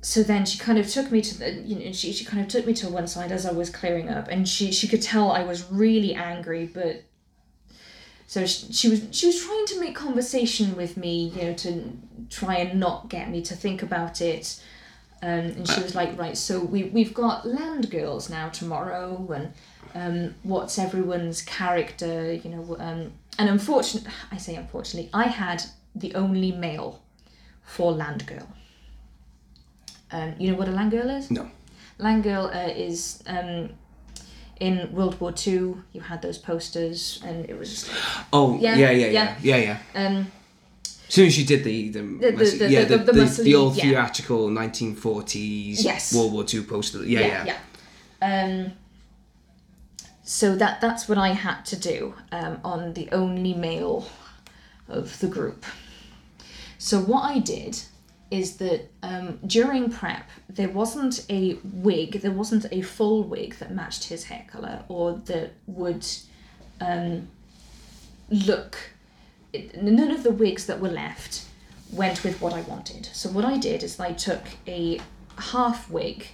so 0.00 0.22
then 0.22 0.46
she 0.46 0.58
kind 0.58 0.78
of 0.78 0.88
took 0.88 1.10
me 1.10 1.20
to 1.20 1.38
the, 1.38 1.52
you 1.52 1.76
know, 1.76 1.92
she, 1.92 2.12
she 2.12 2.24
kind 2.24 2.40
of 2.40 2.48
took 2.48 2.66
me 2.66 2.74
to 2.74 2.88
one 2.88 3.08
side 3.08 3.32
as 3.32 3.44
I 3.44 3.52
was 3.52 3.68
clearing 3.68 4.08
up, 4.08 4.28
and 4.28 4.48
she 4.48 4.70
she 4.72 4.86
could 4.86 5.02
tell 5.02 5.32
I 5.32 5.42
was 5.42 5.70
really 5.70 6.14
angry, 6.14 6.66
but 6.66 7.02
so 8.26 8.46
she, 8.46 8.72
she 8.72 8.88
was 8.88 9.06
she 9.10 9.26
was 9.26 9.42
trying 9.42 9.66
to 9.66 9.80
make 9.80 9.96
conversation 9.96 10.76
with 10.76 10.96
me, 10.96 11.32
you 11.34 11.42
know, 11.42 11.54
to 11.54 11.92
try 12.30 12.56
and 12.56 12.78
not 12.78 13.08
get 13.08 13.30
me 13.30 13.42
to 13.42 13.56
think 13.56 13.82
about 13.82 14.20
it. 14.20 14.62
Um, 15.20 15.28
and 15.30 15.68
she 15.68 15.82
was 15.82 15.96
like, 15.96 16.16
right, 16.16 16.36
so 16.38 16.60
we 16.60 16.84
we've 16.84 17.12
got 17.12 17.44
land 17.44 17.90
girls 17.90 18.30
now 18.30 18.50
tomorrow, 18.50 19.28
and 19.34 19.52
um, 19.94 20.34
what's 20.44 20.78
everyone's 20.78 21.42
character, 21.42 22.32
you 22.34 22.50
know, 22.50 22.76
um, 22.78 23.12
and 23.36 23.48
unfortunately, 23.48 24.12
I 24.30 24.36
say 24.36 24.54
unfortunately, 24.54 25.10
I 25.12 25.24
had 25.24 25.64
the 25.94 26.14
only 26.14 26.52
male 26.52 27.02
for 27.64 27.90
land 27.90 28.26
girl. 28.26 28.46
Um, 30.10 30.34
you 30.38 30.50
know 30.50 30.56
what 30.58 30.68
a 30.68 30.72
land 30.72 30.90
girl 30.90 31.10
is? 31.10 31.30
No. 31.30 31.50
Land 31.98 32.22
girl 32.24 32.46
uh, 32.54 32.68
is 32.68 33.22
um, 33.26 33.70
in 34.60 34.90
World 34.92 35.20
War 35.20 35.32
Two. 35.32 35.82
You 35.92 36.00
had 36.00 36.22
those 36.22 36.38
posters, 36.38 37.20
and 37.24 37.44
it 37.48 37.58
was 37.58 37.70
just 37.70 37.88
like, 37.88 37.98
Oh, 38.32 38.58
Yeah, 38.60 38.76
yeah, 38.76 38.90
yeah, 38.90 39.06
yeah, 39.06 39.36
yeah. 39.42 39.56
yeah, 39.56 39.78
yeah. 39.94 40.06
um, 40.06 40.32
As 41.08 41.14
soon 41.14 41.26
as 41.26 41.38
you 41.38 41.44
did 41.44 41.64
the 41.64 41.88
the, 41.90 42.00
the- 42.00 42.32
muscle- 42.32 42.58
the- 42.58 42.70
yeah 42.70 42.84
the- 42.84 42.98
the, 42.98 43.04
the 43.04 43.12
the, 43.12 43.20
muscle- 43.22 43.44
the 43.44 43.54
old 43.54 43.76
yeah. 43.76 43.82
theatrical 43.84 44.48
1940s 44.48 45.84
Yes. 45.84 46.14
World 46.14 46.32
War 46.32 46.44
Two 46.44 46.62
poster 46.62 47.04
yeah 47.04 47.20
yeah, 47.20 47.44
yeah, 47.44 47.58
yeah. 48.22 48.44
Um, 48.44 48.72
so 50.22 50.54
that 50.56 50.80
that's 50.80 51.08
what 51.08 51.18
I 51.18 51.28
had 51.30 51.62
to 51.66 51.76
do 51.76 52.14
um, 52.32 52.60
on 52.64 52.92
the 52.94 53.08
only 53.12 53.54
male 53.54 54.06
of 54.88 55.18
the 55.20 55.26
group. 55.28 55.64
So 56.78 57.00
what 57.00 57.22
I 57.22 57.38
did 57.38 57.82
is 58.30 58.56
that 58.58 58.90
um, 59.02 59.38
during 59.46 59.90
prep 59.90 60.28
there 60.48 60.68
wasn't 60.68 61.24
a 61.30 61.58
wig, 61.64 62.20
there 62.20 62.30
wasn't 62.30 62.66
a 62.70 62.82
full 62.82 63.22
wig 63.22 63.54
that 63.56 63.72
matched 63.72 64.04
his 64.04 64.24
hair 64.24 64.44
color 64.50 64.82
or 64.88 65.12
that 65.26 65.52
would 65.66 66.06
um, 66.80 67.28
look. 68.30 68.76
None 69.80 70.10
of 70.10 70.22
the 70.22 70.30
wigs 70.30 70.66
that 70.66 70.80
were 70.80 70.90
left 70.90 71.44
went 71.90 72.22
with 72.22 72.40
what 72.40 72.52
I 72.52 72.60
wanted. 72.62 73.06
So 73.06 73.30
what 73.30 73.44
I 73.44 73.56
did 73.56 73.82
is 73.82 73.98
I 73.98 74.12
took 74.12 74.42
a 74.66 75.00
half 75.38 75.88
wig 75.90 76.26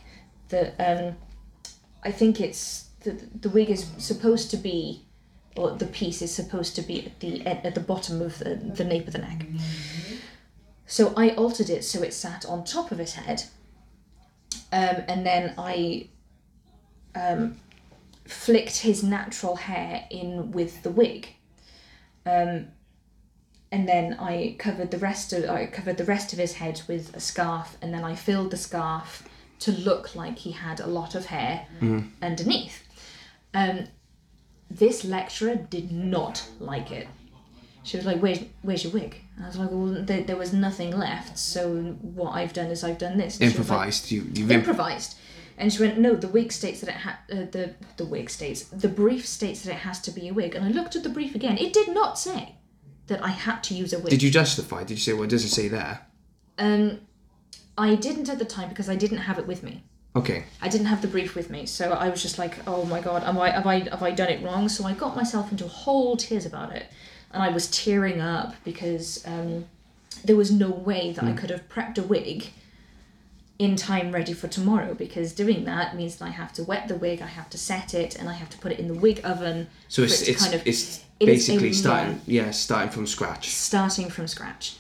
that 0.48 0.74
um, 0.78 1.16
I 2.02 2.10
think 2.10 2.40
it's 2.40 2.88
the 3.00 3.12
the 3.40 3.48
wig 3.48 3.70
is 3.70 3.90
supposed 3.98 4.50
to 4.50 4.56
be, 4.56 5.02
or 5.56 5.70
the 5.72 5.86
piece 5.86 6.22
is 6.22 6.34
supposed 6.34 6.74
to 6.76 6.82
be 6.82 7.06
at 7.06 7.20
the 7.20 7.46
at, 7.46 7.74
the 7.74 7.80
bottom 7.80 8.20
of 8.20 8.38
the, 8.38 8.56
the 8.56 8.84
nape 8.84 9.06
of 9.06 9.12
the 9.12 9.20
neck. 9.20 9.46
So 10.86 11.14
I 11.16 11.30
altered 11.30 11.70
it 11.70 11.84
so 11.84 12.02
it 12.02 12.12
sat 12.12 12.44
on 12.46 12.64
top 12.64 12.92
of 12.92 12.98
his 12.98 13.14
head. 13.14 13.44
Um, 14.72 15.04
and 15.08 15.24
then 15.24 15.54
I 15.56 16.08
um, 17.14 17.56
flicked 18.26 18.78
his 18.78 19.02
natural 19.02 19.56
hair 19.56 20.06
in 20.10 20.52
with 20.52 20.82
the 20.82 20.90
wig. 20.90 21.28
Um, 22.26 22.68
and 23.70 23.88
then 23.88 24.16
I 24.20 24.56
covered 24.58 24.90
the 24.90 24.98
rest 24.98 25.32
of 25.32 25.50
I 25.50 25.66
covered 25.66 25.96
the 25.96 26.04
rest 26.04 26.32
of 26.32 26.38
his 26.38 26.54
head 26.54 26.82
with 26.86 27.14
a 27.16 27.20
scarf, 27.20 27.76
and 27.82 27.92
then 27.92 28.04
I 28.04 28.14
filled 28.14 28.52
the 28.52 28.56
scarf 28.56 29.28
to 29.60 29.72
look 29.72 30.14
like 30.14 30.38
he 30.38 30.52
had 30.52 30.78
a 30.80 30.86
lot 30.86 31.14
of 31.14 31.26
hair 31.26 31.66
underneath. 32.22 32.86
Um, 33.52 33.86
this 34.70 35.04
lecturer 35.04 35.56
did 35.56 35.90
not 35.90 36.48
like 36.60 36.90
it. 36.90 37.08
She 37.84 37.96
was 37.96 38.06
like, 38.06 38.20
"Where's 38.20 38.40
where's 38.62 38.82
your 38.82 38.92
wig?" 38.92 39.16
And 39.36 39.44
I 39.44 39.48
was 39.48 39.58
like, 39.58 39.70
"Well, 39.70 40.02
there, 40.02 40.22
there 40.22 40.36
was 40.36 40.52
nothing 40.52 40.96
left, 40.96 41.38
so 41.38 41.82
what 42.00 42.32
I've 42.32 42.52
done 42.52 42.66
is 42.66 42.82
I've 42.82 42.98
done 42.98 43.18
this." 43.18 43.38
And 43.40 43.52
she 43.52 43.58
was 43.58 43.68
like, 43.70 43.76
Improvised. 43.76 44.10
You, 44.10 44.22
you've 44.32 44.50
imp- 44.50 44.66
improvised. 44.66 45.16
And 45.56 45.72
she 45.72 45.82
went, 45.82 45.98
no, 45.98 46.16
the 46.16 46.26
wig 46.26 46.50
states 46.50 46.80
that 46.80 46.88
it 46.88 46.96
had 46.96 47.16
uh, 47.30 47.46
the 47.52 47.74
the 47.96 48.04
wig 48.04 48.28
states 48.28 48.64
the 48.64 48.88
brief 48.88 49.24
states 49.24 49.62
that 49.62 49.70
it 49.70 49.78
has 49.78 50.00
to 50.00 50.10
be 50.10 50.28
a 50.28 50.34
wig. 50.34 50.54
And 50.56 50.64
I 50.64 50.68
looked 50.68 50.96
at 50.96 51.04
the 51.04 51.08
brief 51.08 51.34
again. 51.34 51.58
It 51.58 51.72
did 51.72 51.94
not 51.94 52.18
say 52.18 52.56
that 53.06 53.22
I 53.22 53.28
had 53.28 53.62
to 53.64 53.74
use 53.74 53.92
a 53.92 53.98
wig. 53.98 54.10
Did 54.10 54.22
you 54.22 54.30
justify? 54.30 54.80
Did 54.80 54.90
you 54.90 54.96
say, 54.96 55.12
well, 55.12 55.24
it 55.24 55.30
doesn't 55.30 55.50
say 55.50 55.68
there? 55.68 56.06
Um, 56.58 57.02
I 57.76 57.94
didn't 57.94 58.28
at 58.28 58.38
the 58.38 58.44
time 58.44 58.68
because 58.68 58.88
I 58.88 58.96
didn't 58.96 59.18
have 59.18 59.38
it 59.38 59.46
with 59.46 59.62
me. 59.62 59.84
Okay. 60.16 60.44
I 60.62 60.68
didn't 60.68 60.86
have 60.86 61.02
the 61.02 61.08
brief 61.08 61.34
with 61.34 61.50
me, 61.50 61.66
so 61.66 61.92
I 61.92 62.08
was 62.08 62.22
just 62.22 62.38
like, 62.38 62.56
"Oh 62.68 62.84
my 62.84 63.00
god, 63.00 63.24
am 63.24 63.36
I 63.36 63.50
have 63.50 63.66
I 63.66 63.80
have 63.80 64.02
I 64.02 64.12
done 64.12 64.28
it 64.28 64.44
wrong?" 64.44 64.68
So 64.68 64.84
I 64.84 64.92
got 64.92 65.16
myself 65.16 65.50
into 65.50 65.66
whole 65.66 66.16
tears 66.16 66.46
about 66.46 66.72
it, 66.72 66.86
and 67.34 67.42
I 67.42 67.48
was 67.48 67.68
tearing 67.70 68.20
up 68.20 68.54
because 68.64 69.22
um, 69.26 69.66
there 70.24 70.36
was 70.36 70.50
no 70.50 70.70
way 70.70 71.12
that 71.12 71.24
I 71.24 71.32
could 71.32 71.50
have 71.50 71.68
prepped 71.68 71.98
a 71.98 72.02
wig 72.02 72.46
in 73.58 73.76
time 73.76 74.12
ready 74.12 74.32
for 74.32 74.48
tomorrow. 74.48 74.94
Because 74.94 75.32
doing 75.32 75.64
that 75.64 75.96
means 75.96 76.16
that 76.16 76.24
I 76.26 76.30
have 76.30 76.52
to 76.54 76.62
wet 76.64 76.88
the 76.88 76.94
wig, 76.94 77.20
I 77.20 77.26
have 77.26 77.50
to 77.50 77.58
set 77.58 77.92
it, 77.92 78.14
and 78.16 78.28
I 78.28 78.34
have 78.34 78.48
to 78.50 78.58
put 78.58 78.72
it 78.72 78.78
in 78.78 78.88
the 78.88 78.94
wig 78.94 79.20
oven. 79.24 79.66
So 79.88 80.02
it's 80.02 80.22
it 80.22 80.28
it's 80.30 80.42
kind 80.42 80.54
of- 80.54 80.66
it's 80.66 81.04
it 81.20 81.28
is 81.28 81.48
a 81.48 81.52
basically 81.52 81.68
long- 81.70 81.74
starting 81.74 82.20
yeah 82.26 82.50
starting 82.50 82.90
from 82.90 83.06
scratch. 83.06 83.48
starting 83.50 84.10
from 84.10 84.26
scratch 84.26 84.76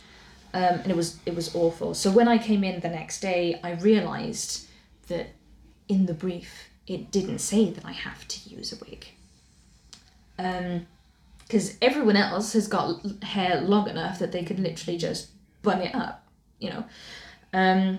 um, 0.52 0.62
and 0.82 0.88
it 0.90 0.96
was 0.96 1.18
it 1.26 1.34
was 1.34 1.54
awful 1.54 1.94
so 1.94 2.10
when 2.10 2.26
i 2.26 2.36
came 2.36 2.64
in 2.64 2.80
the 2.80 2.88
next 2.88 3.20
day 3.20 3.60
i 3.62 3.70
realized 3.74 4.66
that 5.06 5.28
in 5.88 6.06
the 6.06 6.12
brief 6.14 6.68
it 6.88 7.12
didn't 7.12 7.38
say 7.38 7.70
that 7.70 7.84
i 7.84 7.92
have 7.92 8.26
to 8.26 8.50
use 8.50 8.72
a 8.72 8.76
wig 8.84 9.06
because 11.46 11.76
everyone 11.82 12.16
else 12.16 12.52
has 12.52 12.66
got 12.68 13.00
hair 13.22 13.60
long 13.60 13.88
enough 13.88 14.18
that 14.18 14.32
they 14.32 14.42
could 14.42 14.58
literally 14.58 14.98
just 14.98 15.30
bun 15.62 15.80
it 15.80 15.94
up 15.94 16.26
you 16.58 16.70
know 16.70 16.84
um, 17.52 17.98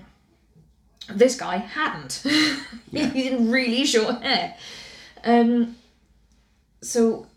this 1.09 1.35
guy 1.35 1.57
hadn't 1.57 2.23
he 2.91 3.27
had 3.27 3.47
really 3.47 3.85
short 3.85 4.21
hair 4.21 4.55
um, 5.23 5.75
so 6.81 7.27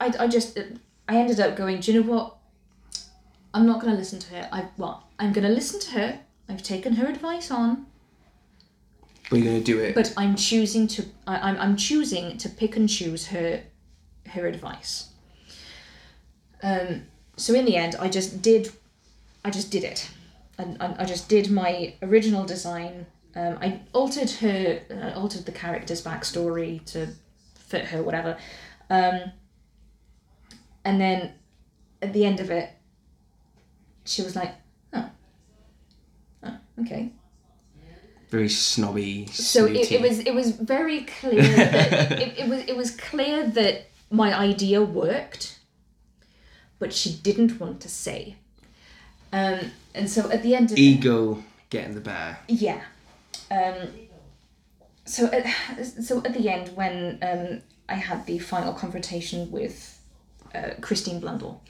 I, 0.00 0.12
I 0.18 0.28
just 0.28 0.58
I 1.08 1.16
ended 1.16 1.40
up 1.40 1.56
going. 1.56 1.80
Do 1.80 1.92
you 1.92 2.00
know 2.02 2.10
what? 2.10 2.36
I'm 3.54 3.66
not 3.66 3.80
going 3.80 3.92
to 3.92 3.98
listen 3.98 4.18
to 4.20 4.34
her. 4.34 4.48
I 4.52 4.66
well, 4.76 5.08
I'm 5.18 5.32
going 5.32 5.46
to 5.46 5.52
listen 5.52 5.80
to 5.80 5.90
her. 5.92 6.20
I've 6.48 6.62
taken 6.62 6.94
her 6.94 7.06
advice 7.06 7.50
on, 7.50 7.86
We're 9.30 9.44
gonna 9.44 9.60
do 9.60 9.78
it. 9.80 9.94
but 9.94 10.14
I'm 10.16 10.34
choosing 10.34 10.86
to. 10.88 11.04
I, 11.26 11.50
I'm 11.50 11.58
I'm 11.58 11.76
choosing 11.76 12.38
to 12.38 12.48
pick 12.48 12.76
and 12.76 12.88
choose 12.88 13.26
her, 13.28 13.62
her 14.28 14.46
advice. 14.46 15.07
Um. 16.62 17.02
So 17.36 17.54
in 17.54 17.64
the 17.64 17.76
end, 17.76 17.94
I 18.00 18.08
just 18.08 18.42
did, 18.42 18.72
I 19.44 19.50
just 19.50 19.70
did 19.70 19.84
it, 19.84 20.10
and 20.58 20.76
I, 20.82 20.96
I 20.98 21.04
just 21.04 21.28
did 21.28 21.50
my 21.50 21.94
original 22.02 22.44
design. 22.44 23.06
Um, 23.36 23.58
I 23.60 23.80
altered 23.92 24.30
her, 24.30 24.80
uh, 24.90 25.18
altered 25.18 25.46
the 25.46 25.52
character's 25.52 26.02
backstory 26.02 26.84
to 26.86 27.08
fit 27.54 27.84
her, 27.86 28.02
whatever. 28.02 28.36
Um, 28.90 29.32
and 30.84 31.00
then 31.00 31.32
at 32.02 32.12
the 32.12 32.24
end 32.24 32.40
of 32.40 32.50
it, 32.50 32.70
she 34.04 34.22
was 34.22 34.34
like, 34.34 34.54
"Oh, 34.92 35.10
oh 36.42 36.56
okay." 36.80 37.12
Very 38.30 38.48
snobby. 38.48 39.26
So 39.26 39.66
it, 39.66 39.90
it 39.92 40.00
was 40.00 40.18
it 40.20 40.34
was 40.34 40.50
very 40.50 41.02
clear 41.02 41.42
that 41.42 42.12
it, 42.20 42.38
it 42.38 42.48
was 42.48 42.64
it 42.64 42.76
was 42.76 42.90
clear 42.90 43.46
that 43.46 43.86
my 44.10 44.36
idea 44.36 44.82
worked, 44.82 45.57
but 46.78 46.92
she 46.92 47.12
didn't 47.12 47.60
want 47.60 47.80
to 47.80 47.88
say. 47.88 48.36
Um, 49.32 49.72
and 49.94 50.08
so 50.08 50.30
at 50.30 50.42
the 50.42 50.54
end 50.54 50.72
of 50.72 50.78
ego 50.78 51.42
getting 51.70 51.94
the 51.94 52.00
better. 52.00 52.38
yeah. 52.48 52.80
Um, 53.50 53.88
so 55.04 55.26
at, 55.26 55.84
so 55.84 56.18
at 56.18 56.34
the 56.34 56.48
end 56.48 56.76
when 56.76 57.18
um, 57.22 57.62
I 57.88 57.94
had 57.94 58.26
the 58.26 58.38
final 58.38 58.72
confrontation 58.74 59.50
with 59.50 60.00
uh, 60.54 60.70
Christine 60.80 61.20
Blundell, 61.20 61.62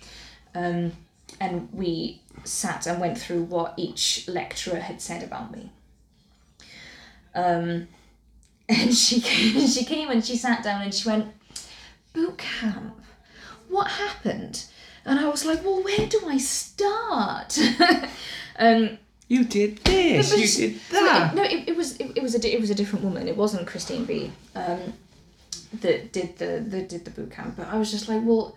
um, 0.54 0.92
and 1.40 1.68
we 1.72 2.20
sat 2.44 2.86
and 2.86 3.00
went 3.00 3.18
through 3.18 3.44
what 3.44 3.74
each 3.76 4.26
lecturer 4.28 4.80
had 4.80 5.00
said 5.00 5.22
about 5.22 5.52
me. 5.52 5.70
Um, 7.34 7.88
and 8.68 8.94
she 8.94 9.20
came, 9.20 9.66
she 9.66 9.84
came 9.84 10.10
and 10.10 10.24
she 10.24 10.36
sat 10.36 10.62
down 10.62 10.82
and 10.82 10.92
she 10.92 11.08
went, 11.08 11.32
boot 12.12 12.38
camp, 12.38 13.00
what 13.68 13.86
happened? 13.88 14.64
And 15.04 15.18
I 15.18 15.28
was 15.28 15.44
like, 15.44 15.64
well, 15.64 15.82
where 15.82 16.06
do 16.06 16.20
I 16.26 16.38
start? 16.38 17.58
um, 18.58 18.98
You 19.28 19.44
did 19.44 19.78
this. 19.78 20.36
You 20.36 20.68
did 20.68 20.80
well, 20.92 21.04
that. 21.04 21.32
it- 21.32 21.36
no, 21.36 21.42
it, 21.42 21.68
it 21.68 21.76
was 21.76 21.96
it, 21.98 22.12
it 22.16 22.22
was 22.22 22.34
a 22.34 22.54
it 22.54 22.60
was 22.60 22.70
a 22.70 22.74
different 22.74 23.04
woman. 23.04 23.28
It 23.28 23.36
wasn't 23.36 23.66
Christine 23.66 24.04
B. 24.04 24.30
Um, 24.54 24.94
that 25.80 26.12
did 26.12 26.38
the 26.38 26.64
that 26.68 26.88
did 26.88 27.04
the 27.04 27.10
boot 27.10 27.30
camp. 27.30 27.56
But 27.56 27.68
I 27.68 27.76
was 27.78 27.90
just 27.90 28.08
like, 28.08 28.22
well, 28.24 28.56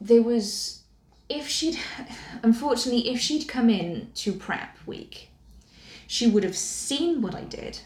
there 0.00 0.22
was 0.22 0.82
if 1.28 1.48
she'd 1.48 1.78
unfortunately 2.42 3.08
if 3.12 3.20
she'd 3.20 3.46
come 3.48 3.68
in 3.70 4.10
to 4.16 4.32
prep 4.32 4.76
week, 4.86 5.28
she 6.06 6.26
would 6.28 6.44
have 6.44 6.56
seen 6.56 7.20
what 7.20 7.34
I 7.34 7.42
did, 7.42 7.80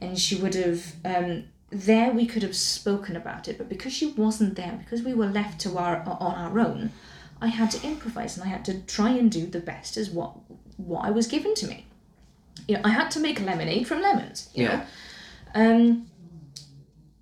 and 0.00 0.18
she 0.18 0.36
would 0.36 0.54
have 0.54 0.94
um, 1.04 1.44
there 1.74 2.12
we 2.12 2.24
could 2.24 2.42
have 2.42 2.54
spoken 2.56 3.16
about 3.16 3.48
it. 3.48 3.58
But 3.58 3.68
because 3.68 3.92
she 3.92 4.06
wasn't 4.12 4.54
there, 4.56 4.78
because 4.78 5.02
we 5.02 5.12
were 5.12 5.26
left 5.26 5.60
to 5.62 5.76
our 5.76 5.96
on 6.06 6.34
our 6.34 6.58
own, 6.60 6.92
I 7.40 7.48
had 7.48 7.70
to 7.72 7.86
improvise 7.86 8.36
and 8.36 8.44
I 8.46 8.48
had 8.48 8.64
to 8.66 8.80
try 8.82 9.10
and 9.10 9.30
do 9.30 9.46
the 9.46 9.60
best 9.60 9.96
as 9.96 10.08
what 10.10 10.32
what 10.76 11.04
I 11.04 11.10
was 11.10 11.26
given 11.26 11.54
to 11.56 11.66
me. 11.66 11.86
You 12.68 12.76
know, 12.76 12.82
I 12.84 12.90
had 12.90 13.10
to 13.12 13.20
make 13.20 13.40
lemonade 13.40 13.86
from 13.86 14.00
lemons. 14.00 14.48
You 14.54 14.64
Yeah. 14.64 14.76
know. 14.76 14.84
Um, 15.54 16.06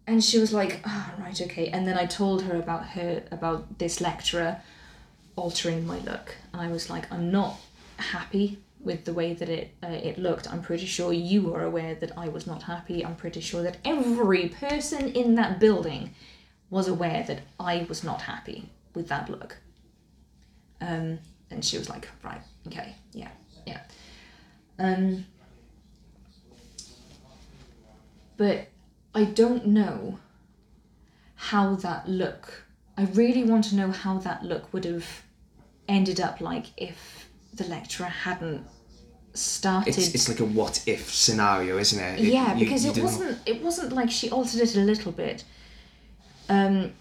and 0.06 0.22
she 0.22 0.38
was 0.38 0.52
like, 0.52 0.80
"Ah, 0.84 1.14
right, 1.18 1.40
okay." 1.40 1.68
And 1.68 1.86
then 1.86 1.96
I 1.96 2.06
told 2.06 2.42
her 2.42 2.56
about 2.56 2.88
her 2.88 3.22
about 3.30 3.78
this 3.78 4.00
lecturer 4.00 4.60
altering 5.36 5.86
my 5.86 5.98
look, 6.00 6.36
and 6.52 6.60
I 6.60 6.68
was 6.68 6.90
like, 6.90 7.10
"I'm 7.12 7.30
not 7.30 7.58
happy 7.96 8.58
with 8.82 9.04
the 9.04 9.12
way 9.12 9.32
that 9.32 9.48
it 9.48 9.74
uh, 9.82 9.88
it 9.88 10.18
looked. 10.18 10.52
I'm 10.52 10.62
pretty 10.62 10.86
sure 10.86 11.12
you 11.12 11.54
are 11.54 11.64
aware 11.64 11.94
that 11.94 12.16
I 12.16 12.28
was 12.28 12.46
not 12.46 12.64
happy. 12.64 13.04
I'm 13.04 13.16
pretty 13.16 13.40
sure 13.40 13.62
that 13.62 13.78
every 13.84 14.48
person 14.48 15.08
in 15.12 15.34
that 15.36 15.60
building 15.60 16.14
was 16.70 16.88
aware 16.88 17.22
that 17.26 17.40
I 17.60 17.86
was 17.88 18.02
not 18.02 18.22
happy 18.22 18.68
with 18.94 19.08
that 19.08 19.28
look." 19.28 19.56
Um, 20.80 21.18
and 21.50 21.64
she 21.64 21.78
was 21.78 21.88
like, 21.88 22.08
"Right, 22.24 22.42
okay, 22.66 22.94
yeah, 23.12 23.30
yeah." 23.66 23.82
Um, 24.78 25.26
but 28.36 28.68
I 29.14 29.24
don't 29.24 29.66
know 29.66 30.18
how 31.36 31.74
that 31.76 32.08
look. 32.08 32.64
I 32.96 33.04
really 33.04 33.44
want 33.44 33.64
to 33.66 33.76
know 33.76 33.90
how 33.90 34.18
that 34.18 34.44
look 34.44 34.72
would 34.72 34.84
have 34.84 35.22
ended 35.88 36.20
up 36.20 36.40
like 36.40 36.66
if 36.76 37.28
the 37.54 37.64
lecturer 37.64 38.06
hadn't 38.06 38.64
started. 39.34 39.88
It's, 39.96 40.14
it's 40.14 40.28
like 40.28 40.40
a 40.40 40.44
what 40.44 40.82
if 40.86 41.12
scenario, 41.12 41.78
isn't 41.78 41.98
it? 42.02 42.20
It- 42.20 42.32
yeah, 42.32 42.54
you- 42.54 42.64
because 42.64 42.84
you 42.84 42.90
it 42.90 42.94
didn't- 42.94 43.04
wasn't. 43.10 43.38
It 43.46 43.62
wasn't 43.62 43.92
like 43.92 44.10
she 44.10 44.30
altered 44.30 44.60
it 44.60 44.74
a 44.76 44.80
little 44.80 45.12
bit. 45.12 45.44
Um, 46.48 46.92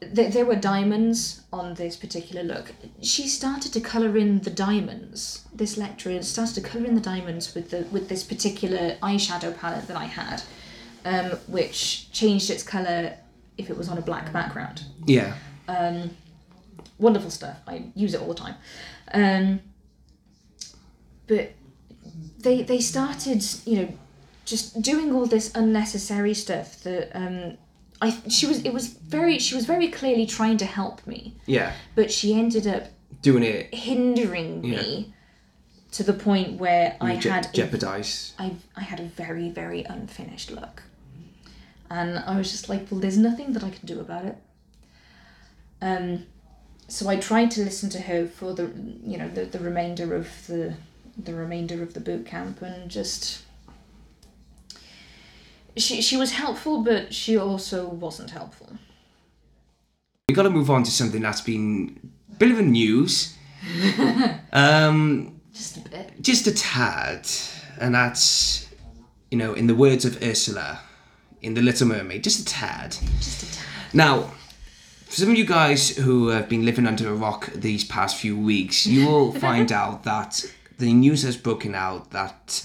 th- 0.00 0.32
there 0.32 0.46
were 0.46 0.56
diamonds 0.56 1.42
on 1.52 1.74
this 1.74 1.96
particular 1.96 2.42
look. 2.42 2.72
She 3.02 3.28
started 3.28 3.72
to 3.72 3.80
color 3.80 4.16
in 4.16 4.40
the 4.40 4.50
diamonds. 4.50 5.44
This 5.54 5.76
lecturer 5.76 6.22
started 6.22 6.54
to 6.54 6.60
color 6.60 6.86
in 6.86 6.94
the 6.94 7.00
diamonds 7.00 7.54
with 7.54 7.70
the 7.70 7.86
with 7.90 8.08
this 8.08 8.22
particular 8.22 8.96
eyeshadow 9.02 9.56
palette 9.58 9.86
that 9.88 9.96
I 9.96 10.04
had, 10.06 10.42
um, 11.04 11.38
which 11.46 12.10
changed 12.12 12.48
its 12.50 12.62
color 12.62 13.14
if 13.58 13.70
it 13.70 13.76
was 13.76 13.88
on 13.88 13.98
a 13.98 14.02
black 14.02 14.32
background. 14.32 14.84
Yeah. 15.06 15.34
Wonderful 16.98 17.30
stuff. 17.30 17.58
I 17.66 17.84
use 17.94 18.14
it 18.14 18.20
all 18.22 18.28
the 18.28 18.34
time. 18.34 18.54
Um, 19.12 19.60
but 21.26 21.52
they 22.38 22.62
they 22.62 22.80
started, 22.80 23.44
you 23.64 23.76
know, 23.82 23.88
just 24.44 24.80
doing 24.82 25.12
all 25.14 25.26
this 25.26 25.50
unnecessary 25.54 26.34
stuff 26.34 26.82
that 26.82 27.10
um, 27.14 27.56
I 28.00 28.10
she 28.28 28.46
was 28.46 28.64
it 28.64 28.72
was 28.72 28.88
very 28.88 29.38
she 29.38 29.54
was 29.54 29.64
very 29.66 29.88
clearly 29.88 30.26
trying 30.26 30.56
to 30.58 30.66
help 30.66 31.06
me, 31.06 31.34
Yeah. 31.46 31.72
but 31.94 32.10
she 32.12 32.34
ended 32.34 32.66
up 32.66 32.84
Doing 33.22 33.42
it. 33.42 33.74
hindering 33.74 34.60
me 34.60 35.12
to 35.92 36.02
the 36.02 36.12
point 36.12 36.58
where 36.60 36.96
I 37.00 37.16
Je- 37.16 37.28
had 37.30 37.46
a 37.46 37.52
jeopardize. 37.52 38.34
I, 38.38 38.54
I 38.76 38.82
had 38.82 39.00
a 39.00 39.04
very, 39.04 39.48
very 39.48 39.82
unfinished 39.84 40.50
look. 40.50 40.82
And 41.88 42.18
I 42.18 42.36
was 42.36 42.50
just 42.50 42.68
like, 42.68 42.86
well, 42.90 43.00
there's 43.00 43.16
nothing 43.16 43.52
that 43.54 43.64
I 43.64 43.70
can 43.70 43.86
do 43.86 44.00
about 44.00 44.24
it. 44.26 44.36
Um, 45.80 46.26
so 46.88 47.08
I 47.08 47.16
tried 47.16 47.50
to 47.52 47.62
listen 47.64 47.88
to 47.90 48.00
her 48.02 48.26
for 48.26 48.52
the, 48.52 48.70
you 49.04 49.16
know, 49.18 49.28
the, 49.28 49.44
the 49.44 49.58
remainder 49.58 50.14
of 50.14 50.28
the, 50.46 50.74
the 51.16 51.34
remainder 51.34 51.82
of 51.82 51.94
the 51.94 52.00
boot 52.00 52.26
camp 52.26 52.62
and 52.62 52.90
just. 52.90 53.42
She, 55.76 56.00
she 56.00 56.16
was 56.16 56.32
helpful, 56.32 56.82
but 56.82 57.12
she 57.12 57.36
also 57.36 57.86
wasn't 57.86 58.30
helpful. 58.30 58.78
We 60.28 60.34
got 60.34 60.44
to 60.44 60.50
move 60.50 60.70
on 60.70 60.82
to 60.84 60.90
something 60.90 61.20
that's 61.20 61.42
been 61.42 62.10
a 62.32 62.36
bit 62.36 62.50
of 62.50 62.58
a 62.58 62.62
news. 62.62 63.36
um, 64.52 65.40
Just 65.52 65.76
a 65.76 65.80
bit. 65.88 66.12
just 66.22 66.46
a 66.46 66.54
tad, 66.54 67.28
and 67.78 67.94
that's, 67.94 68.68
you 69.30 69.36
know, 69.38 69.52
in 69.52 69.66
the 69.66 69.74
words 69.74 70.04
of 70.04 70.22
Ursula 70.22 70.80
in 71.42 71.54
The 71.54 71.62
Little 71.62 71.88
Mermaid, 71.88 72.24
just 72.24 72.40
a 72.40 72.44
tad. 72.44 72.96
Just 73.18 73.42
a 73.42 73.56
tad. 73.56 73.64
Now, 73.92 74.32
for 75.04 75.12
some 75.12 75.30
of 75.30 75.36
you 75.36 75.44
guys 75.46 75.96
who 75.96 76.28
have 76.28 76.48
been 76.48 76.64
living 76.64 76.86
under 76.86 77.08
a 77.08 77.14
rock 77.14 77.50
these 77.54 77.84
past 77.84 78.16
few 78.16 78.36
weeks, 78.38 78.86
you 78.86 79.06
will 79.06 79.32
find 79.46 79.70
out 79.70 80.04
that 80.04 80.44
the 80.78 80.92
news 80.92 81.22
has 81.22 81.36
broken 81.36 81.74
out 81.74 82.10
that 82.10 82.64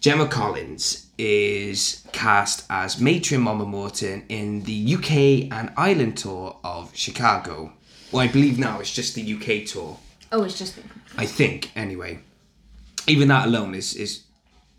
Gemma 0.00 0.26
Collins 0.28 1.06
is 1.18 2.04
cast 2.12 2.64
as 2.70 3.00
Matron 3.00 3.40
Mama 3.40 3.64
Morton 3.64 4.24
in 4.28 4.62
the 4.62 4.94
UK 4.94 5.52
and 5.52 5.72
Ireland 5.76 6.18
tour 6.18 6.56
of 6.62 6.94
Chicago. 6.96 7.72
Well, 8.12 8.22
I 8.22 8.28
believe 8.28 8.58
now 8.58 8.80
it's 8.80 8.94
just 8.94 9.14
the 9.14 9.34
UK 9.34 9.66
tour. 9.66 9.98
Oh, 10.32 10.44
it's 10.44 10.58
just. 10.58 10.76
The 10.76 10.82
I 11.16 11.26
think, 11.26 11.70
anyway. 11.76 12.20
Even 13.06 13.28
that 13.28 13.46
alone 13.46 13.74
is 13.74 13.94
is 13.94 14.24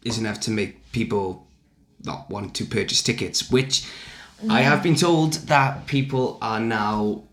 is 0.04 0.18
enough 0.18 0.40
to 0.42 0.52
make 0.52 0.92
people 0.92 1.48
not 2.04 2.30
want 2.30 2.56
to 2.56 2.66
purchase 2.66 3.04
tickets, 3.04 3.52
which 3.52 3.86
I 4.48 4.62
have 4.62 4.82
been 4.82 4.96
told 4.96 5.34
that 5.48 5.86
people 5.88 6.38
are 6.42 6.60
now, 6.62 7.24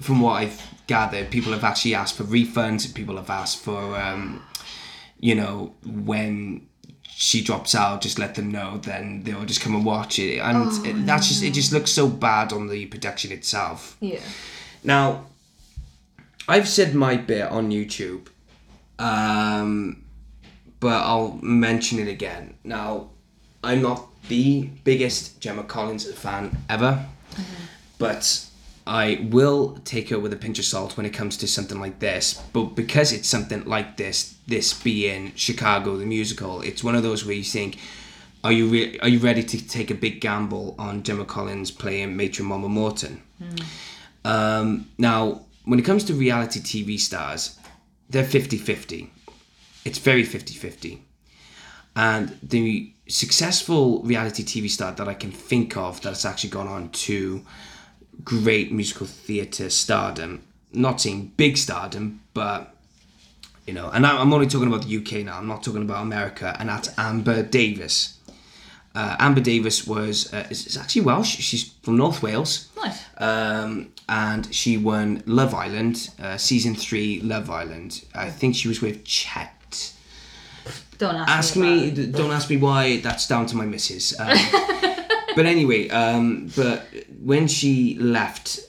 from 0.00 0.20
what 0.20 0.32
I've 0.32 0.60
gathered, 0.88 1.30
people 1.30 1.52
have 1.52 1.62
actually 1.62 1.94
asked 1.94 2.16
for 2.16 2.24
refunds. 2.24 2.92
People 2.92 3.16
have 3.16 3.30
asked 3.30 3.58
for, 3.58 3.96
um, 3.96 4.42
you 5.20 5.34
know, 5.34 5.74
when 5.84 6.66
she 7.08 7.42
drops 7.42 7.74
out, 7.74 8.02
just 8.02 8.18
let 8.18 8.34
them 8.34 8.50
know. 8.50 8.78
Then 8.78 9.22
they'll 9.22 9.44
just 9.44 9.60
come 9.60 9.74
and 9.74 9.84
watch 9.84 10.18
it, 10.18 10.38
and 10.38 10.86
it, 10.86 11.06
that's 11.06 11.28
just 11.28 11.42
it. 11.42 11.52
Just 11.54 11.72
looks 11.72 11.90
so 11.90 12.08
bad 12.08 12.52
on 12.52 12.68
the 12.68 12.86
production 12.86 13.32
itself. 13.32 13.96
Yeah. 14.00 14.20
Now, 14.84 15.26
I've 16.48 16.68
said 16.68 16.94
my 16.94 17.16
bit 17.16 17.46
on 17.50 17.70
YouTube, 17.70 18.28
um, 18.98 20.04
but 20.78 21.02
I'll 21.02 21.38
mention 21.42 21.98
it 21.98 22.08
again. 22.08 22.54
Now, 22.62 23.10
I'm 23.64 23.82
not 23.82 24.08
the 24.28 24.70
biggest 24.84 25.40
Gemma 25.40 25.64
Collins 25.64 26.12
fan 26.12 26.56
ever, 26.68 27.04
but 27.98 28.46
I 28.86 29.26
will 29.30 29.78
take 29.84 30.10
her 30.10 30.18
with 30.18 30.32
a 30.32 30.36
pinch 30.36 30.58
of 30.60 30.64
salt 30.64 30.96
when 30.96 31.06
it 31.06 31.10
comes 31.10 31.36
to 31.38 31.48
something 31.48 31.80
like 31.80 31.98
this. 31.98 32.40
But 32.52 32.76
because 32.76 33.12
it's 33.12 33.28
something 33.28 33.64
like 33.64 33.96
this, 33.96 34.36
this 34.46 34.72
being 34.72 35.32
Chicago 35.34 35.96
the 35.96 36.06
musical, 36.06 36.60
it's 36.60 36.84
one 36.84 36.94
of 36.94 37.02
those 37.02 37.24
where 37.24 37.34
you 37.34 37.42
think, 37.42 37.78
are 38.44 38.52
you 38.52 38.68
re- 38.68 38.98
are 39.00 39.08
you 39.08 39.18
ready 39.18 39.42
to 39.42 39.68
take 39.68 39.90
a 39.90 39.94
big 39.94 40.20
gamble 40.20 40.76
on 40.78 41.02
Gemma 41.02 41.24
Collins 41.24 41.72
playing 41.72 42.16
Matron 42.16 42.46
Mama 42.46 42.68
Morton? 42.68 43.22
Um, 44.24 44.88
now, 44.98 45.46
when 45.64 45.80
it 45.80 45.84
comes 45.84 46.04
to 46.04 46.14
reality 46.14 46.60
TV 46.60 46.98
stars, 47.00 47.58
they're 48.08 48.24
50 48.24 48.56
50. 48.56 49.10
It's 49.84 49.98
very 49.98 50.22
50 50.22 50.54
50. 50.54 51.02
And 51.96 52.38
the 52.42 52.92
successful 53.08 54.02
reality 54.02 54.44
TV 54.44 54.68
star 54.70 54.92
that 54.92 55.08
I 55.08 55.14
can 55.14 55.32
think 55.32 55.76
of 55.76 56.00
that's 56.02 56.24
actually 56.24 56.50
gone 56.50 56.68
on 56.68 56.90
to 56.90 57.44
great 58.24 58.72
musical 58.72 59.06
theatre 59.06 59.70
stardom, 59.70 60.42
not 60.72 61.00
saying 61.00 61.32
big 61.36 61.56
stardom, 61.56 62.20
but 62.34 62.74
you 63.66 63.72
know, 63.74 63.90
and 63.90 64.06
I'm 64.06 64.32
only 64.32 64.46
talking 64.46 64.68
about 64.68 64.82
the 64.86 64.96
UK 64.96 65.24
now, 65.24 65.38
I'm 65.38 65.48
not 65.48 65.62
talking 65.64 65.82
about 65.82 66.02
America, 66.02 66.56
and 66.58 66.68
that's 66.68 66.88
Amber 66.98 67.42
Davies. 67.42 68.12
Uh, 68.94 69.14
Amber 69.18 69.40
Davies 69.40 69.86
was 69.86 70.32
uh, 70.32 70.46
is, 70.50 70.76
actually 70.76 71.02
Welsh. 71.02 71.36
She's 71.36 71.70
from 71.82 71.96
North 71.98 72.22
Wales 72.22 72.68
Nice. 72.82 73.04
um, 73.18 73.92
and 74.08 74.54
she 74.54 74.78
won 74.78 75.22
Love 75.26 75.52
Island, 75.52 76.10
uh, 76.22 76.36
season 76.38 76.74
three 76.74 77.20
Love 77.20 77.50
Island. 77.50 78.04
I 78.14 78.30
think 78.30 78.54
she 78.54 78.68
was 78.68 78.80
with 78.80 79.04
Chet. 79.04 79.92
Don't 80.98 81.14
ask, 81.16 81.28
Ask 81.30 81.56
me. 81.56 81.62
me, 81.62 81.76
about 81.88 81.98
it. 81.98 82.06
d- 82.06 82.12
don't 82.12 82.30
ask 82.32 82.48
me 82.48 82.56
why. 82.56 82.96
That's 83.00 83.26
down 83.28 83.44
to 83.46 83.56
my 83.56 83.66
missus. 83.66 84.18
Um, 84.18 84.28
but 85.36 85.44
anyway, 85.44 85.90
um, 85.90 86.50
but 86.56 86.86
when 87.26 87.48
she 87.48 87.96
left 87.98 88.60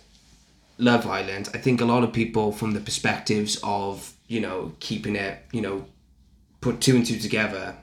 Love 0.79 1.05
Island, 1.05 1.47
I 1.53 1.59
think 1.59 1.79
a 1.79 1.85
lot 1.85 2.03
of 2.03 2.11
people, 2.11 2.51
from 2.51 2.73
the 2.73 2.79
perspectives 2.79 3.59
of 3.63 4.13
you 4.27 4.41
know 4.41 4.73
keeping 4.79 5.15
it, 5.15 5.45
you 5.51 5.61
know, 5.61 5.85
put 6.59 6.81
two 6.81 6.95
and 6.95 7.05
two 7.05 7.19
together, 7.19 7.75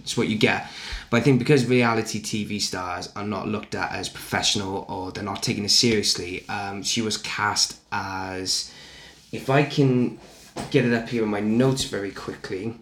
it's 0.00 0.16
what 0.16 0.26
you 0.26 0.36
get. 0.36 0.66
But 1.08 1.18
I 1.18 1.20
think 1.20 1.38
because 1.38 1.66
reality 1.66 2.20
TV 2.20 2.60
stars 2.60 3.10
are 3.14 3.24
not 3.24 3.46
looked 3.46 3.76
at 3.76 3.92
as 3.92 4.08
professional 4.08 4.86
or 4.88 5.12
they're 5.12 5.22
not 5.22 5.40
taken 5.40 5.64
as 5.64 5.74
seriously, 5.74 6.48
um, 6.48 6.82
she 6.82 7.00
was 7.00 7.16
cast 7.18 7.78
as, 7.92 8.72
if 9.30 9.50
I 9.50 9.62
can 9.62 10.18
get 10.72 10.84
it 10.84 10.92
up 10.92 11.10
here 11.10 11.22
in 11.22 11.28
my 11.28 11.40
notes 11.40 11.84
very 11.84 12.10
quickly, 12.10 12.74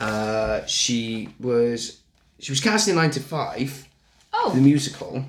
uh, 0.00 0.66
she 0.66 1.28
was 1.38 2.00
she 2.40 2.50
was 2.50 2.60
cast 2.60 2.88
in 2.88 2.96
Nine 2.96 3.12
to 3.12 3.20
Five, 3.20 3.86
the 4.32 4.38
Oh, 4.40 4.54
musical. 4.54 5.24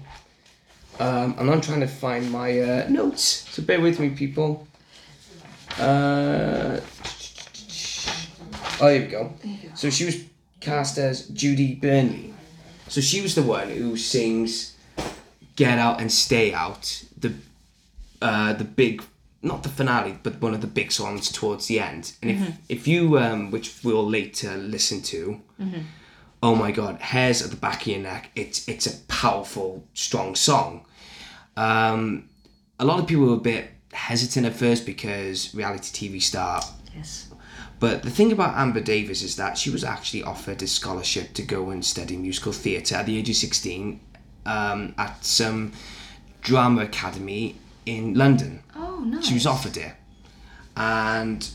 Um, 1.00 1.36
and 1.38 1.52
I'm 1.52 1.62
trying 1.62 1.82
to 1.82 1.88
find 1.88 2.32
my 2.32 2.60
uh, 2.60 2.88
notes, 2.90 3.24
so 3.52 3.62
bear 3.62 3.82
with 3.82 4.00
me, 4.00 4.10
people. 4.12 4.66
Uh, 5.78 6.80
oh, 8.80 8.88
here 8.88 9.02
we 9.02 9.08
go. 9.08 9.34
So 9.76 9.90
she 9.90 10.06
was 10.06 10.24
cast 10.62 10.98
as 10.98 11.28
Judy 11.28 11.76
Bernly. 11.76 12.34
So 12.88 13.02
she 13.02 13.22
was 13.22 13.36
the 13.36 13.44
one 13.44 13.70
who 13.70 13.98
sings 13.98 14.78
"Get 15.56 15.78
Out 15.80 16.00
and 16.00 16.12
Stay 16.12 16.54
Out," 16.54 17.04
the 17.20 17.34
uh, 18.22 18.54
the 18.54 18.64
big, 18.64 19.04
not 19.42 19.64
the 19.64 19.70
finale, 19.70 20.18
but 20.24 20.42
one 20.42 20.54
of 20.54 20.62
the 20.62 20.68
big 20.68 20.92
songs 20.92 21.30
towards 21.32 21.68
the 21.68 21.80
end. 21.80 22.14
And 22.22 22.32
if 22.32 22.58
if 22.70 22.88
you, 22.88 23.18
um, 23.20 23.52
which 23.52 23.74
we'll 23.84 24.08
later 24.10 24.56
listen 24.56 25.02
to, 25.04 25.42
oh 26.44 26.56
my 26.56 26.72
god, 26.72 27.00
hairs 27.02 27.42
at 27.42 27.50
the 27.50 27.58
back 27.58 27.82
of 27.82 27.88
your 27.88 28.00
neck. 28.00 28.32
It's 28.36 28.68
it's 28.68 28.86
a 28.86 28.98
powerful, 29.08 29.88
strong 29.94 30.36
song. 30.36 30.86
Um, 31.58 32.30
a 32.80 32.86
lot 32.86 33.00
of 33.00 33.08
people 33.08 33.28
were 33.28 33.34
a 33.34 33.38
bit 33.38 33.70
hesitant 33.94 34.46
at 34.46 34.54
first 34.56 34.86
because 34.86 35.56
reality 35.56 36.10
TV 36.10 36.22
star 36.22 36.62
yes. 36.94 37.30
but 37.80 38.04
the 38.04 38.10
thing 38.10 38.34
about 38.34 38.54
Amber 38.58 38.82
Davies 38.82 39.24
is 39.24 39.38
that 39.38 39.58
she 39.58 39.70
was 39.70 39.86
actually 39.86 40.22
offered 40.22 40.62
a 40.62 40.68
scholarship 40.68 41.34
to 41.36 41.42
go 41.42 41.70
and 41.70 41.84
study 41.84 42.18
musical 42.18 42.52
theatre 42.52 42.96
at 42.96 43.06
the 43.06 43.18
age 43.18 43.30
of 43.30 43.38
16 43.38 44.00
um, 44.46 44.94
at 44.98 45.24
some 45.24 45.72
drama 46.42 46.84
academy 46.84 47.56
in 47.86 48.14
London. 48.16 48.62
Oh, 48.76 49.04
nice. 49.06 49.28
She 49.28 49.34
was 49.34 49.46
offered 49.46 49.78
it. 49.78 49.94
And 50.76 51.48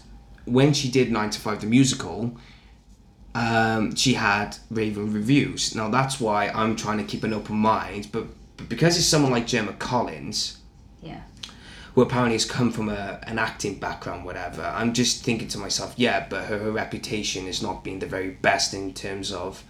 when 0.46 0.72
she 0.72 0.90
did 0.90 1.12
9 1.12 1.30
to 1.30 1.40
5 1.40 1.60
the 1.60 1.66
musical, 1.66 2.36
um, 3.34 3.94
she 3.94 4.14
had 4.14 4.56
raving 4.70 5.12
reviews. 5.12 5.74
Now 5.74 5.88
that's 5.88 6.20
why 6.20 6.48
I'm 6.48 6.76
trying 6.76 6.98
to 6.98 7.04
keep 7.04 7.22
an 7.24 7.32
open 7.32 7.56
mind, 7.56 8.08
but, 8.12 8.26
but 8.56 8.68
because 8.68 8.96
it's 8.96 9.06
someone 9.06 9.30
like 9.32 9.46
Gemma 9.46 9.72
Collins, 9.74 10.58
Yeah. 11.02 11.20
who 11.94 12.02
apparently 12.02 12.34
has 12.34 12.44
come 12.44 12.72
from 12.72 12.88
a, 12.88 13.20
an 13.26 13.38
acting 13.38 13.78
background, 13.78 14.24
whatever. 14.24 14.62
I'm 14.62 14.92
just 14.92 15.24
thinking 15.24 15.48
to 15.48 15.58
myself, 15.58 15.94
yeah, 15.96 16.26
but 16.28 16.44
her, 16.46 16.58
her 16.58 16.72
reputation 16.72 17.46
is 17.46 17.62
not 17.62 17.84
being 17.84 18.00
the 18.00 18.06
very 18.06 18.30
best 18.30 18.74
in 18.74 18.92
terms 18.94 19.32
of 19.32 19.62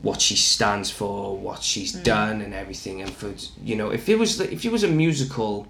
what 0.00 0.20
she 0.20 0.36
stands 0.36 0.90
for, 0.90 1.36
what 1.36 1.62
she's 1.62 1.92
done, 1.92 2.40
and 2.42 2.52
everything. 2.52 3.00
And 3.00 3.10
for 3.10 3.32
you 3.62 3.74
know, 3.74 3.90
if 3.90 4.08
it 4.08 4.18
was 4.18 4.36
the- 4.38 4.52
if 4.52 4.64
it 4.64 4.72
was 4.72 4.82
a 4.84 4.88
musical, 4.88 5.66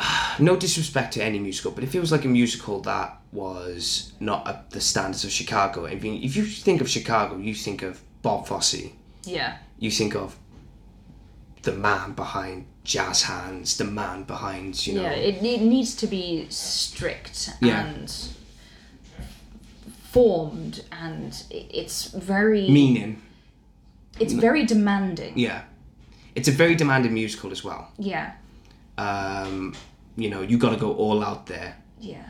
no 0.38 0.56
disrespect 0.56 1.14
to 1.14 1.22
any 1.24 1.38
musical, 1.38 1.70
but 1.72 1.84
if 1.84 1.94
it 1.94 2.00
was 2.00 2.10
like 2.12 2.24
a 2.24 2.28
musical 2.28 2.80
that 2.82 3.18
was 3.32 4.12
not 4.20 4.70
the 4.70 4.80
standards 4.80 5.24
of 5.24 5.30
Chicago, 5.30 5.86
I 5.86 5.94
mean, 5.96 6.22
if 6.22 6.36
you 6.36 6.44
think 6.44 6.80
of 6.80 6.88
Chicago, 6.88 7.36
you 7.36 7.54
think 7.54 7.82
of 7.82 8.00
Bob 8.22 8.46
Fosse 8.46 8.90
Yeah. 9.24 9.56
you 9.78 9.90
think 9.90 10.14
of 10.14 10.36
the 11.62 11.72
man 11.72 12.12
behind 12.12 12.66
jazz 12.84 13.22
hands, 13.24 13.76
the 13.76 13.84
man 13.84 14.24
behind 14.24 14.86
you 14.86 14.94
know 14.94 15.02
Yeah, 15.02 15.10
it, 15.12 15.42
it 15.44 15.60
needs 15.62 15.94
to 15.96 16.06
be 16.06 16.46
strict 16.48 17.50
Yeah. 17.60 17.84
and 17.86 18.10
formed, 20.10 20.84
and 20.90 21.42
it's 21.50 22.06
very 22.08 22.68
meaning. 22.68 23.22
it's 24.18 24.32
very 24.32 24.64
demanding. 24.66 25.38
Yeah, 25.38 25.62
it's 26.34 26.48
a 26.48 26.52
very 26.52 26.74
demanding 26.74 27.14
musical 27.14 27.52
as 27.52 27.62
well. 27.62 27.92
Yeah, 27.98 28.32
Um, 28.98 29.74
you 30.16 30.30
know, 30.30 30.42
you 30.42 30.58
got 30.58 30.70
to 30.70 30.76
go 30.76 30.92
all 30.94 31.22
out 31.24 31.46
there. 31.46 31.76
yeah. 32.00 32.26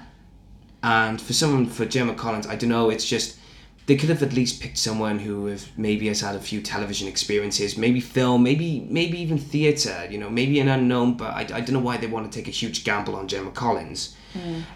And 0.83 1.21
for 1.21 1.35
someone 1.35 1.67
for 1.67 1.85
Gemma 1.85 2.15
Collins, 2.15 2.47
I 2.47 2.57
don't 2.57 2.71
know. 2.71 2.89
It's 2.89 3.05
just 3.05 3.39
they 3.85 3.97
could 3.97 4.09
have 4.09 4.23
at 4.23 4.33
least 4.33 4.63
picked 4.63 4.79
someone 4.79 5.19
who 5.19 5.47
have 5.47 5.67
maybe 5.77 6.07
has 6.09 6.23
had 6.23 6.35
a 6.37 6.41
few 6.41 6.63
television 6.63 7.07
experiences, 7.07 7.77
maybe 7.77 8.01
film, 8.01 8.43
maybe 8.43 8.87
maybe 8.89 9.19
even 9.21 9.37
theatre. 9.37 10.07
You 10.11 10.17
know, 10.17 10.31
maybe 10.31 10.59
an 10.59 10.69
unknown. 10.69 11.19
But 11.19 11.35
I, 11.35 11.41
I 11.41 11.61
don't 11.61 11.73
know 11.73 11.81
why 11.81 11.99
they 11.99 12.07
want 12.07 12.33
to 12.33 12.39
take 12.39 12.49
a 12.49 12.51
huge 12.51 12.85
gamble 12.85 13.15
on 13.15 13.29
Gemma 13.29 13.51
Collins. 13.51 14.17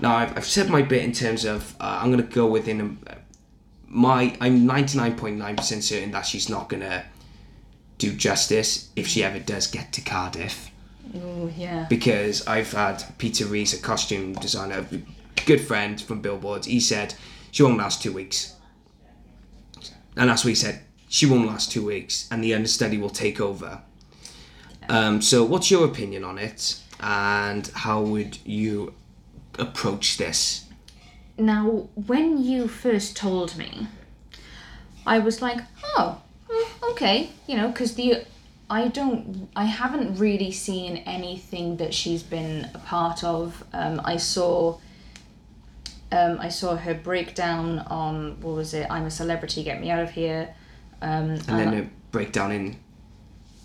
Now 0.01 0.17
I've, 0.17 0.37
I've 0.37 0.45
said 0.45 0.69
my 0.69 0.83
bit 0.83 1.03
in 1.03 1.13
terms 1.13 1.45
of 1.47 1.75
uh, 1.81 2.01
I'm 2.03 2.11
gonna 2.11 2.23
go 2.25 2.47
within 2.49 2.99
a, 3.07 3.17
my 3.87 4.37
I'm 4.41 4.67
99.9% 4.67 5.83
certain 5.83 6.11
that 6.11 6.27
she's 6.27 6.49
not 6.51 6.69
gonna 6.69 7.05
do 7.99 8.13
justice 8.13 8.91
if 8.97 9.07
she 9.07 9.23
ever 9.23 9.39
does 9.39 9.69
get 9.69 9.93
to 9.93 10.01
Cardiff 10.01 10.71
Oh 11.17 11.51
yeah. 11.57 11.87
because 11.89 12.47
I've 12.47 12.73
had 12.73 13.05
Peter 13.19 13.47
Rees, 13.47 13.75
a 13.75 13.81
costume 13.81 14.33
designer, 14.35 14.87
a 14.91 15.43
good 15.47 15.61
friend 15.61 16.01
from 16.01 16.21
Billboards, 16.21 16.67
He 16.67 16.81
said 16.81 17.15
she 17.51 17.63
won't 17.63 17.79
last 17.79 18.03
two 18.03 18.13
weeks, 18.13 18.55
and 20.17 20.29
that's 20.29 20.45
what 20.45 20.49
he 20.51 20.55
said. 20.55 20.81
She 21.09 21.27
won't 21.27 21.47
last 21.47 21.71
two 21.71 21.85
weeks, 21.87 22.27
and 22.31 22.43
the 22.43 22.55
understudy 22.55 22.99
will 22.99 23.11
take 23.11 23.41
over. 23.41 23.83
Um, 24.89 25.23
so, 25.23 25.45
what's 25.45 25.71
your 25.71 25.85
opinion 25.85 26.25
on 26.25 26.39
it, 26.39 26.81
and 27.01 27.67
how 27.69 28.01
would 28.03 28.39
you 28.45 28.95
approach 29.59 30.17
this? 30.17 30.65
Now, 31.39 31.89
when 31.95 32.43
you 32.43 32.69
first 32.69 33.17
told 33.17 33.57
me, 33.57 33.89
I 35.07 35.19
was 35.19 35.43
like, 35.43 35.59
oh, 35.97 36.21
mm, 36.49 36.91
okay, 36.91 37.31
you 37.47 37.57
know, 37.57 37.69
because 37.69 37.95
the 37.95 38.25
I 38.75 38.89
don't, 38.89 39.49
I 39.55 39.67
haven't 39.67 40.19
really 40.19 40.51
seen 40.51 40.97
anything 41.07 41.77
that 41.77 41.95
she's 41.95 42.25
been 42.25 42.69
a 42.75 42.79
part 42.81 43.23
of. 43.23 43.63
Um, 43.73 44.01
I 44.05 44.17
saw, 44.17 44.79
um, 46.11 46.39
I 46.41 46.49
saw 46.49 46.75
her 46.75 46.93
breakdown 46.93 47.79
on 47.79 48.41
what 48.41 48.57
was 48.57 48.75
it? 48.75 48.89
I'm 48.91 49.07
a 49.07 49.13
celebrity, 49.13 49.63
get 49.63 49.81
me 49.81 49.93
out 49.93 50.03
of 50.03 50.11
here. 50.11 50.57
Um, 51.01 51.31
And 51.31 51.41
then 51.61 51.73
her 51.73 51.91
breakdown 52.11 52.51
in 52.51 52.77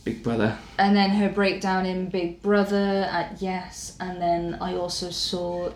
Big 0.03 0.21
Brother. 0.21 0.55
and 0.77 0.95
then 0.95 1.09
her 1.09 1.29
breakdown 1.29 1.87
in 1.87 2.09
Big 2.09 2.43
Brother 2.43 3.09
at 3.11 3.41
Yes, 3.41 3.97
and 3.99 4.21
then 4.21 4.59
I 4.61 4.75
also 4.75 5.09
saw 5.09 5.71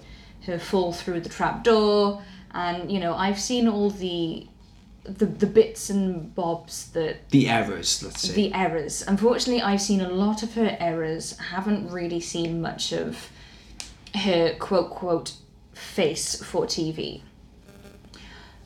her 0.45 0.59
fall 0.59 0.93
through 0.93 1.21
the 1.21 1.29
trap 1.29 1.63
door, 1.63 2.21
and 2.51 2.91
you 2.91 2.99
know 2.99 3.15
I've 3.15 3.39
seen 3.39 3.67
all 3.67 3.89
the 3.89 4.47
the 5.03 5.25
the 5.25 5.47
bits 5.47 5.89
and 5.89 6.33
bobs 6.35 6.91
that 6.91 7.29
The 7.29 7.49
errors, 7.49 8.01
let's 8.03 8.21
say. 8.21 8.33
the 8.33 8.53
errors. 8.53 9.03
Unfortunately, 9.07 9.61
I've 9.61 9.81
seen 9.81 10.01
a 10.01 10.09
lot 10.09 10.43
of 10.43 10.53
her 10.55 10.77
errors. 10.79 11.37
Haven't 11.37 11.89
really 11.91 12.19
seen 12.21 12.61
much 12.61 12.91
of 12.93 13.29
her 14.15 14.55
quote 14.59 14.91
quote 14.91 15.33
face 15.73 16.41
for 16.41 16.65
TV. 16.65 17.21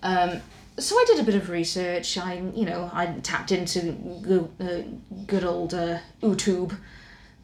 Um, 0.03 0.41
so 0.77 0.95
I 0.95 1.05
did 1.07 1.19
a 1.19 1.23
bit 1.23 1.33
of 1.35 1.49
research. 1.49 2.17
I, 2.19 2.35
you 2.53 2.65
know, 2.65 2.89
I 2.93 3.07
tapped 3.23 3.51
into 3.51 3.93
go- 4.21 4.51
uh, 4.59 4.83
good 5.25 5.43
old 5.43 5.73
uh, 5.73 5.97
YouTube, 6.21 6.77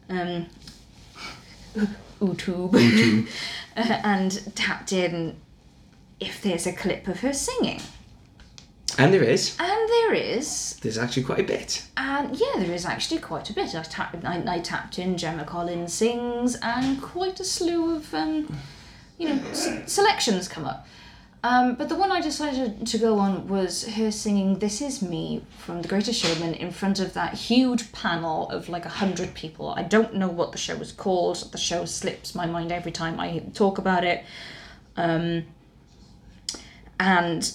um, 0.08 0.46
YouTube, 2.20 3.28
uh, 3.76 3.80
and 4.04 4.54
tapped 4.54 4.92
in 4.92 5.36
if 6.20 6.40
there's 6.42 6.66
a 6.66 6.72
clip 6.72 7.08
of 7.08 7.20
her 7.20 7.32
singing, 7.32 7.80
and 8.98 9.12
there 9.12 9.22
is. 9.22 9.56
and 9.58 9.88
there 9.88 10.14
is. 10.14 10.76
There's 10.82 10.98
actually 10.98 11.24
quite 11.24 11.40
a 11.40 11.44
bit. 11.44 11.84
And 11.96 12.36
yeah, 12.36 12.54
there 12.58 12.72
is 12.72 12.84
actually 12.84 13.20
quite 13.20 13.50
a 13.50 13.52
bit. 13.52 13.74
I 13.74 13.82
tapped, 13.82 14.24
I, 14.24 14.42
I 14.46 14.58
tapped 14.60 14.98
in 14.98 15.16
Gemma 15.16 15.44
Collins 15.44 15.92
sings, 15.92 16.56
and 16.62 17.00
quite 17.02 17.40
a 17.40 17.44
slew 17.44 17.96
of, 17.96 18.12
um, 18.14 18.56
you 19.18 19.28
know, 19.28 19.40
s- 19.50 19.92
selections 19.92 20.48
come 20.48 20.64
up. 20.64 20.86
Um, 21.42 21.74
but 21.74 21.90
the 21.90 21.94
one 21.94 22.10
I 22.10 22.22
decided 22.22 22.86
to 22.86 22.96
go 22.98 23.18
on 23.18 23.48
was 23.48 23.86
her 23.96 24.10
singing 24.10 24.60
"This 24.60 24.80
Is 24.80 25.02
Me" 25.02 25.44
from 25.58 25.82
The 25.82 25.88
Greatest 25.88 26.18
Showman 26.24 26.54
in 26.54 26.70
front 26.70 27.00
of 27.00 27.12
that 27.12 27.34
huge 27.34 27.92
panel 27.92 28.48
of 28.48 28.70
like 28.70 28.86
a 28.86 28.88
hundred 28.88 29.34
people. 29.34 29.74
I 29.76 29.82
don't 29.82 30.14
know 30.14 30.28
what 30.28 30.52
the 30.52 30.58
show 30.58 30.74
was 30.76 30.90
called. 30.90 31.52
The 31.52 31.58
show 31.58 31.84
slips 31.84 32.34
my 32.34 32.46
mind 32.46 32.72
every 32.72 32.92
time 32.92 33.20
I 33.20 33.40
talk 33.52 33.76
about 33.76 34.04
it. 34.04 34.24
Um, 34.96 35.44
and 36.98 37.52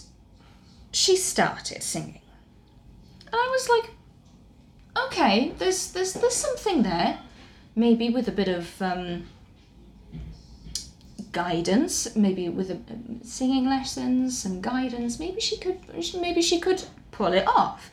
she 0.92 1.16
started 1.16 1.84
singing, 1.84 2.22
and 3.26 3.36
I 3.36 3.48
was 3.52 3.70
like, 3.70 3.92
okay, 5.06 5.54
there's 5.58 5.92
there's 5.92 6.14
there's 6.14 6.36
something 6.36 6.84
there, 6.84 7.20
maybe 7.76 8.10
with 8.10 8.28
a 8.28 8.32
bit 8.32 8.48
of 8.48 8.82
um, 8.82 9.28
guidance, 11.32 12.16
maybe 12.16 12.50
with 12.50 12.72
a, 12.72 12.80
singing 13.24 13.66
lessons, 13.66 14.38
some 14.42 14.62
guidance. 14.62 15.20
Maybe 15.20 15.42
she 15.42 15.58
could 15.58 15.80
maybe 16.20 16.42
she 16.42 16.60
could 16.60 16.84
pull 17.12 17.34
it 17.34 17.48
off. 17.48 17.92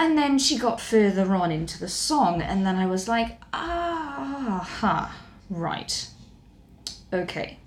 And 0.00 0.16
then 0.16 0.38
she 0.38 0.56
got 0.56 0.80
further 0.80 1.34
on 1.34 1.50
into 1.50 1.78
the 1.80 1.88
song, 1.88 2.40
and 2.40 2.64
then 2.64 2.76
I 2.76 2.86
was 2.86 3.08
like, 3.08 3.36
ah, 3.52 4.64
ha, 4.64 5.16
right, 5.50 6.08
okay. 7.12 7.58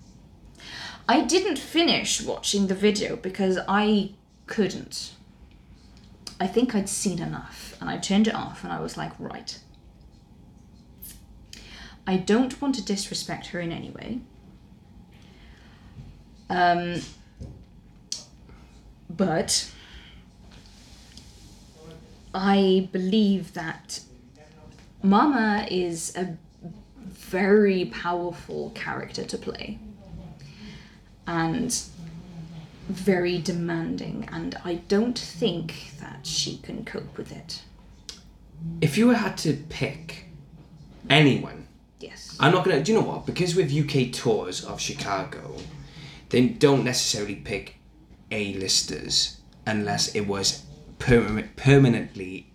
I 1.10 1.26
didn't 1.26 1.60
finish 1.60 2.22
watching 2.22 2.68
the 2.68 2.76
video 2.76 3.18
because 3.18 3.60
I 3.68 4.12
couldn't. 4.52 5.14
I 6.38 6.46
think 6.46 6.76
I'd 6.76 6.90
seen 6.90 7.20
enough 7.20 7.78
and 7.80 7.90
I 7.90 7.98
turned 7.98 8.28
it 8.28 8.36
off 8.36 8.66
and 8.66 8.74
I 8.74 8.82
was 8.82 8.98
like, 8.98 9.14
right. 9.18 9.58
I 12.06 12.18
don't 12.18 12.62
want 12.62 12.76
to 12.76 12.84
disrespect 12.84 13.48
her 13.48 13.62
in 13.62 13.72
any 13.72 13.92
way. 13.92 14.20
Um, 16.50 17.02
but 19.10 19.72
I 22.34 22.90
believe 22.92 23.54
that 23.54 24.02
Mama 25.02 25.66
is 25.72 26.14
a 26.18 26.36
very 26.98 27.86
powerful 27.86 28.72
character 28.72 29.24
to 29.24 29.38
play 29.38 29.80
and 31.26 31.82
very 32.90 33.40
demanding, 33.40 34.28
and 34.32 34.58
I 34.64 34.76
don't 34.76 35.18
think 35.18 35.94
that 36.00 36.26
she 36.26 36.58
can 36.58 36.86
cope 36.86 37.18
with 37.18 37.32
it. 37.32 37.62
If 38.80 38.98
you 38.98 39.10
had 39.10 39.38
to 39.40 39.54
pick 39.54 40.26
anyone 41.10 41.62
Yes. 42.02 42.36
I'm 42.40 42.52
not 42.52 42.66
gonna. 42.66 42.84
Do 42.84 42.92
you 42.92 43.00
know 43.00 43.06
what? 43.06 43.26
Because 43.26 43.56
with 43.56 43.72
UK 43.72 44.12
tours 44.12 44.64
of 44.64 44.82
Chicago, 44.82 45.56
they 46.30 46.48
don't 46.48 46.84
necessarily 46.84 47.36
pick 47.36 47.76
A-listers 48.32 49.38
unless 49.66 50.16
it 50.16 50.22
was 50.22 50.66
perma- 51.00 51.48
permanently 51.56 52.48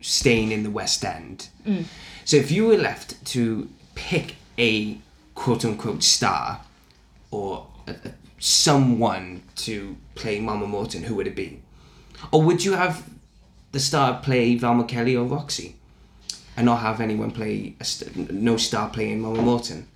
staying 0.00 0.52
in 0.52 0.62
the 0.62 0.70
West 0.70 1.04
End. 1.04 1.48
Mm. 1.66 1.84
So 2.24 2.36
if 2.36 2.50
you 2.50 2.66
were 2.66 2.76
left 2.76 3.24
to 3.26 3.68
pick 3.94 4.36
a 4.58 4.98
quote-unquote 5.34 6.02
star 6.02 6.60
or 7.30 7.66
a, 7.86 7.92
a, 7.92 8.12
someone 8.40 9.42
to 9.54 9.96
play 10.16 10.40
Mama 10.40 10.66
Morton, 10.66 11.04
who 11.04 11.14
would 11.14 11.28
it 11.28 11.36
be? 11.36 11.62
Or 12.32 12.42
would 12.42 12.64
you 12.64 12.72
have 12.72 13.08
the 13.70 13.80
star 13.80 14.18
play 14.20 14.56
Velma 14.56 14.84
Kelly 14.84 15.16
or 15.16 15.24
Roxie? 15.24 15.76
and 16.60 16.66
not 16.66 16.80
have 16.80 17.00
anyone 17.00 17.30
play 17.30 17.74
st- 17.80 18.30
no 18.30 18.58
star 18.58 18.90
playing 18.90 19.20
Mama 19.20 19.40
Morton. 19.40 19.86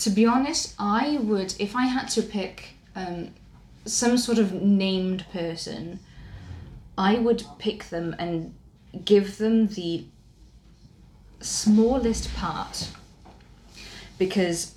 To 0.00 0.10
be 0.10 0.26
honest, 0.26 0.74
I 0.78 1.16
would, 1.22 1.54
if 1.58 1.74
I 1.74 1.86
had 1.86 2.08
to 2.08 2.22
pick 2.22 2.74
um, 2.94 3.30
some 3.86 4.18
sort 4.18 4.38
of 4.38 4.52
named 4.52 5.24
person, 5.32 6.00
I 6.98 7.14
would 7.14 7.42
pick 7.58 7.84
them 7.84 8.14
and 8.18 8.54
give 9.06 9.38
them 9.38 9.68
the 9.68 10.04
smallest 11.40 12.34
part 12.34 12.90
because 14.18 14.74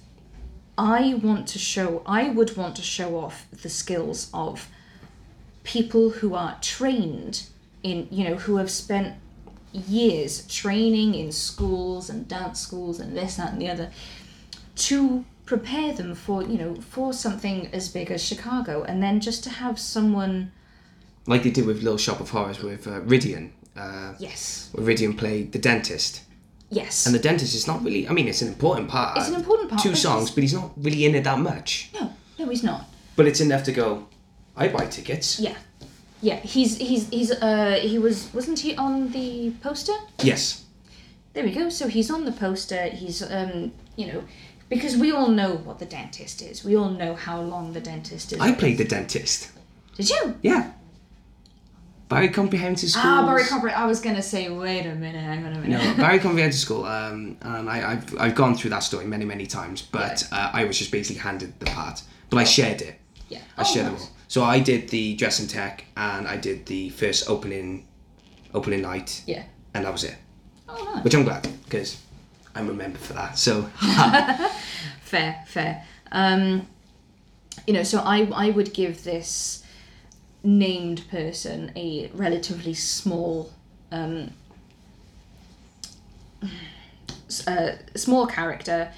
I 0.80 1.16
want 1.16 1.46
to 1.50 1.60
show, 1.60 2.02
I 2.06 2.30
would 2.30 2.56
want 2.56 2.78
to 2.78 2.82
show 2.82 3.18
off 3.18 3.46
the 3.52 3.68
skills 3.68 4.30
of 4.34 4.70
people 5.66 6.10
who 6.10 6.34
are 6.34 6.58
trained 6.62 7.48
in, 7.84 8.08
you 8.10 8.24
know, 8.24 8.36
who 8.36 8.56
have 8.56 8.72
spent 8.72 9.18
years 9.74 10.48
training 10.48 11.16
in 11.16 11.34
schools 11.34 12.10
and 12.10 12.30
dance 12.30 12.62
schools 12.62 13.02
and 13.02 13.16
this, 13.16 13.36
that, 13.36 13.52
and 13.52 13.62
the 13.62 13.70
other 13.70 13.92
to 14.78 15.26
prepare 15.46 15.92
them 15.92 16.16
for, 16.16 16.44
you 16.44 16.58
know, 16.58 16.76
for 16.76 17.12
something 17.12 17.68
as 17.74 17.90
big 17.90 18.10
as 18.10 18.24
Chicago. 18.24 18.84
And 18.84 19.04
then 19.04 19.20
just 19.20 19.44
to 19.44 19.50
have 19.50 19.78
someone, 19.78 20.54
Like 21.28 21.44
they 21.44 21.52
did 21.52 21.66
with 21.66 21.84
Little 21.84 21.98
Shop 21.98 22.22
of 22.22 22.30
Horrors 22.30 22.64
with 22.64 22.88
uh, 22.88 23.02
Rhydian. 23.02 23.50
Uh, 23.76 24.14
yes, 24.18 24.70
where 24.72 24.86
Rhydian 24.88 25.18
played 25.18 25.52
the 25.52 25.60
dentist. 25.60 26.22
Yes. 26.70 27.06
And 27.06 27.14
the 27.16 27.20
dentist 27.20 27.56
is 27.56 27.68
not 27.68 27.84
really, 27.84 28.08
I 28.08 28.12
mean, 28.14 28.28
it's 28.28 28.42
an 28.42 28.48
important 28.48 28.90
part. 28.90 29.18
It's 29.18 29.28
an 29.30 29.36
important 29.36 29.70
part, 29.70 29.82
Two 29.82 29.96
songs, 29.96 30.32
but 30.32 30.42
he's 30.44 30.54
not 30.54 30.72
really 30.78 31.06
in 31.06 31.16
it 31.16 31.24
that 31.24 31.40
much. 31.40 31.90
no, 31.94 32.14
no, 32.38 32.50
he's 32.50 32.64
not. 32.64 32.86
But 33.16 33.28
it's 33.28 33.42
enough 33.42 33.64
to 33.64 33.72
go, 33.72 34.08
I 34.56 34.68
buy 34.70 34.86
tickets. 34.86 35.40
Yeah. 35.40 35.56
Yeah, 36.22 36.36
he's 36.36 36.78
he's 36.78 37.08
he's 37.10 37.32
uh 37.32 37.80
he 37.82 37.98
was 37.98 38.30
wasn't 38.34 38.60
he 38.60 38.76
on 38.76 39.12
the 39.12 39.52
poster? 39.64 39.94
Yes. 40.22 40.66
There 41.34 41.46
we 41.46 41.52
go. 41.52 41.70
So 41.70 41.88
he's 41.88 42.12
on 42.12 42.26
the 42.26 42.34
poster. 42.34 42.88
He's 42.88 43.22
um 43.24 43.72
you 43.96 44.08
know 44.08 44.24
Because 44.68 44.98
we 44.98 45.12
all 45.14 45.30
know 45.30 45.56
what 45.64 45.80
the 45.80 45.86
dentist 45.86 46.42
is. 46.42 46.64
We 46.66 46.76
all 46.76 46.90
know 46.90 47.16
how 47.16 47.40
long 47.42 47.72
the 47.74 47.80
dentist 47.80 48.34
is. 48.34 48.40
I 48.40 48.52
played 48.52 48.78
the 48.78 48.84
dentist. 48.86 49.50
Did 49.96 50.10
you? 50.10 50.36
Yeah. 50.42 50.72
Barry 52.10 52.30
Comprehensive 52.30 52.90
School. 52.90 53.04
Ah, 53.06 53.26
Barry 53.26 53.44
Copper. 53.44 53.70
I 53.70 53.86
was 53.86 54.02
gonna 54.02 54.22
say, 54.22 54.50
wait 54.50 54.86
a 54.86 54.96
minute, 54.96 55.22
hang 55.24 55.46
on 55.46 55.54
a 55.54 55.60
minute. 55.60 55.84
No, 55.84 55.94
Barry 56.04 56.20
Comprehensive 56.20 56.60
School. 56.60 56.84
Um, 56.86 57.38
and 57.42 57.70
I, 57.70 57.92
I've 57.94 58.20
I've 58.20 58.36
gone 58.36 58.56
through 58.56 58.72
that 58.72 58.80
story 58.84 59.06
many 59.06 59.26
many 59.26 59.46
times, 59.46 59.82
but 59.84 60.28
uh, 60.32 60.50
I 60.52 60.66
was 60.66 60.78
just 60.78 60.92
basically 60.92 61.22
handed 61.22 61.58
the 61.60 61.68
part, 61.68 62.02
but 62.30 62.38
I 62.38 62.44
shared 62.44 62.82
it. 62.82 62.96
Yeah. 63.30 63.42
I 63.58 63.62
Oh, 63.62 63.64
shared 63.64 63.86
them 63.88 63.96
all. 63.96 64.10
So 64.28 64.44
I 64.44 64.60
did 64.60 64.90
the 64.90 65.16
dressing 65.16 65.48
tech, 65.48 65.86
and 65.96 66.28
I 66.28 66.36
did 66.38 66.66
the 66.66 66.90
first 66.90 67.30
opening, 67.30 67.88
opening 68.54 68.82
night, 68.82 69.24
Yeah. 69.28 69.44
and 69.74 69.86
that 69.86 69.92
was 69.92 70.04
it. 70.04 70.16
Oh, 70.68 70.84
nice. 70.96 71.04
Which 71.04 71.14
I'm 71.16 71.24
glad 71.24 71.48
because 71.66 71.98
I'm 72.56 72.70
a 72.70 72.74
member 72.74 72.98
for 73.00 73.14
that. 73.14 73.38
So 73.38 73.64
Fair, 75.02 75.44
fair. 75.48 75.84
Um, 76.12 76.68
you 77.68 77.74
know, 77.74 77.84
so 77.84 78.00
I 78.00 78.28
I 78.34 78.50
would 78.50 78.74
give 78.74 79.04
this 79.04 79.64
named 80.44 81.04
person 81.10 81.72
a 81.76 82.10
relatively 82.14 82.74
small, 82.74 83.52
um, 83.92 84.32
uh, 87.48 87.72
small 87.96 88.26
character 88.28 88.92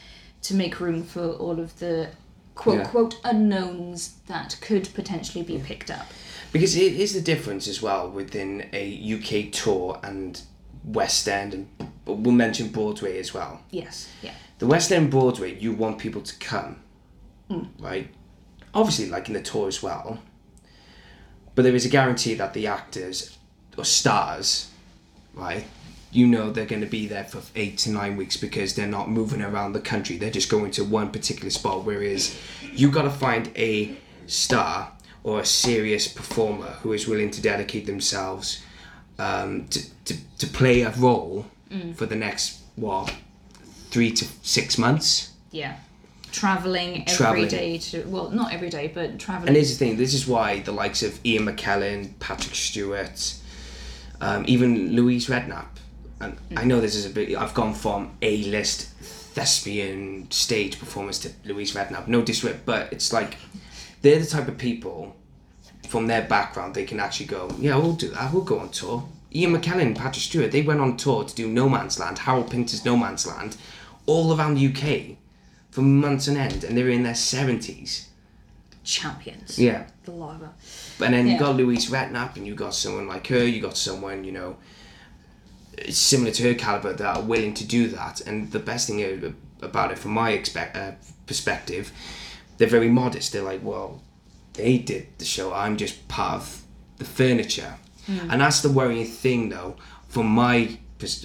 to 0.44 0.54
make 0.54 0.80
room 0.80 1.04
for 1.04 1.32
all 1.34 1.60
of 1.60 1.78
the 1.80 2.10
quote 2.56 2.80
Yeah. 2.80 2.88
quote 2.88 3.16
unknowns 3.24 4.16
that 4.28 4.58
could 4.62 4.94
potentially 4.94 5.44
be 5.44 5.58
picked 5.60 5.90
up. 5.92 6.08
because 6.52 6.76
it 6.76 6.94
is 7.00 7.14
the 7.14 7.22
difference 7.22 7.66
as 7.66 7.82
well 7.82 8.10
within 8.10 8.68
a 8.74 8.86
UK 8.86 9.50
tour 9.52 9.98
and 10.04 10.42
West 10.84 11.26
End, 11.30 11.54
and 11.54 11.68
we'll 12.06 12.34
mention 12.34 12.68
Broadway 12.68 13.20
as 13.20 13.34
well. 13.34 13.62
Yes. 13.72 14.10
Yeah. 14.22 14.34
The 14.60 14.68
West 14.68 14.92
End 14.92 15.10
Broadway, 15.10 15.58
you 15.58 15.72
want 15.72 15.98
people 15.98 16.22
to 16.22 16.36
come, 16.40 16.76
right? 17.80 18.10
Obviously, 18.74 19.08
like 19.08 19.28
in 19.30 19.34
the 19.34 19.42
tour 19.42 19.70
as 19.70 19.82
well. 19.82 20.20
But 21.56 21.64
there 21.64 21.76
is 21.76 21.86
a 21.86 21.90
guarantee 21.90 22.34
that 22.36 22.54
the 22.54 22.68
actors 22.68 23.38
or 23.78 23.86
stars, 23.86 24.70
right? 25.34 25.66
You 26.12 26.28
know 26.28 26.52
they're 26.52 26.66
going 26.66 26.82
to 26.82 26.88
be 26.88 27.08
there 27.08 27.24
for 27.24 27.42
eight 27.56 27.78
to 27.80 27.92
nine 27.92 28.18
weeks 28.18 28.38
because 28.38 28.76
they're 28.76 28.88
not 28.88 29.10
moving 29.10 29.42
around 29.42 29.74
the 29.74 29.82
country. 29.82 30.18
They're 30.18 30.32
just 30.32 30.50
going 30.50 30.72
to 30.72 30.84
one 30.84 31.12
particular 31.12 31.50
spot. 31.50 31.86
Whereas 31.86 32.38
you 32.74 32.92
got 32.92 33.04
to 33.04 33.10
find 33.10 33.52
a 33.56 33.96
star 34.28 34.92
or 35.24 35.40
a 35.40 35.46
serious 35.46 36.08
performer 36.08 36.78
who 36.82 36.94
is 36.94 37.08
willing 37.08 37.32
to 37.32 37.42
dedicate 37.42 37.86
themselves 37.86 38.64
um, 39.20 39.68
to, 39.68 40.04
to, 40.06 40.38
to 40.40 40.48
play 40.48 40.82
a 40.82 40.92
role 40.92 41.46
for 41.96 42.06
the 42.06 42.16
next 42.16 42.60
what 42.76 43.14
three 43.90 44.12
to 44.12 44.26
six 44.42 44.78
months. 44.78 45.32
Yeah. 45.52 45.78
Traveling 46.32 47.04
every 47.08 47.16
Travelling. 47.16 47.48
day 47.48 47.78
to 47.78 48.04
well, 48.04 48.30
not 48.32 48.54
every 48.54 48.70
day, 48.70 48.88
but 48.88 49.20
traveling. 49.20 49.50
And 49.50 49.56
here's 49.56 49.78
the 49.78 49.86
thing: 49.86 49.98
this 49.98 50.14
is 50.14 50.28
why 50.28 50.60
the 50.60 50.72
likes 50.72 51.04
of 51.04 51.20
Ian 51.26 51.46
McKellen, 51.46 52.18
Patrick 52.20 52.56
Stewart, 52.56 53.36
um, 54.22 54.46
even 54.48 54.96
Louise 54.96 55.28
Redknapp, 55.28 55.68
and 56.20 56.38
I 56.56 56.64
know 56.64 56.80
this 56.82 56.96
is 56.96 57.06
a 57.06 57.10
bit. 57.10 57.36
I've 57.36 57.54
gone 57.54 57.74
from 57.74 58.12
A-list 58.22 58.88
thespian 59.34 60.30
stage 60.30 60.80
performance 60.80 61.20
to 61.20 61.32
Louise 61.46 61.74
Redknapp. 61.74 62.08
No 62.08 62.22
disrespect, 62.22 62.66
but 62.66 62.92
it's 62.92 63.14
like 63.14 63.38
they're 64.02 64.20
the 64.20 64.26
type 64.26 64.48
of 64.48 64.58
people 64.58 65.16
from 65.88 66.08
their 66.08 66.22
background 66.22 66.74
they 66.74 66.86
can 66.86 67.00
actually 67.00 67.26
go, 67.26 67.54
yeah, 67.60 67.76
we'll 67.76 67.94
do 67.94 68.10
that. 68.10 68.34
We'll 68.34 68.44
go 68.44 68.60
on 68.60 68.70
tour. 68.70 69.04
Ian 69.34 69.54
McKellen 69.56 69.96
Patrick 69.96 70.24
Stewart, 70.24 70.52
they 70.52 70.62
went 70.62 70.80
on 70.80 70.98
tour 70.98 71.24
to 71.24 71.36
do 71.36 71.48
No 71.48 71.68
Man's 71.70 72.00
Land, 72.00 72.20
Harold 72.20 72.50
Pinter's 72.50 72.84
No 72.86 72.98
Man's 72.98 73.26
Land, 73.28 73.58
all 74.06 74.38
around 74.38 74.56
the 74.56 74.68
UK 74.68 75.18
for 75.72 75.82
months 75.82 76.28
on 76.28 76.38
end, 76.38 76.64
and 76.64 76.78
they 76.78 76.84
were 76.84 76.90
in 76.90 77.04
their 77.04 77.16
seventies. 77.16 78.08
champions. 78.84 79.58
Yeah. 79.60 79.86
The 80.06 80.12
lava. 80.12 80.54
And 81.04 81.14
then 81.14 81.28
you 81.28 81.38
got 81.38 81.56
Louise 81.56 81.90
Redknapp, 81.90 82.36
and 82.36 82.46
you 82.48 82.56
got 82.56 82.74
someone 82.74 83.08
like 83.08 83.28
her. 83.28 83.44
You 83.46 83.62
got 83.62 83.78
someone 83.78 84.24
you 84.24 84.32
know 84.32 84.58
similar 85.90 86.32
to 86.32 86.44
her 86.44 86.54
caliber 86.54 86.94
that 86.94 87.18
are 87.18 87.22
willing 87.24 87.54
to 87.56 87.66
do 87.66 87.88
that. 87.90 88.22
And 88.22 88.52
the 88.52 88.60
best 88.60 88.88
thing 88.88 89.36
about 89.62 89.92
it, 89.92 89.98
from 89.98 90.12
my 90.12 90.32
expect 90.32 90.76
uh, 90.76 90.92
perspective, 91.26 91.92
they're 92.58 92.68
very 92.68 92.90
modest. 92.90 93.32
They're 93.32 93.42
like, 93.44 93.64
well, 93.64 94.02
they 94.54 94.78
did 94.78 95.08
the 95.18 95.26
show. 95.26 95.54
I'm 95.54 95.78
just 95.78 96.08
part 96.08 96.34
of 96.42 96.62
the 96.98 97.06
furniture, 97.06 97.76
and 98.08 98.42
that's 98.42 98.62
the 98.62 98.70
worrying 98.72 99.06
thing, 99.06 99.50
though. 99.50 99.76
From 100.08 100.28
my 100.28 100.78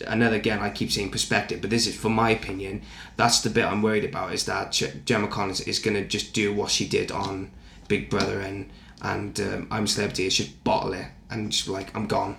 another 0.07 0.37
again, 0.37 0.61
I 0.61 0.71
keep 0.71 0.91
saying 0.91 1.11
perspective, 1.11 1.61
but 1.61 1.71
this 1.71 1.87
is 1.87 1.97
for 1.97 2.09
my 2.09 2.31
opinion. 2.31 2.83
That's 3.17 3.41
the 3.41 3.51
bit 3.51 3.65
I'm 3.65 3.83
worried 3.83 4.05
about 4.05 4.33
is 4.33 4.45
that 4.47 4.81
Gemma 5.05 5.29
Collins 5.29 5.61
is 5.63 5.79
going 5.79 5.95
to 5.95 6.07
just 6.07 6.33
do 6.33 6.53
what 6.53 6.71
she 6.71 6.87
did 6.89 7.11
on 7.11 7.51
Big 7.89 8.11
Brother 8.11 8.41
and 8.41 8.71
and 9.03 9.39
um, 9.41 9.69
I'm 9.71 9.85
a 9.85 9.89
Celebrity. 9.89 10.27
Is 10.27 10.37
just 10.37 10.65
bottle 10.65 10.95
it 10.95 11.07
and 11.31 11.53
just 11.53 11.67
be 11.67 11.73
like 11.73 11.95
I'm 11.97 12.07
gone. 12.07 12.37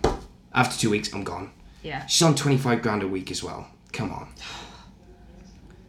After 0.53 0.77
two 0.77 0.89
weeks, 0.89 1.13
I'm 1.13 1.23
gone. 1.23 1.51
Yeah. 1.83 2.05
She's 2.07 2.23
on 2.23 2.35
25 2.35 2.81
grand 2.81 3.03
a 3.03 3.07
week 3.07 3.31
as 3.31 3.43
well. 3.43 3.67
Come 3.93 4.11
on. 4.11 4.27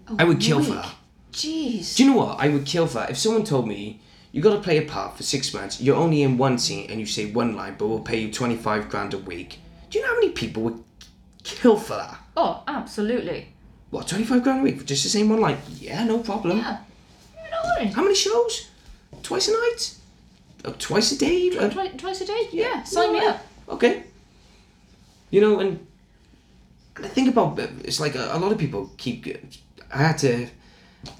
I 0.18 0.24
would 0.24 0.40
kill 0.40 0.62
for 0.62 0.74
that. 0.74 0.94
Jeez. 1.32 1.96
Do 1.96 2.04
you 2.04 2.10
know 2.10 2.16
what? 2.16 2.38
I 2.40 2.48
would 2.48 2.66
kill 2.66 2.86
for 2.86 2.94
that. 2.94 3.10
If 3.10 3.18
someone 3.18 3.44
told 3.44 3.68
me, 3.68 4.00
you 4.32 4.42
got 4.42 4.54
to 4.54 4.60
play 4.60 4.78
a 4.78 4.82
part 4.82 5.16
for 5.16 5.22
six 5.22 5.52
months, 5.54 5.80
you're 5.80 5.96
only 5.96 6.22
in 6.22 6.38
one 6.38 6.58
scene 6.58 6.90
and 6.90 7.00
you 7.00 7.06
say 7.06 7.30
one 7.30 7.56
line, 7.56 7.76
but 7.78 7.88
we'll 7.88 8.00
pay 8.00 8.18
you 8.20 8.32
25 8.32 8.88
grand 8.88 9.14
a 9.14 9.18
week. 9.18 9.60
Do 9.90 9.98
you 9.98 10.04
know 10.04 10.10
how 10.12 10.20
many 10.20 10.30
people 10.30 10.62
would 10.64 10.84
kill 11.44 11.76
for 11.76 11.94
that? 11.94 12.18
Oh, 12.36 12.62
absolutely. 12.66 13.48
What, 13.90 14.06
25 14.06 14.42
grand 14.42 14.60
a 14.60 14.62
week 14.62 14.78
for 14.78 14.84
just 14.84 15.02
the 15.02 15.08
same 15.08 15.28
one 15.30 15.40
Like, 15.40 15.58
Yeah, 15.78 16.04
no 16.04 16.18
problem. 16.18 16.58
Yeah. 16.58 16.78
No. 17.50 17.86
How 17.90 18.02
many 18.02 18.14
shows? 18.14 18.68
Twice 19.22 19.48
a 19.48 19.52
night? 19.52 19.94
Oh, 20.64 20.74
twice 20.78 21.12
a 21.12 21.18
day? 21.18 21.50
Uh, 21.56 21.68
Twice, 21.68 21.92
twice 21.96 22.20
a 22.20 22.26
day? 22.26 22.48
Yeah, 22.52 22.82
sign 22.82 23.12
me 23.12 23.20
up. 23.20 23.40
Uh, 23.68 23.72
okay. 23.74 24.04
You 25.30 25.40
know, 25.40 25.60
and, 25.60 25.86
and 26.96 27.06
I 27.06 27.08
think 27.08 27.28
about 27.28 27.58
uh, 27.58 27.68
it's 27.84 28.00
like 28.00 28.14
a, 28.14 28.30
a 28.32 28.38
lot 28.38 28.52
of 28.52 28.58
people 28.58 28.90
keep. 28.96 29.26
I 29.92 29.98
had 29.98 30.18
to 30.18 30.48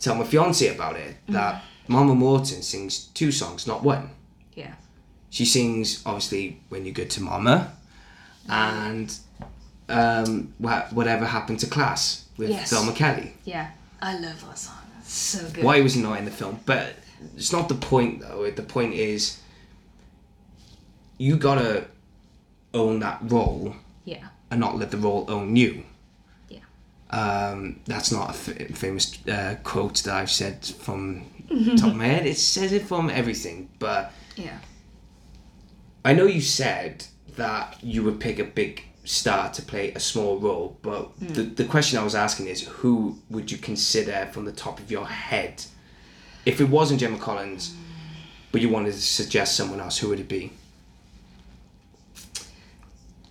tell 0.00 0.14
my 0.16 0.24
fiance 0.24 0.66
about 0.74 0.96
it 0.96 1.16
mm. 1.28 1.34
that 1.34 1.62
Mama 1.86 2.14
Morton 2.14 2.62
sings 2.62 3.06
two 3.06 3.30
songs, 3.30 3.66
not 3.66 3.82
one. 3.82 4.10
Yeah. 4.54 4.74
She 5.30 5.44
sings 5.44 6.02
obviously 6.04 6.60
"When 6.68 6.84
You're 6.84 6.94
Good 6.94 7.10
to 7.10 7.22
Mama," 7.22 7.72
and 8.48 9.14
um, 9.88 10.52
"Whatever 10.58 11.26
Happened 11.26 11.60
to 11.60 11.66
Class" 11.66 12.26
with 12.36 12.50
Yes. 12.50 12.70
Velma 12.70 12.92
Kelly. 12.92 13.34
Yeah. 13.44 13.70
I 14.00 14.18
love 14.18 14.40
that 14.46 14.58
song. 14.58 14.74
It's 15.00 15.12
so 15.12 15.48
good. 15.50 15.64
Why 15.64 15.80
was 15.80 15.94
he 15.94 16.02
not 16.02 16.18
in 16.18 16.24
the 16.24 16.30
film? 16.30 16.60
But 16.66 16.94
it's 17.36 17.52
not 17.52 17.68
the 17.68 17.74
point 17.74 18.20
though. 18.20 18.48
The 18.50 18.62
point 18.62 18.94
is, 18.94 19.38
you 21.18 21.36
gotta 21.36 21.86
own 22.74 23.00
that 23.00 23.18
role 23.22 23.74
Yeah. 24.04 24.28
and 24.50 24.60
not 24.60 24.76
let 24.78 24.90
the 24.90 24.98
role 24.98 25.24
own 25.28 25.56
you. 25.56 25.84
Yeah. 26.48 26.60
Um, 27.10 27.80
that's 27.86 28.12
not 28.12 28.28
a 28.28 28.52
f- 28.52 28.76
famous 28.76 29.18
uh, 29.26 29.56
quote 29.64 30.02
that 30.04 30.14
I've 30.14 30.30
said 30.30 30.64
from 30.64 31.24
top 31.76 31.90
of 31.90 31.96
my 31.96 32.06
head. 32.06 32.26
It 32.26 32.38
says 32.38 32.72
it 32.72 32.82
from 32.86 33.10
everything, 33.10 33.68
but 33.78 34.12
Yeah. 34.36 34.58
I 36.04 36.12
know 36.12 36.26
you 36.26 36.40
said 36.40 37.04
that 37.36 37.78
you 37.82 38.02
would 38.04 38.20
pick 38.20 38.38
a 38.38 38.44
big 38.44 38.84
star 39.08 39.50
to 39.50 39.62
play 39.62 39.90
a 39.92 40.00
small 40.00 40.38
role, 40.38 40.76
but 40.82 41.18
the, 41.18 41.42
the 41.42 41.64
question 41.64 41.98
I 41.98 42.04
was 42.04 42.14
asking 42.14 42.46
is 42.46 42.60
who 42.60 43.16
would 43.30 43.50
you 43.50 43.56
consider 43.56 44.28
from 44.32 44.44
the 44.44 44.52
top 44.52 44.78
of 44.80 44.90
your 44.90 45.06
head? 45.06 45.64
If 46.44 46.60
it 46.60 46.68
wasn't 46.68 47.00
Gemma 47.00 47.16
Collins, 47.16 47.74
but 48.52 48.60
you 48.60 48.68
wanted 48.68 48.92
to 48.92 49.00
suggest 49.00 49.56
someone 49.56 49.80
else, 49.80 49.96
who 49.96 50.10
would 50.10 50.20
it 50.20 50.28
be? 50.28 50.52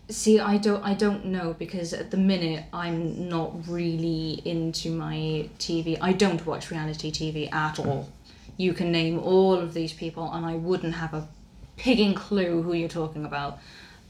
See, 0.09 0.39
I 0.39 0.57
don't 0.57 0.83
I 0.83 0.95
don't 0.95 1.25
know 1.25 1.53
because 1.53 1.93
at 1.93 2.09
the 2.09 2.17
minute 2.17 2.63
I'm 2.73 3.29
not 3.29 3.67
really 3.67 4.41
into 4.45 4.89
my 4.89 5.47
TV. 5.59 5.97
I 6.01 6.13
don't 6.13 6.43
watch 6.43 6.71
reality 6.71 7.11
TV 7.11 7.53
at 7.53 7.77
all. 7.77 8.09
You 8.55 8.73
can 8.73 8.91
name 8.91 9.19
all 9.19 9.53
of 9.53 9.75
these 9.75 9.93
people 9.93 10.31
and 10.31 10.43
I 10.43 10.55
wouldn't 10.55 10.95
have 10.95 11.13
a 11.13 11.27
pigging 11.75 12.15
clue 12.15 12.63
who 12.63 12.73
you're 12.73 12.89
talking 12.89 13.25
about. 13.25 13.59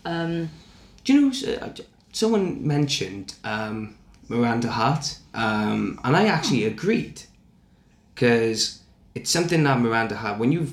Um, 0.05 0.49
Do 1.07 1.13
you 1.13 1.21
know, 1.21 1.57
uh, 1.61 1.69
someone 2.11 2.67
mentioned 2.67 3.35
um, 3.45 3.95
Miranda 4.27 4.69
Hart, 4.69 5.17
um, 5.33 6.01
and 6.03 6.17
I 6.17 6.25
actually 6.25 6.65
agreed 6.65 7.21
because 8.13 8.81
it's 9.15 9.31
something 9.31 9.63
that 9.63 9.79
Miranda 9.79 10.17
Hart. 10.17 10.37
When 10.37 10.51
you 10.51 10.67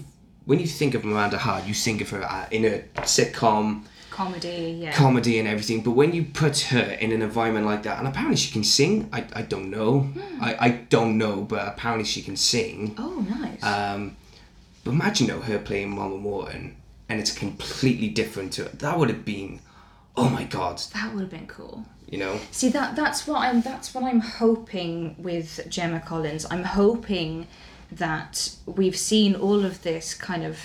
when 0.44 0.58
you 0.58 0.66
think 0.66 0.96
of 0.96 1.04
Miranda 1.04 1.38
Hart, 1.38 1.68
you 1.68 1.72
think 1.72 2.00
of 2.00 2.10
her 2.10 2.24
uh, 2.24 2.48
in 2.50 2.64
a 2.64 2.80
sitcom, 3.02 3.84
comedy, 4.10 4.80
yeah. 4.80 4.90
comedy, 4.90 5.38
and 5.38 5.46
everything. 5.46 5.84
But 5.84 5.92
when 5.92 6.12
you 6.12 6.24
put 6.24 6.58
her 6.62 6.82
in 6.82 7.12
an 7.12 7.22
environment 7.22 7.66
like 7.66 7.84
that, 7.84 8.00
and 8.00 8.08
apparently 8.08 8.36
she 8.36 8.50
can 8.50 8.64
sing. 8.64 9.08
I, 9.12 9.24
I 9.34 9.42
don't 9.42 9.70
know. 9.70 10.10
I, 10.40 10.56
I 10.58 10.68
don't 10.88 11.16
know, 11.16 11.42
but 11.42 11.68
apparently 11.68 12.06
she 12.06 12.22
can 12.22 12.36
sing. 12.36 12.96
oh, 12.98 13.24
nice. 13.30 13.62
Um, 13.62 14.16
but 14.82 14.90
imagine 14.90 15.28
though 15.28 15.42
her 15.42 15.60
playing 15.60 15.90
Mama 15.90 16.18
Morton, 16.18 16.74
and 17.08 17.20
it's 17.20 17.32
completely 17.32 18.08
different 18.08 18.52
to 18.54 18.64
that 18.64 18.98
would 18.98 19.10
have 19.10 19.24
been 19.24 19.60
oh 20.16 20.28
my 20.28 20.44
god, 20.44 20.80
That 20.94 21.12
would 21.12 21.20
have 21.22 21.30
been 21.30 21.46
cool. 21.46 21.84
you 22.08 22.18
know. 22.18 22.38
See 22.50 22.68
that 22.70 22.96
that's 22.96 23.26
what 23.26 23.40
I'm 23.40 23.60
that's 23.60 23.94
what 23.94 24.04
I'm 24.04 24.20
hoping 24.20 25.16
with 25.18 25.66
Gemma 25.68 26.00
Collins. 26.00 26.46
I'm 26.50 26.64
hoping 26.64 27.46
that 27.92 28.54
we've 28.66 28.96
seen 28.96 29.34
all 29.34 29.64
of 29.64 29.82
this 29.82 30.14
kind 30.14 30.44
of 30.44 30.58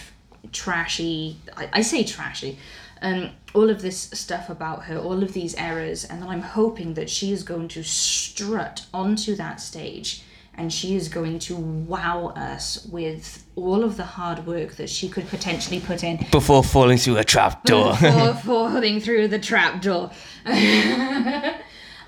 trashy 0.52 1.38
I, 1.56 1.70
I 1.74 1.82
say 1.82 2.04
trashy 2.04 2.58
um 3.02 3.32
all 3.54 3.70
of 3.70 3.82
this 3.82 4.00
stuff 4.14 4.50
about 4.50 4.86
her 4.86 4.98
all 4.98 5.22
of 5.22 5.34
these 5.34 5.54
errors 5.56 6.06
and 6.06 6.22
then 6.22 6.30
i'm 6.30 6.42
hoping 6.42 6.94
that 6.96 7.10
she 7.10 7.32
is 7.32 7.44
going 7.44 7.68
to 7.68 7.84
strut 7.84 8.86
onto 8.94 9.36
that 9.36 9.60
stage 9.60 10.24
and 10.60 10.73
she 10.73 10.94
is 10.94 11.07
going 11.07 11.40
to 11.40 11.56
wow 11.56 12.27
us 12.36 12.86
with 12.91 13.45
all 13.56 13.81
of 13.86 13.95
the 13.95 14.03
hard 14.03 14.45
work 14.45 14.76
that 14.76 14.90
she 14.90 15.07
could 15.07 15.26
potentially 15.30 15.80
put 15.80 16.03
in 16.03 16.26
Before 16.31 16.65
falling 16.65 16.98
through 16.98 17.15
a 17.18 17.23
trap 17.23 17.64
door. 17.64 17.94
before 17.94 18.36
falling 18.44 18.99
through 18.99 19.30
the 19.30 19.40
trapdoor 19.40 20.11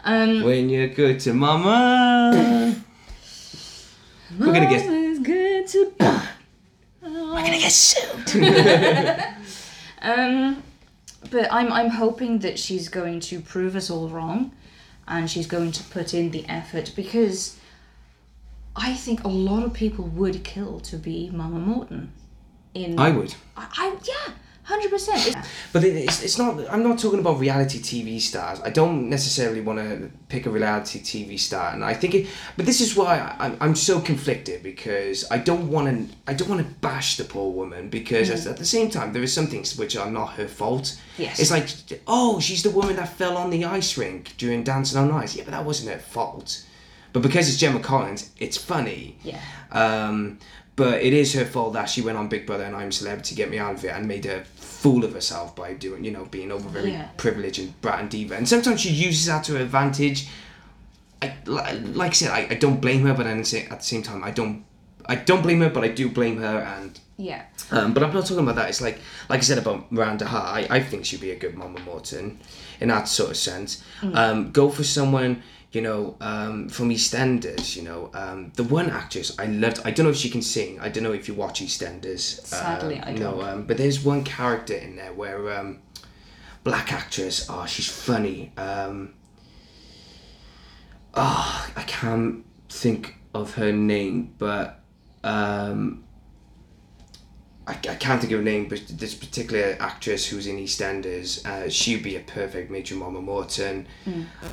when 0.04 0.70
you're 0.70 0.90
good 0.90 1.22
to 1.22 1.34
mama. 1.34 2.76
We're 4.38 4.54
gonna 4.54 4.70
get 4.70 5.24
good 5.24 5.68
to 5.68 5.94
we're 7.02 7.46
gonna 7.46 7.60
get 7.60 7.72
sued. 7.72 9.28
Um, 10.04 10.64
but 11.30 11.48
I'm 11.54 11.72
I'm 11.72 11.92
hoping 11.92 12.40
that 12.40 12.58
she's 12.58 12.90
going 12.90 13.20
to 13.20 13.40
prove 13.40 13.76
us 13.76 13.92
all 13.92 14.10
wrong, 14.10 14.52
and 15.08 15.30
she's 15.30 15.46
going 15.46 15.72
to 15.74 15.84
put 15.84 16.16
in 16.16 16.32
the 16.32 16.44
effort 16.50 16.92
because 16.96 17.56
I 18.76 18.94
think 18.94 19.24
a 19.24 19.28
lot 19.28 19.64
of 19.64 19.74
people 19.74 20.06
would 20.06 20.44
kill 20.44 20.80
to 20.82 20.98
be 20.98 21.30
Mama 21.32 21.60
Morton. 21.60 22.14
In 22.74 22.98
I 22.98 23.12
would. 23.12 23.36
I, 23.58 23.68
I 23.78 23.98
yeah, 24.04 24.34
hundred 24.64 24.92
percent. 24.92 25.36
But 25.74 25.84
it's, 25.84 26.24
it's 26.24 26.38
not. 26.38 26.58
I'm 26.70 26.84
not 26.84 27.00
talking 27.00 27.20
about 27.20 27.40
reality 27.40 27.80
TV 27.80 28.22
stars. 28.22 28.62
I 28.62 28.70
don't 28.70 29.10
necessarily 29.10 29.60
want 29.60 29.80
to 29.80 30.10
pick 30.30 30.46
a 30.46 30.50
reality 30.50 31.02
TV 31.02 31.38
star, 31.38 31.74
and 31.74 31.84
I 31.84 31.94
think 31.94 32.16
it. 32.16 32.28
But 32.56 32.66
this 32.66 32.80
is 32.80 32.96
why 32.96 33.36
I'm, 33.40 33.58
I'm 33.60 33.76
so 33.76 34.00
conflicted 34.00 34.64
because 34.64 35.30
I 35.30 35.38
don't 35.38 35.70
want 35.70 36.10
to. 36.10 36.16
I 36.28 36.34
don't 36.34 36.48
want 36.48 36.66
to 36.66 36.74
bash 36.76 37.18
the 37.18 37.26
poor 37.26 37.52
woman 37.52 37.90
because 37.90 38.30
at- 38.30 38.40
mm. 38.40 38.52
at 38.52 38.58
the 38.58 38.66
same 38.66 38.90
time 38.90 39.12
there 39.12 39.22
are 39.22 39.28
some 39.28 39.48
things 39.48 39.78
which 39.78 39.98
are 39.98 40.10
not 40.10 40.34
her 40.34 40.48
fault. 40.48 40.98
Yes. 41.18 41.40
It's 41.40 41.52
like, 41.52 41.68
oh, 42.08 42.40
she's 42.40 42.64
the 42.64 42.72
woman 42.72 42.96
that 42.96 43.10
fell 43.18 43.36
on 43.36 43.50
the 43.50 43.66
ice 43.66 43.98
rink 43.98 44.34
during 44.38 44.64
Dancing 44.64 44.98
on 44.98 45.12
Ice. 45.12 45.36
Yeah, 45.36 45.44
but 45.44 45.52
that 45.52 45.66
wasn't 45.66 45.92
her 45.92 46.00
fault. 46.00 46.64
But 47.14 47.22
because 47.22 47.50
it's 47.50 47.58
Gemma 47.58 47.80
Collins, 47.80 48.30
it's 48.40 48.58
funny. 48.58 49.18
Yeah. 49.24 49.40
Um, 49.72 50.40
but 50.76 51.02
it 51.02 51.14
is 51.14 51.34
her 51.34 51.46
fault 51.46 51.74
that 51.74 51.90
she 51.90 52.02
went 52.02 52.18
on 52.18 52.28
Big 52.30 52.46
Brother 52.48 52.64
and 52.64 52.76
I'm 52.76 52.92
Celebrity 52.92 53.30
to 53.30 53.36
get 53.36 53.50
me 53.52 53.58
out 53.60 53.76
of 53.76 53.86
it 53.86 53.90
and 53.90 54.08
made 54.08 54.26
a 54.26 54.44
fool 54.56 55.04
of 55.04 55.14
herself 55.14 55.56
by 55.56 55.74
doing, 55.74 56.04
you 56.06 56.12
know, 56.12 56.26
being 56.26 56.52
over 56.52 56.68
very 56.70 56.92
Yeah. 56.92 57.08
privileged 57.18 57.60
and 57.60 57.80
brat 57.82 58.00
and 58.00 58.10
diva. 58.10 58.36
And 58.36 58.48
sometimes 58.48 58.82
she 58.82 58.90
uses 58.90 59.26
that 59.28 59.44
to 59.46 59.54
her 59.54 59.60
advantage. 59.62 60.28
I, 61.22 61.34
like 61.46 62.12
I 62.12 62.14
said, 62.14 62.32
I, 62.32 62.48
I 62.52 62.56
don't 62.56 62.82
blame 62.82 63.06
her, 63.06 63.14
but 63.14 63.24
then 63.26 63.40
at 63.40 63.46
the 63.46 63.80
same 63.82 64.02
time, 64.02 64.24
I 64.24 64.32
don't, 64.32 64.64
I 65.06 65.16
don't 65.16 65.44
blame 65.44 65.60
her, 65.62 65.70
but 65.70 65.84
I 65.84 65.90
do 65.90 66.10
blame 66.10 66.38
her. 66.40 66.60
And 66.60 67.00
Yeah. 67.18 67.44
um, 67.70 67.94
but 67.94 68.02
I'm 68.02 68.14
not 68.14 68.26
talking 68.26 68.44
about 68.44 68.56
that. 68.56 68.70
It's 68.70 68.82
like, 68.82 68.98
like 69.30 69.40
I 69.40 69.44
said 69.44 69.60
about 69.60 69.92
Miranda 69.92 70.26
Hart. 70.26 70.72
I, 70.72 70.78
I 70.78 70.80
think 70.80 71.06
she'd 71.06 71.22
be 71.22 71.32
a 71.32 71.36
good 71.36 71.56
Mama 71.56 71.80
Morton, 71.82 72.40
in 72.80 72.88
that 72.88 73.08
sort 73.08 73.30
of 73.30 73.38
sense. 73.38 73.84
Um, 74.02 74.52
go 74.52 74.70
for 74.70 74.84
someone, 74.84 75.44
you 75.72 75.82
know, 75.82 76.18
um, 76.20 76.68
from 76.70 76.90
EastEnders. 76.90 77.76
You 77.76 77.84
know, 77.84 78.10
um, 78.14 78.52
the 78.56 78.64
one 78.64 78.90
actress 78.90 79.34
I 79.40 79.46
loved. 79.46 79.80
I 79.86 79.92
don't 79.92 80.06
know 80.06 80.12
if 80.12 80.18
she 80.18 80.30
can 80.30 80.42
sing. 80.42 80.80
I 80.80 80.90
don't 80.90 81.04
know 81.04 81.14
if 81.14 81.28
you 81.28 81.34
watch 81.34 81.62
EastEnders. 81.62 82.46
Sadly, 82.46 82.98
Um, 83.00 83.04
I 83.08 83.12
No, 83.14 83.32
don't. 83.32 83.44
um, 83.50 83.64
but 83.64 83.78
there's 83.78 84.04
one 84.04 84.24
character 84.24 84.74
in 84.76 84.96
there 84.96 85.14
where 85.14 85.52
um, 85.58 85.80
black 86.64 86.92
actress. 86.92 87.48
Oh, 87.50 87.66
she's 87.66 87.88
funny. 87.90 88.52
Um, 88.58 89.14
oh, 91.14 91.70
I 91.76 91.84
can't 91.84 92.46
think 92.70 93.16
of 93.34 93.56
her 93.56 93.72
name, 93.72 94.34
but 94.38 94.80
um, 95.24 96.04
I, 97.72 97.92
I 97.92 97.96
can't 97.96 98.20
think 98.20 98.34
of 98.34 98.40
a 98.40 98.44
name. 98.44 98.68
But 98.68 98.84
this 98.88 99.16
particular 99.16 99.78
actress 99.80 100.28
who's 100.28 100.48
in 100.48 100.58
EastEnders, 100.58 101.46
uh, 101.46 101.70
she'd 101.70 102.04
be 102.04 102.16
a 102.16 102.22
perfect 102.22 102.70
Major 102.70 102.96
Mama 102.96 103.22
Morton. 103.22 103.88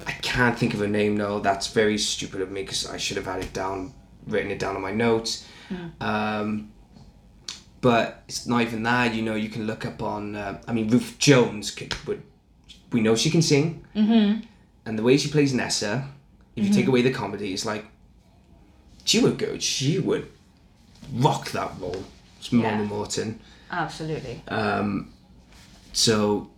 I 0.07 0.13
can't 0.13 0.59
think 0.59 0.75
of 0.75 0.83
a 0.83 0.89
name. 0.89 1.17
No, 1.17 1.41
that's 1.41 1.69
very 1.69 1.99
stupid 1.99 2.41
of 2.41 2.51
me 2.51 2.63
because 2.63 2.89
I 2.89 2.97
should 2.97 3.17
have 3.17 3.27
had 3.27 3.43
it 3.43 3.53
down, 3.53 3.93
written 4.27 4.51
it 4.51 4.59
down 4.59 4.77
on 4.77 4.83
my 4.83 4.93
notes. 4.93 5.47
Um, 6.01 6.73
but 7.81 8.23
it's 8.29 8.47
not 8.47 8.63
even 8.63 8.83
that. 8.85 9.15
You 9.15 9.23
know, 9.23 9.35
you 9.35 9.49
can 9.49 9.67
look 9.67 9.85
up 9.85 10.03
on. 10.03 10.35
Uh, 10.37 10.61
I 10.67 10.73
mean, 10.73 10.89
Ruth 10.89 11.17
Jones 11.19 11.71
could. 11.71 11.95
Would, 12.07 12.23
we 12.93 13.01
know 13.01 13.15
she 13.17 13.31
can 13.31 13.43
sing, 13.43 13.85
mm-hmm. 13.95 14.41
and 14.87 14.99
the 14.99 15.03
way 15.03 15.19
she 15.19 15.31
plays 15.31 15.53
Nessa, 15.53 16.09
if 16.57 16.65
you 16.65 16.73
take 16.73 16.87
away 16.89 17.03
the 17.03 17.13
comedy, 17.13 17.53
it's 17.53 17.67
like 17.67 17.85
she 19.05 19.21
would 19.21 19.37
go. 19.39 19.59
She 19.59 19.99
would 19.99 20.27
rock 21.13 21.51
that 21.51 21.73
role. 21.79 22.05
It's 22.39 22.53
Yeah. 22.53 22.83
Morton. 22.83 23.41
Absolutely. 23.71 24.43
So 25.93 26.51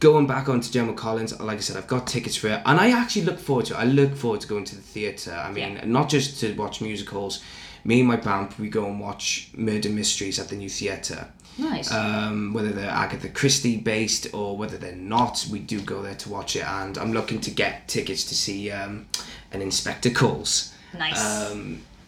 going 0.00 0.26
back 0.26 0.48
onto 0.48 0.70
Gemma 0.70 0.92
Collins, 0.92 1.38
like 1.40 1.58
I 1.58 1.60
said, 1.60 1.76
I've 1.76 1.88
got 1.88 2.06
tickets 2.06 2.36
for 2.36 2.48
it, 2.48 2.62
and 2.64 2.78
I 2.78 2.90
actually 2.90 3.22
look 3.24 3.38
forward 3.38 3.66
to 3.66 3.74
it. 3.74 3.78
I 3.78 3.84
look 3.84 4.14
forward 4.14 4.40
to 4.42 4.46
going 4.48 4.64
to 4.64 4.76
the 4.76 4.82
theatre. 4.82 5.32
I 5.32 5.50
mean, 5.50 5.74
Yeah. 5.76 5.84
not 5.86 6.08
just 6.08 6.38
to 6.40 6.52
watch 6.54 6.80
musicals. 6.80 7.40
Me 7.84 8.00
and 8.00 8.08
my 8.08 8.16
band, 8.16 8.54
we 8.58 8.68
go 8.68 8.86
and 8.86 9.00
watch 9.00 9.48
murder 9.54 9.88
mysteries 9.88 10.38
at 10.38 10.48
the 10.48 10.56
new 10.56 10.68
theatre. 10.68 11.28
nice. 11.60 11.90
Um, 11.90 12.52
whether 12.52 12.70
they're 12.70 12.88
Agatha 12.88 13.28
Christie 13.28 13.78
based 13.78 14.28
or 14.32 14.56
whether 14.56 14.76
they're 14.78 14.94
not, 14.94 15.44
we 15.50 15.58
do 15.58 15.80
go 15.80 16.02
there 16.02 16.14
to 16.14 16.28
watch 16.28 16.54
it. 16.54 16.64
And 16.64 16.96
I'm 16.96 17.12
looking 17.12 17.40
to 17.40 17.50
get 17.50 17.88
tickets 17.88 18.22
to 18.26 18.34
see 18.36 18.70
um, 18.70 19.06
an 19.50 19.60
Inspector 19.60 20.08
Calls 20.10 20.72
nice. 20.96 21.50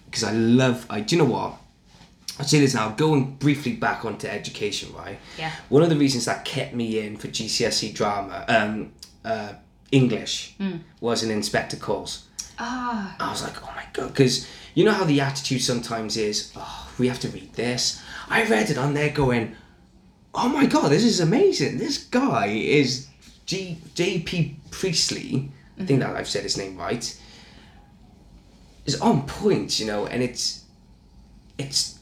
because 0.06 0.22
I 0.22 0.30
love. 0.32 0.86
I 0.88 1.00
do 1.00 1.16
you 1.16 1.22
know 1.22 1.28
what? 1.28 1.56
I'll 2.40 2.46
say 2.48 2.60
this 2.60 2.74
now. 2.74 2.90
Going 2.90 3.36
briefly 3.36 3.74
back 3.74 4.04
onto 4.04 4.26
education, 4.26 4.92
right? 4.94 5.18
Yeah. 5.38 5.52
One 5.68 5.82
of 5.82 5.90
the 5.90 5.96
reasons 5.96 6.24
that 6.24 6.44
kept 6.44 6.74
me 6.74 6.98
in 6.98 7.16
for 7.16 7.28
GCSE 7.28 7.94
drama, 7.94 8.44
um, 8.48 8.92
uh, 9.24 9.52
English, 9.92 10.54
was 11.00 11.22
an 11.22 11.30
Inspector 11.30 11.76
Calls. 11.76 12.24
ah. 12.58 13.14
I 13.20 13.30
was 13.30 13.42
like, 13.42 13.62
oh 13.62 13.72
my 13.76 13.84
god, 13.92 14.08
because 14.08 14.46
you 14.74 14.84
know 14.84 14.92
how 14.92 15.04
the 15.04 15.20
attitude 15.20 15.60
sometimes 15.62 16.16
is, 16.16 16.52
oh, 16.56 16.88
we 16.98 17.08
have 17.08 17.20
to 17.20 17.28
read 17.28 17.52
this. 17.54 18.02
I 18.28 18.44
read 18.44 18.70
it 18.70 18.78
on 18.78 18.94
there 18.94 19.10
going, 19.10 19.54
oh 20.34 20.48
my 20.48 20.66
god, 20.66 20.90
this 20.90 21.04
is 21.04 21.20
amazing. 21.20 21.78
This 21.78 21.98
guy 22.04 22.46
is 22.46 23.08
G 23.46 23.78
J.P. 23.94 24.56
Priestley. 24.70 25.50
I 25.78 25.84
think 25.84 26.00
that 26.00 26.14
I've 26.16 26.28
said 26.28 26.42
his 26.44 26.56
name 26.56 26.76
right. 26.76 27.04
Is 28.86 29.00
on 29.00 29.26
point, 29.26 29.78
you 29.80 29.86
know, 29.86 30.06
and 30.06 30.22
it's 30.22 30.64
it's 31.58 31.98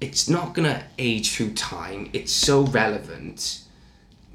it's 0.00 0.28
not 0.28 0.54
gonna 0.54 0.84
age 0.98 1.32
through 1.32 1.54
time. 1.54 2.10
It's 2.12 2.32
so 2.32 2.62
relevant 2.62 3.62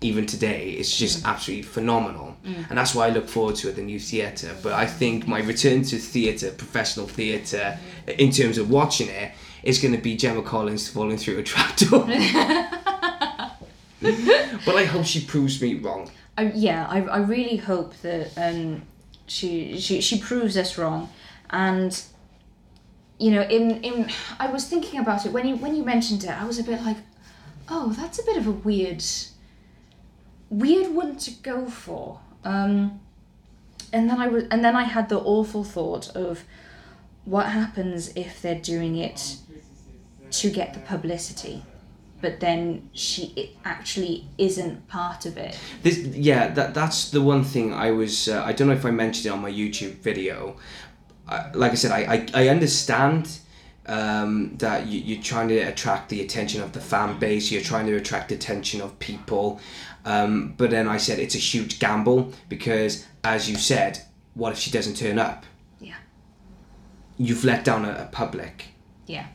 even 0.01 0.25
today, 0.25 0.71
it's 0.71 0.95
just 0.95 1.23
mm. 1.23 1.29
absolutely 1.29 1.63
phenomenal. 1.63 2.35
Mm. 2.45 2.69
And 2.69 2.77
that's 2.77 2.93
why 2.93 3.07
I 3.07 3.09
look 3.09 3.27
forward 3.27 3.55
to 3.57 3.69
at 3.69 3.75
the 3.75 3.81
new 3.81 3.99
theatre. 3.99 4.55
But 4.61 4.73
I 4.73 4.85
think 4.85 5.27
my 5.27 5.39
return 5.39 5.83
to 5.83 5.97
theatre, 5.97 6.51
professional 6.51 7.07
theatre, 7.07 7.77
mm. 8.05 8.15
in 8.17 8.31
terms 8.31 8.57
of 8.57 8.69
watching 8.69 9.09
it, 9.09 9.31
is 9.63 9.79
going 9.79 9.95
to 9.95 10.01
be 10.01 10.15
Gemma 10.15 10.43
Collins 10.43 10.87
falling 10.87 11.17
through 11.17 11.39
a 11.39 11.43
trapdoor. 11.43 12.05
but 14.65 14.75
I 14.75 14.85
hope 14.85 15.05
she 15.05 15.25
proves 15.25 15.61
me 15.61 15.75
wrong. 15.75 16.11
I, 16.37 16.51
yeah, 16.53 16.85
I, 16.87 17.01
I 17.01 17.17
really 17.19 17.57
hope 17.57 17.95
that 18.01 18.31
um, 18.37 18.83
she, 19.25 19.79
she 19.79 20.01
she 20.01 20.19
proves 20.19 20.57
us 20.57 20.77
wrong, 20.77 21.09
and 21.49 22.03
you 23.17 23.31
know, 23.31 23.41
in 23.43 23.83
in 23.83 24.09
I 24.39 24.47
was 24.51 24.67
thinking 24.67 24.99
about 24.99 25.25
it 25.25 25.31
when 25.31 25.47
you 25.47 25.55
when 25.55 25.75
you 25.75 25.83
mentioned 25.83 26.23
it, 26.23 26.29
I 26.29 26.45
was 26.45 26.59
a 26.59 26.63
bit 26.63 26.81
like, 26.81 26.97
oh, 27.69 27.93
that's 27.93 28.19
a 28.19 28.23
bit 28.23 28.37
of 28.37 28.47
a 28.47 28.51
weird, 28.51 29.03
weird 30.49 30.93
one 30.93 31.17
to 31.17 31.31
go 31.31 31.65
for. 31.65 32.19
Um, 32.43 32.99
and 33.93 34.09
then 34.09 34.19
I 34.19 34.27
was, 34.27 34.43
and 34.51 34.63
then 34.63 34.75
I 34.75 34.83
had 34.83 35.09
the 35.09 35.19
awful 35.19 35.63
thought 35.63 36.15
of 36.15 36.43
what 37.23 37.47
happens 37.47 38.11
if 38.15 38.41
they're 38.41 38.59
doing 38.59 38.97
it 38.97 39.37
to 40.31 40.49
get 40.49 40.73
the 40.73 40.79
publicity, 40.81 41.63
but 42.21 42.39
then 42.39 42.89
she 42.93 43.55
actually 43.63 44.27
isn't 44.37 44.87
part 44.87 45.25
of 45.25 45.37
it. 45.37 45.57
This, 45.81 45.99
yeah, 45.99 46.49
that 46.49 46.73
that's 46.73 47.11
the 47.11 47.21
one 47.21 47.43
thing 47.43 47.73
I 47.73 47.91
was. 47.91 48.27
Uh, 48.27 48.43
I 48.43 48.51
don't 48.51 48.67
know 48.67 48.73
if 48.73 48.85
I 48.85 48.91
mentioned 48.91 49.27
it 49.27 49.29
on 49.29 49.41
my 49.41 49.51
YouTube 49.51 49.95
video. 49.99 50.57
Uh, 51.27 51.49
like 51.53 51.72
I 51.72 51.76
said, 51.76 51.91
I 51.91 52.27
I, 52.34 52.45
I 52.45 52.47
understand 52.49 53.39
um, 53.88 54.56
that 54.57 54.88
you, 54.88 54.99
you're 54.99 55.23
trying 55.23 55.47
to 55.49 55.60
attract 55.60 56.10
the 56.10 56.22
attention 56.22 56.61
of 56.61 56.72
the 56.72 56.81
fan 56.81 57.19
base. 57.19 57.52
You're 57.52 57.61
trying 57.61 57.88
to 57.88 57.95
attract 57.95 58.31
attention 58.31 58.81
of 58.81 58.97
people. 58.99 59.60
Um, 60.06 60.53
but 60.57 60.69
then 60.69 60.88
I 60.88 60.97
said 60.97 61.19
it's 61.19 61.35
a 61.35 61.39
huge 61.39 61.80
gamble 61.80 62.31
because, 62.47 63.06
as 63.23 63.49
you 63.49 63.56
said, 63.56 64.02
what 64.35 64.53
if 64.53 64.60
she 64.60 64.69
doesn't 64.69 64.97
turn 64.97 65.18
up? 65.18 65.45
Yeah. 65.80 65.95
You've 67.18 67.43
let 67.43 67.64
down 67.64 67.85
a, 67.85 67.91
a 67.91 68.10
public. 68.11 68.65
Yeah. 69.07 69.27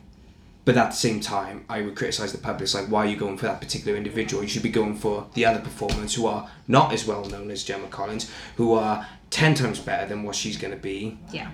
But 0.64 0.76
at 0.76 0.90
the 0.90 0.96
same 0.96 1.20
time, 1.20 1.64
I 1.68 1.82
would 1.82 1.96
criticize 1.96 2.32
the 2.32 2.38
public. 2.38 2.62
It's 2.62 2.74
like, 2.74 2.86
why 2.86 3.06
are 3.06 3.08
you 3.08 3.16
going 3.16 3.38
for 3.38 3.46
that 3.46 3.60
particular 3.60 3.96
individual? 3.96 4.42
You 4.42 4.48
should 4.48 4.62
be 4.62 4.68
going 4.68 4.94
for 4.94 5.26
the 5.34 5.44
other 5.44 5.58
performers 5.58 6.14
who 6.14 6.26
are 6.26 6.48
not 6.68 6.92
as 6.92 7.06
well 7.06 7.24
known 7.24 7.50
as 7.50 7.64
Gemma 7.64 7.88
Collins, 7.88 8.30
who 8.56 8.74
are 8.74 9.06
ten 9.30 9.54
times 9.54 9.80
better 9.80 10.06
than 10.06 10.22
what 10.22 10.36
she's 10.36 10.56
going 10.56 10.72
to 10.72 10.80
be. 10.80 11.18
Yeah. 11.32 11.50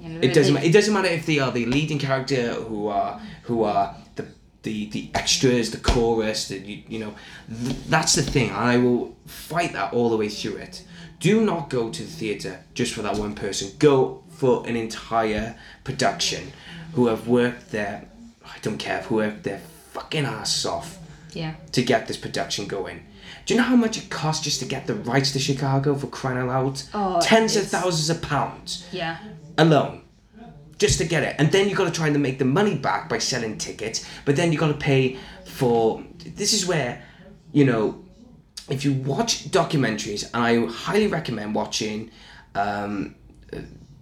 Know, 0.00 0.20
It 0.22 0.32
doesn't. 0.34 0.56
It 0.58 0.72
doesn't 0.72 0.92
matter 0.94 1.08
if 1.08 1.26
they 1.26 1.38
are 1.38 1.50
the 1.52 1.66
leading 1.66 1.98
character, 1.98 2.52
who 2.54 2.88
are 2.88 3.20
who 3.44 3.62
are 3.64 3.94
the 4.16 4.26
the, 4.62 4.90
the 4.90 5.10
extras, 5.14 5.70
the 5.70 5.78
chorus. 5.78 6.48
The, 6.48 6.58
you, 6.58 6.82
you 6.88 6.98
know, 6.98 7.14
th- 7.64 7.76
that's 7.88 8.14
the 8.14 8.22
thing. 8.22 8.50
I 8.50 8.76
will 8.78 9.16
fight 9.26 9.72
that 9.74 9.92
all 9.92 10.10
the 10.10 10.16
way 10.16 10.28
through 10.28 10.56
it. 10.56 10.84
Do 11.18 11.44
not 11.44 11.68
go 11.70 11.90
to 11.90 12.02
the 12.02 12.08
theatre 12.10 12.64
just 12.74 12.94
for 12.94 13.02
that 13.02 13.16
one 13.16 13.34
person. 13.34 13.70
Go 13.78 14.22
for 14.30 14.66
an 14.66 14.74
entire 14.76 15.54
production, 15.84 16.52
who 16.94 17.06
have 17.08 17.28
worked 17.28 17.70
their. 17.70 18.06
I 18.44 18.56
don't 18.62 18.78
care. 18.78 19.02
Who 19.02 19.16
worked 19.16 19.42
their 19.44 19.60
fucking 19.92 20.24
asses 20.24 20.64
off 20.66 20.98
Yeah. 21.32 21.54
to 21.72 21.82
get 21.82 22.06
this 22.08 22.16
production 22.16 22.66
going. 22.66 23.04
Do 23.46 23.54
you 23.54 23.60
know 23.60 23.66
how 23.66 23.76
much 23.76 23.96
it 23.98 24.10
costs 24.10 24.44
just 24.44 24.60
to 24.60 24.66
get 24.66 24.86
the 24.86 24.94
rights 24.94 25.32
to 25.32 25.38
Chicago 25.38 25.94
for 25.94 26.06
crying 26.08 26.38
out 26.38 26.48
loud? 26.48 26.82
Oh, 26.94 27.20
Tens 27.20 27.56
of 27.56 27.66
thousands 27.66 28.10
of 28.10 28.22
pounds 28.22 28.84
Yeah. 28.92 29.16
Alone 29.60 30.02
just 30.78 30.98
to 30.98 31.04
get 31.04 31.22
it. 31.22 31.36
And 31.38 31.52
then 31.52 31.68
you've 31.68 31.76
got 31.76 31.84
to 31.84 31.90
try 31.90 32.06
and 32.08 32.22
make 32.22 32.38
the 32.38 32.44
money 32.44 32.76
back 32.76 33.08
by 33.08 33.18
selling 33.18 33.58
tickets 33.58 34.06
but 34.24 34.36
then 34.36 34.52
you've 34.52 34.60
got 34.60 34.68
to 34.68 34.74
pay 34.92 35.18
for 35.44 36.02
this 36.18 36.52
is 36.52 36.66
where 36.66 37.02
you 37.52 37.64
know 37.64 38.02
if 38.68 38.84
you 38.84 38.92
watch 38.92 39.50
documentaries 39.50 40.22
and 40.32 40.42
i 40.42 40.64
highly 40.66 41.08
recommend 41.08 41.54
watching 41.54 42.08
um, 42.54 43.16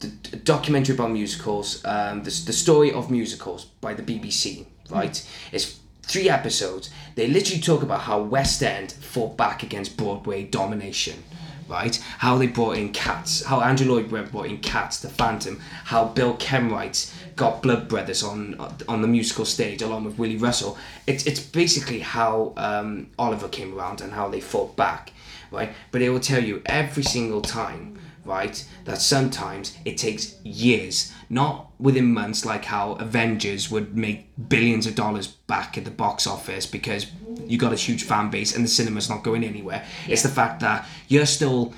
the 0.01 0.36
documentary 0.44 0.94
about 0.94 1.10
musicals 1.10 1.82
um, 1.86 2.22
the, 2.22 2.30
the 2.47 2.52
story 2.52 2.93
of 2.93 3.10
musicals 3.10 3.64
by 3.64 3.94
the 3.94 4.02
bbc 4.02 4.66
right? 4.90 5.28
It's 5.52 5.80
three 6.02 6.28
episodes. 6.28 6.90
They 7.14 7.28
literally 7.28 7.60
talk 7.60 7.82
about 7.82 8.01
how 8.01 8.22
west 8.22 8.62
end 8.62 8.93
fought 8.93 9.36
back 9.36 9.62
against 9.62 9.97
broadway 9.97 10.44
domination 10.44 11.22
right? 11.68 11.96
How 12.18 12.38
they 12.38 12.46
brought 12.46 12.76
in 12.76 12.92
Cats, 12.92 13.44
how 13.44 13.60
Andrew 13.60 13.92
Lloyd 13.92 14.10
Webber 14.10 14.30
brought 14.30 14.46
in 14.46 14.58
Cats, 14.58 15.00
The 15.00 15.08
Phantom, 15.08 15.60
how 15.84 16.06
Bill 16.06 16.36
Kenwright 16.36 17.12
got 17.36 17.62
Blood 17.62 17.88
Brothers 17.88 18.22
on 18.22 18.56
on 18.88 19.02
the 19.02 19.08
musical 19.08 19.44
stage 19.44 19.82
along 19.82 20.04
with 20.04 20.18
Willy 20.18 20.36
Russell. 20.36 20.78
It's 21.06 21.26
it's 21.26 21.40
basically 21.40 22.00
how 22.00 22.52
um, 22.56 23.10
Oliver 23.18 23.48
came 23.48 23.76
around 23.76 24.00
and 24.00 24.12
how 24.12 24.28
they 24.28 24.40
fought 24.40 24.76
back, 24.76 25.12
right? 25.50 25.70
But 25.90 26.02
it 26.02 26.10
will 26.10 26.20
tell 26.20 26.42
you 26.42 26.62
every 26.66 27.02
single 27.02 27.40
time, 27.40 27.98
right, 28.24 28.66
that 28.84 29.00
sometimes 29.00 29.76
it 29.84 29.96
takes 29.96 30.34
years, 30.44 31.12
not 31.30 31.70
within 31.78 32.12
months, 32.12 32.44
like 32.44 32.64
how 32.66 32.92
Avengers 32.94 33.70
would 33.70 33.96
make 33.96 34.26
billions 34.48 34.86
of 34.86 34.94
dollars 34.94 35.26
back 35.26 35.78
at 35.78 35.84
the 35.84 35.90
box 35.90 36.26
office 36.26 36.66
because 36.66 37.06
you 37.48 37.58
got 37.58 37.72
a 37.72 37.76
huge 37.76 38.04
fan 38.04 38.30
base 38.30 38.54
and 38.54 38.64
the 38.64 38.68
cinema's 38.68 39.08
not 39.08 39.22
going 39.22 39.44
anywhere. 39.44 39.84
It's 40.06 40.22
the 40.22 40.28
fact 40.28 40.60
that 40.60 40.86
you're 41.08 41.26
still 41.26 41.74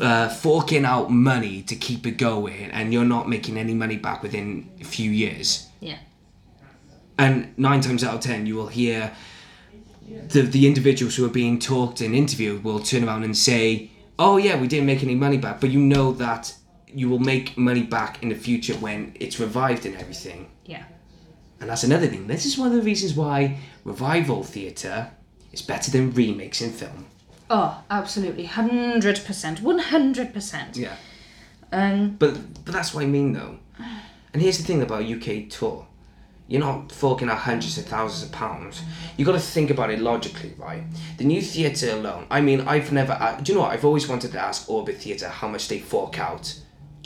uh, 0.00 0.28
forking 0.28 0.84
out 0.84 1.10
money 1.10 1.62
to 1.62 1.76
keep 1.76 2.06
it 2.06 2.18
going 2.18 2.70
and 2.70 2.92
you're 2.92 3.04
not 3.04 3.28
making 3.28 3.56
any 3.58 3.74
money 3.74 3.96
back 3.96 4.22
within 4.22 4.70
a 4.80 4.84
few 4.84 5.10
years. 5.10 5.68
Yeah. 5.80 5.98
And 7.18 7.56
nine 7.56 7.80
times 7.80 8.04
out 8.04 8.14
of 8.14 8.20
ten, 8.20 8.46
you 8.46 8.56
will 8.56 8.68
hear 8.68 9.12
the, 10.28 10.42
the 10.42 10.66
individuals 10.66 11.16
who 11.16 11.24
are 11.24 11.30
being 11.30 11.58
talked 11.58 12.00
and 12.00 12.14
interviewed 12.14 12.62
will 12.62 12.80
turn 12.80 13.04
around 13.04 13.24
and 13.24 13.36
say, 13.36 13.90
Oh, 14.18 14.38
yeah, 14.38 14.58
we 14.58 14.66
didn't 14.66 14.86
make 14.86 15.02
any 15.02 15.14
money 15.14 15.36
back. 15.36 15.60
But 15.60 15.70
you 15.70 15.80
know 15.80 16.12
that 16.12 16.54
you 16.86 17.10
will 17.10 17.18
make 17.18 17.56
money 17.58 17.82
back 17.82 18.22
in 18.22 18.30
the 18.30 18.34
future 18.34 18.74
when 18.74 19.14
it's 19.20 19.38
revived 19.38 19.84
and 19.84 19.94
everything. 19.96 20.48
Yeah. 20.64 20.84
And 21.60 21.68
that's 21.68 21.84
another 21.84 22.06
thing. 22.06 22.26
This 22.26 22.46
is 22.46 22.56
one 22.56 22.68
of 22.68 22.74
the 22.74 22.82
reasons 22.82 23.14
why 23.14 23.58
revival 23.86 24.42
theatre 24.42 25.10
is 25.52 25.62
better 25.62 25.90
than 25.90 26.12
remakes 26.12 26.60
in 26.60 26.70
film. 26.70 27.06
Oh, 27.48 27.82
absolutely. 27.88 28.46
100%. 28.46 29.60
100%. 29.60 30.76
Yeah. 30.76 30.96
Um, 31.72 32.16
But 32.18 32.64
but 32.64 32.74
that's 32.74 32.92
what 32.94 33.04
I 33.04 33.06
mean 33.06 33.32
though. 33.32 33.58
And 34.32 34.42
here's 34.42 34.58
the 34.58 34.64
thing 34.64 34.82
about 34.82 35.04
UK 35.04 35.48
tour. 35.48 35.86
You're 36.48 36.60
not 36.60 36.92
forking 36.92 37.28
out 37.28 37.38
hundreds 37.38 37.76
of 37.78 37.86
thousands 37.86 38.22
of 38.24 38.32
pounds. 38.32 38.82
You 39.16 39.24
got 39.24 39.32
to 39.32 39.40
think 39.40 39.70
about 39.70 39.90
it 39.90 39.98
logically, 39.98 40.54
right? 40.58 40.84
The 41.18 41.24
new 41.24 41.42
theatre 41.42 41.90
alone. 41.90 42.26
I 42.30 42.40
mean, 42.40 42.60
I've 42.60 42.92
never. 42.92 43.14
Uh, 43.14 43.40
do 43.40 43.52
you 43.52 43.58
know 43.58 43.62
what? 43.64 43.72
I've 43.72 43.84
always 43.84 44.06
wanted 44.08 44.30
to 44.32 44.38
ask 44.40 44.68
Orbit 44.70 44.98
Theatre 44.98 45.28
how 45.28 45.48
much 45.48 45.66
they 45.68 45.78
fork 45.80 46.20
out 46.20 46.54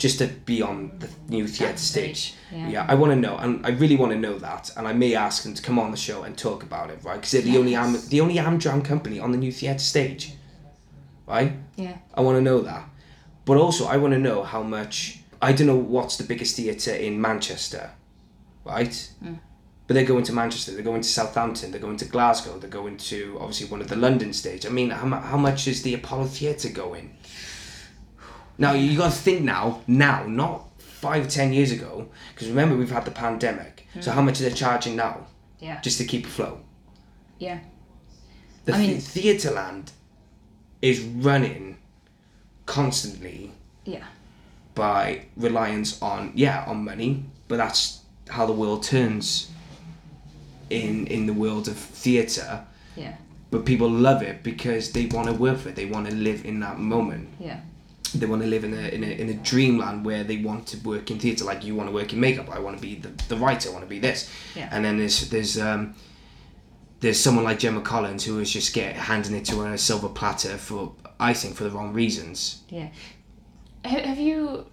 just 0.01 0.17
to 0.17 0.27
be 0.27 0.63
on 0.63 0.91
the 0.97 1.07
new 1.29 1.47
theatre 1.47 1.77
stage. 1.77 2.33
yeah. 2.51 2.67
Yeah, 2.67 2.85
I 2.89 2.95
want 2.95 3.11
to 3.11 3.15
know, 3.15 3.37
and 3.37 3.63
I 3.63 3.69
really 3.69 3.95
want 3.95 4.11
to 4.11 4.17
know 4.17 4.39
that, 4.39 4.71
and 4.75 4.87
I 4.87 4.93
may 4.93 5.13
ask 5.13 5.43
them 5.43 5.53
to 5.53 5.61
come 5.61 5.77
on 5.77 5.91
the 5.91 5.97
show 5.97 6.23
and 6.23 6.35
talk 6.35 6.63
about 6.63 6.89
it, 6.89 6.99
right? 7.03 7.15
Because 7.15 7.31
they're 7.31 7.43
the 7.43 7.57
only 7.57 7.75
am 7.75 7.95
the 8.09 8.19
only 8.19 8.35
Amdram 8.35 8.83
company 8.83 9.19
on 9.19 9.31
the 9.31 9.37
new 9.37 9.51
theatre 9.51 9.77
stage, 9.79 10.33
right? 11.27 11.53
yeah. 11.75 11.97
I 12.15 12.21
want 12.21 12.37
to 12.37 12.41
know 12.41 12.61
that. 12.61 12.89
But 13.45 13.57
also, 13.57 13.85
I 13.85 13.97
want 13.97 14.13
to 14.13 14.19
know 14.19 14.41
how 14.43 14.63
much. 14.63 15.19
I 15.39 15.53
don't 15.53 15.67
know 15.67 15.75
what's 15.75 16.17
the 16.17 16.23
biggest 16.23 16.55
theatre 16.55 16.95
in 16.95 17.21
Manchester, 17.21 17.91
right? 18.65 19.09
Mm. 19.23 19.39
But 19.85 19.93
they're 19.95 20.05
going 20.05 20.23
to 20.23 20.33
Manchester, 20.33 20.71
they're 20.71 20.83
going 20.83 21.01
to 21.01 21.09
Southampton, 21.09 21.71
they're 21.71 21.81
going 21.81 21.97
to 21.97 22.05
Glasgow, 22.05 22.57
they're 22.57 22.69
going 22.69 22.97
to 22.97 23.37
obviously 23.39 23.67
one 23.67 23.81
of 23.81 23.87
the 23.87 23.95
London 23.95 24.33
stage. 24.33 24.65
I 24.65 24.69
mean, 24.69 24.89
how, 24.89 25.07
how 25.19 25.37
much 25.37 25.67
is 25.67 25.81
the 25.81 25.93
Apollo 25.93 26.27
Theatre 26.27 26.69
going? 26.69 27.17
Now, 28.61 28.73
you 28.73 28.95
got 28.95 29.11
to 29.11 29.17
think 29.17 29.41
now, 29.41 29.81
now, 29.87 30.23
not 30.27 30.79
five, 30.79 31.27
ten 31.29 31.51
years 31.51 31.71
ago, 31.71 32.07
because 32.33 32.47
remember, 32.47 32.77
we've 32.77 32.91
had 32.91 33.05
the 33.05 33.11
pandemic. 33.11 33.87
So, 33.99 34.11
hmm. 34.11 34.15
how 34.17 34.21
much 34.21 34.39
are 34.39 34.43
they 34.43 34.51
charging 34.53 34.95
now 34.95 35.25
Yeah. 35.59 35.81
just 35.81 35.97
to 35.97 36.05
keep 36.05 36.27
afloat? 36.27 36.63
Yeah. 37.39 37.59
The 38.65 38.73
I 38.75 38.77
mean- 38.77 39.01
th- 39.01 39.41
Theatreland 39.41 39.89
is 40.81 40.99
running 41.01 41.77
constantly 42.67 43.51
Yeah. 43.83 44.03
by 44.75 45.25
reliance 45.35 45.99
on 46.01 46.31
yeah 46.35 46.63
on 46.67 46.85
money 46.85 47.25
but 47.47 47.57
that's 47.57 47.99
how 48.29 48.45
the 48.45 48.53
world 48.53 48.81
turns 48.83 49.49
in 50.69 51.05
in 51.07 51.25
the 51.25 51.33
world 51.33 51.67
of 51.67 51.75
theatre 51.75 52.63
Yeah. 52.95 53.15
but 53.49 53.65
people 53.65 53.89
love 53.89 54.21
it 54.21 54.43
because 54.43 54.91
they 54.93 55.07
want 55.07 55.27
to 55.27 55.33
work 55.33 55.57
for 55.59 55.69
it 55.69 55.75
they 55.75 55.85
want 55.87 56.07
to 56.09 56.15
live 56.15 56.45
in 56.45 56.59
that 56.61 56.79
moment 56.79 57.27
Yeah. 57.39 57.59
They 58.13 58.25
want 58.25 58.41
to 58.41 58.47
live 58.47 58.63
in 58.63 58.73
a, 58.73 58.87
in 58.89 59.03
a 59.03 59.07
in 59.07 59.29
a 59.29 59.33
dreamland 59.35 60.03
where 60.05 60.23
they 60.23 60.37
want 60.37 60.67
to 60.67 60.77
work 60.79 61.09
in 61.11 61.19
theatre 61.19 61.45
like 61.45 61.63
you 61.63 61.75
want 61.75 61.87
to 61.89 61.93
work 61.93 62.11
in 62.13 62.19
makeup 62.19 62.49
I 62.49 62.59
want 62.59 62.75
to 62.77 62.81
be 62.81 62.95
the, 62.95 63.09
the 63.29 63.37
writer 63.37 63.69
I 63.69 63.71
want 63.73 63.85
to 63.85 63.89
be 63.89 63.99
this 63.99 64.29
Yeah. 64.55 64.69
and 64.71 64.83
then 64.83 64.97
there's 64.97 65.29
there's 65.29 65.57
um 65.59 65.95
there's 66.99 67.19
someone 67.19 67.43
like 67.45 67.57
Gemma 67.59 67.81
Collins 67.81 68.25
who 68.25 68.39
is 68.39 68.51
just 68.51 68.73
get 68.73 68.95
handing 68.95 69.33
it 69.35 69.45
to 69.45 69.55
her 69.59 69.65
on 69.67 69.73
a 69.73 69.77
silver 69.77 70.09
platter 70.09 70.57
for 70.57 70.93
I 71.19 71.33
think 71.33 71.55
for 71.55 71.63
the 71.63 71.71
wrong 71.71 71.93
reasons 71.93 72.61
Yeah. 72.69 72.89
Have 73.85 74.19
you? 74.19 74.67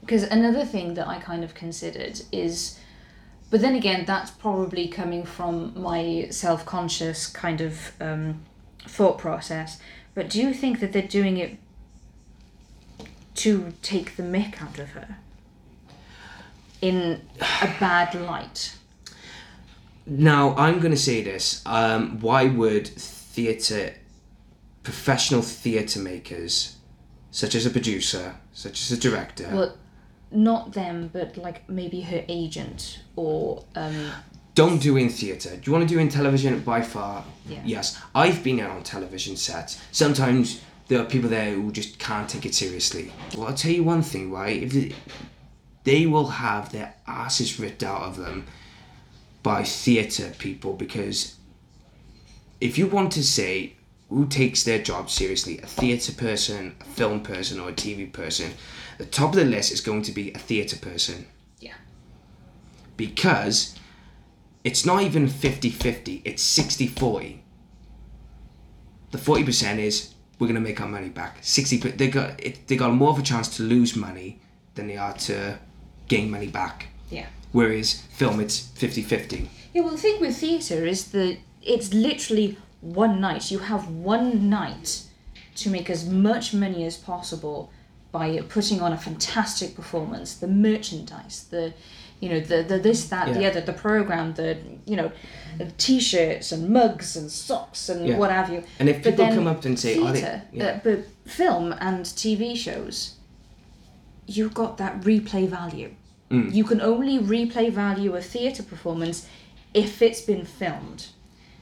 Because 0.00 0.22
another 0.24 0.64
thing 0.64 0.94
that 0.94 1.06
I 1.08 1.18
kind 1.18 1.42
of 1.44 1.54
considered 1.54 2.20
is, 2.32 2.78
but 3.50 3.60
then 3.60 3.74
again, 3.74 4.04
that's 4.04 4.30
probably 4.30 4.88
coming 4.88 5.24
from 5.24 5.72
my 5.80 6.28
self 6.30 6.64
conscious 6.64 7.26
kind 7.26 7.60
of 7.60 7.92
um, 8.00 8.42
thought 8.86 9.18
process. 9.18 9.78
But 10.14 10.30
do 10.30 10.40
you 10.40 10.52
think 10.54 10.80
that 10.80 10.92
they're 10.92 11.02
doing 11.20 11.36
it 11.38 11.58
to 13.36 13.72
take 13.82 14.16
the 14.16 14.22
mick 14.22 14.60
out 14.62 14.78
of 14.78 14.90
her? 14.90 15.16
In 16.82 17.22
a 17.40 17.66
bad 17.80 18.14
light. 18.14 18.76
Now, 20.06 20.54
I'm 20.56 20.78
going 20.78 20.92
to 20.92 20.96
say 21.00 21.22
this. 21.22 21.62
Um, 21.66 22.20
why 22.20 22.46
would 22.46 22.86
theatre, 22.86 23.94
professional 24.82 25.42
theatre 25.42 25.98
makers, 26.00 26.76
such 27.30 27.54
as 27.54 27.66
a 27.66 27.70
producer, 27.70 28.36
such 28.52 28.80
as 28.82 28.92
a 28.92 28.96
director, 29.00 29.48
Well, 29.52 29.76
not 30.30 30.72
them, 30.72 31.10
but 31.12 31.36
like 31.36 31.68
maybe 31.68 32.02
her 32.02 32.24
agent 32.28 33.00
or 33.16 33.64
um, 33.74 34.10
don't 34.54 34.78
do 34.80 34.96
in 34.96 35.08
theatre? 35.08 35.56
Do 35.56 35.62
you 35.64 35.72
want 35.72 35.88
to 35.88 35.94
do 35.94 35.98
in 36.00 36.08
television? 36.08 36.60
By 36.60 36.82
far, 36.82 37.24
Yeah. 37.48 37.62
yes. 37.64 38.00
I've 38.14 38.42
been 38.44 38.60
out 38.60 38.70
on 38.70 38.82
television 38.84 39.36
sets. 39.36 39.80
Sometimes 39.92 40.60
there 40.88 41.00
are 41.00 41.04
people 41.04 41.28
there 41.28 41.52
who 41.52 41.72
just 41.72 41.98
can't 41.98 42.28
take 42.28 42.46
it 42.46 42.54
seriously. 42.54 43.12
Well, 43.36 43.48
I'll 43.48 43.54
tell 43.54 43.72
you 43.72 43.82
one 43.82 44.02
thing, 44.02 44.30
right? 44.30 44.62
If 44.62 44.74
it, 44.74 44.94
they 45.84 46.06
will 46.06 46.28
have 46.28 46.72
their 46.72 46.94
asses 47.06 47.58
ripped 47.58 47.82
out 47.82 48.02
of 48.02 48.16
them 48.16 48.46
by 49.42 49.62
theatre 49.62 50.32
people 50.38 50.74
because 50.74 51.36
if 52.60 52.78
you 52.78 52.86
want 52.86 53.12
to 53.12 53.22
say 53.22 53.74
who 54.08 54.26
takes 54.26 54.62
their 54.62 54.80
job 54.80 55.10
seriously, 55.10 55.58
a 55.58 55.66
theatre 55.66 56.12
person, 56.12 56.76
a 56.80 56.84
film 56.84 57.20
person, 57.20 57.58
or 57.58 57.70
a 57.70 57.72
TV 57.72 58.12
person, 58.12 58.52
the 58.98 59.04
top 59.04 59.30
of 59.30 59.36
the 59.36 59.44
list 59.44 59.72
is 59.72 59.80
going 59.80 60.02
to 60.02 60.12
be 60.12 60.32
a 60.32 60.38
theatre 60.38 60.76
person 60.76 61.26
yeah, 61.58 61.74
because 62.96 63.76
it's 64.62 64.86
not 64.86 65.02
even 65.02 65.28
50 65.28 65.70
50, 65.70 66.22
it's 66.24 66.42
60 66.42 66.86
40. 66.86 67.42
The 69.12 69.18
40% 69.18 69.78
is 69.78 70.14
we're 70.38 70.46
going 70.46 70.54
to 70.56 70.60
make 70.60 70.80
our 70.80 70.88
money 70.88 71.08
back. 71.08 71.38
60 71.42 71.78
they 71.92 72.08
got 72.08 72.42
it, 72.44 72.66
they 72.66 72.76
got 72.76 72.92
more 72.92 73.10
of 73.10 73.18
a 73.18 73.22
chance 73.22 73.56
to 73.56 73.62
lose 73.62 73.96
money 73.96 74.40
than 74.74 74.86
they 74.88 74.96
are 74.96 75.14
to 75.14 75.58
gain 76.08 76.30
money 76.30 76.46
back. 76.48 76.88
yeah, 77.10 77.26
whereas 77.52 78.02
film 78.12 78.40
it's 78.40 78.60
50-50. 78.78 79.48
Yeah, 79.72 79.82
well, 79.82 79.92
the 79.92 79.98
thing 79.98 80.20
with 80.20 80.36
theatre 80.36 80.84
is 80.86 81.10
that 81.12 81.38
it's 81.62 81.92
literally 81.92 82.58
one 82.80 83.20
night. 83.20 83.50
You 83.50 83.58
have 83.60 83.88
one 83.88 84.48
night 84.50 85.02
to 85.56 85.70
make 85.70 85.88
as 85.90 86.08
much 86.08 86.52
money 86.54 86.84
as 86.84 86.96
possible 86.96 87.70
by 88.12 88.40
putting 88.48 88.80
on 88.80 88.92
a 88.92 88.96
fantastic 88.98 89.74
performance. 89.74 90.34
The 90.34 90.46
merchandise, 90.48 91.46
the 91.50 91.74
you 92.20 92.28
know, 92.30 92.40
the, 92.40 92.62
the 92.62 92.78
this, 92.78 93.08
that, 93.08 93.32
the 93.34 93.40
Yeah. 93.42 93.48
other, 93.48 93.60
the 93.60 93.72
program, 93.72 94.34
the 94.34 94.56
you 94.86 94.96
know, 94.96 95.12
t-shirts 95.78 96.52
and 96.52 96.68
mugs 96.70 97.16
and 97.16 97.30
socks 97.30 97.88
and 97.88 98.06
Yeah. 98.06 98.18
what 98.18 98.30
have 98.30 98.50
you. 98.50 98.62
And 98.78 98.88
if 98.88 99.02
people 99.02 99.26
come 99.28 99.46
up 99.46 99.64
and 99.64 99.78
say, 99.78 99.98
"Are 99.98 100.12
they-" 100.12 100.40
yeah. 100.52 100.64
uh, 100.64 100.80
but 100.82 101.06
film 101.26 101.72
and 101.80 102.04
TV 102.04 102.56
shows, 102.56 103.16
you've 104.26 104.54
got 104.54 104.78
that 104.78 105.00
replay 105.02 105.48
value. 105.48 105.90
Mm. 106.30 106.52
You 106.52 106.64
can 106.64 106.80
only 106.80 107.18
replay 107.18 107.70
value 107.70 108.14
a 108.16 108.20
theatre 108.20 108.62
performance 108.62 109.26
if 109.74 110.02
it's 110.02 110.20
been 110.20 110.44
filmed. 110.44 111.06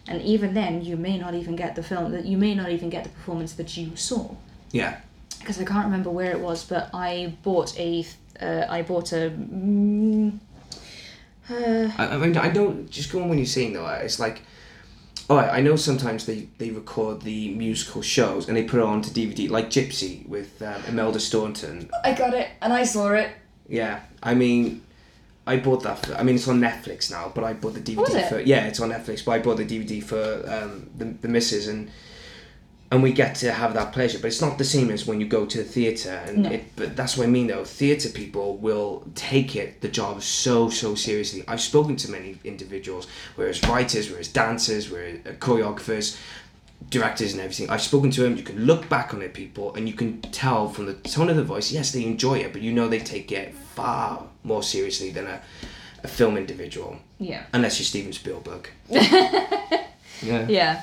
And 0.06 0.20
even 0.22 0.54
then, 0.54 0.84
you 0.84 0.96
may 0.96 1.16
not 1.18 1.34
even 1.34 1.56
get 1.56 1.74
the 1.74 1.82
film. 1.82 2.12
That 2.12 2.24
you 2.26 2.36
may 2.36 2.54
not 2.54 2.70
even 2.70 2.90
get 2.90 3.04
the 3.04 3.10
performance 3.10 3.54
that 3.54 3.76
you 3.76 3.96
saw, 3.96 4.34
Yeah. 4.70 4.96
because 5.38 5.60
I 5.60 5.64
can't 5.64 5.84
remember 5.86 6.10
where 6.10 6.30
it 6.30 6.40
was. 6.40 6.64
But 6.64 6.90
I 6.92 7.34
bought 7.42 7.78
a, 7.78 8.06
uh, 8.44 8.66
I 8.68 8.82
bought 8.82 9.12
a. 9.12 9.30
Mm, 9.30 10.38
uh, 11.50 11.90
I, 11.98 12.06
I 12.06 12.16
mean, 12.16 12.36
I 12.36 12.48
don't 12.48 12.90
just 12.90 13.10
go 13.12 13.22
on 13.22 13.28
when 13.28 13.38
you're 13.38 13.46
saying 13.46 13.72
though. 13.72 13.86
It's 13.86 14.18
like, 14.18 14.42
oh, 15.30 15.38
I 15.38 15.60
know 15.60 15.76
sometimes 15.76 16.26
they 16.26 16.48
they 16.58 16.70
record 16.70 17.22
the 17.22 17.54
musical 17.54 18.02
shows 18.02 18.48
and 18.48 18.56
they 18.56 18.64
put 18.64 18.80
it 18.80 18.84
onto 18.84 19.10
DVD, 19.10 19.50
like 19.50 19.70
Gypsy 19.70 20.26
with 20.28 20.60
um, 20.62 20.82
Imelda 20.88 21.20
Staunton. 21.20 21.90
I 22.04 22.12
got 22.12 22.34
it, 22.34 22.48
and 22.60 22.72
I 22.72 22.84
saw 22.84 23.12
it. 23.12 23.30
Yeah, 23.68 24.00
I 24.22 24.34
mean, 24.34 24.82
I 25.46 25.56
bought 25.56 25.82
that. 25.84 26.04
For, 26.04 26.14
I 26.14 26.22
mean, 26.22 26.34
it's 26.34 26.48
on 26.48 26.60
Netflix 26.60 27.10
now, 27.10 27.32
but 27.34 27.44
I 27.44 27.54
bought 27.54 27.74
the 27.74 27.80
DVD 27.80 28.14
it? 28.14 28.28
for. 28.28 28.40
Yeah, 28.40 28.66
it's 28.66 28.80
on 28.80 28.90
Netflix, 28.90 29.24
but 29.24 29.32
I 29.32 29.38
bought 29.38 29.56
the 29.56 29.66
DVD 29.66 30.02
for 30.02 30.44
um, 30.48 30.90
the 30.96 31.06
the 31.06 31.28
missus 31.28 31.68
and. 31.68 31.90
And 32.94 33.02
we 33.02 33.12
get 33.12 33.34
to 33.36 33.50
have 33.52 33.74
that 33.74 33.92
pleasure, 33.92 34.20
but 34.20 34.28
it's 34.28 34.40
not 34.40 34.56
the 34.56 34.64
same 34.64 34.88
as 34.92 35.04
when 35.04 35.18
you 35.20 35.26
go 35.26 35.44
to 35.46 35.58
the 35.58 35.64
theatre. 35.64 36.22
And 36.28 36.44
No. 36.44 36.50
it, 36.52 36.62
but 36.76 36.94
that's 36.94 37.16
what 37.16 37.24
I 37.26 37.30
mean, 37.30 37.48
though. 37.48 37.64
Theatre 37.64 38.08
people 38.08 38.56
will 38.58 39.02
take 39.16 39.56
it, 39.56 39.80
the 39.80 39.88
job, 39.88 40.22
so 40.22 40.70
so 40.70 40.94
seriously. 40.94 41.42
I've 41.48 41.60
spoken 41.60 41.96
to 41.96 42.10
many 42.12 42.36
individuals, 42.44 43.08
whereas 43.34 43.60
writers, 43.66 44.10
whereas 44.10 44.28
dancers, 44.28 44.90
whereas 44.92 45.18
uh, 45.26 45.30
choreographers, 45.40 46.16
directors, 46.88 47.32
and 47.32 47.40
everything. 47.40 47.68
I've 47.68 47.82
spoken 47.82 48.12
to 48.12 48.20
them. 48.22 48.36
You 48.36 48.44
can 48.44 48.64
look 48.64 48.88
back 48.88 49.12
on 49.12 49.22
it, 49.22 49.34
people, 49.34 49.74
and 49.74 49.88
you 49.88 49.94
can 49.94 50.22
tell 50.30 50.68
from 50.68 50.86
the 50.86 50.94
tone 50.94 51.28
of 51.30 51.36
the 51.36 51.42
voice. 51.54 51.72
Yes, 51.72 51.90
they 51.90 52.04
enjoy 52.04 52.38
it, 52.44 52.52
but 52.52 52.62
you 52.62 52.72
know 52.72 52.86
they 52.86 53.00
take 53.00 53.32
it 53.32 53.56
far 53.74 54.22
more 54.44 54.62
seriously 54.62 55.10
than 55.10 55.26
a, 55.26 55.40
a 56.04 56.08
film 56.08 56.36
individual, 56.36 56.98
Yeah. 57.18 57.42
unless 57.52 57.80
you're 57.80 57.86
Steven 57.86 58.12
Spielberg. 58.12 58.68
yeah. 58.88 60.46
Yeah. 60.48 60.82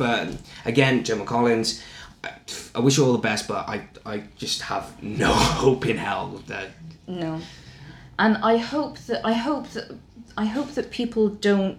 But 0.00 0.28
again, 0.64 1.04
Gemma 1.04 1.26
Collins, 1.26 1.82
I, 2.24 2.30
I 2.74 2.78
wish 2.80 2.96
you 2.96 3.04
all 3.04 3.12
the 3.12 3.18
best, 3.18 3.46
but 3.46 3.68
I, 3.68 3.86
I 4.06 4.22
just 4.38 4.62
have 4.62 5.00
no 5.02 5.30
hope 5.64 5.84
in 5.86 5.98
hell 5.98 6.42
that. 6.46 6.68
No. 7.06 7.38
And 8.18 8.38
I 8.38 8.56
hope 8.56 8.96
that 9.08 9.20
I 9.26 9.34
hope 9.34 9.68
that 9.74 9.90
I 10.38 10.46
hope 10.46 10.70
that 10.72 10.90
people 10.90 11.28
don't 11.28 11.76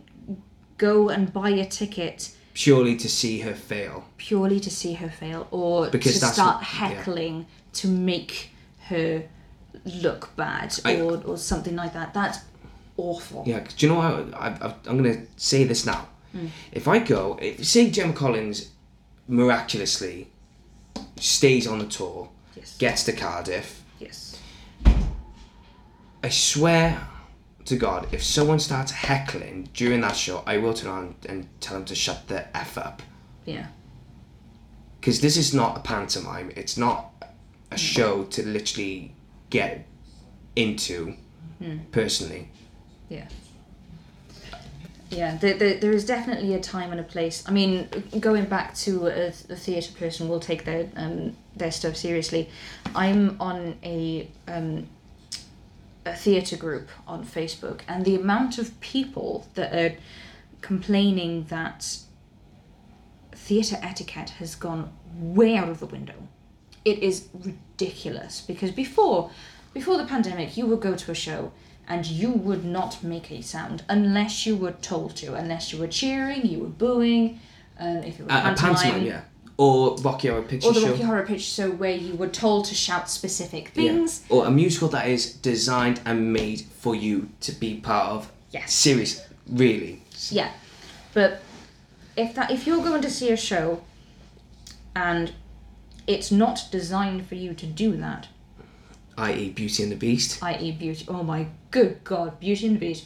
go 0.78 1.10
and 1.10 1.34
buy 1.34 1.50
a 1.50 1.66
ticket 1.66 2.36
Purely 2.54 2.96
to 2.98 3.10
see 3.10 3.40
her 3.40 3.56
fail. 3.56 4.06
purely 4.18 4.60
to 4.60 4.70
see 4.70 4.94
her 4.94 5.10
fail 5.10 5.48
or 5.52 5.88
Because 5.90 6.20
to 6.20 6.26
start 6.28 6.58
what- 6.58 6.62
yeah. 6.62 6.88
heckling 6.90 7.46
to 7.74 7.88
make 7.88 8.52
her 8.90 9.24
look 9.86 10.36
bad 10.36 10.78
I- 10.86 11.02
or, 11.02 11.24
or 11.26 11.38
something 11.38 11.76
like 11.76 11.94
that. 11.94 12.14
That's 12.14 12.38
awful. 12.98 13.44
Yeah, 13.48 13.62
do 13.78 13.86
you 13.86 13.92
know 13.92 13.98
what? 14.00 14.34
I, 14.36 14.48
I, 14.68 14.76
I'm 14.88 14.98
going 15.02 15.16
to 15.16 15.28
say 15.38 15.64
this 15.64 15.86
now. 15.88 16.08
Mm. 16.36 16.50
If 16.72 16.88
I 16.88 17.00
go, 17.00 17.38
if 17.42 17.66
say 17.66 17.90
Gemma 17.90 18.14
Collins 18.14 18.72
miraculously 19.28 20.28
stays 21.18 21.68
on 21.68 21.80
the 21.80 21.86
tour, 21.86 22.30
Yes. 22.56 22.78
gets 22.78 23.04
to 23.06 23.14
Cardiff, 23.14 23.84
Yes. 24.00 24.40
I 26.24 26.30
swear 26.30 27.08
to 27.66 27.76
God, 27.76 28.08
if 28.12 28.24
someone 28.24 28.60
starts 28.60 28.92
heckling 28.92 29.70
during 29.74 30.02
that 30.02 30.16
show, 30.16 30.44
I 30.46 30.58
will 30.58 30.74
turn 30.74 30.92
on 30.92 31.16
and 31.28 31.48
tell 31.60 31.78
them 31.78 31.86
to 31.86 31.96
shut 31.96 32.28
the 32.28 32.56
F 32.56 32.78
up. 32.78 33.02
Yeah. 33.46 33.68
Because 35.00 35.22
this 35.22 35.38
is 35.38 35.54
not 35.54 35.78
a 35.78 35.80
pantomime, 35.80 36.52
it's 36.56 36.78
not 36.78 37.12
a 37.72 37.76
mm. 37.76 37.78
show 37.78 38.24
to 38.26 38.46
literally 38.46 39.16
get 39.50 39.88
into 40.56 41.16
mm. 41.62 41.80
personally. 41.92 42.50
Yeah. 43.10 43.28
Yeah, 45.12 45.36
there, 45.36 45.56
there, 45.56 45.74
there 45.78 45.92
is 45.92 46.06
definitely 46.06 46.54
a 46.54 46.60
time 46.60 46.92
and 46.92 47.00
a 47.00 47.04
place. 47.04 47.44
I 47.46 47.52
mean, 47.52 47.90
going 48.20 48.46
back 48.46 48.74
to 48.76 49.08
a, 49.08 49.28
a 49.28 49.56
theatre 49.56 49.92
person 49.92 50.30
will 50.30 50.40
take 50.40 50.64
their 50.64 50.90
um, 50.96 51.36
their 51.54 51.72
stuff 51.72 51.98
seriously. 51.98 52.50
I'm 52.96 53.36
on 53.42 53.78
a 53.84 54.30
um, 54.48 54.88
a 56.06 56.16
theatre 56.16 56.56
group 56.56 56.88
on 57.06 57.26
Facebook, 57.26 57.82
and 57.90 58.06
the 58.06 58.16
amount 58.16 58.58
of 58.58 58.80
people 58.80 59.48
that 59.56 59.76
are 59.76 59.98
complaining 60.62 61.44
that 61.50 61.98
theatre 63.34 63.78
etiquette 63.82 64.30
has 64.32 64.56
gone 64.56 64.94
way 65.14 65.58
out 65.58 65.68
of 65.68 65.82
the 65.82 65.88
window. 65.88 66.16
It 66.86 67.00
is 67.00 67.28
ridiculous 67.34 68.40
because 68.40 68.72
before 68.72 69.30
before 69.74 69.98
the 69.98 70.06
pandemic, 70.06 70.56
you 70.56 70.66
would 70.68 70.80
go 70.80 70.96
to 70.96 71.12
a 71.12 71.16
show 71.16 71.52
and 71.92 72.06
you 72.06 72.32
would 72.32 72.64
not 72.64 73.04
make 73.04 73.30
a 73.32 73.42
sound 73.42 73.84
unless 73.90 74.46
you 74.46 74.56
were 74.56 74.72
told 74.72 75.14
to, 75.18 75.34
unless 75.34 75.74
you 75.74 75.78
were 75.78 75.90
cheering, 75.90 76.46
you 76.46 76.60
were 76.60 76.76
booing, 76.86 77.38
um, 77.78 77.98
if 77.98 78.18
it 78.18 78.24
was 78.26 78.32
A, 78.32 78.52
a 78.52 78.56
pantomime, 78.56 79.04
yeah. 79.06 79.22
Or 79.58 79.98
Rocky 79.98 80.30
Horror 80.30 80.44
Picture 80.44 80.70
or 80.70 80.74
the 80.74 80.80
Show. 80.80 80.92
Rocky 80.92 81.04
Horror 81.04 81.26
Picture 81.26 81.44
Show 81.44 81.72
where 81.72 81.92
you 81.92 82.16
were 82.16 82.30
told 82.30 82.64
to 82.66 82.76
shout 82.76 83.10
specific 83.10 83.66
Yeah. 83.76 83.84
things. 83.84 84.24
Or 84.30 84.46
a 84.46 84.52
musical 84.52 84.88
that 84.88 85.06
is 85.10 85.34
designed 85.34 86.00
and 86.06 86.32
made 86.32 86.62
for 86.80 86.96
you 86.96 87.28
to 87.42 87.52
be 87.52 87.76
part 87.76 88.08
of. 88.08 88.32
Yes. 88.52 88.74
Serious, 88.74 89.22
really. 89.50 90.02
Yeah, 90.30 90.52
but 91.14 91.42
if 92.16 92.34
that 92.36 92.52
if 92.52 92.66
you're 92.66 92.84
going 92.90 93.02
to 93.02 93.10
see 93.10 93.32
a 93.32 93.38
show 93.38 93.82
and 94.96 95.34
it's 96.08 96.32
not 96.32 96.70
designed 96.72 97.28
for 97.28 97.36
you 97.36 97.54
to 97.54 97.66
do 97.66 97.98
that, 97.98 98.30
I.e., 99.18 99.50
Beauty 99.50 99.84
and 99.84 99.92
the 99.92 99.98
Beast. 99.98 100.42
i.e., 100.42 100.72
beauty. 100.72 101.06
Oh 101.10 101.24
my 101.24 101.48
good 101.72 102.04
god, 102.04 102.40
Beauty 102.40 102.68
and 102.68 102.76
the 102.76 102.80
Beast. 102.80 103.06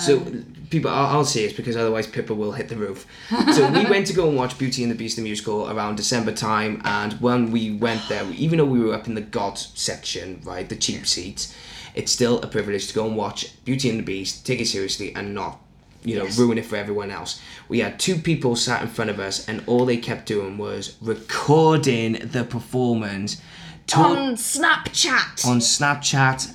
So 0.00 0.16
Um, 0.18 0.44
people, 0.70 0.90
I'll, 0.90 1.18
I'll 1.18 1.24
say 1.24 1.44
it 1.44 1.56
because 1.56 1.76
otherwise 1.76 2.06
Pippa 2.08 2.34
will 2.34 2.50
hit 2.52 2.68
the 2.68 2.76
roof. 2.76 3.06
So 3.52 3.70
we 3.70 3.84
went 3.94 4.06
to 4.08 4.12
go 4.12 4.26
and 4.28 4.36
watch 4.36 4.58
Beauty 4.58 4.82
and 4.82 4.90
the 4.90 4.96
Beast 4.96 5.14
the 5.16 5.22
musical 5.22 5.70
around 5.70 5.96
December 5.96 6.32
time, 6.32 6.80
and 6.84 7.12
when 7.20 7.52
we 7.52 7.70
went 7.76 8.02
there, 8.08 8.24
even 8.32 8.58
though 8.58 8.64
we 8.64 8.80
were 8.80 8.92
up 8.94 9.06
in 9.06 9.14
the 9.14 9.20
God 9.20 9.56
section, 9.58 10.40
right, 10.44 10.68
the 10.68 10.74
cheap 10.74 11.06
seats, 11.06 11.54
it's 11.94 12.10
still 12.10 12.40
a 12.42 12.48
privilege 12.48 12.88
to 12.88 12.94
go 12.94 13.06
and 13.06 13.16
watch 13.16 13.62
Beauty 13.64 13.88
and 13.88 13.98
the 14.00 14.02
Beast, 14.02 14.44
take 14.44 14.60
it 14.60 14.66
seriously, 14.66 15.14
and 15.14 15.32
not, 15.32 15.60
you 16.02 16.16
know, 16.18 16.24
Yes. 16.24 16.38
ruin 16.38 16.58
it 16.58 16.66
for 16.66 16.74
everyone 16.74 17.12
else. 17.12 17.40
We 17.68 17.78
had 17.78 18.00
two 18.00 18.16
people 18.16 18.56
sat 18.56 18.82
in 18.82 18.88
front 18.88 19.10
of 19.10 19.20
us, 19.20 19.46
and 19.48 19.62
all 19.68 19.84
they 19.84 19.98
kept 19.98 20.26
doing 20.26 20.58
was 20.58 20.96
recording 21.00 22.14
the 22.14 22.42
performance. 22.44 23.40
talk- 23.86 24.16
on 24.16 24.34
Snapchat. 24.34 25.46
on 25.46 25.60
Snapchat, 25.60 26.50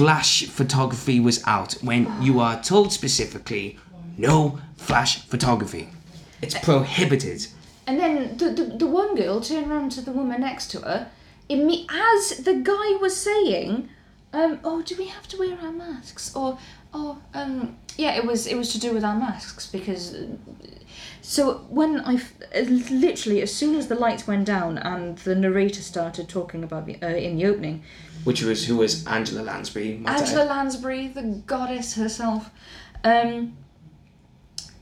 flash 0.00 0.46
photography 0.46 1.20
was 1.20 1.42
out 1.46 1.74
when 1.82 2.10
you 2.22 2.40
are 2.40 2.58
told 2.62 2.90
specifically 2.90 3.76
no 4.16 4.58
flash 4.78 5.20
photography. 5.26 5.90
It's 6.40 6.58
prohibited. 6.58 7.46
And 7.86 8.00
then 8.00 8.34
the, 8.38 8.48
the, 8.48 8.64
the 8.78 8.86
one 8.86 9.14
girl 9.14 9.42
turned 9.42 9.70
around 9.70 9.90
to 9.92 10.00
the 10.00 10.10
woman 10.10 10.40
next 10.40 10.70
to 10.70 10.80
her, 10.80 11.10
imme- 11.50 11.84
as 11.90 12.38
the 12.38 12.54
guy 12.54 12.96
was 12.98 13.14
saying, 13.14 13.90
um, 14.32 14.58
"Oh, 14.64 14.80
do 14.80 14.96
we 14.96 15.08
have 15.08 15.28
to 15.28 15.36
wear 15.38 15.58
our 15.60 15.72
masks?" 15.72 16.34
Or, 16.34 16.56
"Oh, 16.94 17.18
um, 17.34 17.76
yeah, 17.98 18.12
it 18.16 18.24
was 18.24 18.46
it 18.46 18.56
was 18.56 18.72
to 18.72 18.80
do 18.80 18.94
with 18.94 19.04
our 19.04 19.18
masks 19.18 19.66
because." 19.66 20.14
So 21.22 21.66
when 21.68 22.00
I 22.00 22.20
literally 22.64 23.42
as 23.42 23.54
soon 23.54 23.74
as 23.74 23.88
the 23.88 23.94
lights 23.94 24.26
went 24.26 24.46
down 24.46 24.78
and 24.78 25.18
the 25.18 25.34
narrator 25.34 25.82
started 25.82 26.28
talking 26.28 26.64
about 26.64 26.86
the, 26.86 26.96
uh, 27.02 27.08
in 27.08 27.36
the 27.36 27.46
opening, 27.46 27.82
Which 28.24 28.42
was 28.42 28.66
who 28.66 28.76
was 28.78 29.06
Angela 29.06 29.42
Lansbury. 29.42 29.98
my 29.98 30.10
dad. 30.12 30.20
Angela 30.20 30.44
Lansbury, 30.44 31.08
the 31.08 31.22
goddess 31.46 31.94
herself. 31.94 32.50
Um, 33.04 33.56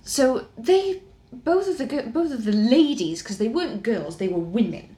so 0.03 0.47
they 0.57 1.03
both 1.33 1.69
of 1.69 1.79
the 1.79 2.03
both 2.13 2.33
of 2.33 2.45
the 2.45 2.53
ladies, 2.53 3.23
because 3.23 3.39
they 3.39 3.49
weren't 3.49 3.83
girls, 3.83 4.17
they 4.17 4.29
were 4.29 4.39
women. 4.39 4.97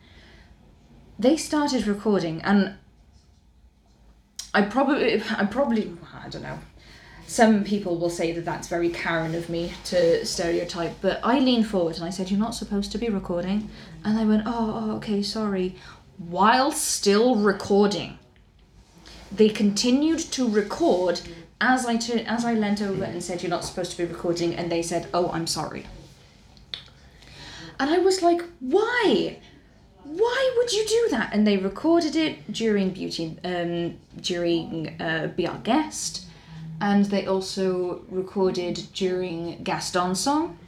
They 1.19 1.37
started 1.37 1.87
recording, 1.87 2.41
and 2.43 2.77
I 4.55 4.63
probably, 4.63 5.23
I 5.37 5.45
probably, 5.47 5.93
I 6.25 6.29
don't 6.29 6.43
know. 6.43 6.59
Some 7.31 7.63
people 7.63 7.97
will 7.97 8.11
say 8.11 8.33
that 8.33 8.45
that's 8.45 8.67
very 8.67 8.89
Karen 8.89 9.37
of 9.37 9.49
me 9.49 9.73
to 9.85 10.27
stereotype, 10.27 10.95
but 11.01 11.21
I 11.23 11.39
leaned 11.39 11.69
forward 11.69 11.95
and 11.95 12.05
I 12.05 12.11
said, 12.11 12.29
"You're 12.29 12.41
not 12.41 12.57
supposed 12.57 12.91
to 12.91 12.99
be 12.99 13.09
recording," 13.09 13.71
and 14.05 14.19
they 14.19 14.25
went, 14.25 14.43
"Oh, 14.47 14.73
oh 14.75 14.97
okay, 14.97 15.23
sorry," 15.23 15.77
while 16.19 16.73
still 16.73 17.37
recording 17.37 18.19
they 19.31 19.49
continued 19.49 20.19
to 20.33 20.49
record 20.49 21.21
as 21.61 21.87
I 21.87 21.99
tu- 21.99 22.25
as 22.27 22.45
I 22.45 22.55
leant 22.55 22.83
over 22.83 23.05
and 23.05 23.23
said, 23.23 23.45
"You're 23.45 23.57
not 23.59 23.65
supposed 23.65 23.93
to 23.93 23.99
be 23.99 24.13
recording," 24.13 24.57
and 24.57 24.67
they 24.73 24.83
said, 24.83 25.07
"Oh, 25.15 25.31
I'm 25.31 25.47
sorry." 25.47 25.87
And 27.79 27.91
I 27.91 27.99
was 27.99 28.23
like, 28.23 28.43
"Why? 28.59 29.37
Why 30.03 30.55
would 30.57 30.73
you 30.73 30.85
do 30.85 31.09
that?" 31.13 31.33
And 31.33 31.47
they 31.47 31.59
recorded 31.59 32.17
it 32.17 32.53
during 32.53 32.91
Beauty, 32.91 33.39
um, 33.45 33.99
during 34.21 35.01
uh, 35.01 35.29
Be 35.37 35.47
Our 35.47 35.59
Guest, 35.59 36.27
and 36.81 37.05
they 37.07 37.27
also 37.27 38.03
recorded 38.11 38.87
during 38.95 39.63
Gaston's 39.63 40.21
song, 40.21 40.59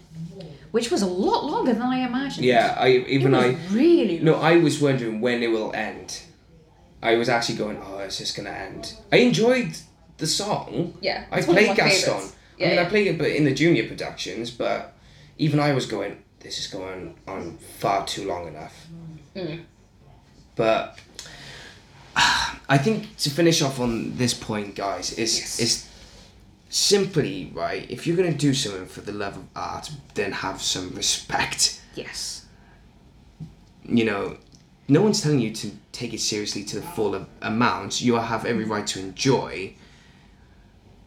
which 0.71 0.91
was 0.91 1.03
a 1.03 1.07
lot 1.07 1.45
longer 1.45 1.73
than 1.73 1.83
I 1.83 2.07
imagined. 2.07 2.45
Yeah, 2.47 2.75
I 2.79 2.89
it 2.89 3.09
even 3.09 3.33
was 3.33 3.45
I 3.45 3.57
really 3.71 4.19
no, 4.21 4.35
I 4.35 4.57
was 4.57 4.81
wondering 4.81 5.21
when 5.21 5.43
it 5.43 5.49
will 5.51 5.73
end. 5.75 6.23
I 7.03 7.17
was 7.17 7.29
actually 7.29 7.57
going, 7.59 7.79
oh, 7.85 7.99
it's 7.99 8.19
just 8.19 8.37
gonna 8.37 8.51
end. 8.51 8.95
I 9.11 9.17
enjoyed 9.17 9.77
the 10.19 10.27
song. 10.27 10.95
Yeah, 11.01 11.25
I 11.33 11.39
it's 11.39 11.49
one 11.49 11.57
of 11.59 11.65
played 11.65 11.71
my 11.71 11.75
Gaston. 11.77 12.13
favourites. 12.15 12.37
I 12.37 12.63
Yeah, 12.63 12.69
mean, 12.71 12.79
I 12.79 12.85
played 12.89 13.07
it, 13.09 13.19
but 13.19 13.29
in 13.31 13.45
the 13.45 13.55
junior 13.55 13.89
productions. 13.89 14.51
But 14.53 14.93
even 15.39 15.59
I 15.59 15.73
was 15.73 15.87
going, 15.87 16.23
this 16.41 16.59
is 16.59 16.67
going 16.69 17.17
on 17.27 17.59
far 17.79 18.07
too 18.07 18.27
long 18.29 18.47
enough. 18.47 18.87
Mm. 19.35 19.63
But 20.55 20.99
I 22.69 22.79
think 22.79 23.17
to 23.19 23.31
finish 23.31 23.63
off 23.63 23.81
on 23.81 24.17
this 24.17 24.35
point, 24.35 24.75
guys, 24.77 25.13
is 25.19 25.39
Yes. 25.39 25.61
is 25.61 25.89
simply 26.73 27.51
right. 27.55 27.89
If 27.91 28.07
you're 28.07 28.17
gonna 28.17 28.33
do 28.33 28.55
something 28.55 28.87
for 28.87 29.03
the 29.03 29.13
love 29.13 29.37
of 29.37 29.45
art, 29.55 29.91
then 30.15 30.33
have 30.33 30.63
some 30.63 30.91
respect 30.95 31.81
Yes. 31.95 32.47
you 33.85 34.05
know, 34.05 34.39
no 34.89 35.03
one's 35.03 35.21
telling 35.23 35.39
you 35.41 35.53
to 35.53 35.71
take 35.93 36.15
it 36.15 36.21
seriously 36.21 36.65
to 36.65 36.77
the 36.81 36.87
full 36.87 37.27
amount. 37.43 38.01
You 38.01 38.15
have 38.15 38.47
every 38.47 38.65
right 38.65 38.87
to 38.89 39.01
enjoy, 39.01 39.75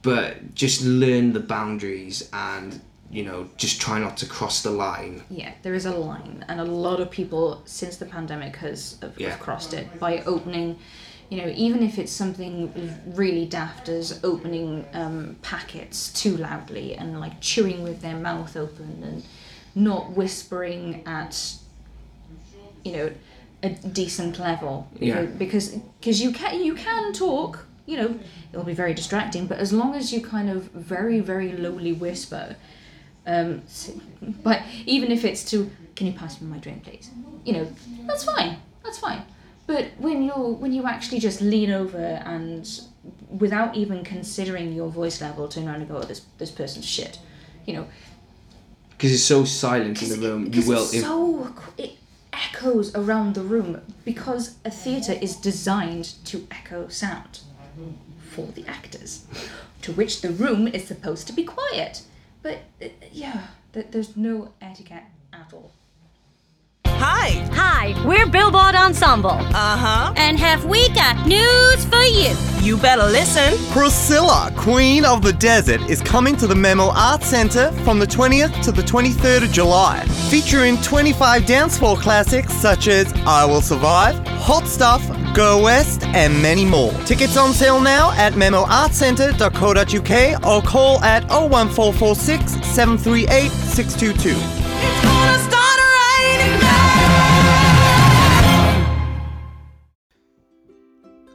but 0.03 0.53
just 0.53 0.83
learn 0.83 1.33
the 1.33 1.39
boundaries 1.39 2.29
and 2.31 2.79
you 3.11 3.23
know 3.23 3.49
just 3.57 3.79
try 3.81 3.99
not 3.99 4.17
to 4.17 4.25
cross 4.27 4.61
the 4.61 4.71
line. 4.71 5.23
Yeah, 5.29 5.53
there 5.63 5.73
is 5.73 5.85
a 5.85 5.91
line, 5.95 6.45
and 6.47 6.59
a 6.59 6.63
lot 6.63 6.99
of 6.99 7.09
people 7.09 7.61
since 7.65 7.97
the 7.97 8.05
pandemic 8.05 8.55
has 8.57 8.97
have, 9.01 9.17
have 9.17 9.39
crossed 9.39 9.73
it 9.73 9.99
by 9.99 10.21
opening. 10.25 10.77
You 11.29 11.37
know, 11.41 11.51
even 11.55 11.81
if 11.81 11.97
it's 11.97 12.11
something 12.11 12.71
really 13.15 13.45
daft 13.45 13.89
as 13.89 14.19
opening 14.23 14.85
um, 14.93 15.37
packets 15.41 16.09
too 16.13 16.37
loudly 16.37 16.95
and 16.95 17.19
like 17.19 17.41
chewing 17.41 17.81
with 17.83 18.01
their 18.01 18.15
mouth 18.15 18.55
open 18.55 19.01
and 19.03 19.23
not 19.73 20.11
whispering 20.11 21.01
at, 21.07 21.55
you 22.83 22.91
know, 22.93 23.11
a 23.63 23.69
decent 23.69 24.37
level. 24.39 24.87
you 24.99 25.07
Yeah. 25.07 25.21
know, 25.21 25.27
because 25.27 25.69
because 25.99 26.21
you 26.21 26.31
can 26.31 26.63
you 26.63 26.75
can 26.75 27.13
talk. 27.13 27.65
You 27.87 27.97
know, 27.97 28.19
it'll 28.51 28.65
be 28.65 28.73
very 28.73 28.93
distracting, 28.95 29.45
but 29.45 29.59
as 29.59 29.71
long 29.71 29.93
as 29.93 30.11
you 30.11 30.19
kind 30.21 30.49
of 30.49 30.63
very 30.71 31.19
very 31.19 31.51
lowly 31.51 31.93
whisper, 31.93 32.55
um, 33.27 33.61
but 34.43 34.61
even 34.85 35.11
if 35.11 35.23
it's 35.25 35.43
to, 35.51 35.69
can 35.95 36.07
you 36.07 36.13
pass 36.13 36.41
me 36.41 36.47
my 36.47 36.57
drink, 36.57 36.83
please? 36.83 37.09
You 37.45 37.53
know, 37.53 37.67
that's 38.07 38.23
fine. 38.23 38.57
That's 38.83 38.97
fine. 38.99 39.21
But 39.67 39.91
when 39.97 40.23
you're 40.23 40.51
when 40.53 40.73
you 40.73 40.85
actually 40.85 41.19
just 41.19 41.41
lean 41.41 41.71
over 41.71 41.97
and 42.25 42.69
without 43.29 43.75
even 43.75 44.03
considering 44.03 44.73
your 44.73 44.89
voice 44.89 45.21
level, 45.21 45.47
turn 45.47 45.67
around 45.67 45.81
and 45.81 45.87
go, 45.89 45.97
oh, 45.97 46.01
this 46.03 46.21
this 46.37 46.51
person's 46.51 46.85
shit. 46.85 47.19
You 47.65 47.73
know, 47.75 47.87
Because 48.91 49.11
it's 49.13 49.23
so 49.23 49.43
silent 49.43 50.01
in 50.03 50.09
the 50.09 50.27
room, 50.29 50.53
you 50.53 50.67
will. 50.67 50.83
it's 50.83 51.01
so 51.01 51.51
it 51.77 51.93
echoes 52.31 52.93
around 52.95 53.33
the 53.33 53.41
room 53.41 53.81
because 54.03 54.55
a 54.63 54.69
theatre 54.69 55.13
is 55.21 55.35
designed 55.35 56.13
to 56.25 56.45
echo 56.51 56.87
sound 56.89 57.39
for 58.31 58.45
the 58.53 58.65
actors, 58.67 59.25
to 59.81 59.91
which 59.93 60.21
the 60.21 60.29
room 60.29 60.67
is 60.67 60.85
supposed 60.87 61.25
to 61.27 61.33
be 61.33 61.43
quiet. 61.43 62.03
But 62.43 62.59
uh, 62.81 62.87
yeah, 63.11 63.47
th- 63.73 63.87
there's 63.91 64.15
no 64.15 64.51
etiquette 64.61 65.03
at 65.33 65.51
all. 65.53 65.71
Hi. 66.97 67.45
Hi, 67.53 67.93
we're 68.05 68.25
Billboard 68.25 68.73
Ensemble. 68.75 69.29
Uh 69.31 69.77
huh. 69.77 70.13
And 70.15 70.39
have 70.39 70.63
we 70.65 70.87
got 70.89 71.25
news 71.27 71.85
for 71.85 72.01
you? 72.01 72.33
You 72.61 72.77
better 72.77 73.03
listen. 73.03 73.53
Priscilla, 73.71 74.51
Queen 74.55 75.03
of 75.05 75.21
the 75.21 75.33
Desert, 75.33 75.81
is 75.89 76.01
coming 76.01 76.35
to 76.37 76.47
the 76.47 76.55
Memo 76.55 76.89
Arts 76.93 77.27
Centre 77.27 77.71
from 77.83 77.99
the 77.99 78.07
20th 78.07 78.63
to 78.63 78.71
the 78.71 78.81
23rd 78.81 79.43
of 79.43 79.51
July, 79.51 80.03
featuring 80.29 80.77
25 80.81 81.45
dance 81.45 81.77
floor 81.77 81.95
classics 81.97 82.53
such 82.53 82.87
as 82.87 83.11
I 83.25 83.45
Will 83.45 83.61
Survive, 83.61 84.15
Hot 84.27 84.65
Stuff, 84.65 85.05
Go 85.35 85.61
West, 85.63 86.03
and 86.07 86.41
many 86.41 86.65
more. 86.65 86.91
Tickets 87.05 87.37
on 87.37 87.53
sale 87.53 87.79
now 87.81 88.11
at 88.13 88.33
memoartcentre.co.uk 88.33 90.45
or 90.45 90.61
call 90.67 91.03
at 91.03 91.23
01446 91.29 92.51
738 92.65 93.49
622. 93.51 95.14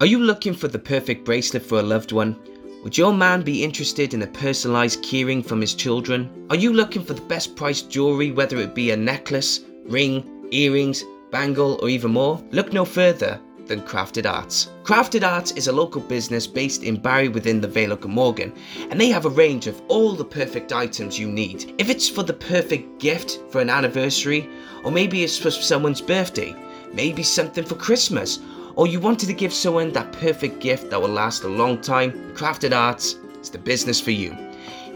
Are 0.00 0.06
you 0.06 0.18
looking 0.18 0.54
for 0.54 0.66
the 0.66 0.78
perfect 0.78 1.26
bracelet 1.26 1.62
for 1.62 1.78
a 1.78 1.82
loved 1.82 2.12
one? 2.12 2.34
Would 2.82 2.96
your 2.96 3.12
man 3.12 3.42
be 3.42 3.62
interested 3.62 4.14
in 4.14 4.22
a 4.22 4.26
personalised 4.26 5.02
keyring 5.02 5.44
from 5.44 5.60
his 5.60 5.74
children? 5.74 6.46
Are 6.48 6.56
you 6.56 6.72
looking 6.72 7.04
for 7.04 7.12
the 7.12 7.20
best 7.20 7.54
priced 7.54 7.90
jewellery, 7.90 8.30
whether 8.30 8.56
it 8.56 8.74
be 8.74 8.92
a 8.92 8.96
necklace, 8.96 9.60
ring, 9.84 10.48
earrings, 10.52 11.04
bangle, 11.30 11.78
or 11.82 11.90
even 11.90 12.12
more? 12.12 12.42
Look 12.50 12.72
no 12.72 12.86
further 12.86 13.38
than 13.66 13.82
Crafted 13.82 14.24
Arts. 14.24 14.70
Crafted 14.84 15.22
Arts 15.22 15.52
is 15.52 15.68
a 15.68 15.72
local 15.72 16.00
business 16.00 16.46
based 16.46 16.82
in 16.82 16.96
Barry 16.96 17.28
within 17.28 17.60
the 17.60 17.68
Vale 17.68 17.92
of 17.92 18.00
Glamorgan, 18.00 18.54
and 18.88 18.98
they 18.98 19.10
have 19.10 19.26
a 19.26 19.30
range 19.30 19.66
of 19.66 19.82
all 19.88 20.14
the 20.14 20.24
perfect 20.24 20.72
items 20.72 21.18
you 21.18 21.28
need. 21.28 21.74
If 21.76 21.90
it's 21.90 22.08
for 22.08 22.22
the 22.22 22.32
perfect 22.32 23.00
gift 23.00 23.38
for 23.50 23.60
an 23.60 23.68
anniversary, 23.68 24.48
or 24.82 24.90
maybe 24.90 25.22
it's 25.22 25.36
for 25.36 25.50
someone's 25.50 26.00
birthday, 26.00 26.56
maybe 26.94 27.22
something 27.22 27.64
for 27.64 27.74
Christmas, 27.74 28.40
or 28.76 28.86
you 28.86 29.00
wanted 29.00 29.26
to 29.26 29.34
give 29.34 29.52
someone 29.52 29.92
that 29.92 30.12
perfect 30.12 30.60
gift 30.60 30.90
that 30.90 31.00
will 31.00 31.08
last 31.08 31.44
a 31.44 31.48
long 31.48 31.80
time, 31.80 32.12
Crafted 32.34 32.76
Arts 32.76 33.16
is 33.40 33.50
the 33.50 33.58
business 33.58 34.00
for 34.00 34.10
you. 34.10 34.36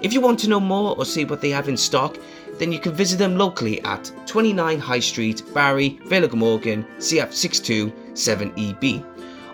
If 0.02 0.12
you 0.12 0.20
want 0.20 0.38
to 0.40 0.48
know 0.48 0.60
more 0.60 0.96
or 0.96 1.04
see 1.04 1.24
what 1.24 1.40
they 1.40 1.50
have 1.50 1.68
in 1.68 1.76
stock, 1.76 2.18
then 2.58 2.72
you 2.72 2.78
can 2.78 2.92
visit 2.92 3.18
them 3.18 3.36
locally 3.36 3.80
at 3.82 4.12
29 4.26 4.78
High 4.78 5.00
Street, 5.00 5.42
Barry, 5.54 5.98
Vale 6.04 6.24
of 6.24 6.32
CF62 6.32 7.92
7EB. 8.12 9.04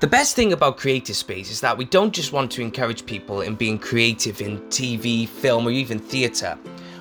The 0.00 0.06
best 0.06 0.36
thing 0.36 0.52
about 0.52 0.76
Creative 0.78 1.16
Space 1.16 1.50
is 1.50 1.60
that 1.60 1.76
we 1.76 1.84
don't 1.84 2.14
just 2.14 2.32
want 2.32 2.50
to 2.52 2.62
encourage 2.62 3.04
people 3.04 3.42
in 3.42 3.56
being 3.56 3.78
creative 3.78 4.40
in 4.40 4.58
TV, 4.68 5.28
film, 5.28 5.66
or 5.66 5.70
even 5.70 5.98
theatre. 5.98 6.58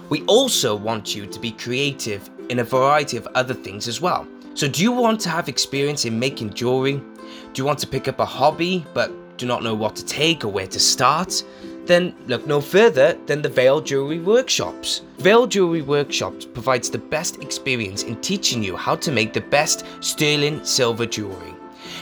We 0.10 0.24
also 0.24 0.76
want 0.76 1.16
you 1.16 1.26
to 1.26 1.40
be 1.40 1.52
creative 1.52 2.30
in 2.50 2.60
a 2.60 2.64
variety 2.64 3.18
of 3.18 3.28
other 3.36 3.54
things 3.54 3.88
as 3.88 4.00
well. 4.00 4.28
So, 4.56 4.68
do 4.68 4.84
you 4.84 4.92
want 4.92 5.20
to 5.22 5.30
have 5.30 5.50
experience 5.50 6.06
in 6.06 6.20
making 6.20 6.54
jewelry? 6.54 6.94
Do 6.94 7.62
you 7.62 7.66
want 7.66 7.80
to 7.80 7.88
pick 7.88 8.08
up 8.08 8.20
a 8.20 8.26
hobby 8.26 8.86
but 8.94 9.12
do 9.38 9.46
not 9.46 9.64
know 9.64 9.76
what 9.76 9.96
to 9.98 10.06
take 10.06 10.46
or 10.46 10.50
where 10.50 10.68
to 10.68 10.80
start? 10.80 11.44
Then 11.86 12.16
look 12.26 12.48
no 12.48 12.62
further 12.62 13.16
than 13.28 13.44
the 13.44 13.50
Vale 13.50 13.80
Jewellery 13.80 14.20
Workshops. 14.20 15.02
Vale 15.20 15.46
Jewellery 15.46 15.84
Workshops 15.84 16.44
provides 16.46 16.90
the 16.90 16.98
best 16.98 17.42
experience 17.44 18.04
in 18.04 18.20
teaching 18.22 18.64
you 18.64 18.76
how 18.76 18.96
to 18.96 19.12
make 19.12 19.34
the 19.34 19.42
best 19.42 19.86
sterling 20.00 20.64
silver 20.66 21.06
jewelry. 21.06 21.54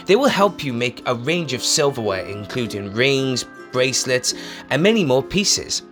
They 0.06 0.16
will 0.16 0.28
help 0.28 0.64
you 0.64 0.72
make 0.72 1.02
a 1.06 1.14
range 1.14 1.52
of 1.52 1.62
silverware, 1.62 2.24
including 2.24 2.94
rings, 2.94 3.44
bracelets, 3.72 4.34
and 4.70 4.82
many 4.82 5.04
more 5.04 5.22
pieces. 5.22 5.82